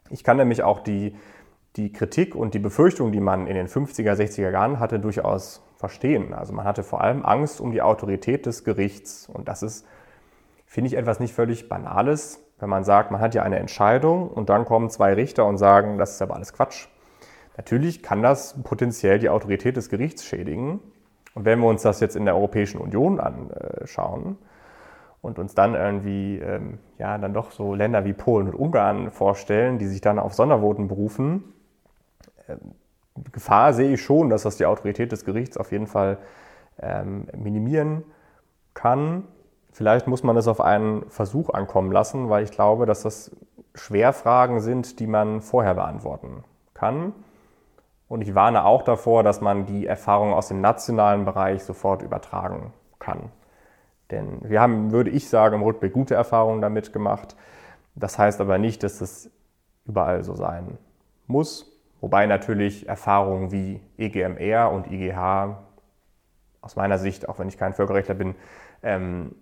Ich 0.09 0.23
kann 0.23 0.37
nämlich 0.37 0.63
auch 0.63 0.79
die, 0.79 1.15
die 1.75 1.93
Kritik 1.93 2.33
und 2.33 2.55
die 2.55 2.59
Befürchtung, 2.59 3.11
die 3.11 3.19
man 3.19 3.45
in 3.45 3.53
den 3.53 3.67
50er, 3.67 4.13
60er 4.13 4.49
Jahren 4.49 4.79
hatte, 4.79 4.97
durchaus 4.97 5.63
verstehen. 5.77 6.33
Also 6.33 6.53
man 6.53 6.65
hatte 6.65 6.81
vor 6.81 7.01
allem 7.01 7.23
Angst 7.23 7.61
um 7.61 7.71
die 7.71 7.83
Autorität 7.83 8.47
des 8.47 8.63
Gerichts. 8.63 9.29
Und 9.31 9.47
das 9.47 9.61
ist, 9.61 9.85
finde 10.65 10.87
ich, 10.87 10.97
etwas 10.97 11.19
nicht 11.19 11.35
völlig 11.35 11.69
Banales, 11.69 12.44
wenn 12.59 12.69
man 12.69 12.83
sagt, 12.83 13.11
man 13.11 13.21
hat 13.21 13.35
ja 13.35 13.43
eine 13.43 13.59
Entscheidung 13.59 14.29
und 14.29 14.49
dann 14.49 14.65
kommen 14.65 14.89
zwei 14.89 15.13
Richter 15.13 15.45
und 15.45 15.57
sagen, 15.57 15.97
das 15.97 16.13
ist 16.13 16.21
aber 16.21 16.35
alles 16.35 16.53
Quatsch. 16.53 16.87
Natürlich 17.57 18.03
kann 18.03 18.21
das 18.21 18.61
potenziell 18.63 19.19
die 19.19 19.29
Autorität 19.29 19.77
des 19.77 19.89
Gerichts 19.89 20.25
schädigen. 20.25 20.79
Und 21.33 21.45
wenn 21.45 21.59
wir 21.59 21.67
uns 21.67 21.81
das 21.81 21.99
jetzt 21.99 22.15
in 22.15 22.25
der 22.25 22.35
Europäischen 22.35 22.79
Union 22.79 23.19
anschauen 23.19 24.37
und 25.21 25.37
uns 25.39 25.53
dann 25.53 25.75
irgendwie, 25.75 26.39
ähm, 26.39 26.79
ja, 26.97 27.17
dann 27.17 27.33
doch 27.33 27.51
so 27.51 27.73
Länder 27.75 28.05
wie 28.05 28.13
Polen 28.13 28.47
und 28.47 28.55
Ungarn 28.55 29.11
vorstellen, 29.11 29.77
die 29.77 29.87
sich 29.87 30.01
dann 30.01 30.19
auf 30.19 30.33
Sondervoten 30.33 30.87
berufen, 30.87 31.53
ähm, 32.47 32.75
Gefahr 33.31 33.73
sehe 33.73 33.93
ich 33.93 34.01
schon, 34.01 34.29
dass 34.29 34.43
das 34.43 34.57
die 34.57 34.65
Autorität 34.65 35.11
des 35.11 35.23
Gerichts 35.23 35.57
auf 35.57 35.71
jeden 35.71 35.87
Fall 35.87 36.17
ähm, 36.81 37.27
minimieren 37.37 38.03
kann. 38.73 39.23
Vielleicht 39.75 40.07
muss 40.07 40.23
man 40.23 40.37
es 40.37 40.47
auf 40.47 40.61
einen 40.61 41.03
Versuch 41.09 41.49
ankommen 41.49 41.91
lassen, 41.91 42.29
weil 42.29 42.45
ich 42.45 42.51
glaube, 42.51 42.85
dass 42.85 43.01
das 43.01 43.35
Schwerfragen 43.73 44.61
sind, 44.61 45.01
die 45.01 45.05
man 45.05 45.41
vorher 45.41 45.73
beantworten 45.73 46.45
kann. 46.73 47.11
Und 48.07 48.21
ich 48.21 48.33
warne 48.33 48.63
auch 48.63 48.83
davor, 48.83 49.21
dass 49.21 49.41
man 49.41 49.65
die 49.65 49.85
Erfahrungen 49.85 50.33
aus 50.33 50.47
dem 50.47 50.61
nationalen 50.61 51.25
Bereich 51.25 51.65
sofort 51.65 52.03
übertragen 52.03 52.71
kann. 52.99 53.33
Denn 54.11 54.39
wir 54.49 54.61
haben, 54.61 54.91
würde 54.91 55.09
ich 55.09 55.27
sagen, 55.27 55.55
im 55.55 55.63
Rückblick 55.63 55.91
gute 55.91 56.15
Erfahrungen 56.15 56.61
damit 56.61 56.93
gemacht. 56.93 57.35
Das 57.95 58.17
heißt 58.17 58.39
aber 58.39 58.57
nicht, 58.57 58.81
dass 58.81 59.01
es 59.01 59.29
überall 59.85 60.23
so 60.23 60.35
sein 60.35 60.77
muss. 61.27 61.69
Wobei 61.99 62.27
natürlich 62.27 62.87
Erfahrungen 62.87 63.51
wie 63.51 63.81
EGMR 63.97 64.71
und 64.71 64.89
IGH 64.89 65.57
aus 66.61 66.77
meiner 66.77 66.97
Sicht, 66.97 67.27
auch 67.27 67.39
wenn 67.39 67.49
ich 67.49 67.57
kein 67.57 67.73
Völkerrechtler 67.73 68.15
bin, 68.15 68.35
ähm, 68.81 69.35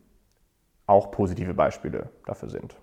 auch 0.86 1.12
positive 1.12 1.54
Beispiele 1.54 2.10
dafür 2.26 2.50
sind. 2.50 2.76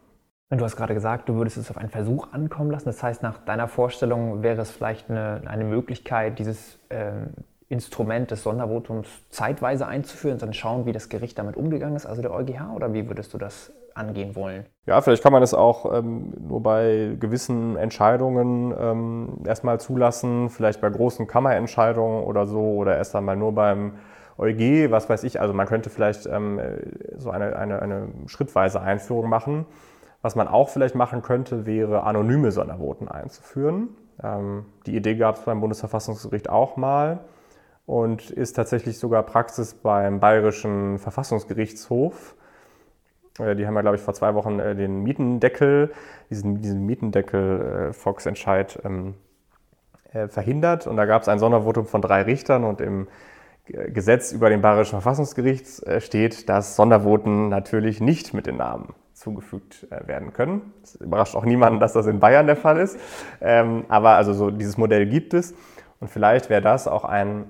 Du 0.50 0.64
hast 0.64 0.76
gerade 0.76 0.94
gesagt, 0.94 1.28
du 1.28 1.36
würdest 1.36 1.56
es 1.58 1.70
auf 1.70 1.78
einen 1.78 1.90
Versuch 1.90 2.32
ankommen 2.32 2.72
lassen. 2.72 2.86
Das 2.86 3.02
heißt, 3.02 3.22
nach 3.22 3.38
deiner 3.38 3.68
Vorstellung 3.68 4.42
wäre 4.42 4.60
es 4.60 4.70
vielleicht 4.70 5.08
eine, 5.08 5.42
eine 5.46 5.62
Möglichkeit, 5.62 6.40
dieses 6.40 6.78
ähm, 6.90 7.28
Instrument 7.68 8.32
des 8.32 8.42
Sondervotums 8.42 9.08
zeitweise 9.30 9.86
einzuführen, 9.86 10.38
dann 10.38 10.52
schauen, 10.52 10.86
wie 10.86 10.92
das 10.92 11.08
Gericht 11.08 11.38
damit 11.38 11.56
umgegangen 11.56 11.94
ist, 11.94 12.04
also 12.04 12.20
der 12.20 12.32
EuGH, 12.32 12.74
oder 12.74 12.92
wie 12.92 13.06
würdest 13.06 13.32
du 13.32 13.38
das 13.38 13.72
angehen 13.94 14.34
wollen? 14.34 14.66
Ja, 14.86 15.00
vielleicht 15.00 15.22
kann 15.22 15.32
man 15.32 15.44
es 15.44 15.54
auch 15.54 15.96
ähm, 15.96 16.32
nur 16.40 16.60
bei 16.64 17.16
gewissen 17.20 17.76
Entscheidungen 17.76 18.74
ähm, 18.76 19.38
erstmal 19.46 19.78
zulassen, 19.78 20.50
vielleicht 20.50 20.80
bei 20.80 20.90
großen 20.90 21.28
Kammerentscheidungen 21.28 22.24
oder 22.24 22.46
so, 22.46 22.60
oder 22.60 22.96
erst 22.96 23.14
einmal 23.14 23.36
nur 23.36 23.54
beim 23.54 23.92
EuG, 24.40 24.90
was 24.90 25.08
weiß 25.08 25.24
ich. 25.24 25.40
Also 25.40 25.54
man 25.54 25.66
könnte 25.66 25.90
vielleicht 25.90 26.26
ähm, 26.26 26.60
so 27.16 27.30
eine, 27.30 27.56
eine, 27.56 27.82
eine 27.82 28.08
schrittweise 28.26 28.80
Einführung 28.80 29.28
machen. 29.28 29.66
Was 30.22 30.34
man 30.36 30.48
auch 30.48 30.68
vielleicht 30.68 30.94
machen 30.94 31.22
könnte, 31.22 31.66
wäre 31.66 32.02
anonyme 32.04 32.52
Sondervoten 32.52 33.08
einzuführen. 33.08 33.88
Ähm, 34.22 34.66
die 34.86 34.96
Idee 34.96 35.14
gab 35.14 35.36
es 35.36 35.42
beim 35.42 35.60
Bundesverfassungsgericht 35.60 36.50
auch 36.50 36.76
mal 36.76 37.20
und 37.86 38.30
ist 38.30 38.52
tatsächlich 38.54 38.98
sogar 38.98 39.22
Praxis 39.22 39.74
beim 39.74 40.20
Bayerischen 40.20 40.98
Verfassungsgerichtshof. 40.98 42.34
Äh, 43.38 43.56
die 43.56 43.66
haben 43.66 43.74
ja, 43.74 43.80
glaube 43.80 43.96
ich, 43.96 44.02
vor 44.02 44.14
zwei 44.14 44.34
Wochen 44.34 44.58
äh, 44.58 44.74
den 44.74 45.02
Mietendeckel, 45.02 45.92
diesen, 46.28 46.60
diesen 46.60 46.84
Mietendeckel-Volksentscheid 46.86 48.76
äh, 48.84 48.88
ähm, 48.88 49.14
verhindert. 50.28 50.86
Und 50.86 50.96
da 50.96 51.06
gab 51.06 51.22
es 51.22 51.28
ein 51.28 51.38
Sondervotum 51.38 51.86
von 51.86 52.02
drei 52.02 52.22
Richtern 52.22 52.64
und 52.64 52.80
im 52.80 53.06
Gesetz 53.72 54.32
über 54.32 54.50
den 54.50 54.60
Bayerischen 54.60 54.92
Verfassungsgericht 54.92 55.82
steht, 55.98 56.48
dass 56.48 56.76
Sondervoten 56.76 57.48
natürlich 57.48 58.00
nicht 58.00 58.34
mit 58.34 58.46
den 58.46 58.56
Namen 58.56 58.94
zugefügt 59.12 59.86
werden 59.90 60.32
können. 60.32 60.72
Es 60.82 60.94
überrascht 60.96 61.36
auch 61.36 61.44
niemanden, 61.44 61.78
dass 61.78 61.92
das 61.92 62.06
in 62.06 62.20
Bayern 62.20 62.46
der 62.46 62.56
Fall 62.56 62.78
ist. 62.78 62.98
Ähm, 63.40 63.84
aber 63.88 64.10
also 64.10 64.32
so 64.32 64.50
dieses 64.50 64.78
Modell 64.78 65.06
gibt 65.06 65.34
es. 65.34 65.54
Und 66.00 66.08
vielleicht 66.08 66.48
wäre 66.48 66.62
das 66.62 66.88
auch 66.88 67.04
ein 67.04 67.44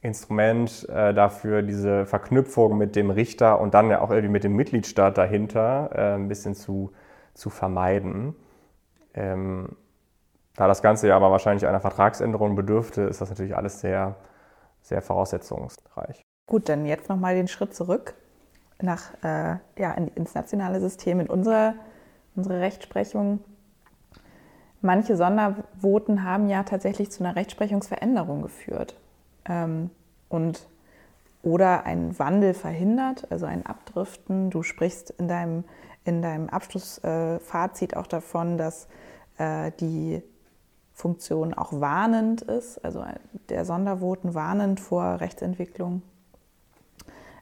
Instrument 0.00 0.88
äh, 0.88 1.12
dafür, 1.12 1.62
diese 1.62 2.06
Verknüpfung 2.06 2.78
mit 2.78 2.94
dem 2.94 3.10
Richter 3.10 3.60
und 3.60 3.74
dann 3.74 3.90
ja 3.90 4.00
auch 4.00 4.10
irgendwie 4.10 4.32
mit 4.32 4.44
dem 4.44 4.54
Mitgliedstaat 4.54 5.18
dahinter 5.18 5.90
äh, 5.92 6.14
ein 6.14 6.28
bisschen 6.28 6.54
zu, 6.54 6.92
zu 7.34 7.50
vermeiden. 7.50 8.36
Ähm, 9.14 9.76
da 10.54 10.68
das 10.68 10.82
Ganze 10.82 11.08
ja 11.08 11.16
aber 11.16 11.30
wahrscheinlich 11.30 11.66
einer 11.66 11.80
Vertragsänderung 11.80 12.54
bedürfte, 12.54 13.02
ist 13.02 13.20
das 13.20 13.30
natürlich 13.30 13.56
alles 13.56 13.80
sehr, 13.80 14.16
sehr 14.88 15.02
voraussetzungsreich. 15.02 16.22
Gut, 16.46 16.68
dann 16.68 16.86
jetzt 16.86 17.08
nochmal 17.08 17.34
den 17.34 17.48
Schritt 17.48 17.74
zurück 17.74 18.14
nach, 18.80 19.12
äh, 19.22 19.56
ja, 19.78 19.92
ins 19.92 20.34
nationale 20.34 20.80
System, 20.80 21.20
in 21.20 21.28
unsere, 21.28 21.74
unsere 22.36 22.60
Rechtsprechung. 22.60 23.40
Manche 24.80 25.16
Sondervoten 25.16 26.22
haben 26.22 26.48
ja 26.48 26.62
tatsächlich 26.62 27.10
zu 27.10 27.24
einer 27.24 27.36
Rechtsprechungsveränderung 27.36 28.42
geführt 28.42 28.96
ähm, 29.46 29.90
und 30.28 30.66
oder 31.42 31.84
einen 31.84 32.18
Wandel 32.18 32.54
verhindert, 32.54 33.30
also 33.30 33.46
ein 33.46 33.66
Abdriften. 33.66 34.50
Du 34.50 34.62
sprichst 34.62 35.10
in 35.10 35.28
deinem, 35.28 35.64
in 36.04 36.22
deinem 36.22 36.48
Abschlussfazit 36.48 37.92
äh, 37.92 37.96
auch 37.96 38.06
davon, 38.06 38.58
dass 38.58 38.88
äh, 39.38 39.72
die 39.80 40.22
Funktion 40.98 41.54
auch 41.54 41.80
warnend 41.80 42.42
ist, 42.42 42.84
also 42.84 43.04
der 43.50 43.64
Sondervoten 43.64 44.34
warnend 44.34 44.80
vor 44.80 45.20
Rechtsentwicklung. 45.20 46.02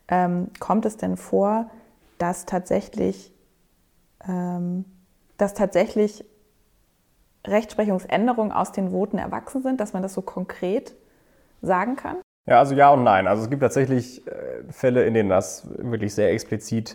Ähm, 0.08 0.50
kommt 0.60 0.84
es 0.84 0.98
denn 0.98 1.16
vor, 1.16 1.70
dass 2.18 2.44
tatsächlich, 2.44 3.32
ähm, 4.28 4.84
dass 5.38 5.54
tatsächlich 5.54 6.26
Rechtsprechungsänderungen 7.46 8.52
aus 8.52 8.72
den 8.72 8.90
Voten 8.90 9.16
erwachsen 9.16 9.62
sind, 9.62 9.80
dass 9.80 9.94
man 9.94 10.02
das 10.02 10.12
so 10.12 10.20
konkret 10.20 10.94
sagen 11.62 11.96
kann? 11.96 12.18
Ja, 12.46 12.58
also 12.58 12.74
ja 12.74 12.90
und 12.90 13.04
nein. 13.04 13.26
Also 13.26 13.44
es 13.44 13.48
gibt 13.48 13.62
tatsächlich 13.62 14.26
äh, 14.26 14.70
Fälle, 14.70 15.06
in 15.06 15.14
denen 15.14 15.30
das 15.30 15.66
wirklich 15.78 16.14
sehr 16.14 16.30
explizit 16.30 16.94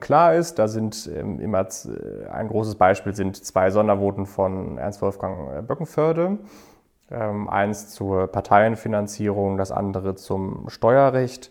klar 0.00 0.34
ist. 0.34 0.58
Da 0.58 0.68
sind 0.68 1.10
ähm, 1.14 1.40
immer 1.40 1.60
äh, 1.60 2.28
ein 2.28 2.48
großes 2.48 2.76
Beispiel 2.76 3.14
sind 3.14 3.36
zwei 3.36 3.70
Sondervoten 3.70 4.26
von 4.26 4.78
Ernst 4.78 5.02
Wolfgang 5.02 5.56
äh, 5.56 5.62
Böckenförde. 5.62 6.38
Ähm, 7.10 7.48
eins 7.48 7.90
zur 7.90 8.26
Parteienfinanzierung, 8.26 9.56
das 9.56 9.72
andere 9.72 10.14
zum 10.14 10.68
Steuerrecht. 10.68 11.50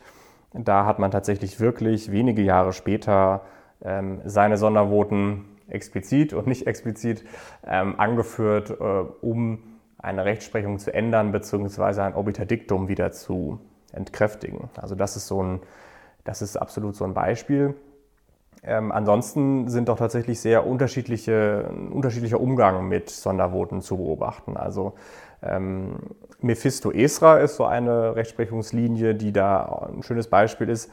Da 0.54 0.86
hat 0.86 1.00
man 1.00 1.12
tatsächlich 1.12 1.60
wirklich 1.60 2.12
wenige 2.12 2.42
Jahre 2.42 2.74
später 2.74 3.42
ähm, 3.84 4.22
seine 4.26 4.58
Sondervoten 4.58 5.46
explizit 5.68 6.34
und 6.34 6.48
nicht 6.48 6.68
explizit 6.68 7.24
ähm, 7.66 8.00
angeführt, 8.00 8.72
äh, 8.72 8.74
um 9.22 9.60
eine 9.98 10.26
Rechtsprechung 10.26 10.80
zu 10.80 10.94
ändern 10.94 11.32
bzw. 11.32 12.02
ein 12.02 12.16
Obiterdiktum 12.16 12.88
wieder 12.88 13.12
zu 13.12 13.60
entkräftigen. 13.94 14.70
Also 14.76 14.96
das 14.96 15.16
ist 15.16 15.28
so 15.28 15.44
ein, 15.44 15.60
das 16.24 16.42
ist 16.42 16.58
absolut 16.58 16.96
so 16.96 17.06
ein 17.06 17.14
Beispiel. 17.14 17.76
Ähm, 18.64 18.92
ansonsten 18.92 19.70
sind 19.70 19.90
doch 19.90 19.98
tatsächlich 19.98 20.40
sehr 20.40 20.68
unterschiedliche, 20.68 21.72
unterschiedlicher 21.92 22.40
Umgang 22.40 22.88
mit 22.88 23.10
Sondervoten 23.10 23.82
zu 23.82 23.98
beobachten. 23.98 24.56
Also 24.56 24.94
ähm, 25.42 25.96
Mephisto 26.40 26.92
Esra 26.92 27.38
ist 27.38 27.56
so 27.56 27.66
eine 27.66 28.16
Rechtsprechungslinie, 28.16 29.16
die 29.16 29.32
da 29.32 29.90
ein 29.92 30.04
schönes 30.04 30.28
Beispiel 30.28 30.70
ist, 30.70 30.92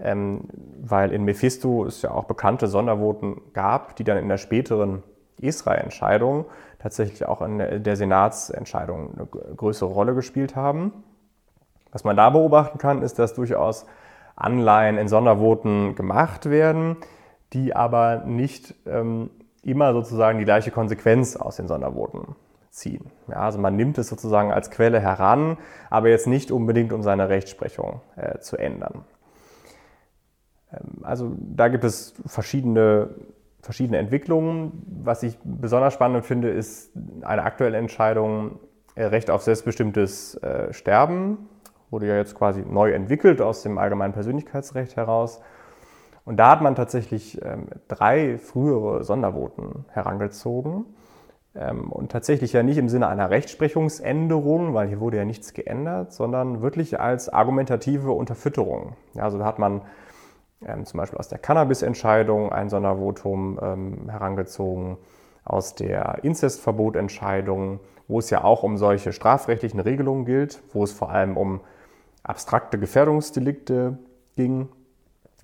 ähm, 0.00 0.42
weil 0.82 1.12
in 1.12 1.24
Mephisto 1.24 1.84
es 1.84 2.02
ja 2.02 2.10
auch 2.10 2.24
bekannte 2.24 2.66
Sondervoten 2.66 3.40
gab, 3.52 3.94
die 3.96 4.04
dann 4.04 4.18
in 4.18 4.28
der 4.28 4.38
späteren 4.38 5.04
Esra-Entscheidung 5.40 6.46
tatsächlich 6.80 7.26
auch 7.26 7.42
in 7.42 7.58
der 7.58 7.96
Senatsentscheidung 7.96 9.14
eine 9.14 9.26
größere 9.26 9.88
Rolle 9.88 10.14
gespielt 10.14 10.56
haben. 10.56 11.04
Was 11.92 12.04
man 12.04 12.16
da 12.16 12.30
beobachten 12.30 12.78
kann, 12.78 13.02
ist, 13.02 13.18
dass 13.18 13.34
durchaus 13.34 13.86
Anleihen 14.36 14.98
in 14.98 15.08
Sondervoten 15.08 15.94
gemacht 15.94 16.50
werden, 16.50 16.96
die 17.52 17.74
aber 17.74 18.24
nicht 18.26 18.74
ähm, 18.86 19.30
immer 19.62 19.92
sozusagen 19.92 20.38
die 20.38 20.44
gleiche 20.44 20.70
Konsequenz 20.70 21.36
aus 21.36 21.56
den 21.56 21.68
Sondervoten 21.68 22.34
ziehen. 22.70 23.10
Ja, 23.28 23.36
also 23.36 23.58
man 23.58 23.76
nimmt 23.76 23.98
es 23.98 24.08
sozusagen 24.08 24.52
als 24.52 24.70
Quelle 24.70 25.00
heran, 25.00 25.58
aber 25.90 26.08
jetzt 26.08 26.26
nicht 26.26 26.50
unbedingt, 26.50 26.92
um 26.92 27.02
seine 27.02 27.28
Rechtsprechung 27.28 28.00
äh, 28.16 28.38
zu 28.40 28.56
ändern. 28.56 29.04
Ähm, 30.72 31.04
also 31.04 31.32
da 31.38 31.68
gibt 31.68 31.84
es 31.84 32.14
verschiedene 32.26 33.10
verschiedene 33.64 33.98
Entwicklungen. 33.98 34.84
Was 35.02 35.22
ich 35.22 35.38
besonders 35.42 35.94
spannend 35.94 36.24
finde, 36.24 36.50
ist 36.50 36.92
eine 37.22 37.42
aktuelle 37.42 37.78
Entscheidung, 37.78 38.60
äh, 38.94 39.04
Recht 39.04 39.30
auf 39.30 39.42
selbstbestimmtes 39.42 40.34
äh, 40.36 40.72
Sterben. 40.72 41.48
Wurde 41.94 42.08
ja 42.08 42.16
jetzt 42.16 42.34
quasi 42.34 42.64
neu 42.68 42.90
entwickelt 42.90 43.40
aus 43.40 43.62
dem 43.62 43.78
allgemeinen 43.78 44.14
Persönlichkeitsrecht 44.14 44.96
heraus. 44.96 45.40
Und 46.24 46.38
da 46.38 46.50
hat 46.50 46.60
man 46.60 46.74
tatsächlich 46.74 47.40
ähm, 47.44 47.68
drei 47.86 48.36
frühere 48.38 49.04
Sondervoten 49.04 49.84
herangezogen. 49.92 50.86
Ähm, 51.54 51.92
und 51.92 52.10
tatsächlich 52.10 52.52
ja 52.52 52.64
nicht 52.64 52.78
im 52.78 52.88
Sinne 52.88 53.06
einer 53.06 53.30
Rechtsprechungsänderung, 53.30 54.74
weil 54.74 54.88
hier 54.88 54.98
wurde 54.98 55.18
ja 55.18 55.24
nichts 55.24 55.54
geändert, 55.54 56.12
sondern 56.12 56.62
wirklich 56.62 56.98
als 56.98 57.28
argumentative 57.28 58.10
Unterfütterung. 58.10 58.96
also 59.16 59.38
da 59.38 59.44
hat 59.44 59.60
man 59.60 59.82
ähm, 60.66 60.84
zum 60.86 60.98
Beispiel 60.98 61.20
aus 61.20 61.28
der 61.28 61.38
Cannabis-Entscheidung 61.38 62.50
ein 62.52 62.70
Sondervotum 62.70 63.60
ähm, 63.62 64.10
herangezogen, 64.10 64.96
aus 65.44 65.76
der 65.76 66.24
Inzestverbotentscheidung, 66.24 67.78
wo 68.08 68.18
es 68.18 68.30
ja 68.30 68.42
auch 68.42 68.64
um 68.64 68.76
solche 68.76 69.12
strafrechtlichen 69.12 69.78
Regelungen 69.78 70.24
gilt, 70.24 70.60
wo 70.72 70.82
es 70.82 70.92
vor 70.92 71.10
allem 71.10 71.36
um 71.36 71.60
abstrakte 72.24 72.78
Gefährdungsdelikte 72.78 73.98
ging, 74.34 74.68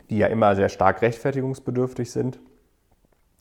die 0.09 0.19
ja 0.19 0.27
immer 0.27 0.57
sehr 0.57 0.69
stark 0.69 1.03
rechtfertigungsbedürftig 1.03 2.11
sind. 2.11 2.41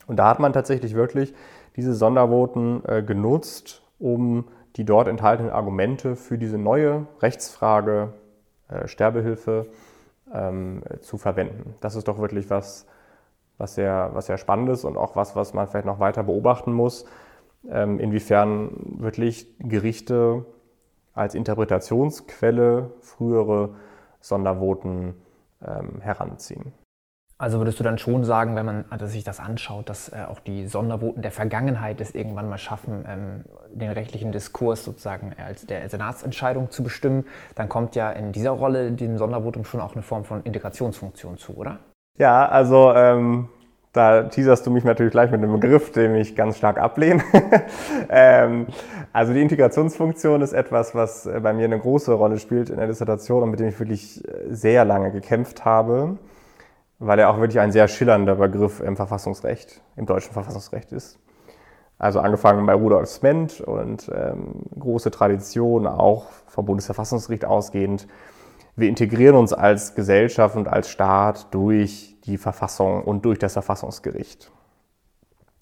Und 0.05 0.17
da 0.17 0.29
hat 0.29 0.39
man 0.39 0.53
tatsächlich 0.53 0.93
wirklich 0.93 1.33
diese 1.75 1.95
Sondervoten 1.95 2.83
äh, 2.85 3.01
genutzt, 3.01 3.81
um 3.97 4.45
die 4.75 4.85
dort 4.85 5.07
enthaltenen 5.07 5.51
Argumente 5.51 6.15
für 6.15 6.37
diese 6.37 6.57
neue 6.57 7.07
Rechtsfrage 7.21 8.13
äh, 8.69 8.87
Sterbehilfe 8.87 9.67
ähm, 10.33 10.83
zu 11.01 11.17
verwenden. 11.17 11.73
Das 11.79 11.95
ist 11.95 12.07
doch 12.07 12.19
wirklich 12.19 12.49
was, 12.49 12.85
was 13.57 13.75
sehr, 13.75 14.11
was 14.13 14.27
sehr 14.27 14.37
spannend 14.37 14.69
ist 14.69 14.83
und 14.83 14.97
auch 14.97 15.15
was, 15.15 15.35
was 15.35 15.53
man 15.53 15.67
vielleicht 15.67 15.85
noch 15.85 15.99
weiter 15.99 16.23
beobachten 16.23 16.73
muss, 16.73 17.05
ähm, 17.69 17.99
inwiefern 17.99 18.71
wirklich 18.99 19.47
Gerichte 19.59 20.45
als 21.19 21.35
Interpretationsquelle 21.35 22.91
frühere 23.01 23.75
Sondervoten 24.21 25.15
ähm, 25.65 26.01
heranziehen. 26.01 26.73
Also 27.37 27.57
würdest 27.57 27.79
du 27.79 27.85
dann 27.85 27.97
schon 27.97 28.25
sagen, 28.25 28.57
wenn 28.57 28.65
man 28.65 28.85
also 28.89 29.07
sich 29.07 29.23
das 29.23 29.39
anschaut, 29.39 29.87
dass 29.87 30.09
äh, 30.09 30.25
auch 30.27 30.39
die 30.39 30.67
Sondervoten 30.67 31.21
der 31.21 31.31
Vergangenheit 31.31 32.01
es 32.01 32.13
irgendwann 32.13 32.49
mal 32.49 32.57
schaffen, 32.57 33.05
ähm, 33.07 33.45
den 33.71 33.91
rechtlichen 33.91 34.33
Diskurs 34.33 34.83
sozusagen 34.83 35.33
als 35.41 35.65
der 35.65 35.87
Senatsentscheidung 35.87 36.69
zu 36.69 36.83
bestimmen, 36.83 37.25
dann 37.55 37.69
kommt 37.69 37.95
ja 37.95 38.11
in 38.11 38.33
dieser 38.33 38.51
Rolle 38.51 38.91
dem 38.91 39.17
Sondervotum 39.17 39.63
schon 39.63 39.79
auch 39.79 39.93
eine 39.93 40.01
Form 40.01 40.25
von 40.25 40.43
Integrationsfunktion 40.43 41.37
zu, 41.37 41.53
oder? 41.55 41.79
Ja, 42.17 42.45
also 42.45 42.93
ähm, 42.93 43.47
da 43.93 44.23
teaserst 44.23 44.65
du 44.65 44.71
mich 44.71 44.83
natürlich 44.83 45.11
gleich 45.11 45.31
mit 45.31 45.41
einem 45.41 45.59
Begriff, 45.59 45.91
den 45.91 46.15
ich 46.15 46.35
ganz 46.35 46.57
stark 46.57 46.77
ablehne. 46.77 47.23
ähm, 48.09 48.67
also 49.13 49.33
die 49.33 49.41
Integrationsfunktion 49.41 50.41
ist 50.41 50.53
etwas, 50.53 50.93
was 50.93 51.25
äh, 51.25 51.39
bei 51.41 51.53
mir 51.53 51.65
eine 51.65 51.79
große 51.79 52.13
Rolle 52.13 52.37
spielt 52.37 52.69
in 52.69 52.77
der 52.77 52.87
Dissertation 52.87 53.43
und 53.43 53.51
mit 53.51 53.59
dem 53.59 53.69
ich 53.69 53.79
wirklich 53.79 54.23
äh, 54.27 54.53
sehr 54.53 54.85
lange 54.85 55.11
gekämpft 55.11 55.65
habe 55.65 56.17
weil 56.99 57.17
er 57.17 57.29
auch 57.29 57.39
wirklich 57.39 57.59
ein 57.59 57.71
sehr 57.71 57.87
schillernder 57.87 58.35
Begriff 58.35 58.81
im 58.81 58.95
Verfassungsrecht, 58.95 59.81
im 59.95 60.05
deutschen 60.05 60.33
Verfassungsrecht 60.33 60.91
ist. 60.91 61.17
Also 61.97 62.19
angefangen 62.19 62.65
bei 62.65 62.73
Rudolf 62.73 63.09
Sment 63.09 63.61
und 63.61 64.09
ähm, 64.13 64.63
große 64.77 65.11
Tradition 65.11 65.87
auch 65.87 66.27
vom 66.47 66.65
Bundesverfassungsgericht 66.65 67.45
ausgehend. 67.45 68.07
Wir 68.75 68.87
integrieren 68.87 69.35
uns 69.35 69.51
als 69.51 69.95
Gesellschaft 69.95 70.55
und 70.55 70.67
als 70.67 70.89
Staat 70.89 71.53
durch 71.53 72.08
die 72.25 72.37
Verfassung 72.37 73.03
und 73.03 73.25
durch 73.25 73.39
das 73.39 73.53
Verfassungsgericht. 73.53 74.51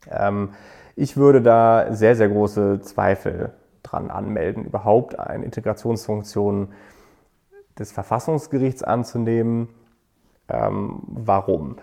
Ähm, 0.10 0.54
ich 0.96 1.18
würde 1.18 1.42
da 1.42 1.94
sehr, 1.94 2.16
sehr 2.16 2.30
große 2.30 2.82
Zweifel 2.82 3.54
dran 3.84 4.10
anmelden, 4.10 4.66
überhaupt 4.66 5.20
eine 5.20 5.46
Integrationsfunktion 5.46 6.74
des 7.78 7.92
Verfassungsgerichts 7.92 8.84
anzunehmen 8.84 9.70
ähm, 10.50 11.02
warum? 11.08 11.78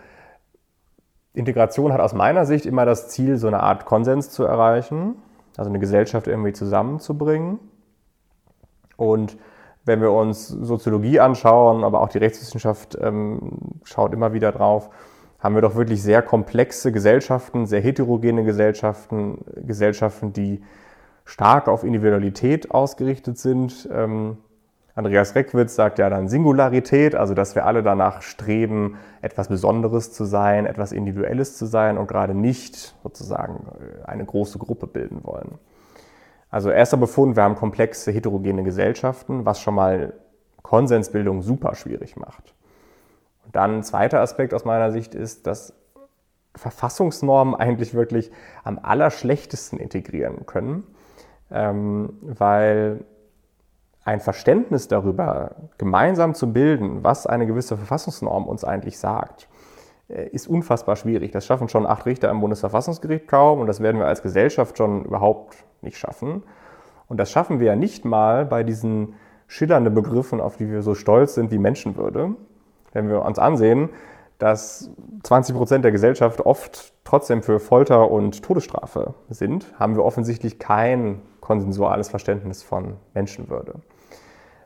Integration 1.35 1.93
hat 1.93 2.01
aus 2.01 2.15
meiner 2.15 2.47
Sicht 2.47 2.67
immer 2.67 2.87
das 2.87 3.09
Ziel, 3.09 3.37
so 3.37 3.47
eine 3.47 3.61
Art 3.61 3.85
Konsens 3.87 4.31
zu 4.31 4.45
erreichen, 4.45 5.17
also 5.57 5.69
eine 5.69 5.81
Gesellschaft 5.81 6.27
irgendwie 6.27 6.53
zusammenzubringen. 6.53 7.59
Und 8.97 9.37
wenn 9.85 10.01
wir 10.01 10.13
uns 10.13 10.49
Soziologie 10.49 11.21
anschauen, 11.21 11.85
aber 11.85 12.01
auch 12.01 12.09
die 12.09 12.19
Rechtswissenschaft 12.19 12.97
ähm, 13.01 13.81
schaut 13.85 14.13
immer 14.13 14.33
wieder 14.33 14.53
drauf, 14.53 14.91
haben 15.39 15.55
wir 15.55 15.63
doch 15.63 15.75
wirklich 15.75 16.03
sehr 16.03 16.23
komplexe 16.23 16.91
Gesellschaften, 16.91 17.67
sehr 17.67 17.81
heterogene 17.81 18.45
Gesellschaften, 18.45 19.45
Gesellschaften, 19.67 20.33
die 20.33 20.63
stark 21.27 21.69
auf 21.69 21.85
Individualität 21.85 22.71
ausgerichtet 22.71 23.39
sind. 23.39 23.89
Ähm, 23.93 24.39
Andreas 24.95 25.35
Reckwitz 25.35 25.75
sagt 25.75 25.99
ja 25.99 26.09
dann 26.09 26.29
Singularität, 26.29 27.15
also 27.15 27.35
dass 27.35 27.55
wir 27.55 27.67
alle 27.67 27.83
danach 27.83 28.23
streben, 28.23 28.97
etwas 29.23 29.49
Besonderes 29.49 30.13
zu 30.13 30.25
sein, 30.25 30.67
etwas 30.67 30.93
Individuelles 30.93 31.59
zu 31.59 31.67
sein 31.67 31.99
und 31.99 32.07
gerade 32.07 32.35
nicht 32.35 32.95
sozusagen 33.03 33.67
äh, 33.81 34.05
eine 34.07 34.25
große 34.25 34.59
Gruppe 34.59 34.87
bilden 34.87 35.21
wollen. 35.25 35.59
Also 36.55 36.71
erster 36.71 36.97
Befund, 36.97 37.35
wir 37.35 37.43
haben 37.43 37.57
komplexe 37.57 38.13
heterogene 38.13 38.63
Gesellschaften, 38.63 39.45
was 39.45 39.61
schon 39.61 39.75
mal 39.75 40.13
Konsensbildung 40.63 41.43
super 41.43 41.75
schwierig 41.75 42.17
macht. 42.17 42.55
Und 43.45 43.57
dann 43.57 43.79
ein 43.79 43.83
zweiter 43.83 44.21
Aspekt 44.21 44.55
aus 44.55 44.65
meiner 44.65 44.93
Sicht 44.93 45.17
ist, 45.17 45.49
dass 45.49 45.75
Verfassungsnormen 46.55 47.57
eigentlich 47.57 47.93
wirklich 47.93 48.31
am 48.63 48.79
allerschlechtesten 48.81 49.81
integrieren 49.81 50.47
können, 50.47 50.85
ähm, 51.51 52.11
weil 52.23 53.05
ein 54.05 54.21
Verständnis 54.21 54.87
darüber 54.87 55.57
gemeinsam 55.77 56.37
zu 56.37 56.53
bilden, 56.53 57.03
was 57.03 57.27
eine 57.27 57.49
gewisse 57.49 57.77
Verfassungsnorm 57.77 58.47
uns 58.47 58.63
eigentlich 58.63 59.01
sagt, 59.01 59.49
ist 60.09 60.49
unfassbar 60.49 60.97
schwierig. 60.97 61.33
Das 61.33 61.47
schaffen 61.47 61.69
schon 61.69 61.87
acht 61.87 62.05
Richter 62.05 62.31
im 62.31 62.41
Bundesverfassungsgericht 62.41 63.27
kaum 63.27 63.61
und 63.61 63.67
das 63.67 63.81
werden 63.81 63.99
wir 63.99 64.07
als 64.07 64.23
Gesellschaft 64.23 64.77
schon 64.77 65.05
überhaupt 65.05 65.57
nicht 65.81 65.97
schaffen. 65.97 66.43
Und 67.09 67.19
das 67.19 67.31
schaffen 67.31 67.61
wir 67.61 67.69
ja 67.69 67.77
nicht 67.77 68.05
mal 68.05 68.45
bei 68.45 68.63
diesen 68.63 69.15
schillernden 69.47 69.95
Begriffen, 69.95 70.41
auf 70.41 70.57
die 70.57 70.71
wir 70.71 70.83
so 70.83 70.95
stolz 70.95 71.35
sind 71.35 71.51
wie 71.51 71.59
Menschenwürde. 71.59 72.35
Wenn 72.93 73.09
wir 73.09 73.23
uns 73.23 73.39
ansehen, 73.39 73.91
dass 74.39 74.91
20 75.23 75.55
Prozent 75.55 75.85
der 75.85 75.93
Gesellschaft 75.93 76.41
oft 76.41 76.93
trotzdem 77.05 77.43
für 77.43 77.61
Folter 77.61 78.11
und 78.11 78.43
Todesstrafe 78.43 79.15
sind, 79.29 79.73
haben 79.79 79.97
wir 79.97 80.05
offensichtlich 80.05 80.59
kein 80.59 81.23
konsensuales 81.41 82.09
Verständnis 82.09 82.63
von 82.63 82.97
Menschenwürde. 83.13 83.75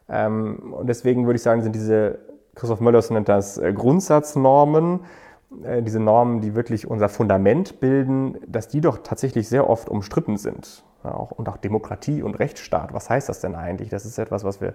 Ähm, 0.08 0.72
und 0.72 0.88
deswegen 0.88 1.26
würde 1.26 1.36
ich 1.36 1.42
sagen, 1.42 1.62
sind 1.62 1.74
diese, 1.74 2.18
Christoph 2.54 2.80
Möllers 2.80 3.10
nennt 3.10 3.28
das 3.28 3.58
äh, 3.58 3.72
Grundsatznormen, 3.72 5.00
äh, 5.00 5.02
diese 5.50 6.00
Normen, 6.00 6.40
die 6.40 6.54
wirklich 6.54 6.86
unser 6.86 7.08
Fundament 7.08 7.80
bilden, 7.80 8.38
dass 8.46 8.68
die 8.68 8.80
doch 8.80 8.98
tatsächlich 8.98 9.48
sehr 9.48 9.68
oft 9.68 9.88
umstritten 9.88 10.36
sind. 10.36 10.84
und 11.02 11.48
auch 11.48 11.56
Demokratie 11.56 12.22
und 12.22 12.34
Rechtsstaat, 12.38 12.92
was 12.92 13.08
heißt 13.08 13.28
das 13.28 13.40
denn 13.40 13.54
eigentlich? 13.54 13.88
Das 13.88 14.04
ist 14.04 14.18
etwas, 14.18 14.44
was 14.44 14.60
wir 14.60 14.74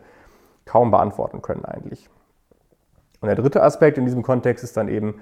kaum 0.66 0.90
beantworten 0.90 1.42
können 1.42 1.66
eigentlich. 1.66 2.10
Und 3.22 3.28
der 3.28 3.36
dritte 3.36 3.62
Aspekt 3.62 3.98
in 3.98 4.06
diesem 4.06 4.24
Kontext 4.24 4.64
ist 4.64 4.76
dann 4.76 4.88
eben, 4.88 5.22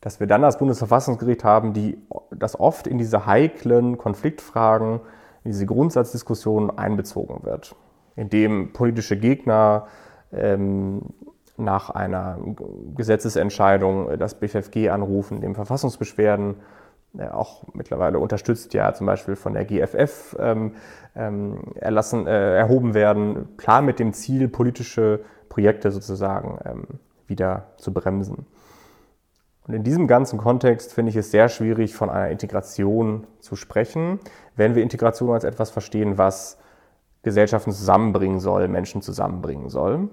dass 0.00 0.18
wir 0.18 0.26
dann 0.26 0.42
das 0.42 0.56
Bundesverfassungsgericht 0.58 1.44
haben, 1.44 1.72
die 1.72 1.98
das 2.30 2.58
oft 2.58 2.86
in 2.86 2.96
diese 2.96 3.26
heiklen 3.26 3.98
Konfliktfragen, 3.98 5.00
in 5.44 5.50
diese 5.50 5.66
Grundsatzdiskussionen 5.66 6.78
einbezogen 6.78 7.44
wird 7.44 7.76
in 8.20 8.28
dem 8.28 8.72
politische 8.72 9.16
Gegner 9.16 9.86
ähm, 10.32 11.02
nach 11.60 11.90
einer 11.90 12.38
Gesetzesentscheidung 12.96 14.18
das 14.18 14.34
BFFG 14.34 14.90
anrufen, 14.90 15.40
dem 15.40 15.54
Verfassungsbeschwerden, 15.54 16.56
äh, 17.18 17.28
auch 17.28 17.64
mittlerweile 17.74 18.18
unterstützt 18.18 18.72
ja 18.74 18.92
zum 18.94 19.06
Beispiel 19.06 19.36
von 19.36 19.52
der 19.52 19.64
GFF 19.64 20.36
ähm, 20.38 20.74
ähm, 21.16 21.72
erlassen, 21.74 22.26
äh, 22.26 22.56
erhoben 22.56 22.94
werden, 22.94 23.56
klar 23.56 23.82
mit 23.82 23.98
dem 23.98 24.12
Ziel, 24.12 24.48
politische 24.48 25.20
Projekte 25.48 25.90
sozusagen 25.90 26.58
ähm, 26.64 26.84
wieder 27.26 27.66
zu 27.76 27.92
bremsen. 27.92 28.46
Und 29.66 29.74
in 29.74 29.82
diesem 29.82 30.06
ganzen 30.06 30.38
Kontext 30.38 30.92
finde 30.92 31.10
ich 31.10 31.16
es 31.16 31.30
sehr 31.30 31.48
schwierig, 31.48 31.94
von 31.94 32.10
einer 32.10 32.30
Integration 32.30 33.26
zu 33.40 33.56
sprechen, 33.56 34.20
wenn 34.56 34.74
wir 34.74 34.82
Integration 34.82 35.30
als 35.30 35.44
etwas 35.44 35.70
verstehen, 35.70 36.16
was 36.16 36.58
Gesellschaften 37.22 37.72
zusammenbringen 37.72 38.40
soll, 38.40 38.66
Menschen 38.68 39.02
zusammenbringen 39.02 39.68
soll. 39.68 40.08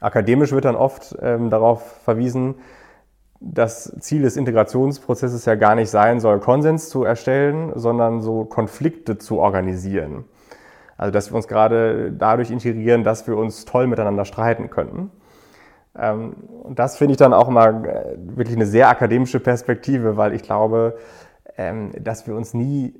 Akademisch 0.00 0.52
wird 0.52 0.64
dann 0.64 0.76
oft 0.76 1.16
ähm, 1.20 1.50
darauf 1.50 1.82
verwiesen, 2.04 2.56
das 3.40 3.94
Ziel 4.00 4.22
des 4.22 4.36
Integrationsprozesses 4.36 5.44
ja 5.44 5.54
gar 5.54 5.74
nicht 5.74 5.90
sein 5.90 6.20
soll, 6.20 6.40
Konsens 6.40 6.88
zu 6.88 7.04
erstellen, 7.04 7.72
sondern 7.74 8.20
so 8.20 8.44
Konflikte 8.44 9.18
zu 9.18 9.38
organisieren. 9.38 10.24
Also 10.96 11.12
dass 11.12 11.30
wir 11.30 11.36
uns 11.36 11.48
gerade 11.48 12.12
dadurch 12.12 12.50
integrieren, 12.50 13.04
dass 13.04 13.26
wir 13.26 13.36
uns 13.36 13.64
toll 13.64 13.86
miteinander 13.86 14.24
streiten 14.24 14.70
können. 14.70 15.10
Ähm, 15.98 16.34
und 16.62 16.78
das 16.78 16.96
finde 16.96 17.12
ich 17.12 17.18
dann 17.18 17.32
auch 17.32 17.48
mal 17.48 17.84
äh, 17.84 18.36
wirklich 18.36 18.56
eine 18.56 18.66
sehr 18.66 18.88
akademische 18.88 19.40
Perspektive, 19.40 20.16
weil 20.16 20.34
ich 20.34 20.42
glaube, 20.42 20.96
ähm, 21.56 21.92
dass 21.98 22.26
wir 22.26 22.34
uns 22.34 22.54
nie 22.54 22.94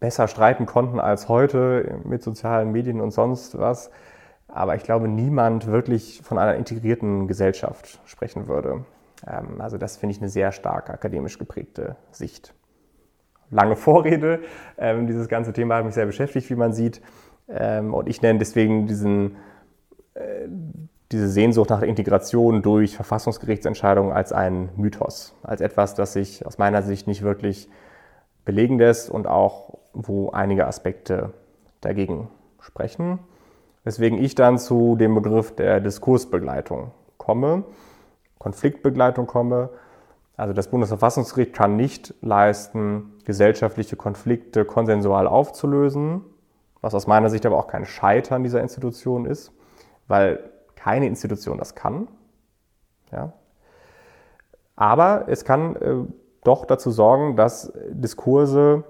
besser 0.00 0.28
streiten 0.28 0.66
konnten 0.66 0.98
als 0.98 1.28
heute 1.28 2.00
mit 2.04 2.22
sozialen 2.22 2.72
Medien 2.72 3.00
und 3.00 3.12
sonst 3.12 3.58
was. 3.58 3.90
Aber 4.52 4.76
ich 4.76 4.82
glaube, 4.82 5.08
niemand 5.08 5.66
wirklich 5.66 6.20
von 6.22 6.38
einer 6.38 6.56
integrierten 6.56 7.26
Gesellschaft 7.26 8.00
sprechen 8.04 8.48
würde. 8.48 8.84
Ähm, 9.26 9.60
also 9.60 9.78
das 9.78 9.96
finde 9.96 10.14
ich 10.14 10.20
eine 10.20 10.28
sehr 10.28 10.52
stark 10.52 10.90
akademisch 10.90 11.38
geprägte 11.38 11.96
Sicht. 12.10 12.54
Lange 13.50 13.76
Vorrede. 13.76 14.40
Ähm, 14.76 15.06
dieses 15.06 15.28
ganze 15.28 15.52
Thema 15.52 15.76
hat 15.76 15.84
mich 15.86 15.94
sehr 15.94 16.06
beschäftigt, 16.06 16.50
wie 16.50 16.54
man 16.54 16.72
sieht. 16.74 17.00
Ähm, 17.48 17.94
und 17.94 18.08
ich 18.08 18.20
nenne 18.20 18.38
deswegen 18.38 18.86
diesen, 18.86 19.36
äh, 20.14 20.48
diese 21.10 21.28
Sehnsucht 21.28 21.70
nach 21.70 21.82
Integration 21.82 22.60
durch 22.62 22.94
Verfassungsgerichtsentscheidungen 22.94 24.12
als 24.12 24.32
einen 24.32 24.68
Mythos, 24.76 25.34
als 25.42 25.62
etwas, 25.62 25.94
das 25.94 26.12
sich 26.12 26.46
aus 26.46 26.58
meiner 26.58 26.82
Sicht 26.82 27.06
nicht 27.06 27.22
wirklich 27.22 27.70
belegen 28.44 28.78
lässt 28.78 29.10
und 29.10 29.26
auch 29.26 29.78
wo 29.94 30.30
einige 30.30 30.66
Aspekte 30.66 31.32
dagegen 31.80 32.28
sprechen. 32.60 33.18
Weswegen 33.84 34.18
ich 34.18 34.34
dann 34.34 34.58
zu 34.58 34.96
dem 34.96 35.14
Begriff 35.14 35.54
der 35.54 35.80
Diskursbegleitung 35.80 36.92
komme, 37.16 37.64
Konfliktbegleitung 38.38 39.26
komme. 39.26 39.70
Also 40.36 40.54
das 40.54 40.68
Bundesverfassungsgericht 40.68 41.52
kann 41.52 41.76
nicht 41.76 42.14
leisten, 42.20 43.12
gesellschaftliche 43.24 43.96
Konflikte 43.96 44.64
konsensual 44.64 45.26
aufzulösen, 45.26 46.22
was 46.80 46.94
aus 46.94 47.06
meiner 47.06 47.30
Sicht 47.30 47.44
aber 47.46 47.56
auch 47.56 47.66
kein 47.66 47.84
Scheitern 47.84 48.42
dieser 48.42 48.60
Institution 48.60 49.26
ist, 49.26 49.52
weil 50.08 50.50
keine 50.74 51.06
Institution 51.06 51.58
das 51.58 51.74
kann. 51.74 52.08
Ja. 53.12 53.32
Aber 54.74 55.26
es 55.28 55.44
kann 55.44 55.76
äh, 55.76 55.94
doch 56.44 56.64
dazu 56.64 56.90
sorgen, 56.90 57.36
dass 57.36 57.72
Diskurse 57.90 58.84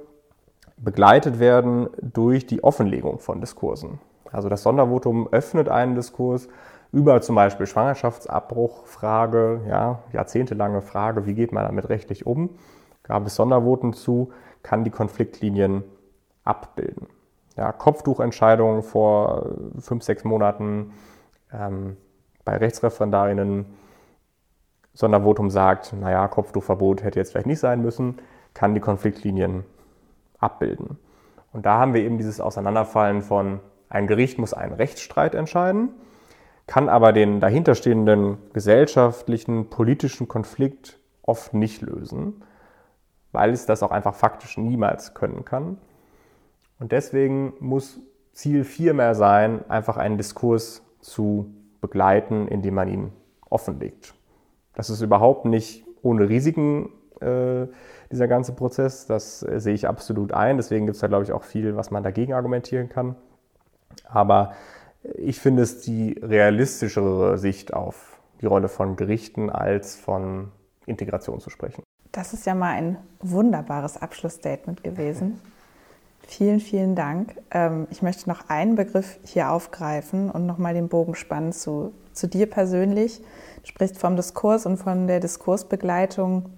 begleitet 0.79 1.39
werden 1.39 1.89
durch 2.01 2.47
die 2.47 2.65
Offenlegung 2.65 3.19
von 3.19 3.41
Diskursen. 3.41 4.01
Also 4.33 4.49
das 4.49 4.63
Sondervotum 4.63 5.29
öffnet 5.31 5.69
einen 5.69 5.95
Diskurs 5.95 6.49
über 6.91 7.21
zum 7.21 7.37
Beispiel 7.37 7.67
Schwangerschaftsabbruchfrage, 7.67 9.63
ja, 9.69 10.01
jahrzehntelange 10.13 10.83
Frage, 10.83 11.27
wie 11.27 11.35
geht 11.35 11.53
man 11.53 11.65
damit 11.65 11.89
rechtlich 11.89 12.27
um, 12.27 12.51
gab 13.03 13.27
es 13.27 13.35
Sondervoten 13.35 13.93
zu, 13.93 14.33
kann 14.63 14.85
die 14.85 14.91
Konfliktlinien 14.91 15.85
abbilden. 16.45 17.07
Ja, 17.57 17.73
Kopftuchentscheidungen 17.73 18.83
vor 18.83 19.51
fünf, 19.79 20.03
sechs 20.03 20.25
Monaten 20.25 20.93
ähm, 21.53 21.97
bei 22.45 22.57
Rechtsreferendarinnen, 22.57 23.67
Sondervotum 24.95 25.51
sagt, 25.51 25.95
naja, 25.95 26.29
Kopftuchverbot 26.29 27.03
hätte 27.03 27.19
jetzt 27.19 27.33
vielleicht 27.33 27.47
nicht 27.47 27.61
sein 27.61 27.81
müssen, 27.81 28.19
kann 28.53 28.75
die 28.75 28.81
Konfliktlinien 28.81 29.65
abbilden. 30.39 30.99
Und 31.53 31.65
da 31.67 31.79
haben 31.79 31.95
wir 31.95 32.03
eben 32.03 32.19
dieses 32.19 32.41
Auseinanderfallen 32.41 33.23
von, 33.23 33.61
ein 33.93 34.07
Gericht 34.07 34.39
muss 34.39 34.55
einen 34.55 34.73
Rechtsstreit 34.73 35.35
entscheiden, 35.35 35.91
kann 36.67 36.89
aber 36.89 37.13
den 37.13 37.41
dahinterstehenden 37.41 38.39
gesellschaftlichen, 38.55 39.69
politischen 39.69 40.29
Konflikt 40.29 40.99
oft 41.21 41.53
nicht 41.53 41.83
lösen, 41.83 42.43
weil 43.33 43.51
es 43.51 43.67
das 43.67 43.83
auch 43.83 43.91
einfach 43.91 44.15
faktisch 44.15 44.57
niemals 44.57 45.13
können 45.13 45.45
kann. 45.45 45.77
Und 46.81 46.93
deswegen 46.93 47.53
muss 47.61 48.01
Ziel 48.33 48.65
vielmehr 48.65 49.15
sein, 49.15 49.69
einfach 49.69 49.99
einen 49.99 50.17
Diskurs 50.17 50.83
zu 51.01 51.53
begleiten, 51.83 52.49
indem 52.49 52.75
man 52.75 52.89
ihn 52.89 53.13
offenlegt. 53.51 54.15
Das 54.75 54.89
ist 54.89 55.03
überhaupt 55.03 55.45
nicht 55.45 55.85
ohne 56.01 56.31
Risiken 56.31 56.89
äh, 57.21 57.67
dieser 58.11 58.27
ganze 58.27 58.55
Prozess. 58.55 59.07
Das 59.07 59.43
äh, 59.43 59.61
sehe 59.61 59.75
ich 59.75 59.87
absolut 59.87 60.33
ein. 60.33 60.57
Deswegen 60.57 60.87
gibt 60.87 60.95
es 60.95 61.03
da, 61.03 61.09
glaube 61.09 61.25
ich, 61.25 61.33
auch 61.33 61.43
viel, 61.43 61.77
was 61.77 61.91
man 61.91 62.03
dagegen 62.03 62.33
argumentieren 62.33 62.89
kann. 62.89 63.17
Aber 64.13 64.53
ich 65.15 65.41
finde 65.41 65.63
es 65.63 65.81
die 65.81 66.19
realistischere 66.23 67.39
Sicht 67.39 67.75
auf 67.75 68.21
die 68.41 68.47
Rolle 68.47 68.69
von 68.69 68.97
Gerichten 68.97 69.51
als 69.51 69.97
von 69.97 70.53
Integration 70.87 71.41
zu 71.41 71.51
sprechen. 71.51 71.83
Das 72.11 72.35
ist 72.35 72.45
ja 72.47 72.55
mal 72.55 72.75
ein 72.75 72.99
wunderbares 73.21 73.97
Abschlussstatement 73.97 74.83
gewesen. 74.83 75.41
Vielen, 76.29 76.61
vielen 76.61 76.95
Dank. 76.95 77.35
Ähm, 77.51 77.89
ich 77.91 78.01
möchte 78.01 78.29
noch 78.29 78.49
einen 78.49 78.77
Begriff 78.77 79.19
hier 79.25 79.51
aufgreifen 79.51 80.31
und 80.31 80.47
nochmal 80.47 80.73
den 80.73 80.89
Bogen 80.89 81.17
spannen 81.17 81.53
zu, 81.53 81.93
zu 82.13 82.29
dir 82.29 82.49
persönlich. 82.49 83.21
Du 83.63 83.67
sprichst 83.67 83.99
vom 83.99 84.15
Diskurs 84.15 84.65
und 84.65 84.77
von 84.77 85.09
der 85.09 85.19
Diskursbegleitung 85.19 86.49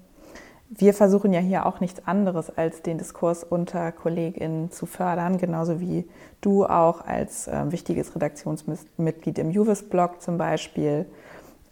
wir 0.70 0.94
versuchen 0.94 1.32
ja 1.32 1.40
hier 1.40 1.66
auch 1.66 1.80
nichts 1.80 2.06
anderes, 2.06 2.50
als 2.56 2.82
den 2.82 2.98
Diskurs 2.98 3.44
unter 3.44 3.92
KollegInnen 3.92 4.70
zu 4.70 4.86
fördern, 4.86 5.38
genauso 5.38 5.80
wie 5.80 6.08
du 6.40 6.64
auch 6.64 7.02
als 7.02 7.46
äh, 7.48 7.70
wichtiges 7.70 8.14
Redaktionsmitglied 8.14 9.38
im 9.38 9.50
Juvis-Blog 9.50 10.20
zum 10.22 10.38
Beispiel. 10.38 11.06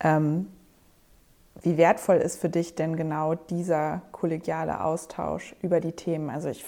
Ähm, 0.01 0.49
wie 1.63 1.77
wertvoll 1.77 2.17
ist 2.17 2.41
für 2.41 2.49
dich 2.49 2.75
denn 2.75 2.97
genau 2.97 3.35
dieser 3.35 4.03
kollegiale 4.13 4.83
Austausch 4.85 5.55
über 5.63 5.81
die 5.81 5.93
Themen? 5.93 6.29
Also 6.31 6.49
ich 6.49 6.65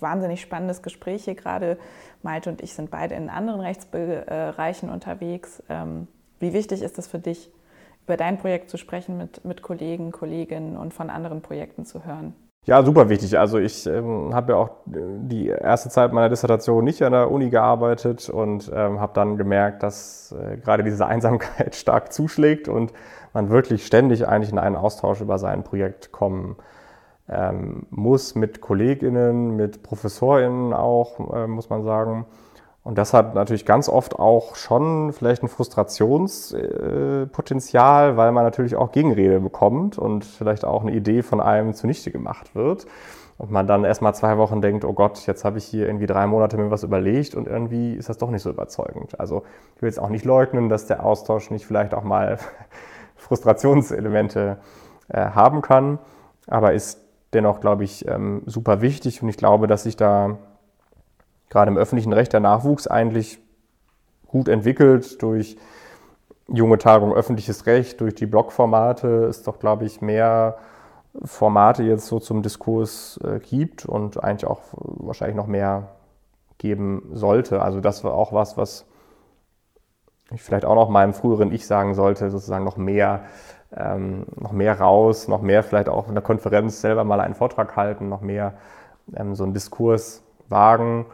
wahnsinnig 0.00 0.40
spannendes 0.40 0.82
Gespräch 0.82 1.24
hier 1.24 1.34
gerade. 1.34 1.78
Malte 2.22 2.50
und 2.50 2.62
ich 2.62 2.74
sind 2.74 2.90
beide 2.90 3.14
in 3.14 3.30
anderen 3.30 3.60
Rechtsbereichen 3.60 4.90
unterwegs. 4.90 5.62
Ähm, 5.68 6.08
wie 6.40 6.52
wichtig 6.52 6.82
ist 6.82 6.98
das 6.98 7.06
für 7.06 7.18
dich, 7.18 7.50
über 8.08 8.16
dein 8.16 8.38
Projekt 8.38 8.70
zu 8.70 8.78
sprechen, 8.78 9.18
mit, 9.18 9.44
mit 9.44 9.62
Kollegen, 9.62 10.12
Kolleginnen 10.12 10.76
und 10.76 10.94
von 10.94 11.10
anderen 11.10 11.42
Projekten 11.42 11.84
zu 11.84 12.04
hören. 12.04 12.34
Ja, 12.64 12.82
super 12.82 13.08
wichtig. 13.08 13.38
Also 13.38 13.58
ich 13.58 13.86
ähm, 13.86 14.34
habe 14.34 14.52
ja 14.52 14.58
auch 14.58 14.70
äh, 14.92 15.00
die 15.20 15.48
erste 15.48 15.90
Zeit 15.90 16.12
meiner 16.12 16.28
Dissertation 16.28 16.84
nicht 16.84 17.02
an 17.02 17.12
der 17.12 17.30
Uni 17.30 17.50
gearbeitet 17.50 18.28
und 18.28 18.70
ähm, 18.74 19.00
habe 19.00 19.12
dann 19.14 19.36
gemerkt, 19.36 19.82
dass 19.82 20.34
äh, 20.38 20.56
gerade 20.56 20.82
diese 20.82 21.06
Einsamkeit 21.06 21.74
stark 21.76 22.12
zuschlägt 22.12 22.68
und 22.68 22.92
man 23.32 23.50
wirklich 23.50 23.86
ständig 23.86 24.26
eigentlich 24.26 24.52
in 24.52 24.58
einen 24.58 24.76
Austausch 24.76 25.20
über 25.20 25.38
sein 25.38 25.62
Projekt 25.62 26.12
kommen 26.12 26.56
ähm, 27.28 27.86
muss 27.90 28.34
mit 28.34 28.60
Kolleginnen, 28.60 29.56
mit 29.56 29.82
Professorinnen 29.82 30.72
auch, 30.72 31.34
äh, 31.34 31.46
muss 31.46 31.68
man 31.68 31.84
sagen. 31.84 32.26
Und 32.88 32.96
das 32.96 33.12
hat 33.12 33.34
natürlich 33.34 33.66
ganz 33.66 33.90
oft 33.90 34.18
auch 34.18 34.56
schon 34.56 35.12
vielleicht 35.12 35.42
ein 35.42 35.48
Frustrationspotenzial, 35.48 38.16
weil 38.16 38.32
man 38.32 38.44
natürlich 38.44 38.76
auch 38.76 38.92
Gegenrede 38.92 39.40
bekommt 39.40 39.98
und 39.98 40.24
vielleicht 40.24 40.64
auch 40.64 40.80
eine 40.80 40.92
Idee 40.92 41.22
von 41.22 41.42
einem 41.42 41.74
zunichte 41.74 42.10
gemacht 42.10 42.54
wird. 42.54 42.86
Und 43.36 43.50
man 43.50 43.66
dann 43.66 43.84
erst 43.84 44.00
mal 44.00 44.14
zwei 44.14 44.38
Wochen 44.38 44.62
denkt, 44.62 44.86
oh 44.86 44.94
Gott, 44.94 45.26
jetzt 45.26 45.44
habe 45.44 45.58
ich 45.58 45.66
hier 45.66 45.86
irgendwie 45.86 46.06
drei 46.06 46.26
Monate 46.26 46.56
mir 46.56 46.70
was 46.70 46.82
überlegt 46.82 47.34
und 47.34 47.46
irgendwie 47.46 47.92
ist 47.92 48.08
das 48.08 48.16
doch 48.16 48.30
nicht 48.30 48.40
so 48.40 48.48
überzeugend. 48.48 49.20
Also 49.20 49.42
ich 49.76 49.82
will 49.82 49.90
jetzt 49.90 50.00
auch 50.00 50.08
nicht 50.08 50.24
leugnen, 50.24 50.70
dass 50.70 50.86
der 50.86 51.04
Austausch 51.04 51.50
nicht 51.50 51.66
vielleicht 51.66 51.92
auch 51.92 52.04
mal 52.04 52.38
Frustrationselemente 53.16 54.56
äh, 55.08 55.26
haben 55.26 55.60
kann, 55.60 55.98
aber 56.46 56.72
ist 56.72 57.04
dennoch, 57.34 57.60
glaube 57.60 57.84
ich, 57.84 58.08
ähm, 58.08 58.44
super 58.46 58.80
wichtig 58.80 59.22
und 59.22 59.28
ich 59.28 59.36
glaube, 59.36 59.66
dass 59.66 59.82
sich 59.82 59.98
da 59.98 60.38
gerade 61.50 61.70
im 61.70 61.78
öffentlichen 61.78 62.12
Recht 62.12 62.32
der 62.32 62.40
Nachwuchs 62.40 62.86
eigentlich 62.86 63.38
gut 64.26 64.48
entwickelt 64.48 65.22
durch 65.22 65.56
junge 66.48 66.78
Tagung 66.78 67.12
öffentliches 67.12 67.66
Recht, 67.66 68.00
durch 68.00 68.14
die 68.14 68.26
Blogformate 68.26 69.26
ist 69.28 69.46
doch, 69.46 69.58
glaube 69.58 69.84
ich, 69.84 70.00
mehr 70.00 70.56
Formate 71.24 71.82
jetzt 71.82 72.06
so 72.06 72.20
zum 72.20 72.42
Diskurs 72.42 73.18
äh, 73.24 73.38
gibt 73.38 73.86
und 73.86 74.22
eigentlich 74.22 74.46
auch 74.46 74.60
wahrscheinlich 74.72 75.36
noch 75.36 75.46
mehr 75.46 75.96
geben 76.58 77.10
sollte. 77.12 77.62
Also 77.62 77.80
das 77.80 78.04
war 78.04 78.14
auch 78.14 78.32
was, 78.32 78.56
was 78.56 78.86
ich 80.30 80.42
vielleicht 80.42 80.64
auch 80.64 80.74
noch 80.74 80.88
meinem 80.88 81.14
früheren 81.14 81.52
Ich 81.52 81.66
sagen 81.66 81.94
sollte, 81.94 82.30
sozusagen 82.30 82.64
noch 82.64 82.76
mehr, 82.76 83.24
ähm, 83.74 84.26
noch 84.36 84.52
mehr 84.52 84.78
raus, 84.78 85.28
noch 85.28 85.42
mehr 85.42 85.62
vielleicht 85.62 85.88
auch 85.88 86.08
in 86.08 86.14
der 86.14 86.22
Konferenz 86.22 86.80
selber 86.80 87.04
mal 87.04 87.20
einen 87.20 87.34
Vortrag 87.34 87.76
halten, 87.76 88.08
noch 88.08 88.20
mehr 88.20 88.54
ähm, 89.14 89.34
so 89.34 89.44
einen 89.44 89.54
Diskurs 89.54 90.22
wagen 90.48 91.06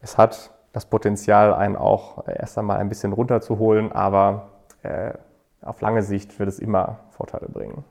es 0.00 0.18
hat 0.18 0.50
das 0.72 0.86
Potenzial, 0.86 1.54
einen 1.54 1.76
auch 1.76 2.26
erst 2.28 2.58
einmal 2.58 2.78
ein 2.78 2.88
bisschen 2.88 3.12
runterzuholen, 3.12 3.92
aber 3.92 4.48
äh, 4.82 5.12
auf 5.62 5.80
lange 5.80 6.02
Sicht 6.02 6.38
wird 6.38 6.48
es 6.48 6.58
immer 6.58 6.98
Vorteile 7.10 7.48
bringen. 7.48 7.84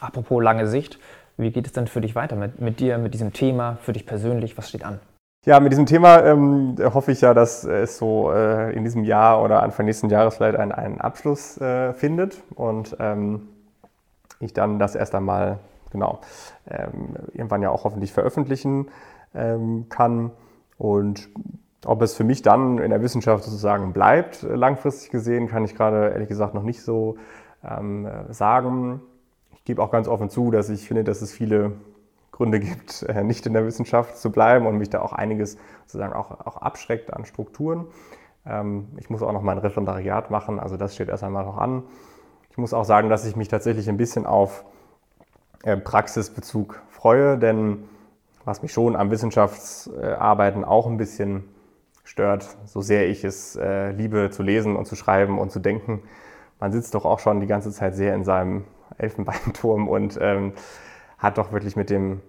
Apropos 0.00 0.42
lange 0.42 0.66
Sicht, 0.66 0.98
wie 1.36 1.50
geht 1.50 1.66
es 1.66 1.72
denn 1.72 1.86
für 1.86 2.00
dich 2.00 2.14
weiter 2.14 2.36
mit, 2.36 2.60
mit 2.60 2.80
dir, 2.80 2.98
mit 2.98 3.14
diesem 3.14 3.32
Thema, 3.32 3.78
für 3.82 3.92
dich 3.92 4.06
persönlich? 4.06 4.56
Was 4.56 4.68
steht 4.68 4.84
an? 4.84 5.00
Ja, 5.46 5.58
mit 5.58 5.72
diesem 5.72 5.86
Thema 5.86 6.22
ähm, 6.22 6.76
hoffe 6.92 7.12
ich 7.12 7.22
ja, 7.22 7.32
dass 7.32 7.64
es 7.64 7.96
so 7.96 8.30
äh, 8.30 8.74
in 8.74 8.84
diesem 8.84 9.04
Jahr 9.04 9.42
oder 9.42 9.62
Anfang 9.62 9.86
nächsten 9.86 10.10
Jahres 10.10 10.36
vielleicht 10.36 10.56
einen, 10.56 10.72
einen 10.72 11.00
Abschluss 11.00 11.58
äh, 11.58 11.94
findet 11.94 12.42
und 12.54 12.94
ähm, 13.00 13.48
ich 14.38 14.52
dann 14.52 14.78
das 14.78 14.94
erst 14.94 15.14
einmal, 15.14 15.58
genau, 15.90 16.20
ähm, 16.68 17.16
irgendwann 17.32 17.62
ja 17.62 17.70
auch 17.70 17.84
hoffentlich 17.84 18.12
veröffentlichen 18.12 18.90
ähm, 19.34 19.86
kann. 19.88 20.30
Und 20.80 21.28
ob 21.84 22.00
es 22.00 22.14
für 22.14 22.24
mich 22.24 22.40
dann 22.40 22.78
in 22.78 22.88
der 22.88 23.02
Wissenschaft 23.02 23.44
sozusagen 23.44 23.92
bleibt, 23.92 24.40
langfristig 24.42 25.10
gesehen, 25.10 25.46
kann 25.46 25.62
ich 25.62 25.74
gerade 25.74 26.08
ehrlich 26.08 26.28
gesagt 26.28 26.54
noch 26.54 26.62
nicht 26.62 26.80
so 26.82 27.18
ähm, 27.62 28.08
sagen. 28.30 29.02
Ich 29.52 29.62
gebe 29.64 29.82
auch 29.82 29.90
ganz 29.90 30.08
offen 30.08 30.30
zu, 30.30 30.50
dass 30.50 30.70
ich 30.70 30.88
finde, 30.88 31.04
dass 31.04 31.20
es 31.20 31.32
viele 31.32 31.72
Gründe 32.32 32.60
gibt, 32.60 33.02
äh, 33.02 33.22
nicht 33.22 33.44
in 33.44 33.52
der 33.52 33.66
Wissenschaft 33.66 34.16
zu 34.16 34.32
bleiben 34.32 34.66
und 34.66 34.78
mich 34.78 34.88
da 34.88 35.02
auch 35.02 35.12
einiges 35.12 35.58
sozusagen 35.82 36.14
auch, 36.14 36.30
auch 36.30 36.56
abschreckt 36.56 37.12
an 37.12 37.26
Strukturen. 37.26 37.86
Ähm, 38.46 38.88
ich 38.96 39.10
muss 39.10 39.22
auch 39.22 39.32
noch 39.32 39.42
mein 39.42 39.58
Referendariat 39.58 40.30
machen, 40.30 40.58
also 40.58 40.78
das 40.78 40.94
steht 40.94 41.10
erst 41.10 41.24
einmal 41.24 41.44
noch 41.44 41.58
an. 41.58 41.82
Ich 42.50 42.56
muss 42.56 42.72
auch 42.72 42.86
sagen, 42.86 43.10
dass 43.10 43.26
ich 43.26 43.36
mich 43.36 43.48
tatsächlich 43.48 43.86
ein 43.90 43.98
bisschen 43.98 44.24
auf 44.24 44.64
äh, 45.62 45.76
Praxisbezug 45.76 46.80
freue, 46.88 47.36
denn 47.36 47.84
was 48.44 48.62
mich 48.62 48.72
schon 48.72 48.96
am 48.96 49.10
Wissenschaftsarbeiten 49.10 50.64
auch 50.64 50.86
ein 50.86 50.96
bisschen 50.96 51.44
stört, 52.04 52.56
so 52.64 52.80
sehr 52.80 53.08
ich 53.08 53.24
es 53.24 53.56
äh, 53.56 53.92
liebe 53.92 54.30
zu 54.30 54.42
lesen 54.42 54.76
und 54.76 54.86
zu 54.86 54.96
schreiben 54.96 55.38
und 55.38 55.50
zu 55.52 55.60
denken. 55.60 56.02
Man 56.58 56.72
sitzt 56.72 56.94
doch 56.94 57.04
auch 57.04 57.18
schon 57.18 57.40
die 57.40 57.46
ganze 57.46 57.70
Zeit 57.70 57.94
sehr 57.94 58.14
in 58.14 58.24
seinem 58.24 58.64
Elfenbeinturm 58.98 59.88
und 59.88 60.18
ähm, 60.20 60.52
hat 61.18 61.38
doch 61.38 61.52
wirklich 61.52 61.76
mit 61.76 61.90
dem 61.90 62.20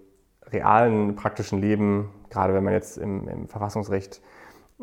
realen, 0.52 1.16
praktischen 1.16 1.60
Leben, 1.60 2.10
gerade 2.30 2.54
wenn 2.54 2.64
man 2.64 2.74
jetzt 2.74 2.98
im, 2.98 3.28
im 3.28 3.48
Verfassungsrecht 3.48 4.22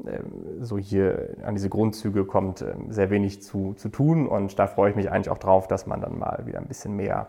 äh, 0.05 0.21
so 0.61 0.79
hier 0.79 1.37
an 1.45 1.55
diese 1.55 1.69
Grundzüge 1.69 2.25
kommt, 2.25 2.63
äh, 2.63 2.75
sehr 2.89 3.11
wenig 3.11 3.43
zu, 3.43 3.75
zu 3.75 3.89
tun. 3.89 4.27
Und 4.27 4.59
da 4.59 4.67
freue 4.67 4.91
ich 4.91 4.97
mich 4.97 5.11
eigentlich 5.11 5.31
auch 5.31 5.39
drauf, 5.39 5.69
dass 5.69 5.87
man 5.87 6.01
dann 6.01 6.19
mal 6.19 6.43
wieder 6.47 6.59
ein 6.59 6.67
bisschen 6.67 6.97
mehr 6.97 7.29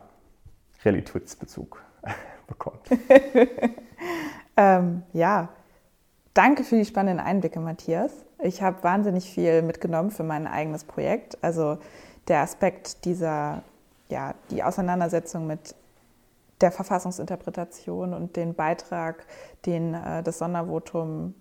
Realitätsbezug 0.84 1.82
bekommt. 2.48 2.90
ähm, 4.60 5.04
ja, 5.14 5.50
danke 6.34 6.66
für 6.66 6.76
die 6.76 6.86
spannenden 6.86 7.26
Einblicke, 7.26 7.62
Matthias. 7.62 8.12
Ich 8.40 8.62
habe 8.62 8.84
wahnsinnig 8.84 9.30
viel 9.30 9.62
mitgenommen 9.62 10.12
für 10.12 10.24
mein 10.24 10.48
eigenes 10.48 10.84
Projekt. 10.84 11.38
Also 11.42 11.78
der 12.28 12.42
Aspekt 12.42 13.06
dieser, 13.06 13.64
ja, 14.10 14.36
die 14.52 14.62
Auseinandersetzung 14.64 15.48
mit 15.48 15.76
der 16.60 16.72
Verfassungsinterpretation 16.74 18.14
und 18.14 18.36
den 18.36 18.54
Beitrag, 18.54 19.26
den 19.66 19.94
äh, 19.94 20.24
das 20.24 20.40
Sondervotum 20.40 21.34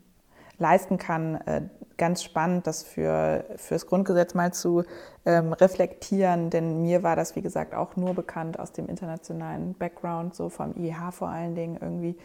leisten 0.59 0.97
kann. 0.99 1.37
Äh, 1.47 1.63
ganz 1.97 2.23
spannend, 2.23 2.67
das 2.69 2.85
für, 2.85 3.45
für 3.57 3.75
das 3.75 3.87
Grundgesetz 3.87 4.35
mal 4.35 4.53
zu 4.53 4.85
ähm, 5.27 5.53
reflektieren, 5.53 6.51
denn 6.51 6.83
mir 6.83 7.03
war 7.03 7.17
das, 7.17 7.35
wie 7.35 7.43
gesagt, 7.43 7.75
auch 7.75 7.97
nur 7.97 8.15
bekannt 8.15 8.59
aus 8.59 8.73
dem 8.73 8.89
internationalen 8.89 9.75
Background, 9.75 10.35
so 10.35 10.49
vom 10.49 10.77
IEH 10.77 11.11
vor 11.11 11.29
allen 11.29 11.55
Dingen 11.57 11.77
irgendwie. 11.81 12.17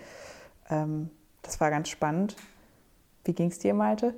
Ähm, 0.74 1.10
das 1.42 1.62
war 1.62 1.70
ganz 1.70 1.90
spannend. 1.90 2.36
Wie 3.26 3.34
ging 3.34 3.50
es 3.50 3.60
dir, 3.60 3.74
Malte? 3.74 4.14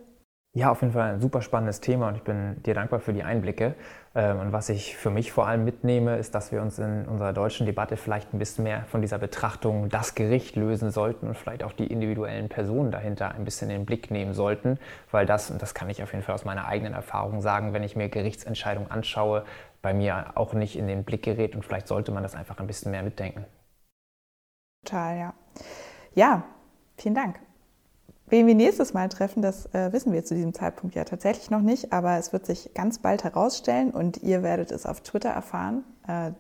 Ja, 0.58 0.72
auf 0.72 0.82
jeden 0.82 0.94
Fall 0.94 1.16
ein 1.16 1.20
super 1.20 1.42
spannendes 1.42 1.82
Thema 1.82 2.08
und 2.08 2.16
ich 2.16 2.24
bin 2.24 2.64
dir 2.64 2.74
dankbar 2.74 3.02
für 3.02 3.12
die 3.12 3.24
Einblicke. 3.24 3.76
Ähm, 4.16 4.40
und 4.40 4.54
was 4.54 4.70
ich 4.70 4.96
für 4.96 5.10
mich 5.10 5.34
vor 5.34 5.48
allem 5.48 5.66
mitnehme, 5.66 6.16
ist, 6.16 6.34
dass 6.34 6.54
wir 6.54 6.62
uns 6.62 6.80
in 6.80 7.06
unserer 7.08 7.34
deutschen 7.34 7.66
Debatte 7.66 7.98
vielleicht 7.98 8.34
ein 8.34 8.40
bisschen 8.40 8.64
mehr 8.64 8.86
von 8.86 9.02
dieser 9.02 9.18
Betrachtung 9.18 9.90
das 9.90 10.16
Gericht 10.16 10.56
lösen 10.56 10.92
sollten 10.92 11.28
und 11.28 11.36
vielleicht 11.36 11.62
auch 11.62 11.74
die 11.74 11.88
individuellen 11.88 12.48
Personen 12.48 12.90
dahinter 12.90 13.36
ein 13.36 13.44
bisschen 13.44 13.70
in 13.70 13.80
den 13.80 13.86
Blick 13.86 14.12
nehmen 14.12 14.34
sollten, 14.34 14.80
weil 15.12 15.26
das, 15.26 15.52
und 15.52 15.62
das 15.62 15.74
kann 15.74 15.90
ich 15.90 16.02
auf 16.02 16.14
jeden 16.14 16.24
Fall 16.24 16.36
aus 16.36 16.46
meiner 16.46 16.68
eigenen 16.68 16.94
Erfahrung 16.94 17.42
sagen, 17.42 17.74
wenn 17.74 17.84
ich 17.84 17.98
mir 17.98 18.08
Gerichtsentscheidungen 18.08 18.90
anschaue, 18.90 19.44
bei 19.82 19.94
mir 19.94 20.32
auch 20.36 20.54
nicht 20.54 20.78
in 20.78 20.88
den 20.88 21.04
Blick 21.04 21.24
gerät 21.24 21.54
und 21.54 21.66
vielleicht 21.66 21.90
sollte 21.90 22.14
man 22.14 22.24
das 22.24 22.34
einfach 22.34 22.60
ein 22.60 22.68
bisschen 22.68 22.92
mehr 22.92 23.04
mitdenken. 23.04 23.44
Total, 24.86 25.18
ja. 25.18 25.34
Ja, 26.16 26.44
vielen 26.98 27.14
Dank. 27.14 27.40
Wen 28.28 28.48
wir 28.48 28.56
nächstes 28.56 28.94
Mal 28.94 29.10
treffen, 29.10 29.44
das 29.44 29.68
äh, 29.74 29.94
wissen 29.94 30.12
wir 30.12 30.24
zu 30.24 30.34
diesem 30.34 30.54
Zeitpunkt 30.54 30.96
ja 30.96 31.04
tatsächlich 31.04 31.52
noch 31.52 31.62
nicht, 31.62 31.94
aber 31.94 32.18
es 32.18 32.34
wird 32.34 32.46
sich 32.46 32.74
ganz 32.74 32.98
bald 32.98 33.24
herausstellen 33.24 33.92
und 33.92 34.24
ihr 34.24 34.42
werdet 34.42 34.72
es 34.72 34.86
auf 34.86 35.02
Twitter 35.02 35.30
erfahren. 35.30 35.84
Äh, 36.08 36.32